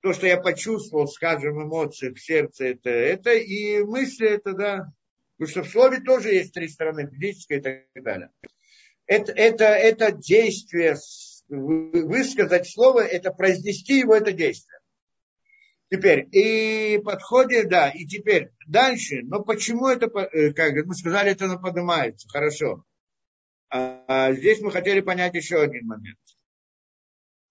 то, 0.00 0.12
что 0.12 0.26
я 0.26 0.38
почувствовал, 0.38 1.06
скажем, 1.08 1.62
эмоции 1.62 2.10
в 2.10 2.20
сердце, 2.20 2.66
это, 2.66 2.90
это 2.90 3.34
и 3.34 3.82
мысли, 3.82 4.28
это, 4.28 4.52
да. 4.52 4.92
Потому 5.36 5.50
что 5.50 5.62
в 5.62 5.70
слове 5.72 6.00
тоже 6.00 6.34
есть 6.34 6.54
три 6.54 6.68
стороны, 6.68 7.10
физическое 7.10 7.58
и 7.58 7.60
так 7.60 8.04
далее. 8.04 8.30
Это, 9.06 9.32
это, 9.32 9.64
это 9.64 10.12
действие, 10.12 10.96
высказать 11.48 12.68
слово, 12.68 13.00
это 13.00 13.30
произнести 13.32 13.98
его, 13.98 14.14
это 14.14 14.32
действие. 14.32 14.75
Теперь, 15.88 16.28
и 16.32 16.98
подходит, 16.98 17.68
да, 17.68 17.90
и 17.90 18.06
теперь 18.06 18.50
дальше, 18.66 19.20
но 19.22 19.44
почему 19.44 19.86
это, 19.86 20.06
э, 20.06 20.52
как 20.52 20.84
мы 20.84 20.94
сказали, 20.94 21.30
это 21.30 21.44
оно 21.44 21.60
поднимается, 21.60 22.28
хорошо. 22.28 22.84
А, 23.70 24.04
а 24.08 24.32
здесь 24.32 24.60
мы 24.60 24.72
хотели 24.72 25.00
понять 25.00 25.34
еще 25.34 25.60
один 25.60 25.86
момент. 25.86 26.18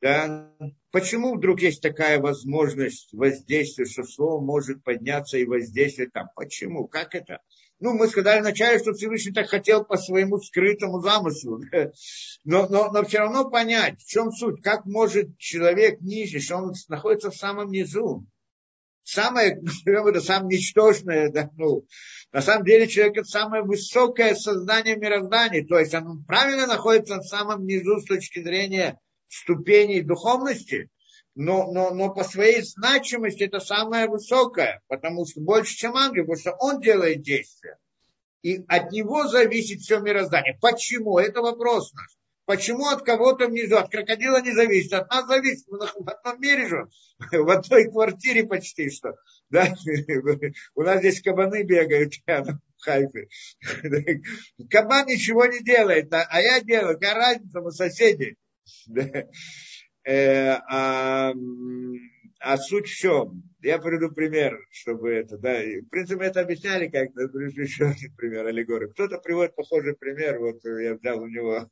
Да? 0.02 0.52
Почему 0.92 1.36
вдруг 1.36 1.62
есть 1.62 1.82
такая 1.82 2.20
возможность 2.20 3.14
воздействия, 3.14 3.86
что 3.86 4.04
слово 4.04 4.44
может 4.44 4.84
подняться 4.84 5.38
и 5.38 5.46
воздействовать 5.46 6.12
там? 6.12 6.28
Почему? 6.36 6.88
Как 6.88 7.16
это? 7.16 7.42
Ну, 7.80 7.94
мы 7.94 8.08
сказали 8.08 8.40
вначале, 8.40 8.80
что 8.80 8.94
Всевышний 8.94 9.34
так 9.34 9.50
хотел 9.50 9.84
по 9.84 9.98
своему 9.98 10.40
скрытому 10.40 11.02
замыслу. 11.02 11.62
Но, 12.46 12.68
но, 12.68 12.92
но 12.92 13.04
все 13.04 13.20
равно 13.20 13.50
понять, 13.50 14.00
в 14.02 14.08
чем 14.08 14.32
суть, 14.32 14.62
как 14.62 14.86
может 14.86 15.38
человек 15.40 16.00
ниже, 16.02 16.40
что 16.40 16.58
он 16.58 16.74
находится 16.90 17.32
в 17.32 17.36
самом 17.36 17.72
низу. 17.72 18.26
Самое, 19.04 19.56
назовем 19.62 20.08
это, 20.08 20.22
самое 20.22 20.58
ничтожное, 20.58 21.32
да, 21.32 21.50
ну, 21.58 21.86
на 22.32 22.42
самом 22.42 22.66
деле 22.66 22.88
человек 22.88 23.18
это 23.18 23.28
самое 23.28 23.64
высокое 23.64 24.36
сознание 24.36 24.96
мироздания, 24.96 25.66
то 25.66 25.78
есть 25.80 25.94
он 25.94 26.24
правильно 26.24 26.68
находится 26.68 27.18
в 27.18 27.28
самом 27.28 27.66
низу 27.66 28.00
с 28.00 28.06
точки 28.06 28.44
зрения 28.44 29.00
ступеней 29.28 30.02
духовности, 30.02 30.90
но, 31.36 31.72
но, 31.72 31.94
но 31.94 32.14
по 32.14 32.24
своей 32.24 32.62
значимости 32.62 33.44
это 33.44 33.60
самое 33.60 34.08
высокое, 34.08 34.82
потому 34.88 35.26
что 35.26 35.42
больше, 35.42 35.76
чем 35.76 35.96
ангел, 35.96 36.24
потому 36.24 36.40
что 36.40 36.56
он 36.60 36.80
делает 36.80 37.22
действия. 37.22 37.78
И 38.42 38.64
от 38.68 38.92
него 38.92 39.28
зависит 39.28 39.82
все 39.82 40.00
мироздание. 40.00 40.58
Почему? 40.62 41.20
Это 41.20 41.42
вопрос 41.42 41.92
наш. 41.94 42.16
Почему 42.46 42.88
от 42.90 43.04
кого-то 43.04 43.48
внизу, 43.48 43.76
от 43.76 43.90
крокодила 43.90 44.40
не 44.40 44.52
зависит, 44.52 44.94
от 44.94 45.10
нас 45.10 45.26
зависит, 45.28 45.66
мы 45.68 45.80
в 45.80 46.10
одном 46.10 46.40
мире 46.40 46.68
же, 46.68 46.88
в 47.32 47.50
одной 47.50 47.90
квартире 47.90 48.46
почти 48.46 48.90
что. 48.90 49.16
Да? 49.50 49.74
У 50.76 50.84
нас 50.84 51.00
здесь 51.00 51.22
кабаны 51.22 51.64
бегают 51.64 52.14
рядом 52.28 52.62
в 52.78 52.84
Хайфе. 52.84 53.28
Кабан 54.70 55.08
ничего 55.08 55.48
не 55.48 55.64
делает, 55.64 56.14
а 56.14 56.40
я 56.40 56.62
делаю, 56.62 57.00
какая 57.00 57.16
разница, 57.16 57.62
мы 57.62 57.72
соседи. 57.72 58.38
Э, 60.06 60.60
а, 60.70 61.34
а 62.40 62.58
суть 62.58 62.88
в 62.88 62.96
чем? 62.96 63.44
Я 63.62 63.80
приведу 63.80 64.14
пример, 64.14 64.60
чтобы 64.70 65.12
это, 65.12 65.40
да, 65.40 65.60
в 65.60 65.90
принципе, 65.90 66.26
это 66.26 66.42
объясняли 66.42 66.88
как-то, 66.88 67.28
приведу 67.28 67.62
еще 67.62 67.88
один 67.88 68.16
пример 68.16 68.46
аллегории. 68.46 68.92
Кто-то 68.92 69.18
приводит 69.18 69.56
похожий 69.56 69.96
пример, 69.96 70.40
вот 70.40 70.64
я 70.64 70.94
взял 70.94 71.22
у 71.22 71.28
него. 71.28 71.68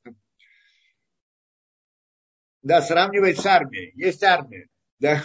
Да, 2.64 2.82
сравнивает 2.82 3.38
с 3.38 3.46
армией. 3.46 3.92
Есть 3.96 4.24
армия, 4.24 4.68
да. 4.98 5.22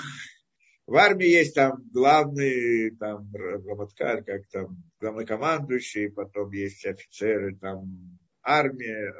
В 0.86 0.96
армии 0.96 1.28
есть 1.28 1.54
там 1.54 1.82
главный, 1.92 2.90
там, 2.96 3.30
Раматкаль, 3.32 4.24
как 4.24 4.46
там, 4.48 4.82
главнокомандующий, 5.00 6.10
потом 6.10 6.50
есть 6.50 6.84
офицеры, 6.84 7.56
там, 7.56 8.18
армия, 8.42 9.14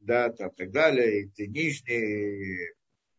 да, 0.00 0.30
там, 0.30 0.50
так 0.52 0.70
далее, 0.70 1.30
и 1.36 1.46
нижние, 1.46 2.72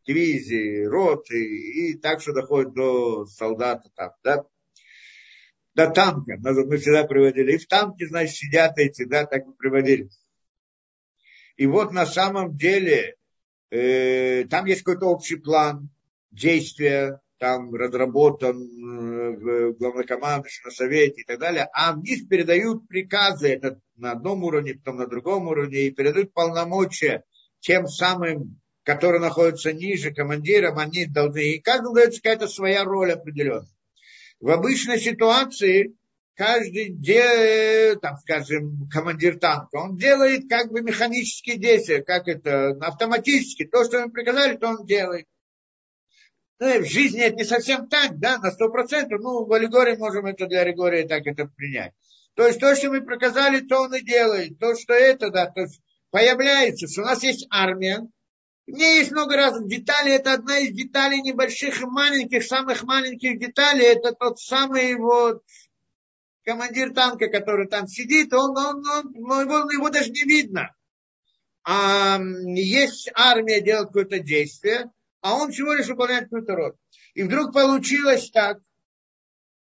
дивизии, 0.05 0.85
роты, 0.85 1.43
и 1.43 1.97
так 1.97 2.21
что 2.21 2.33
доходит 2.33 2.73
до 2.73 3.25
солдата 3.25 3.89
там, 3.95 4.11
да, 4.23 4.43
до 5.73 5.89
танка, 5.89 6.37
мы 6.39 6.77
всегда 6.77 7.05
приводили. 7.05 7.53
И 7.53 7.57
в 7.57 7.67
танке, 7.67 8.07
значит, 8.07 8.35
сидят 8.35 8.77
эти, 8.77 9.05
да, 9.05 9.25
так 9.25 9.45
мы 9.45 9.53
приводили. 9.53 10.09
И 11.55 11.65
вот 11.65 11.91
на 11.91 12.05
самом 12.05 12.57
деле 12.57 13.15
э, 13.69 14.45
там 14.49 14.65
есть 14.65 14.83
какой-то 14.83 15.07
общий 15.07 15.37
план 15.37 15.89
действия, 16.31 17.21
там 17.37 17.73
разработан 17.73 18.57
э, 18.61 19.73
главнокомандующий 19.73 20.63
на 20.65 20.71
совете 20.71 21.21
и 21.21 21.23
так 21.23 21.39
далее, 21.39 21.67
а 21.73 21.93
в 21.93 21.99
них 21.99 22.27
передают 22.27 22.87
приказы, 22.87 23.49
это 23.49 23.79
на 23.95 24.11
одном 24.11 24.43
уровне, 24.43 24.75
потом 24.75 24.97
на 24.97 25.07
другом 25.07 25.47
уровне, 25.47 25.87
и 25.87 25.91
передают 25.91 26.33
полномочия 26.33 27.23
тем 27.59 27.87
самым 27.87 28.61
которые 28.83 29.21
находятся 29.21 29.73
ниже 29.73 30.13
командиром, 30.13 30.79
они 30.79 31.05
должны, 31.05 31.53
и 31.53 31.59
каждому 31.59 31.95
дается 31.95 32.21
какая-то 32.21 32.47
своя 32.47 32.83
роль 32.83 33.11
определенная. 33.11 33.69
В 34.39 34.49
обычной 34.49 34.99
ситуации 34.99 35.95
каждый, 36.35 36.89
де, 36.89 37.95
там, 38.01 38.17
скажем, 38.17 38.89
командир 38.89 39.37
танка, 39.37 39.75
он 39.75 39.97
делает 39.97 40.49
как 40.49 40.71
бы 40.71 40.81
механические 40.81 41.57
действия, 41.57 42.01
как 42.01 42.27
это, 42.27 42.71
автоматически. 42.81 43.65
То, 43.65 43.83
что 43.83 43.99
ему 43.99 44.11
приказали, 44.11 44.57
то 44.57 44.69
он 44.69 44.85
делает. 44.85 45.27
Ну, 46.59 46.79
в 46.79 46.85
жизни 46.85 47.21
это 47.21 47.35
не 47.35 47.43
совсем 47.43 47.87
так, 47.87 48.19
да, 48.19 48.37
на 48.39 48.51
сто 48.51 48.69
процентов. 48.69 49.19
Ну, 49.21 49.45
в 49.45 49.53
аллегории 49.53 49.95
можем 49.95 50.25
это 50.25 50.47
для 50.47 50.61
аллегории 50.61 51.03
так 51.03 51.25
это 51.25 51.45
принять. 51.45 51.93
То 52.35 52.47
есть 52.47 52.59
то, 52.59 52.75
что 52.75 52.89
мы 52.89 53.01
приказали, 53.01 53.61
то 53.61 53.81
он 53.81 53.93
и 53.93 54.01
делает. 54.01 54.57
То, 54.59 54.75
что 54.75 54.93
это, 54.93 55.29
да, 55.31 55.47
то 55.47 55.61
есть 55.61 55.81
появляется, 56.11 56.87
что 56.87 57.01
у 57.01 57.05
нас 57.05 57.23
есть 57.23 57.47
армия, 57.51 58.07
у 58.67 58.71
меня 58.71 58.95
есть 58.95 59.11
много 59.11 59.35
разных 59.35 59.67
деталей. 59.67 60.13
Это 60.13 60.33
одна 60.33 60.59
из 60.59 60.73
деталей 60.73 61.21
небольших 61.21 61.81
и 61.81 61.85
маленьких, 61.85 62.43
самых 62.43 62.83
маленьких 62.83 63.39
деталей. 63.39 63.85
Это 63.85 64.13
тот 64.13 64.39
самый 64.39 64.95
вот 64.95 65.43
командир 66.43 66.93
танка, 66.93 67.27
который 67.27 67.67
там 67.67 67.87
сидит, 67.87 68.33
он, 68.33 68.57
он, 68.57 68.83
он, 68.87 69.41
его, 69.41 69.71
его 69.71 69.89
даже 69.89 70.11
не 70.11 70.23
видно. 70.23 70.73
А 71.63 72.19
есть 72.19 73.09
армия, 73.13 73.61
делает 73.61 73.87
какое-то 73.87 74.19
действие, 74.19 74.91
а 75.21 75.35
он 75.35 75.51
всего 75.51 75.73
лишь 75.73 75.87
выполняет 75.87 76.25
какую-то 76.25 76.55
роль. 76.55 76.73
И 77.13 77.23
вдруг 77.23 77.53
получилось 77.53 78.31
так, 78.31 78.59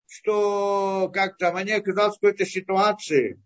что 0.07 1.09
как 1.13 1.38
там 1.38 1.55
они 1.55 1.72
оказались 1.72 2.15
в 2.15 2.19
какой-то 2.19 2.45
ситуации, 2.45 3.41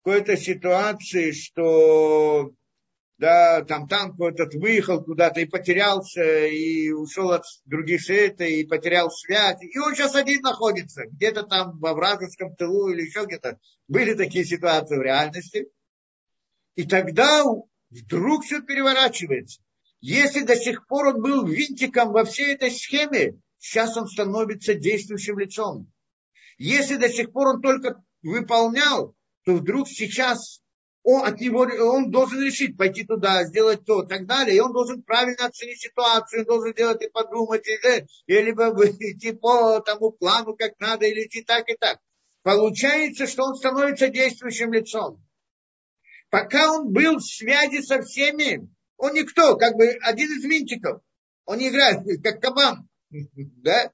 в 0.00 0.04
какой-то 0.04 0.36
ситуации, 0.36 1.30
что 1.30 2.52
да, 3.18 3.62
там 3.62 3.86
танк 3.86 4.20
этот 4.20 4.54
выехал 4.54 5.02
куда-то 5.02 5.40
и 5.40 5.44
потерялся, 5.44 6.46
и 6.46 6.90
ушел 6.90 7.30
от 7.30 7.44
других 7.64 8.10
это, 8.10 8.44
и 8.44 8.64
потерял 8.64 9.10
связь. 9.10 9.62
И 9.62 9.78
он 9.78 9.94
сейчас 9.94 10.16
один 10.16 10.42
находится, 10.42 11.06
где-то 11.06 11.44
там 11.44 11.78
во 11.78 11.94
вражеском 11.94 12.56
тылу 12.56 12.88
или 12.88 13.02
еще 13.02 13.24
где-то. 13.24 13.58
Были 13.86 14.14
такие 14.14 14.44
ситуации 14.44 14.96
в 14.96 15.02
реальности. 15.02 15.68
И 16.74 16.84
тогда 16.84 17.44
вдруг 17.90 18.44
все 18.44 18.60
переворачивается. 18.62 19.60
Если 20.00 20.42
до 20.42 20.56
сих 20.56 20.86
пор 20.86 21.14
он 21.14 21.22
был 21.22 21.46
винтиком 21.46 22.12
во 22.12 22.24
всей 22.24 22.54
этой 22.54 22.70
схеме, 22.72 23.38
сейчас 23.58 23.96
он 23.96 24.08
становится 24.08 24.74
действующим 24.74 25.38
лицом. 25.38 25.90
Если 26.58 26.96
до 26.96 27.08
сих 27.08 27.32
пор 27.32 27.54
он 27.54 27.62
только 27.62 28.02
выполнял, 28.22 29.14
то 29.44 29.54
вдруг 29.54 29.88
сейчас 29.88 30.60
он, 31.04 31.26
от 31.26 31.38
него, 31.38 31.60
он 31.60 32.10
должен 32.10 32.42
решить, 32.42 32.78
пойти 32.78 33.04
туда, 33.04 33.44
сделать 33.44 33.84
то, 33.84 34.02
и 34.02 34.08
так 34.08 34.26
далее. 34.26 34.56
И 34.56 34.60
он 34.60 34.72
должен 34.72 35.02
правильно 35.02 35.46
оценить 35.46 35.82
ситуацию, 35.82 36.40
он 36.40 36.46
должен 36.46 36.72
делать 36.72 37.02
и 37.02 37.10
подумать, 37.10 37.68
и, 37.68 37.78
и 38.26 38.42
либо 38.42 38.70
идти 38.98 39.32
по 39.32 39.80
тому 39.80 40.12
плану, 40.12 40.56
как 40.56 40.80
надо, 40.80 41.04
или 41.06 41.26
идти 41.26 41.42
так 41.42 41.68
и 41.68 41.76
так. 41.76 41.98
Получается, 42.42 43.26
что 43.26 43.44
он 43.44 43.54
становится 43.54 44.08
действующим 44.08 44.72
лицом. 44.72 45.22
Пока 46.30 46.72
он 46.72 46.90
был 46.90 47.18
в 47.18 47.24
связи 47.24 47.82
со 47.82 48.00
всеми, 48.02 48.68
он 48.96 49.12
никто, 49.12 49.56
как 49.56 49.76
бы 49.76 49.86
один 50.02 50.30
из 50.30 50.44
винтиков. 50.44 51.02
Он 51.44 51.58
не 51.58 51.68
играет, 51.68 52.00
как 52.22 52.40
кабан. 52.40 52.88
Да? 53.62 53.92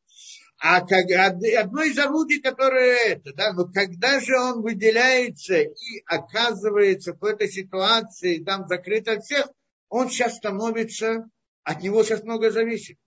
А 0.62 0.82
как, 0.82 1.10
одно 1.10 1.82
из 1.82 1.98
орудий, 1.98 2.38
которое 2.38 3.14
это, 3.14 3.32
да, 3.32 3.54
но 3.54 3.64
когда 3.64 4.20
же 4.20 4.38
он 4.38 4.60
выделяется 4.60 5.58
и 5.58 6.02
оказывается 6.04 7.14
в 7.14 7.24
этой 7.24 7.48
ситуации, 7.48 8.44
там 8.44 8.68
закрыт 8.68 9.08
от 9.08 9.24
всех, 9.24 9.48
он 9.88 10.10
сейчас 10.10 10.36
становится, 10.36 11.30
от 11.62 11.82
него 11.82 12.02
сейчас 12.04 12.24
много 12.24 12.50
зависит. 12.50 12.98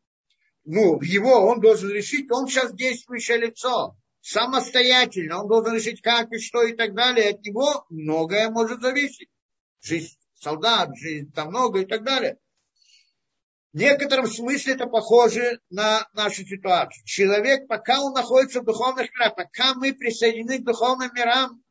Ну, 0.65 0.99
его 1.01 1.45
он 1.45 1.61
должен 1.61 1.91
решить, 1.91 2.31
он 2.31 2.47
сейчас 2.47 2.73
действующее 2.73 3.37
лицо, 3.37 3.95
самостоятельно, 4.19 5.43
он 5.43 5.47
должен 5.47 5.75
решить, 5.75 6.01
как 6.01 6.31
и 6.31 6.39
что 6.39 6.63
и 6.63 6.73
так 6.73 6.95
далее, 6.95 7.35
от 7.35 7.41
него 7.45 7.85
многое 7.89 8.49
может 8.49 8.81
зависеть. 8.81 9.29
Жизнь 9.79 10.17
солдат, 10.33 10.89
жизнь 10.97 11.31
там 11.31 11.49
много 11.49 11.81
и 11.81 11.85
так 11.85 12.03
далее. 12.03 12.39
В 13.73 13.77
некотором 13.77 14.27
смысле 14.27 14.73
это 14.73 14.85
похоже 14.85 15.59
на 15.71 16.07
нашу 16.13 16.45
ситуацию. 16.45 17.03
Человек, 17.05 17.67
пока 17.67 18.01
он 18.01 18.13
находится 18.13 18.61
в 18.61 18.65
духовных 18.65 19.11
мирах, 19.11 19.35
пока 19.35 19.73
мы 19.73 19.93
присоединены 19.93 20.59
к 20.59 20.63
духовным 20.63 21.09
мирам, 21.15 21.63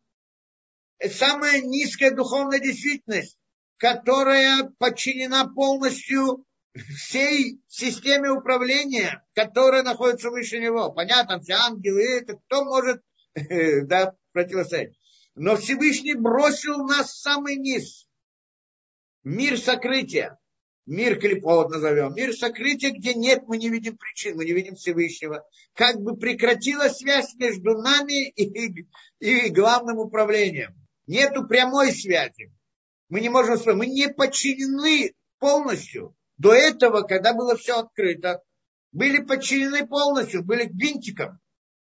это 0.99 1.15
самая 1.15 1.61
низкая 1.61 2.11
духовная 2.11 2.59
действительность, 2.59 3.39
которая 3.77 4.73
подчинена 4.79 5.47
полностью 5.47 6.45
всей 6.75 7.61
системе 7.69 8.31
управления, 8.31 9.25
которая 9.35 9.85
находится 9.85 10.31
выше 10.31 10.59
него. 10.59 10.91
Понятно, 10.91 11.41
все 11.41 11.53
ангелы, 11.53 12.03
это 12.03 12.37
кто 12.37 12.65
может 12.65 13.01
да, 13.87 14.17
противостоять. 14.33 14.99
Но 15.37 15.55
Всевышний 15.55 16.15
бросил 16.15 16.85
нас 16.85 17.13
в 17.13 17.21
самый 17.21 17.57
низ. 17.57 18.09
Мир 19.23 19.57
сокрытия 19.57 20.42
мир 20.87 21.19
клепот 21.19 21.71
назовем, 21.71 22.15
мир 22.15 22.35
сокрытия, 22.35 22.91
где 22.91 23.15
нет, 23.15 23.45
мы 23.47 23.59
не 23.59 23.69
видим 23.69 23.97
причин, 23.97 24.37
мы 24.37 24.45
не 24.45 24.53
видим 24.53 24.75
Всевышнего. 24.77 25.45
Как 25.75 26.01
бы 26.01 26.17
прекратилась 26.17 26.99
связь 26.99 27.35
между 27.35 27.79
нами 27.79 28.29
и, 28.31 28.87
и 29.21 29.49
главным 29.51 29.99
управлением. 29.99 30.75
Нету 31.07 31.47
прямой 31.47 31.93
связи. 31.93 32.53
Мы 33.09 33.21
не 33.21 33.29
можем 33.29 33.59
мы 33.77 33.87
не 33.87 34.09
подчинены 34.09 35.15
полностью. 35.39 36.15
До 36.39 36.55
этого, 36.55 37.03
когда 37.03 37.35
было 37.35 37.57
все 37.57 37.79
открыто, 37.79 38.43
были 38.93 39.23
подчинены 39.23 39.87
полностью, 39.87 40.43
были 40.43 40.69
винтиком 40.73 41.39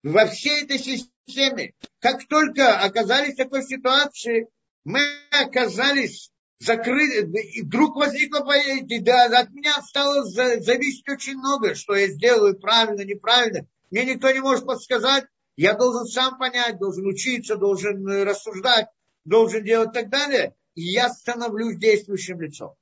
во 0.04 0.26
всей 0.26 0.64
этой 0.64 0.80
системе. 0.80 1.74
Как 2.00 2.28
только 2.28 2.80
оказались 2.80 3.34
в 3.34 3.38
такой 3.38 3.64
ситуации, 3.64 4.48
мы 4.84 5.02
оказались 5.32 6.32
закрыли, 6.60 7.28
и 7.42 7.62
вдруг 7.62 7.96
возникло 7.96 8.40
поедете, 8.40 9.02
да, 9.02 9.26
от 9.40 9.52
меня 9.52 9.82
стало 9.82 10.24
зависеть 10.24 11.08
очень 11.08 11.38
много, 11.38 11.76
что 11.76 11.96
я 11.96 12.08
сделаю 12.08 12.58
правильно, 12.58 13.02
неправильно. 13.02 13.68
Мне 13.92 14.06
никто 14.06 14.32
не 14.32 14.40
может 14.40 14.66
подсказать, 14.66 15.26
я 15.56 15.74
должен 15.74 16.06
сам 16.06 16.38
понять, 16.38 16.78
должен 16.78 17.06
учиться, 17.06 17.56
должен 17.56 18.08
э, 18.08 18.24
рассуждать, 18.24 18.88
должен 19.26 19.64
делать 19.64 19.94
так 19.94 20.10
далее. 20.10 20.56
И 20.76 20.84
я 20.84 21.10
становлюсь 21.10 21.78
действующим 21.78 22.40
лицом. 22.42 22.76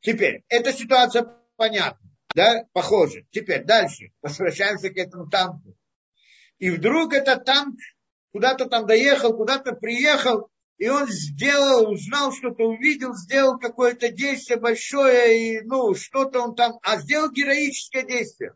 Теперь, 0.00 0.44
эта 0.48 0.72
ситуация 0.72 1.36
понятна, 1.56 2.10
да, 2.34 2.64
похоже. 2.72 3.26
Теперь 3.30 3.64
дальше, 3.64 4.12
возвращаемся 4.22 4.90
к 4.90 4.96
этому 4.96 5.28
танку. 5.28 5.76
И 6.58 6.70
вдруг 6.70 7.12
этот 7.12 7.44
танк 7.44 7.78
куда-то 8.32 8.66
там 8.66 8.86
доехал, 8.86 9.36
куда-то 9.36 9.74
приехал, 9.74 10.50
и 10.78 10.88
он 10.88 11.08
сделал, 11.08 11.90
узнал 11.90 12.32
что-то, 12.32 12.64
увидел, 12.64 13.14
сделал 13.14 13.58
какое-то 13.58 14.10
действие 14.10 14.60
большое, 14.60 15.58
и, 15.58 15.60
ну, 15.62 15.94
что-то 15.94 16.40
он 16.40 16.54
там, 16.54 16.78
а 16.82 16.98
сделал 16.98 17.30
героическое 17.30 18.04
действие. 18.04 18.54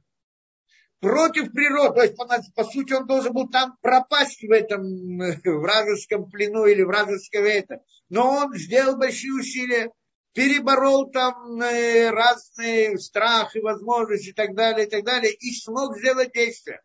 Против 1.00 1.50
природы, 1.50 1.94
то 1.96 2.02
есть, 2.02 2.16
по, 2.16 2.26
по 2.54 2.64
сути, 2.64 2.92
он 2.92 3.06
должен 3.06 3.32
был 3.32 3.48
там 3.48 3.76
пропасть 3.82 4.40
в 4.40 4.52
этом 4.52 5.18
вражеском 5.44 6.30
плену 6.30 6.64
или 6.64 6.82
вражеском 6.82 7.42
это. 7.42 7.82
Но 8.08 8.30
он 8.30 8.54
сделал 8.54 8.96
большие 8.96 9.34
усилия, 9.34 9.90
переборол 10.32 11.10
там 11.10 11.60
э, 11.60 12.08
разные 12.10 12.98
страхи, 12.98 13.58
возможности 13.58 14.28
и 14.28 14.32
так 14.32 14.54
далее, 14.54 14.86
и 14.86 14.90
так 14.90 15.04
далее, 15.04 15.32
и 15.32 15.52
смог 15.56 15.98
сделать 15.98 16.32
действие 16.32 16.80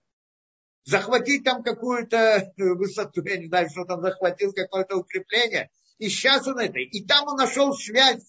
захватить 0.87 1.43
там 1.43 1.63
какую-то 1.63 2.53
высоту, 2.55 3.21
я 3.25 3.37
не 3.37 3.47
знаю, 3.47 3.69
что 3.69 3.83
там 3.83 4.01
захватил, 4.01 4.53
какое-то 4.53 4.95
укрепление. 4.95 5.69
И 5.97 6.07
сейчас 6.07 6.47
он 6.47 6.59
это. 6.59 6.79
И 6.79 7.05
там 7.05 7.27
он 7.27 7.35
нашел 7.35 7.73
связь 7.73 8.23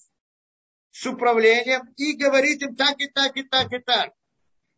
с 0.91 1.07
управлением 1.07 1.83
и 1.97 2.17
говорит 2.17 2.61
им 2.63 2.75
так 2.75 2.97
и 2.99 3.09
так 3.09 3.37
и 3.37 3.45
так 3.45 3.73
и 3.73 3.79
так. 3.79 4.13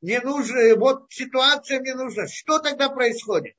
Мне 0.02 0.20
нужно, 0.20 0.77
вот 0.77 1.07
ситуация 1.11 1.81
мне 1.81 1.94
нужна. 1.94 2.27
Что 2.27 2.59
тогда 2.59 2.90
происходит? 2.90 3.55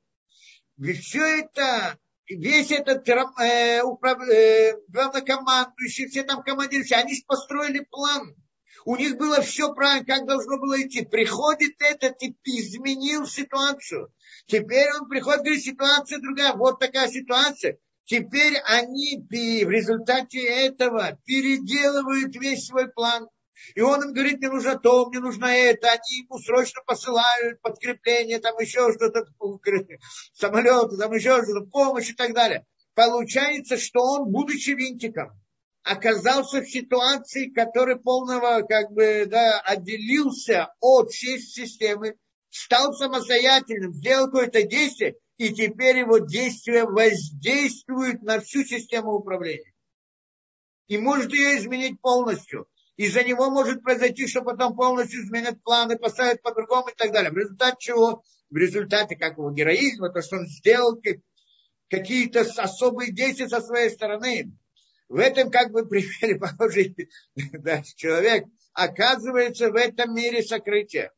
Ведь 0.76 1.00
все 1.00 1.40
это, 1.40 1.98
весь 2.28 2.70
этот 2.70 3.08
э, 3.08 3.82
управ, 3.82 4.20
э, 4.28 4.76
главнокомандующий, 4.86 6.06
все 6.06 6.22
там 6.22 6.42
командиры, 6.44 6.84
они 6.92 7.14
построили 7.26 7.80
план 7.90 8.36
у 8.84 8.96
них 8.96 9.16
было 9.16 9.40
все 9.42 9.72
правильно, 9.74 10.04
как 10.04 10.26
должно 10.26 10.58
было 10.58 10.80
идти. 10.80 11.04
Приходит 11.04 11.80
этот 11.80 12.22
и 12.22 12.34
изменил 12.44 13.26
ситуацию. 13.26 14.12
Теперь 14.46 14.88
он 14.92 15.08
приходит, 15.08 15.40
говорит, 15.40 15.62
ситуация 15.62 16.18
другая. 16.18 16.54
Вот 16.54 16.78
такая 16.78 17.08
ситуация. 17.08 17.78
Теперь 18.04 18.58
они 18.66 19.18
в 19.18 19.70
результате 19.70 20.42
этого 20.44 21.18
переделывают 21.24 22.34
весь 22.36 22.66
свой 22.66 22.88
план. 22.88 23.28
И 23.76 23.80
он 23.80 24.02
им 24.02 24.12
говорит, 24.12 24.38
мне 24.38 24.48
нужно 24.48 24.76
то, 24.78 25.06
мне 25.08 25.20
нужно 25.20 25.46
это. 25.46 25.88
Они 25.88 26.24
ему 26.24 26.38
срочно 26.38 26.82
посылают 26.84 27.60
подкрепление, 27.60 28.40
там 28.40 28.58
еще 28.58 28.92
что-то, 28.92 29.24
самолеты, 30.34 30.96
там 30.96 31.12
еще 31.12 31.42
что-то, 31.44 31.66
помощь 31.70 32.10
и 32.10 32.14
так 32.14 32.34
далее. 32.34 32.66
Получается, 32.94 33.78
что 33.78 34.00
он, 34.00 34.30
будучи 34.30 34.70
винтиком, 34.70 35.30
оказался 35.82 36.60
в 36.60 36.68
ситуации, 36.68 37.46
который 37.46 37.96
полного, 37.96 38.62
как 38.62 38.92
бы, 38.92 39.26
да, 39.26 39.60
отделился 39.60 40.72
от 40.80 41.10
всей 41.10 41.40
системы, 41.40 42.16
стал 42.50 42.94
самостоятельным, 42.94 43.92
сделал 43.92 44.26
какое-то 44.26 44.62
действие, 44.62 45.16
и 45.38 45.52
теперь 45.52 45.98
его 45.98 46.18
действие 46.18 46.84
воздействует 46.84 48.22
на 48.22 48.40
всю 48.40 48.64
систему 48.64 49.12
управления. 49.12 49.72
И 50.88 50.98
может 50.98 51.32
ее 51.32 51.58
изменить 51.58 52.00
полностью. 52.00 52.66
Из-за 52.96 53.24
него 53.24 53.50
может 53.50 53.82
произойти, 53.82 54.26
что 54.26 54.42
потом 54.42 54.76
полностью 54.76 55.22
изменят 55.22 55.62
планы, 55.62 55.98
поставят 55.98 56.42
по-другому 56.42 56.88
и 56.90 56.94
так 56.94 57.12
далее. 57.12 57.32
В 57.32 57.36
результате 57.36 57.76
чего? 57.80 58.22
В 58.50 58.56
результате 58.56 59.16
как 59.16 59.38
его 59.38 59.50
героизма, 59.50 60.10
то, 60.10 60.20
что 60.20 60.36
он 60.36 60.46
сделал 60.46 61.00
какие-то 61.88 62.40
особые 62.58 63.10
действия 63.10 63.48
со 63.48 63.62
своей 63.62 63.88
стороны, 63.88 64.52
в 65.12 65.18
этом 65.18 65.50
как 65.50 65.70
бы 65.72 65.86
примере 65.86 66.38
похожий 66.38 66.96
да, 67.36 67.82
человек 67.82 68.46
оказывается 68.72 69.70
в 69.70 69.76
этом 69.76 70.14
мире 70.14 70.42
сокрытия. 70.42 71.12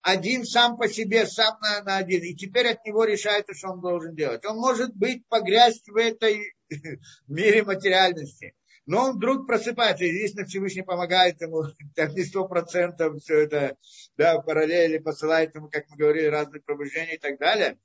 Один 0.00 0.46
сам 0.46 0.78
по 0.78 0.88
себе, 0.88 1.26
сам 1.26 1.58
на, 1.60 1.82
на 1.82 1.96
один. 1.98 2.22
И 2.22 2.34
теперь 2.34 2.68
от 2.68 2.82
него 2.86 3.04
решается, 3.04 3.52
что 3.52 3.72
он 3.72 3.82
должен 3.82 4.14
делать. 4.14 4.46
Он 4.46 4.56
может 4.56 4.96
быть 4.96 5.26
погрязть 5.28 5.86
в 5.90 5.96
этой 5.96 6.54
мире 7.28 7.62
материальности. 7.62 8.54
Но 8.86 9.04
он 9.04 9.16
вдруг 9.16 9.46
просыпается, 9.46 10.04
и 10.04 10.08
единственное, 10.08 10.46
Всевышний 10.46 10.82
помогает 10.82 11.42
ему, 11.42 11.64
там 11.94 12.14
не 12.14 12.24
сто 12.24 12.48
процентов 12.48 13.20
все 13.22 13.40
это, 13.40 13.76
да, 14.16 14.40
параллели, 14.40 14.96
посылает 14.96 15.54
ему, 15.54 15.68
как 15.68 15.84
мы 15.90 15.98
говорили, 15.98 16.24
разные 16.24 16.62
пробуждения 16.62 17.16
и 17.16 17.20
так 17.20 17.38
далее, 17.38 17.78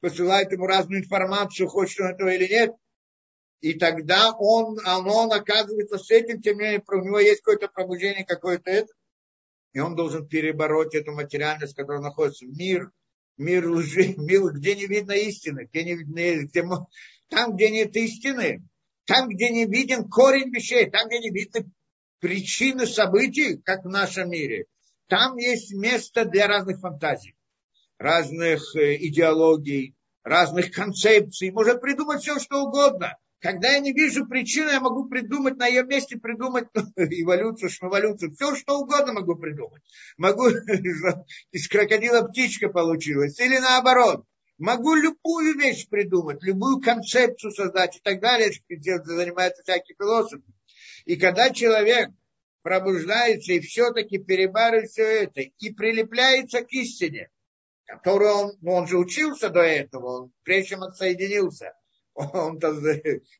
посылает 0.00 0.50
ему 0.50 0.66
разную 0.66 1.02
информацию, 1.02 1.68
хочет 1.68 2.00
он 2.00 2.08
этого 2.08 2.30
или 2.30 2.48
нет, 2.48 2.72
и 3.64 3.78
тогда 3.78 4.32
он, 4.32 4.78
он 4.86 5.32
оказывается 5.32 5.96
с 5.96 6.10
этим, 6.10 6.42
тем 6.42 6.58
не 6.58 6.64
менее, 6.64 6.82
у 6.86 6.96
него 6.96 7.18
есть 7.18 7.40
какое-то 7.40 7.68
пробуждение, 7.68 8.26
какое-то 8.26 8.70
это, 8.70 8.92
и 9.72 9.80
он 9.80 9.96
должен 9.96 10.28
перебороть 10.28 10.94
эту 10.94 11.12
материальность, 11.12 11.74
которая 11.74 12.02
находится 12.02 12.44
мир, 12.44 12.90
мир 13.38 13.66
лжи, 13.70 14.16
мир, 14.18 14.52
где 14.52 14.76
не 14.76 14.86
видно 14.86 15.12
истины, 15.12 15.66
где 15.72 15.82
не, 15.82 15.94
где, 16.44 16.62
там, 17.30 17.56
где 17.56 17.70
нет 17.70 17.96
истины, 17.96 18.62
там, 19.06 19.30
где 19.30 19.48
не 19.48 19.64
виден 19.64 20.10
корень 20.10 20.54
вещей, 20.54 20.90
там, 20.90 21.08
где 21.08 21.20
не 21.20 21.30
видно 21.30 21.64
причины 22.20 22.86
событий, 22.86 23.56
как 23.64 23.86
в 23.86 23.88
нашем 23.88 24.28
мире, 24.28 24.66
там 25.08 25.38
есть 25.38 25.72
место 25.72 26.26
для 26.26 26.48
разных 26.48 26.80
фантазий, 26.80 27.34
разных 27.96 28.76
э, 28.76 28.96
идеологий, 28.96 29.94
разных 30.22 30.70
концепций. 30.70 31.50
Можно 31.50 31.76
придумать 31.76 32.20
все, 32.20 32.38
что 32.38 32.64
угодно. 32.64 33.16
Когда 33.44 33.72
я 33.72 33.80
не 33.80 33.92
вижу 33.92 34.26
причины, 34.26 34.70
я 34.70 34.80
могу 34.80 35.06
придумать 35.06 35.58
на 35.58 35.66
ее 35.66 35.84
месте, 35.84 36.16
придумать 36.16 36.64
эволюцию, 36.96 37.68
шмеволюцию, 37.68 38.32
все 38.32 38.56
что 38.56 38.78
угодно 38.78 39.12
могу 39.12 39.36
придумать. 39.36 39.82
Могу, 40.16 40.48
из 41.52 41.68
крокодила 41.68 42.22
птичка 42.22 42.70
получилась, 42.70 43.38
или 43.38 43.58
наоборот. 43.58 44.24
Могу 44.56 44.94
любую 44.94 45.58
вещь 45.58 45.86
придумать, 45.90 46.42
любую 46.42 46.80
концепцию 46.80 47.52
создать 47.52 47.98
и 47.98 48.00
так 48.02 48.18
далее, 48.22 48.50
занимается 49.04 49.62
всякий 49.62 49.94
философ. 49.94 50.40
И 51.04 51.16
когда 51.16 51.50
человек 51.50 52.08
пробуждается 52.62 53.52
и 53.52 53.60
все-таки 53.60 54.16
перебарывает 54.16 54.88
все 54.88 55.24
это 55.24 55.42
и 55.42 55.70
прилепляется 55.70 56.62
к 56.62 56.72
истине, 56.72 57.28
которую 57.84 58.32
он, 58.32 58.52
ну, 58.62 58.72
он 58.72 58.86
же 58.86 58.96
учился 58.96 59.50
до 59.50 59.60
этого, 59.60 60.22
он 60.22 60.32
прежде 60.44 60.70
чем 60.70 60.82
отсоединился– 60.82 61.74
он 62.14 62.58
там, 62.58 62.80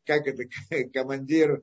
как 0.04 0.26
это, 0.26 0.44
командир 0.92 1.62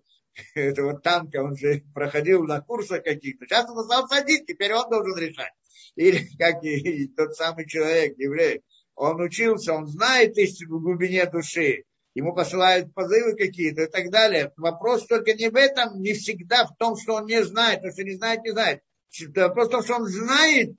этого 0.55 0.99
танка, 0.99 1.43
он 1.43 1.55
же 1.57 1.83
проходил 1.93 2.43
на 2.43 2.61
курсах 2.61 3.03
каких-то. 3.03 3.45
Сейчас 3.45 3.69
он 3.69 3.83
стал 3.83 4.07
садить, 4.07 4.45
теперь 4.45 4.73
он 4.73 4.89
должен 4.89 5.17
решать. 5.17 5.51
Или 5.95 6.27
как 6.37 6.63
и, 6.63 7.03
и 7.03 7.07
тот 7.07 7.35
самый 7.35 7.67
человек, 7.67 8.17
еврей, 8.17 8.61
он 8.95 9.19
учился, 9.21 9.73
он 9.73 9.87
знает 9.87 10.37
истину 10.37 10.77
в 10.77 10.83
глубине 10.83 11.25
души. 11.25 11.83
ему 12.13 12.33
посылают 12.33 12.93
позывы 12.93 13.35
какие-то 13.35 13.83
и 13.83 13.87
так 13.87 14.09
далее. 14.09 14.53
Вопрос 14.57 15.05
только 15.05 15.33
не 15.33 15.49
в 15.49 15.55
этом, 15.55 16.01
не 16.01 16.13
всегда 16.13 16.65
в 16.65 16.75
том, 16.77 16.97
что 16.97 17.15
он 17.15 17.25
не 17.25 17.43
знает, 17.43 17.79
потому 17.79 17.93
что 17.93 18.03
не 18.03 18.15
знает, 18.15 18.43
не 18.43 18.51
знает. 18.51 18.81
Вопрос 19.35 19.67
в 19.67 19.71
том, 19.71 19.83
что 19.83 19.95
он 19.95 20.05
знает, 20.05 20.75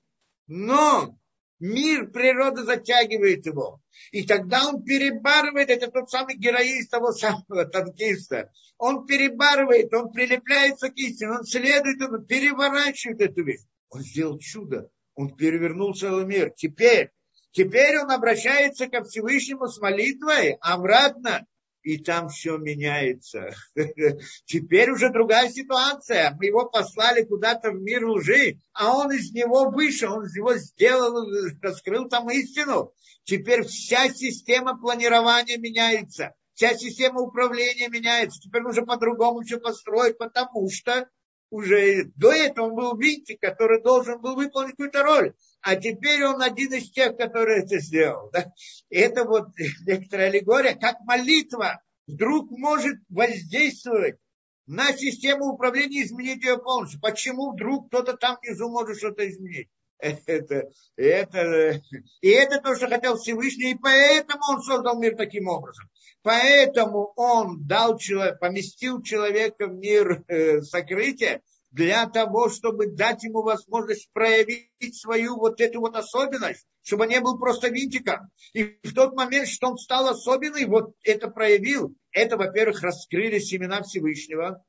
но 0.47 1.15
мир, 1.59 2.07
природа 2.07 2.63
затягивает 2.63 3.45
его. 3.45 3.81
И 4.11 4.23
тогда 4.23 4.67
он 4.67 4.83
перебарывает, 4.83 5.69
это 5.69 5.89
тот 5.89 6.09
самый 6.09 6.35
героист 6.35 6.91
того 6.91 7.11
самого 7.11 7.65
танкиста. 7.65 8.51
Он 8.77 9.05
перебарывает, 9.05 9.93
он 9.93 10.11
прилепляется 10.11 10.89
к 10.89 10.97
истине, 10.97 11.31
он 11.31 11.43
следует, 11.45 12.01
он 12.01 12.25
переворачивает 12.25 13.21
эту 13.21 13.43
вещь. 13.43 13.61
Он 13.89 14.01
сделал 14.01 14.39
чудо, 14.39 14.89
он 15.15 15.35
перевернул 15.35 15.93
целый 15.93 16.25
мир. 16.25 16.51
Теперь, 16.55 17.11
теперь 17.51 17.99
он 17.99 18.11
обращается 18.11 18.87
ко 18.87 19.03
Всевышнему 19.03 19.67
с 19.67 19.79
молитвой 19.79 20.57
обратно 20.61 21.45
и 21.83 21.97
там 21.97 22.29
все 22.29 22.57
меняется. 22.57 23.53
Теперь 24.45 24.89
уже 24.89 25.09
другая 25.09 25.49
ситуация. 25.49 26.35
Мы 26.39 26.47
его 26.47 26.65
послали 26.69 27.23
куда-то 27.23 27.71
в 27.71 27.81
мир 27.81 28.05
лжи, 28.07 28.57
а 28.73 28.97
он 28.97 29.11
из 29.11 29.31
него 29.31 29.69
вышел, 29.69 30.13
он 30.13 30.25
из 30.25 30.35
него 30.35 30.55
сделал, 30.55 31.27
раскрыл 31.61 32.07
там 32.07 32.29
истину. 32.29 32.93
Теперь 33.25 33.63
вся 33.63 34.09
система 34.09 34.79
планирования 34.79 35.57
меняется, 35.57 36.33
вся 36.53 36.73
система 36.75 37.21
управления 37.21 37.89
меняется. 37.89 38.39
Теперь 38.41 38.61
нужно 38.61 38.85
по-другому 38.85 39.41
все 39.41 39.59
построить, 39.59 40.17
потому 40.17 40.69
что 40.69 41.07
уже 41.49 42.05
до 42.15 42.31
этого 42.31 42.67
он 42.67 42.75
был 42.75 42.97
винтик, 42.97 43.39
который 43.39 43.81
должен 43.81 44.19
был 44.19 44.35
выполнить 44.35 44.71
какую-то 44.71 45.03
роль. 45.03 45.33
А 45.63 45.77
теперь 45.77 46.25
он 46.25 46.41
один 46.41 46.73
из 46.73 46.91
тех, 46.91 47.15
который 47.15 47.61
это 47.61 47.79
сделал. 47.79 48.29
Да? 48.31 48.51
Это 48.89 49.23
вот 49.23 49.47
некоторая 49.87 50.27
аллегория, 50.27 50.75
как 50.75 50.99
молитва 51.05 51.81
вдруг 52.05 52.51
может 52.51 52.97
воздействовать 53.09 54.17
на 54.65 54.91
систему 54.91 55.53
управления 55.53 56.01
и 56.01 56.03
изменить 56.03 56.43
ее 56.43 56.57
полностью. 56.57 56.99
Почему 56.99 57.53
вдруг 57.53 57.87
кто-то 57.87 58.17
там 58.17 58.37
внизу 58.41 58.69
может 58.69 58.97
что-то 58.97 59.27
изменить? 59.27 59.69
Это, 59.99 60.69
это, 60.97 61.81
и 62.19 62.27
это 62.27 62.59
то, 62.59 62.75
что 62.75 62.89
хотел 62.89 63.17
Всевышний, 63.17 63.71
и 63.71 63.77
поэтому 63.81 64.41
он 64.49 64.61
создал 64.61 64.99
мир 64.99 65.15
таким 65.15 65.47
образом. 65.47 65.89
Поэтому 66.23 67.13
он 67.15 67.65
дал 67.65 67.97
человек, 67.97 68.37
поместил 68.39 69.01
человека 69.01 69.67
в 69.67 69.75
мир 69.75 70.25
э, 70.27 70.59
сокрытия 70.59 71.41
для 71.73 72.07
того, 72.07 72.49
чтобы 72.49 72.85
дать 72.87 73.23
ему 73.23 73.41
возможность 73.41 74.07
проявить 74.13 74.95
свою 74.95 75.37
вот 75.37 75.59
эту 75.59 75.79
вот 75.79 75.95
особенность, 75.95 76.67
чтобы 76.83 77.05
он 77.05 77.09
не 77.09 77.19
был 77.19 77.39
просто 77.39 77.69
винтиком. 77.69 78.29
И 78.53 78.77
в 78.83 78.93
тот 78.93 79.15
момент, 79.15 79.47
что 79.47 79.69
он 79.69 79.77
стал 79.77 80.07
особенный, 80.07 80.65
вот 80.65 80.93
это 81.03 81.29
проявил. 81.29 81.95
Это, 82.11 82.37
во-первых, 82.37 82.83
раскрыли 82.83 83.39
семена 83.39 83.81
Всевышнего, 83.81 84.63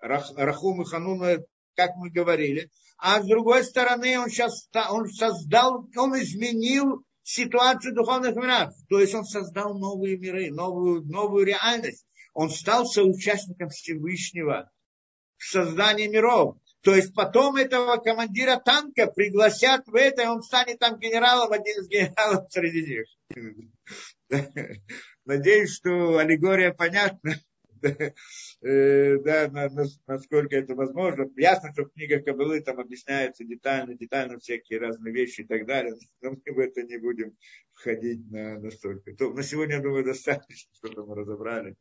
Рахум 0.00 0.80
и 0.80 0.86
Хануна, 0.86 1.44
как 1.74 1.90
мы 1.96 2.10
говорили. 2.10 2.70
А 2.96 3.20
с 3.20 3.26
другой 3.26 3.62
стороны, 3.62 4.18
он 4.18 4.30
сейчас 4.30 4.66
он 4.90 5.10
создал, 5.10 5.86
он 5.94 6.18
изменил 6.18 7.04
ситуацию 7.22 7.94
духовных 7.94 8.34
миров. 8.34 8.72
То 8.88 8.98
есть 8.98 9.14
он 9.14 9.24
создал 9.24 9.78
новые 9.78 10.16
миры, 10.16 10.50
новую, 10.50 11.02
новую 11.02 11.44
реальность. 11.44 12.06
Он 12.32 12.48
стал 12.48 12.86
соучастником 12.86 13.68
Всевышнего 13.68 14.70
создании 15.46 16.06
миров. 16.06 16.56
То 16.82 16.94
есть 16.94 17.14
потом 17.14 17.56
этого 17.56 17.96
командира 17.96 18.60
танка 18.64 19.08
пригласят 19.08 19.86
в 19.86 19.94
это, 19.96 20.22
и 20.22 20.26
он 20.26 20.42
станет 20.42 20.78
там 20.78 20.98
генералом, 20.98 21.52
один 21.52 21.80
из 21.80 21.88
генералов 21.88 22.46
среди 22.50 23.04
них. 23.30 23.58
Надеюсь, 25.24 25.74
что 25.74 26.18
аллегория 26.18 26.72
понятна. 26.72 27.34
Э, 28.62 29.18
да, 29.18 29.50
насколько 30.06 30.56
это 30.56 30.74
возможно. 30.74 31.28
Ясно, 31.36 31.72
что 31.72 31.84
в 31.84 31.92
книгах 31.92 32.24
Кабылы 32.24 32.60
там 32.62 32.80
объясняются 32.80 33.44
детально, 33.44 33.94
детально 33.94 34.38
всякие 34.38 34.80
разные 34.80 35.12
вещи 35.12 35.42
и 35.42 35.46
так 35.46 35.66
далее, 35.66 35.94
но 36.22 36.30
мы 36.30 36.52
в 36.52 36.58
это 36.58 36.82
не 36.82 36.96
будем 36.96 37.36
входить 37.74 38.28
на, 38.30 38.58
настолько. 38.58 39.14
То, 39.14 39.32
на 39.32 39.42
сегодня, 39.42 39.76
я 39.76 39.82
думаю, 39.82 40.04
достаточно, 40.04 40.72
что 40.74 41.04
мы 41.04 41.14
разобрали. 41.14 41.76